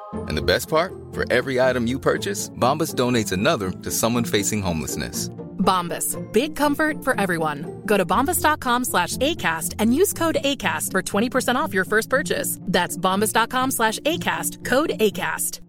And 0.13 0.37
the 0.37 0.41
best 0.41 0.67
part? 0.67 0.93
For 1.11 1.31
every 1.31 1.61
item 1.61 1.87
you 1.87 1.99
purchase, 1.99 2.49
Bombas 2.49 2.95
donates 2.95 3.31
another 3.31 3.71
to 3.71 3.91
someone 3.91 4.25
facing 4.25 4.61
homelessness. 4.61 5.29
Bombas. 5.61 6.17
Big 6.31 6.55
comfort 6.55 7.03
for 7.03 7.19
everyone. 7.19 7.81
Go 7.85 7.97
to 7.97 8.05
bombas.com 8.05 8.85
slash 8.85 9.17
ACAST 9.17 9.75
and 9.79 9.95
use 9.95 10.13
code 10.13 10.37
ACAST 10.43 10.91
for 10.91 11.01
20% 11.01 11.55
off 11.55 11.73
your 11.73 11.85
first 11.85 12.09
purchase. 12.09 12.57
That's 12.61 12.97
bombas.com 12.97 13.71
slash 13.71 13.99
ACAST. 13.99 14.65
Code 14.65 14.91
ACAST. 14.99 15.59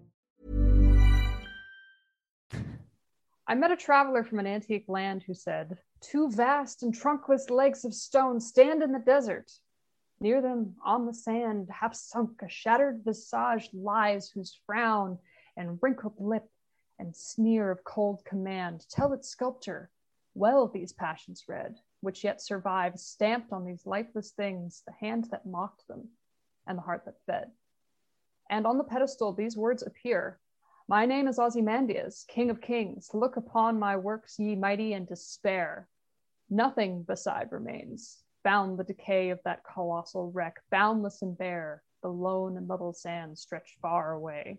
I 3.49 3.55
met 3.55 3.73
a 3.73 3.77
traveler 3.77 4.25
from 4.25 4.39
an 4.39 4.47
antique 4.47 4.85
land 4.89 5.25
who 5.27 5.35
said, 5.35 5.77
Two 6.01 6.31
vast 6.31 6.83
and 6.83 6.97
trunkless 6.97 7.51
legs 7.51 7.85
of 7.85 7.93
stone 7.93 8.41
stand 8.41 8.83
in 8.83 8.93
the 8.93 8.99
desert. 8.99 9.53
Near 10.23 10.41
them, 10.41 10.77
on 10.85 11.05
the 11.05 11.13
sand, 11.13 11.69
half 11.69 11.97
sunk, 11.97 12.43
a 12.43 12.49
shattered 12.49 13.03
visage 13.05 13.69
lies, 13.75 14.31
whose 14.31 14.57
frown 14.65 15.19
and 15.57 15.81
wrinkled 15.83 16.15
lip 16.21 16.49
and 17.01 17.17
sneer 17.17 17.73
of 17.73 17.83
cold 17.83 18.25
command 18.25 18.87
tell 18.89 19.13
its 19.13 19.29
sculptor 19.29 19.91
well 20.35 20.69
these 20.69 20.93
passions 20.93 21.49
read, 21.49 21.81
which 22.03 22.23
yet 22.23 22.41
survive, 22.41 23.01
stamped 23.01 23.53
on 23.53 23.65
these 23.65 23.85
lifeless 23.85 24.31
things, 24.31 24.85
the 24.87 24.93
hand 24.93 25.25
that 25.33 25.45
mocked 25.45 25.89
them 25.89 26.11
and 26.69 26.79
the 26.79 26.83
heart 26.83 27.05
that 27.05 27.21
fed. 27.27 27.51
And 28.49 28.65
on 28.65 28.79
the 28.79 28.85
pedestal, 28.85 29.33
these 29.33 29.57
words 29.57 29.83
appear 29.83 30.39
My 30.87 31.05
name 31.05 31.27
is 31.27 31.41
Ozymandias, 31.41 32.27
King 32.29 32.49
of 32.49 32.61
Kings. 32.61 33.11
Look 33.13 33.37
upon 33.37 33.81
my 33.81 33.97
works, 33.97 34.39
ye 34.39 34.55
mighty, 34.55 34.93
and 34.93 35.05
despair. 35.05 35.89
Nothing 36.49 37.03
beside 37.03 37.51
remains. 37.51 38.22
Bound 38.45 38.79
the 38.79 38.85
decay 38.85 39.31
of 39.31 39.41
that 39.45 39.63
colossal 39.65 40.33
wreck, 40.33 40.57
boundless 40.71 41.23
and 41.23 41.37
bare, 41.39 41.83
the 42.03 42.09
lone 42.09 42.57
and 42.57 42.69
level 42.69 42.93
sand 42.93 43.39
stretched 43.39 43.79
far 43.81 44.13
away. 44.13 44.59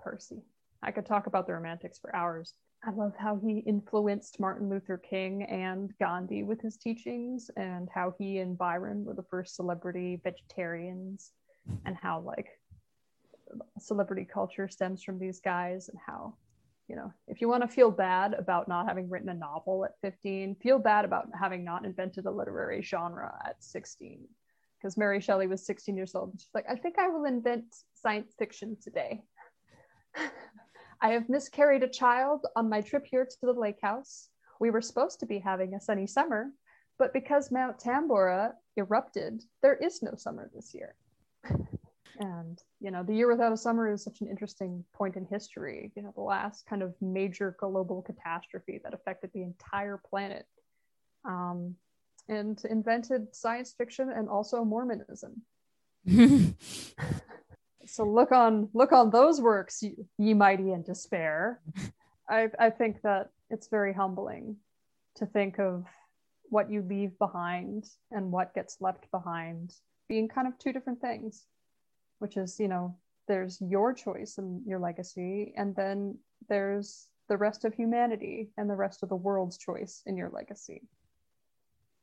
Percy. 0.00 0.42
I 0.82 0.90
could 0.90 1.06
talk 1.06 1.26
about 1.26 1.46
the 1.46 1.54
Romantics 1.54 1.98
for 1.98 2.14
hours. 2.14 2.54
I 2.84 2.90
love 2.90 3.12
how 3.16 3.36
he 3.36 3.58
influenced 3.58 4.40
Martin 4.40 4.68
Luther 4.68 4.98
King 4.98 5.44
and 5.44 5.96
Gandhi 6.00 6.42
with 6.42 6.60
his 6.60 6.76
teachings, 6.76 7.48
and 7.56 7.88
how 7.94 8.14
he 8.18 8.38
and 8.38 8.58
Byron 8.58 9.04
were 9.04 9.14
the 9.14 9.22
first 9.22 9.54
celebrity 9.54 10.20
vegetarians, 10.24 11.30
and 11.86 11.96
how 11.96 12.18
like 12.20 12.48
celebrity 13.78 14.24
culture 14.24 14.68
stems 14.68 15.04
from 15.04 15.20
these 15.20 15.38
guys, 15.38 15.88
and 15.88 15.98
how 16.04 16.34
you 16.92 16.96
know 16.96 17.10
if 17.26 17.40
you 17.40 17.48
want 17.48 17.62
to 17.62 17.74
feel 17.74 17.90
bad 17.90 18.34
about 18.34 18.68
not 18.68 18.86
having 18.86 19.08
written 19.08 19.30
a 19.30 19.34
novel 19.34 19.86
at 19.86 19.98
15, 20.02 20.56
feel 20.56 20.78
bad 20.78 21.06
about 21.06 21.26
having 21.40 21.64
not 21.64 21.86
invented 21.86 22.26
a 22.26 22.30
literary 22.30 22.82
genre 22.82 23.32
at 23.46 23.56
16. 23.64 24.20
Because 24.78 24.98
Mary 24.98 25.18
Shelley 25.18 25.46
was 25.46 25.64
16 25.64 25.96
years 25.96 26.14
old, 26.14 26.34
she's 26.36 26.50
like, 26.52 26.66
I 26.68 26.76
think 26.76 26.98
I 26.98 27.08
will 27.08 27.24
invent 27.24 27.64
science 27.94 28.34
fiction 28.38 28.76
today. 28.82 29.22
I 31.00 31.12
have 31.12 31.30
miscarried 31.30 31.82
a 31.82 31.88
child 31.88 32.44
on 32.56 32.68
my 32.68 32.82
trip 32.82 33.06
here 33.10 33.24
to 33.24 33.38
the 33.40 33.52
lake 33.54 33.78
house. 33.80 34.28
We 34.60 34.68
were 34.68 34.82
supposed 34.82 35.18
to 35.20 35.26
be 35.26 35.38
having 35.38 35.72
a 35.72 35.80
sunny 35.80 36.06
summer, 36.06 36.50
but 36.98 37.14
because 37.14 37.50
Mount 37.50 37.78
Tambora 37.78 38.52
erupted, 38.76 39.42
there 39.62 39.76
is 39.76 40.02
no 40.02 40.12
summer 40.16 40.50
this 40.54 40.74
year. 40.74 40.94
and, 42.18 42.62
you 42.80 42.90
know, 42.90 43.02
the 43.02 43.14
year 43.14 43.28
without 43.30 43.52
a 43.52 43.56
summer 43.56 43.90
is 43.92 44.04
such 44.04 44.20
an 44.20 44.28
interesting 44.28 44.84
point 44.94 45.16
in 45.16 45.24
history. 45.26 45.92
You 45.94 46.02
know, 46.02 46.12
the 46.14 46.22
last 46.22 46.66
kind 46.66 46.82
of 46.82 46.94
major 47.00 47.56
global 47.58 48.02
catastrophe 48.02 48.80
that 48.84 48.94
affected 48.94 49.30
the 49.32 49.42
entire 49.42 50.00
planet 50.08 50.46
um, 51.24 51.76
and 52.28 52.60
invented 52.68 53.34
science 53.34 53.74
fiction 53.76 54.10
and 54.10 54.28
also 54.28 54.64
Mormonism. 54.64 55.42
so 57.86 58.04
look 58.04 58.32
on 58.32 58.68
look 58.74 58.90
on 58.92 59.10
those 59.10 59.40
works 59.40 59.82
ye, 59.82 59.94
ye 60.18 60.34
mighty 60.34 60.72
in 60.72 60.82
despair 60.82 61.60
I, 62.28 62.48
I 62.58 62.70
think 62.70 63.02
that 63.02 63.30
it's 63.50 63.68
very 63.68 63.92
humbling 63.92 64.56
to 65.16 65.26
think 65.26 65.58
of 65.58 65.84
what 66.48 66.70
you 66.70 66.82
leave 66.82 67.18
behind 67.18 67.84
and 68.10 68.32
what 68.32 68.54
gets 68.54 68.78
left 68.80 69.10
behind 69.10 69.74
being 70.08 70.28
kind 70.28 70.46
of 70.46 70.58
two 70.58 70.72
different 70.72 71.00
things 71.00 71.46
which 72.22 72.36
is 72.36 72.60
you 72.60 72.68
know 72.68 72.94
there's 73.26 73.60
your 73.60 73.92
choice 73.92 74.38
and 74.38 74.64
your 74.64 74.78
legacy 74.78 75.52
and 75.56 75.74
then 75.74 76.16
there's 76.48 77.08
the 77.28 77.36
rest 77.36 77.64
of 77.64 77.74
humanity 77.74 78.50
and 78.56 78.70
the 78.70 78.76
rest 78.76 79.02
of 79.02 79.08
the 79.08 79.16
world's 79.16 79.56
choice 79.56 80.02
in 80.06 80.16
your 80.16 80.28
legacy. 80.30 80.82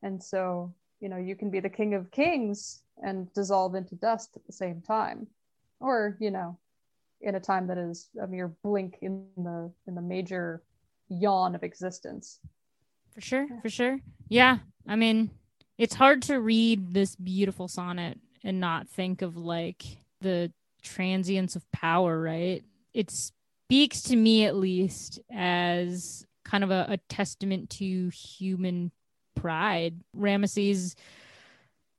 And 0.04 0.22
so 0.22 0.74
you 1.00 1.08
know 1.08 1.18
you 1.18 1.36
can 1.36 1.50
be 1.50 1.62
the 1.62 1.70
king 1.70 1.94
of 1.94 2.12
kings 2.12 2.84
and 3.02 3.34
dissolve 3.34 3.76
into 3.76 3.96
dust 3.96 4.32
at 4.36 4.46
the 4.46 4.52
same 4.52 4.82
time 4.82 5.26
or 5.80 6.18
you 6.20 6.32
know 6.32 6.58
in 7.22 7.36
a 7.36 7.40
time 7.40 7.66
that 7.68 7.78
is 7.78 8.10
a 8.22 8.28
mere 8.28 8.50
blink 8.64 8.98
in 9.02 9.26
the 9.38 9.72
in 9.88 9.96
the 9.96 10.02
major 10.02 10.64
yawn 11.08 11.56
of 11.56 11.64
existence. 11.64 12.40
For 13.14 13.22
sure 13.22 13.48
for 13.62 13.70
sure. 13.70 14.00
Yeah 14.28 14.58
i 14.86 14.96
mean 14.98 15.32
it's 15.78 15.96
hard 15.96 16.22
to 16.24 16.42
read 16.42 16.94
this 16.94 17.16
beautiful 17.16 17.70
sonnet 17.70 18.20
and 18.44 18.60
not 18.60 18.90
think 18.90 19.22
of 19.22 19.38
like 19.38 19.84
the 20.22 20.52
transience 20.82 21.56
of 21.56 21.70
power 21.72 22.22
right 22.22 22.64
it 22.94 23.12
speaks 23.12 24.02
to 24.02 24.16
me 24.16 24.46
at 24.46 24.56
least 24.56 25.20
as 25.32 26.26
kind 26.46 26.64
of 26.64 26.72
a, 26.72 26.86
a 26.90 26.98
testament 27.10 27.70
to 27.70 28.10
human 28.10 28.92
pride 29.36 29.96
ramesses 30.16 30.96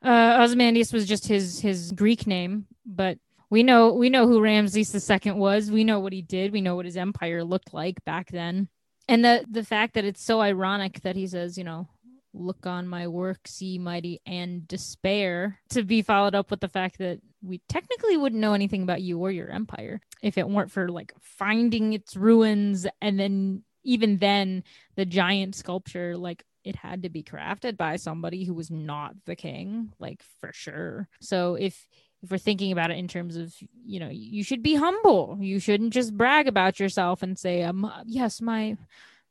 uh 0.05 0.39
ozymandias 0.41 0.93
was 0.93 1.07
just 1.07 1.27
his 1.27 1.61
his 1.61 1.93
greek 1.93 2.27
name 2.27 2.67
but 2.87 3.19
we 3.51 3.65
know 3.65 3.93
we 3.93 4.09
know 4.09 4.27
who 4.27 4.41
Ramses 4.41 5.11
II 5.11 5.33
was. 5.33 5.71
We 5.71 5.85
know 5.85 5.99
what 5.99 6.13
he 6.13 6.23
did. 6.23 6.53
We 6.53 6.61
know 6.61 6.77
what 6.77 6.85
his 6.85 6.97
empire 6.97 7.43
looked 7.43 7.75
like 7.75 8.03
back 8.05 8.31
then. 8.31 8.69
And 9.09 9.25
the 9.25 9.45
the 9.51 9.65
fact 9.65 9.95
that 9.95 10.05
it's 10.05 10.23
so 10.23 10.41
ironic 10.41 11.01
that 11.01 11.17
he 11.17 11.27
says, 11.27 11.59
you 11.59 11.65
know, 11.65 11.89
look 12.33 12.65
on 12.65 12.87
my 12.87 13.09
work, 13.09 13.41
see 13.47 13.77
mighty 13.77 14.21
and 14.25 14.67
despair, 14.69 15.59
to 15.71 15.83
be 15.83 16.01
followed 16.01 16.37
up 16.37 16.51
with 16.51 16.61
the 16.61 16.69
fact 16.69 16.99
that 16.99 17.19
we 17.43 17.61
technically 17.69 18.17
wouldn't 18.17 18.41
know 18.41 18.53
anything 18.53 18.83
about 18.83 19.03
you 19.03 19.19
or 19.19 19.31
your 19.31 19.51
empire 19.51 20.01
if 20.23 20.37
it 20.37 20.49
weren't 20.49 20.71
for 20.71 20.89
like 20.89 21.13
finding 21.21 21.93
its 21.93 22.17
ruins 22.17 22.87
and 23.01 23.19
then 23.19 23.63
even 23.83 24.19
then 24.19 24.63
the 24.97 25.07
giant 25.07 25.55
sculpture 25.55 26.17
like 26.17 26.45
it 26.65 26.77
had 26.77 27.03
to 27.03 27.09
be 27.09 27.23
crafted 27.23 27.77
by 27.77 27.97
somebody 27.97 28.45
who 28.45 28.55
was 28.55 28.71
not 28.71 29.15
the 29.25 29.37
king 29.37 29.93
like 29.99 30.23
for 30.41 30.53
sure. 30.53 31.09
So 31.21 31.55
if 31.55 31.89
if 32.23 32.31
we're 32.31 32.39
thinking 32.39 32.71
about 32.71 32.91
it 32.91 32.99
in 32.99 33.09
terms 33.09 33.37
of 33.37 33.55
you 33.85 34.01
know 34.01 34.11
you 34.11 34.45
should 34.45 34.63
be 34.63 34.75
humble. 34.75 35.39
You 35.41 35.59
shouldn't 35.59 35.93
just 35.93 36.17
brag 36.17 36.49
about 36.49 36.79
yourself 36.79 37.23
and 37.23 37.39
say 37.39 37.63
um 37.63 37.91
yes 38.07 38.41
my 38.41 38.77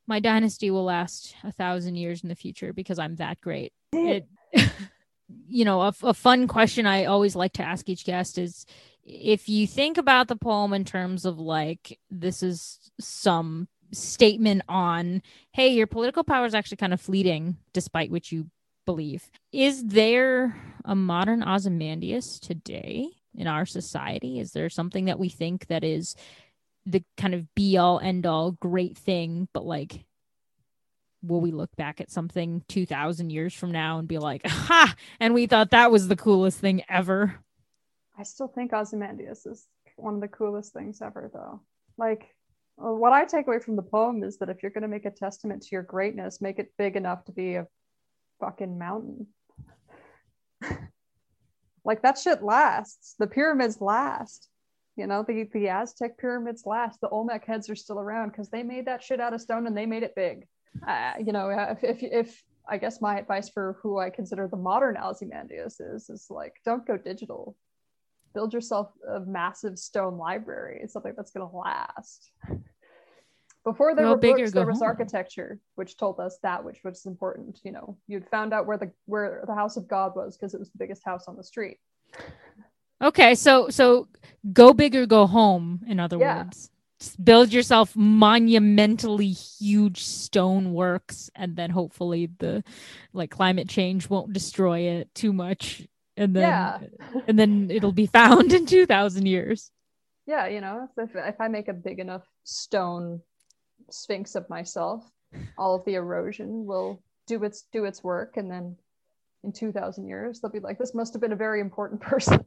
my 0.06 0.18
dynasty 0.18 0.70
will 0.70 0.84
last 0.84 1.34
a 1.44 1.52
thousand 1.52 1.94
years 1.96 2.22
in 2.22 2.28
the 2.28 2.34
future 2.34 2.72
because 2.72 2.98
i'm 2.98 3.16
that 3.16 3.40
great. 3.40 3.72
It 3.92 4.26
you 5.46 5.64
know 5.64 5.80
a, 5.82 5.94
a 6.02 6.14
fun 6.14 6.46
question 6.46 6.86
i 6.86 7.04
always 7.04 7.36
like 7.36 7.52
to 7.52 7.62
ask 7.62 7.88
each 7.88 8.04
guest 8.04 8.38
is 8.38 8.66
if 9.04 9.48
you 9.48 9.66
think 9.66 9.98
about 9.98 10.28
the 10.28 10.36
poem 10.36 10.72
in 10.72 10.84
terms 10.84 11.24
of 11.24 11.38
like 11.38 11.98
this 12.10 12.42
is 12.42 12.90
some 13.00 13.68
statement 13.92 14.62
on, 14.68 15.22
hey, 15.52 15.68
your 15.68 15.86
political 15.86 16.24
power 16.24 16.46
is 16.46 16.54
actually 16.54 16.76
kind 16.76 16.92
of 16.92 17.00
fleeting, 17.00 17.56
despite 17.72 18.10
what 18.10 18.30
you 18.30 18.46
believe. 18.86 19.30
Is 19.52 19.84
there 19.84 20.56
a 20.84 20.94
modern 20.94 21.42
Ozymandias 21.42 22.38
today 22.40 23.08
in 23.34 23.46
our 23.46 23.66
society? 23.66 24.38
Is 24.38 24.52
there 24.52 24.70
something 24.70 25.06
that 25.06 25.18
we 25.18 25.28
think 25.28 25.66
that 25.66 25.84
is 25.84 26.16
the 26.86 27.04
kind 27.16 27.34
of 27.34 27.54
be 27.54 27.76
all 27.76 28.00
end 28.00 28.26
all 28.26 28.52
great 28.52 28.96
thing, 28.96 29.48
but 29.52 29.64
like 29.64 30.04
will 31.22 31.40
we 31.40 31.50
look 31.50 31.74
back 31.76 32.00
at 32.00 32.10
something 32.10 32.64
2000 32.68 33.30
years 33.30 33.54
from 33.54 33.70
now 33.70 33.98
and 33.98 34.08
be 34.08 34.18
like, 34.18 34.46
ha, 34.46 34.94
and 35.18 35.34
we 35.34 35.46
thought 35.46 35.70
that 35.70 35.90
was 35.90 36.08
the 36.08 36.16
coolest 36.16 36.58
thing 36.58 36.82
ever? 36.88 37.34
I 38.18 38.22
still 38.22 38.48
think 38.48 38.72
Ozymandias 38.72 39.46
is 39.46 39.66
one 39.96 40.14
of 40.14 40.20
the 40.20 40.28
coolest 40.28 40.72
things 40.72 41.00
ever, 41.02 41.30
though. 41.32 41.60
Like, 41.96 42.34
what 42.76 43.12
I 43.12 43.24
take 43.24 43.46
away 43.46 43.58
from 43.58 43.76
the 43.76 43.82
poem 43.82 44.22
is 44.22 44.38
that 44.38 44.48
if 44.48 44.62
you're 44.62 44.70
going 44.70 44.82
to 44.82 44.88
make 44.88 45.04
a 45.04 45.10
testament 45.10 45.62
to 45.62 45.68
your 45.72 45.82
greatness, 45.82 46.40
make 46.40 46.58
it 46.58 46.72
big 46.78 46.96
enough 46.96 47.24
to 47.26 47.32
be 47.32 47.56
a 47.56 47.66
fucking 48.40 48.78
mountain. 48.78 49.26
like, 51.84 52.02
that 52.02 52.18
shit 52.18 52.42
lasts. 52.42 53.14
The 53.18 53.26
pyramids 53.26 53.80
last. 53.80 54.48
You 54.96 55.06
know, 55.06 55.24
the, 55.26 55.48
the 55.52 55.68
Aztec 55.68 56.18
pyramids 56.18 56.64
last. 56.66 57.00
The 57.00 57.08
Olmec 57.08 57.46
heads 57.46 57.70
are 57.70 57.76
still 57.76 58.00
around 58.00 58.30
because 58.30 58.50
they 58.50 58.62
made 58.62 58.86
that 58.86 59.02
shit 59.02 59.20
out 59.20 59.34
of 59.34 59.40
stone 59.40 59.66
and 59.66 59.76
they 59.76 59.86
made 59.86 60.02
it 60.02 60.14
big. 60.14 60.46
Uh, 60.86 61.12
you 61.24 61.32
know, 61.32 61.50
if, 61.50 61.84
if, 61.84 62.02
if 62.02 62.44
I 62.68 62.78
guess 62.78 63.00
my 63.00 63.18
advice 63.18 63.48
for 63.48 63.76
who 63.82 63.98
I 63.98 64.10
consider 64.10 64.48
the 64.48 64.56
modern 64.56 64.96
Ozymandias 64.96 65.80
is, 65.80 66.08
is 66.08 66.26
like, 66.30 66.54
don't 66.64 66.86
go 66.86 66.96
digital. 66.96 67.56
Build 68.32 68.52
yourself 68.54 68.92
a 69.08 69.20
massive 69.20 69.78
stone 69.78 70.16
library. 70.16 70.86
Something 70.88 71.14
that's 71.16 71.32
going 71.32 71.48
to 71.48 71.56
last. 71.56 72.30
Before 73.64 73.94
there 73.94 74.06
Go 74.06 74.12
were 74.12 74.16
books 74.16 74.52
there 74.52 74.64
was 74.66 74.80
architecture 74.80 75.60
which 75.74 75.98
told 75.98 76.18
us 76.18 76.38
that 76.42 76.64
which 76.64 76.78
was 76.82 77.04
important 77.04 77.60
you 77.62 77.72
know. 77.72 77.98
You'd 78.08 78.26
found 78.28 78.54
out 78.54 78.66
where 78.66 78.78
the 78.78 78.90
where 79.04 79.44
the 79.46 79.54
house 79.54 79.76
of 79.76 79.86
god 79.86 80.16
was 80.16 80.36
because 80.36 80.54
it 80.54 80.60
was 80.60 80.70
the 80.70 80.78
biggest 80.78 81.04
house 81.04 81.24
on 81.28 81.36
the 81.36 81.44
street. 81.44 81.78
Okay, 83.02 83.34
so 83.34 83.68
so 83.68 84.08
go 84.52 84.72
big 84.72 84.94
or 84.96 85.04
go 85.06 85.26
home, 85.26 85.80
in 85.86 86.00
other 86.00 86.18
Yeah. 86.18 86.44
words. 86.44 86.70
Build 87.22 87.52
yourself 87.52 87.96
monumentally 87.96 89.30
huge 89.30 90.04
stone 90.04 90.74
works 90.74 91.30
and 91.34 91.56
then 91.56 91.70
hopefully 91.70 92.30
the 92.38 92.62
like 93.12 93.30
climate 93.30 93.68
change 93.68 94.08
won't 94.10 94.32
destroy 94.32 94.80
it 94.80 95.14
too 95.14 95.32
much 95.32 95.86
and 96.16 96.36
then 96.36 96.42
Yeah. 96.42 96.78
and 97.28 97.38
then 97.38 97.70
it'll 97.70 97.92
be 97.92 98.06
found 98.06 98.52
in 98.52 98.66
2000 98.66 99.26
years. 99.26 99.70
yeah 100.26 100.46
you 100.46 100.60
know 100.60 100.88
if, 100.98 101.16
if 101.16 101.40
i 101.40 101.48
make 101.48 101.68
a 101.68 101.72
big 101.72 101.98
enough 101.98 102.26
stone 102.44 103.20
sphinx 103.90 104.34
of 104.34 104.48
myself 104.50 105.02
all 105.56 105.74
of 105.76 105.84
the 105.84 105.94
erosion 105.94 106.66
will 106.66 107.02
do 107.26 107.42
its 107.44 107.62
do 107.72 107.84
its 107.86 108.04
work 108.04 108.36
and 108.36 108.50
then 108.50 108.76
in 109.44 109.52
2000 109.52 110.06
years 110.06 110.40
they'll 110.40 110.50
be 110.50 110.60
like 110.60 110.78
this 110.78 110.94
must 110.94 111.14
have 111.14 111.20
been 111.20 111.32
a 111.32 111.36
very 111.36 111.60
important 111.60 112.00
person. 112.12 112.44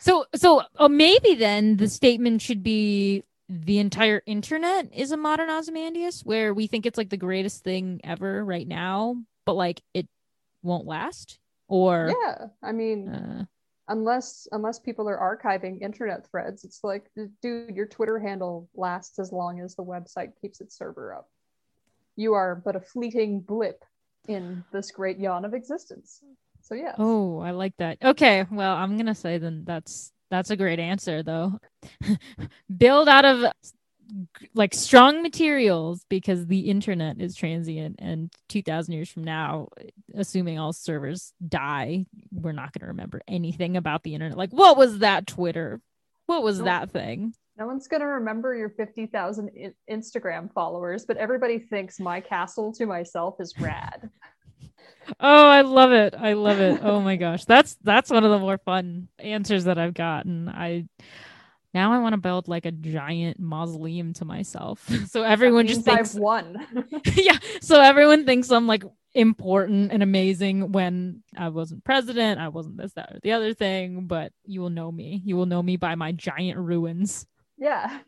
So 0.00 0.26
so 0.34 0.62
uh, 0.76 0.88
maybe 0.88 1.34
then 1.34 1.76
the 1.76 1.88
statement 1.88 2.42
should 2.42 2.62
be 2.62 3.24
the 3.48 3.78
entire 3.78 4.22
internet 4.26 4.92
is 4.94 5.12
a 5.12 5.16
modern 5.16 5.48
Ozymandias 5.48 6.20
where 6.22 6.52
we 6.52 6.66
think 6.66 6.84
it's 6.84 6.98
like 6.98 7.08
the 7.08 7.16
greatest 7.16 7.64
thing 7.64 8.00
ever 8.04 8.44
right 8.44 8.68
now, 8.68 9.16
but 9.46 9.54
like 9.54 9.80
it 9.94 10.06
won't 10.62 10.86
last? 10.86 11.38
Or 11.68 12.14
yeah 12.24 12.46
i 12.62 12.72
mean 12.72 13.08
uh, 13.10 13.44
unless 13.88 14.48
unless 14.52 14.78
people 14.78 15.06
are 15.06 15.18
archiving 15.18 15.82
internet 15.82 16.26
threads 16.30 16.64
it's 16.64 16.80
like 16.82 17.10
dude 17.42 17.76
your 17.76 17.86
twitter 17.86 18.18
handle 18.18 18.70
lasts 18.74 19.18
as 19.18 19.32
long 19.32 19.60
as 19.60 19.74
the 19.74 19.84
website 19.84 20.32
keeps 20.40 20.60
its 20.60 20.76
server 20.76 21.14
up. 21.14 21.28
You 22.16 22.32
are 22.34 22.54
but 22.54 22.74
a 22.74 22.80
fleeting 22.80 23.40
blip 23.40 23.84
in 24.28 24.64
this 24.72 24.90
great 24.90 25.18
yawn 25.18 25.44
of 25.44 25.54
existence. 25.54 26.20
So 26.62 26.74
yeah. 26.74 26.94
Oh, 26.98 27.40
I 27.40 27.50
like 27.52 27.74
that. 27.78 27.98
Okay, 28.02 28.44
well, 28.50 28.76
I'm 28.76 28.96
gonna 28.96 29.14
say 29.14 29.38
then 29.38 29.64
that's 29.64 30.12
that's 30.30 30.50
a 30.50 30.56
great 30.56 30.78
answer 30.78 31.22
though. 31.22 31.58
Build 32.76 33.08
out 33.08 33.24
of 33.24 33.52
like 34.54 34.74
strong 34.74 35.22
materials 35.22 36.04
because 36.08 36.46
the 36.46 36.60
internet 36.60 37.20
is 37.20 37.34
transient 37.34 37.96
and 37.98 38.32
2000 38.48 38.94
years 38.94 39.10
from 39.10 39.22
now 39.22 39.68
assuming 40.14 40.58
all 40.58 40.72
servers 40.72 41.34
die 41.46 42.06
we're 42.32 42.52
not 42.52 42.72
going 42.72 42.80
to 42.80 42.86
remember 42.86 43.20
anything 43.28 43.76
about 43.76 44.02
the 44.02 44.14
internet. 44.14 44.38
Like 44.38 44.52
what 44.52 44.76
was 44.76 45.00
that 45.00 45.26
twitter? 45.26 45.80
What 46.26 46.42
was 46.42 46.62
that 46.62 46.90
thing? 46.90 47.34
No 47.58 47.66
one's 47.66 47.88
going 47.88 48.00
to 48.00 48.06
remember 48.06 48.54
your 48.54 48.70
50000 48.70 49.50
I- 49.54 49.92
instagram 49.92 50.52
followers 50.54 51.04
but 51.04 51.18
everybody 51.18 51.58
thinks 51.58 52.00
my 52.00 52.20
castle 52.20 52.72
to 52.74 52.86
myself 52.86 53.36
is 53.40 53.52
rad 53.58 54.08
Oh, 55.20 55.48
I 55.48 55.62
love 55.62 55.92
it. 55.92 56.14
I 56.16 56.34
love 56.34 56.60
it. 56.60 56.80
Oh 56.82 57.00
my 57.00 57.16
gosh. 57.16 57.44
That's 57.44 57.76
that's 57.82 58.10
one 58.10 58.24
of 58.24 58.30
the 58.30 58.38
more 58.38 58.58
fun 58.58 59.08
answers 59.18 59.64
that 59.64 59.78
I've 59.78 59.94
gotten. 59.94 60.48
I 60.48 60.86
now 61.74 61.92
I 61.92 61.98
want 61.98 62.14
to 62.14 62.20
build 62.20 62.48
like 62.48 62.66
a 62.66 62.72
giant 62.72 63.38
mausoleum 63.38 64.12
to 64.14 64.24
myself. 64.24 64.88
So 65.08 65.22
everyone 65.22 65.66
just 65.66 65.82
thinks 65.82 66.14
i've 66.14 66.20
won 66.20 66.56
yeah. 67.14 67.38
So 67.60 67.80
everyone 67.80 68.26
thinks 68.26 68.50
I'm 68.50 68.66
like 68.66 68.84
important 69.14 69.92
and 69.92 70.02
amazing 70.02 70.72
when 70.72 71.22
I 71.36 71.48
wasn't 71.48 71.84
president, 71.84 72.40
I 72.40 72.48
wasn't 72.48 72.76
this, 72.76 72.92
that, 72.92 73.16
or 73.16 73.20
the 73.22 73.32
other 73.32 73.54
thing, 73.54 74.06
but 74.06 74.32
you 74.44 74.60
will 74.60 74.70
know 74.70 74.92
me. 74.92 75.22
You 75.24 75.36
will 75.36 75.46
know 75.46 75.62
me 75.62 75.76
by 75.76 75.94
my 75.94 76.12
giant 76.12 76.58
ruins. 76.58 77.26
yeah 77.56 78.00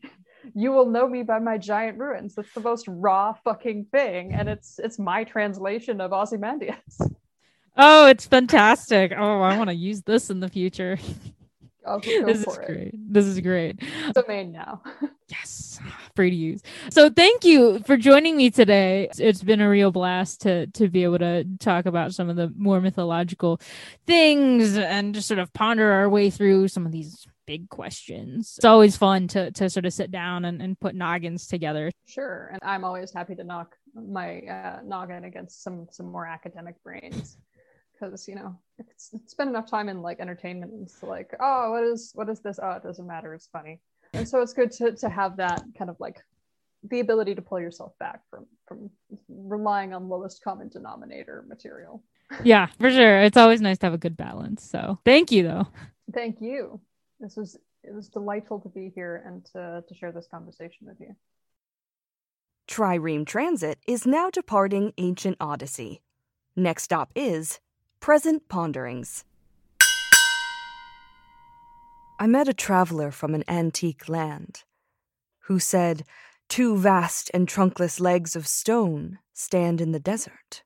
you 0.54 0.70
will 0.72 0.86
know 0.86 1.06
me 1.08 1.22
by 1.22 1.38
my 1.38 1.58
giant 1.58 1.98
ruins 1.98 2.34
that's 2.34 2.52
the 2.54 2.60
most 2.60 2.86
raw 2.88 3.32
fucking 3.44 3.84
thing 3.92 4.32
and 4.32 4.48
it's 4.48 4.78
it's 4.78 4.98
my 4.98 5.24
translation 5.24 6.00
of 6.00 6.12
ozymandias 6.12 7.00
Oh, 7.76 8.08
it's 8.08 8.26
fantastic. 8.26 9.12
Oh, 9.16 9.40
I 9.40 9.56
want 9.56 9.70
to 9.70 9.76
use 9.76 10.02
this 10.02 10.28
in 10.28 10.40
the 10.40 10.48
future. 10.48 10.98
This 12.04 12.46
is 12.46 12.58
it. 12.58 12.66
great. 12.66 12.94
This 12.94 13.24
is 13.24 13.40
great. 13.40 13.80
domain 14.12 14.52
now 14.52 14.82
Yes, 15.30 15.78
free 16.14 16.28
to 16.30 16.36
use. 16.36 16.60
So 16.90 17.08
thank 17.08 17.44
you 17.44 17.78
for 17.86 17.96
joining 17.96 18.36
me 18.36 18.50
today. 18.50 19.04
It's- 19.04 19.42
been 19.42 19.60
a 19.60 19.68
real 19.70 19.92
blast 19.92 20.42
to 20.42 20.66
to 20.68 20.88
be 20.88 21.04
able 21.04 21.18
to 21.20 21.44
talk 21.58 21.86
about 21.86 22.12
some 22.12 22.28
of 22.28 22.36
the 22.36 22.52
more 22.56 22.80
mythological 22.80 23.60
things 24.06 24.76
and 24.76 25.14
just 25.14 25.28
sort 25.28 25.38
of 25.38 25.52
ponder 25.52 25.90
our 25.92 26.08
way 26.08 26.28
through 26.28 26.68
some 26.68 26.84
of 26.84 26.92
these 26.92 27.26
big 27.50 27.68
questions. 27.68 28.54
It's 28.58 28.64
always 28.64 28.96
fun 28.96 29.26
to 29.34 29.50
to 29.58 29.68
sort 29.68 29.84
of 29.84 29.92
sit 29.92 30.12
down 30.12 30.44
and, 30.44 30.62
and 30.62 30.78
put 30.78 30.94
noggins 30.94 31.48
together. 31.48 31.90
Sure, 32.06 32.50
and 32.52 32.60
I'm 32.62 32.84
always 32.84 33.12
happy 33.12 33.34
to 33.34 33.42
knock 33.42 33.74
my 33.92 34.38
uh, 34.56 34.78
noggin 34.84 35.24
against 35.24 35.64
some 35.64 35.88
some 35.90 36.06
more 36.12 36.26
academic 36.26 36.76
brains, 36.84 37.38
because 37.92 38.28
you 38.28 38.36
know 38.36 38.56
it's, 38.78 39.10
spend 39.26 39.50
enough 39.50 39.68
time 39.68 39.88
in 39.88 40.00
like 40.00 40.20
entertainment 40.20 40.70
and 40.72 40.82
it's 40.86 41.02
like, 41.02 41.34
oh, 41.40 41.72
what 41.72 41.82
is 41.82 42.12
what 42.14 42.28
is 42.28 42.38
this? 42.38 42.60
Oh, 42.62 42.70
it 42.78 42.84
doesn't 42.84 43.08
matter. 43.14 43.34
It's 43.34 43.48
funny, 43.48 43.80
and 44.12 44.28
so 44.28 44.40
it's 44.42 44.52
good 44.52 44.70
to 44.78 44.92
to 44.92 45.08
have 45.08 45.36
that 45.38 45.60
kind 45.76 45.90
of 45.90 45.96
like 45.98 46.22
the 46.88 47.00
ability 47.00 47.34
to 47.34 47.42
pull 47.42 47.58
yourself 47.58 47.98
back 47.98 48.20
from 48.30 48.46
from 48.68 48.90
relying 49.28 49.92
on 49.92 50.08
lowest 50.08 50.44
common 50.44 50.68
denominator 50.68 51.44
material. 51.48 52.00
Yeah, 52.44 52.68
for 52.78 52.92
sure. 52.92 53.22
It's 53.22 53.36
always 53.36 53.60
nice 53.60 53.78
to 53.78 53.86
have 53.86 53.94
a 53.94 53.98
good 54.06 54.16
balance. 54.16 54.62
So 54.62 55.00
thank 55.04 55.32
you 55.32 55.42
though. 55.42 55.66
Thank 56.14 56.40
you. 56.40 56.80
This 57.20 57.36
was 57.36 57.56
it 57.82 57.94
was 57.94 58.08
delightful 58.08 58.60
to 58.60 58.68
be 58.68 58.90
here 58.94 59.22
and 59.26 59.44
to 59.52 59.84
to 59.86 59.94
share 59.94 60.12
this 60.12 60.26
conversation 60.26 60.86
with 60.86 60.98
you. 61.00 61.14
Trireme 62.66 63.26
Transit 63.26 63.78
is 63.86 64.06
now 64.06 64.30
departing 64.30 64.92
ancient 64.96 65.36
Odyssey. 65.40 66.02
Next 66.56 66.84
stop 66.84 67.12
is 67.14 67.60
Present 68.00 68.48
Ponderings. 68.48 69.24
I 72.18 72.26
met 72.26 72.48
a 72.48 72.54
traveler 72.54 73.10
from 73.10 73.34
an 73.34 73.44
antique 73.48 74.08
land 74.08 74.64
who 75.44 75.58
said, 75.58 76.04
Two 76.48 76.76
vast 76.76 77.30
and 77.32 77.48
trunkless 77.48 77.98
legs 77.98 78.36
of 78.36 78.46
stone 78.46 79.18
stand 79.32 79.80
in 79.80 79.92
the 79.92 79.98
desert. 79.98 80.62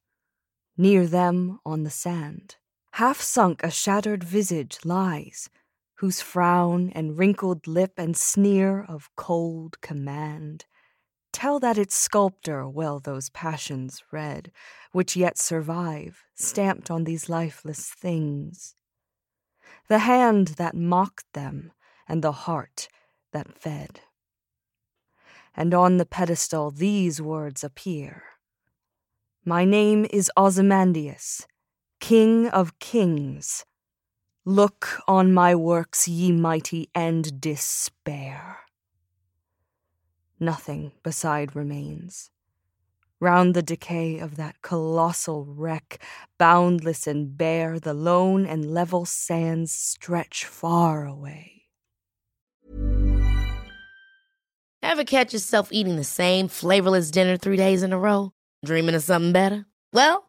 Near 0.76 1.06
them 1.06 1.60
on 1.64 1.84
the 1.84 1.90
sand, 1.90 2.56
half 2.92 3.20
sunk 3.20 3.62
a 3.62 3.70
shattered 3.70 4.24
visage 4.24 4.78
lies, 4.84 5.48
whose 5.96 6.20
frown 6.20 6.90
and 6.90 7.18
wrinkled 7.18 7.66
lip 7.66 7.92
and 7.96 8.16
sneer 8.16 8.82
of 8.82 9.10
cold 9.16 9.80
command 9.80 10.64
tell 11.34 11.58
that 11.58 11.76
its 11.76 11.96
sculptor 11.96 12.66
well 12.68 13.00
those 13.00 13.28
passions 13.30 14.02
read, 14.12 14.52
which 14.92 15.16
yet 15.16 15.36
survive, 15.36 16.22
stamped 16.34 16.90
on 16.90 17.04
these 17.04 17.28
lifeless 17.28 17.90
things. 17.90 18.76
The 19.88 19.98
hand 19.98 20.48
that 20.58 20.76
mocked 20.76 21.32
them, 21.32 21.72
and 22.08 22.22
the 22.22 22.32
heart 22.32 22.88
that 23.32 23.58
fed. 23.58 24.00
And 25.56 25.74
on 25.74 25.96
the 25.96 26.06
pedestal 26.06 26.70
these 26.70 27.20
words 27.20 27.64
appear 27.64 28.22
My 29.44 29.64
name 29.64 30.06
is 30.10 30.30
Ozymandias, 30.36 31.46
King 32.00 32.48
of 32.48 32.78
Kings. 32.78 33.64
Look 34.46 35.00
on 35.08 35.32
my 35.32 35.54
works, 35.54 36.06
ye 36.06 36.30
mighty, 36.30 36.90
and 36.94 37.40
despair. 37.40 38.58
nothing 40.38 40.92
beside 41.02 41.56
remains. 41.56 42.30
Round 43.20 43.54
the 43.54 43.62
decay 43.62 44.18
of 44.18 44.36
that 44.36 44.60
colossal 44.60 45.46
wreck, 45.46 45.98
boundless 46.38 47.06
and 47.06 47.36
bare, 47.38 47.80
the 47.80 47.94
lone 47.94 48.44
and 48.44 48.74
level 48.74 49.06
sands 49.06 49.72
stretch 49.72 50.44
far 50.44 51.06
away. 51.06 51.62
Ever 54.82 55.04
catch 55.04 55.32
yourself 55.32 55.72
eating 55.72 55.96
the 55.96 56.04
same 56.04 56.48
flavorless 56.48 57.10
dinner 57.10 57.38
three 57.38 57.56
days 57.56 57.82
in 57.82 57.92
a 57.94 57.98
row? 57.98 58.32
Dreaming 58.64 58.94
of 58.94 59.02
something 59.02 59.32
better? 59.32 59.64
Well, 59.92 60.28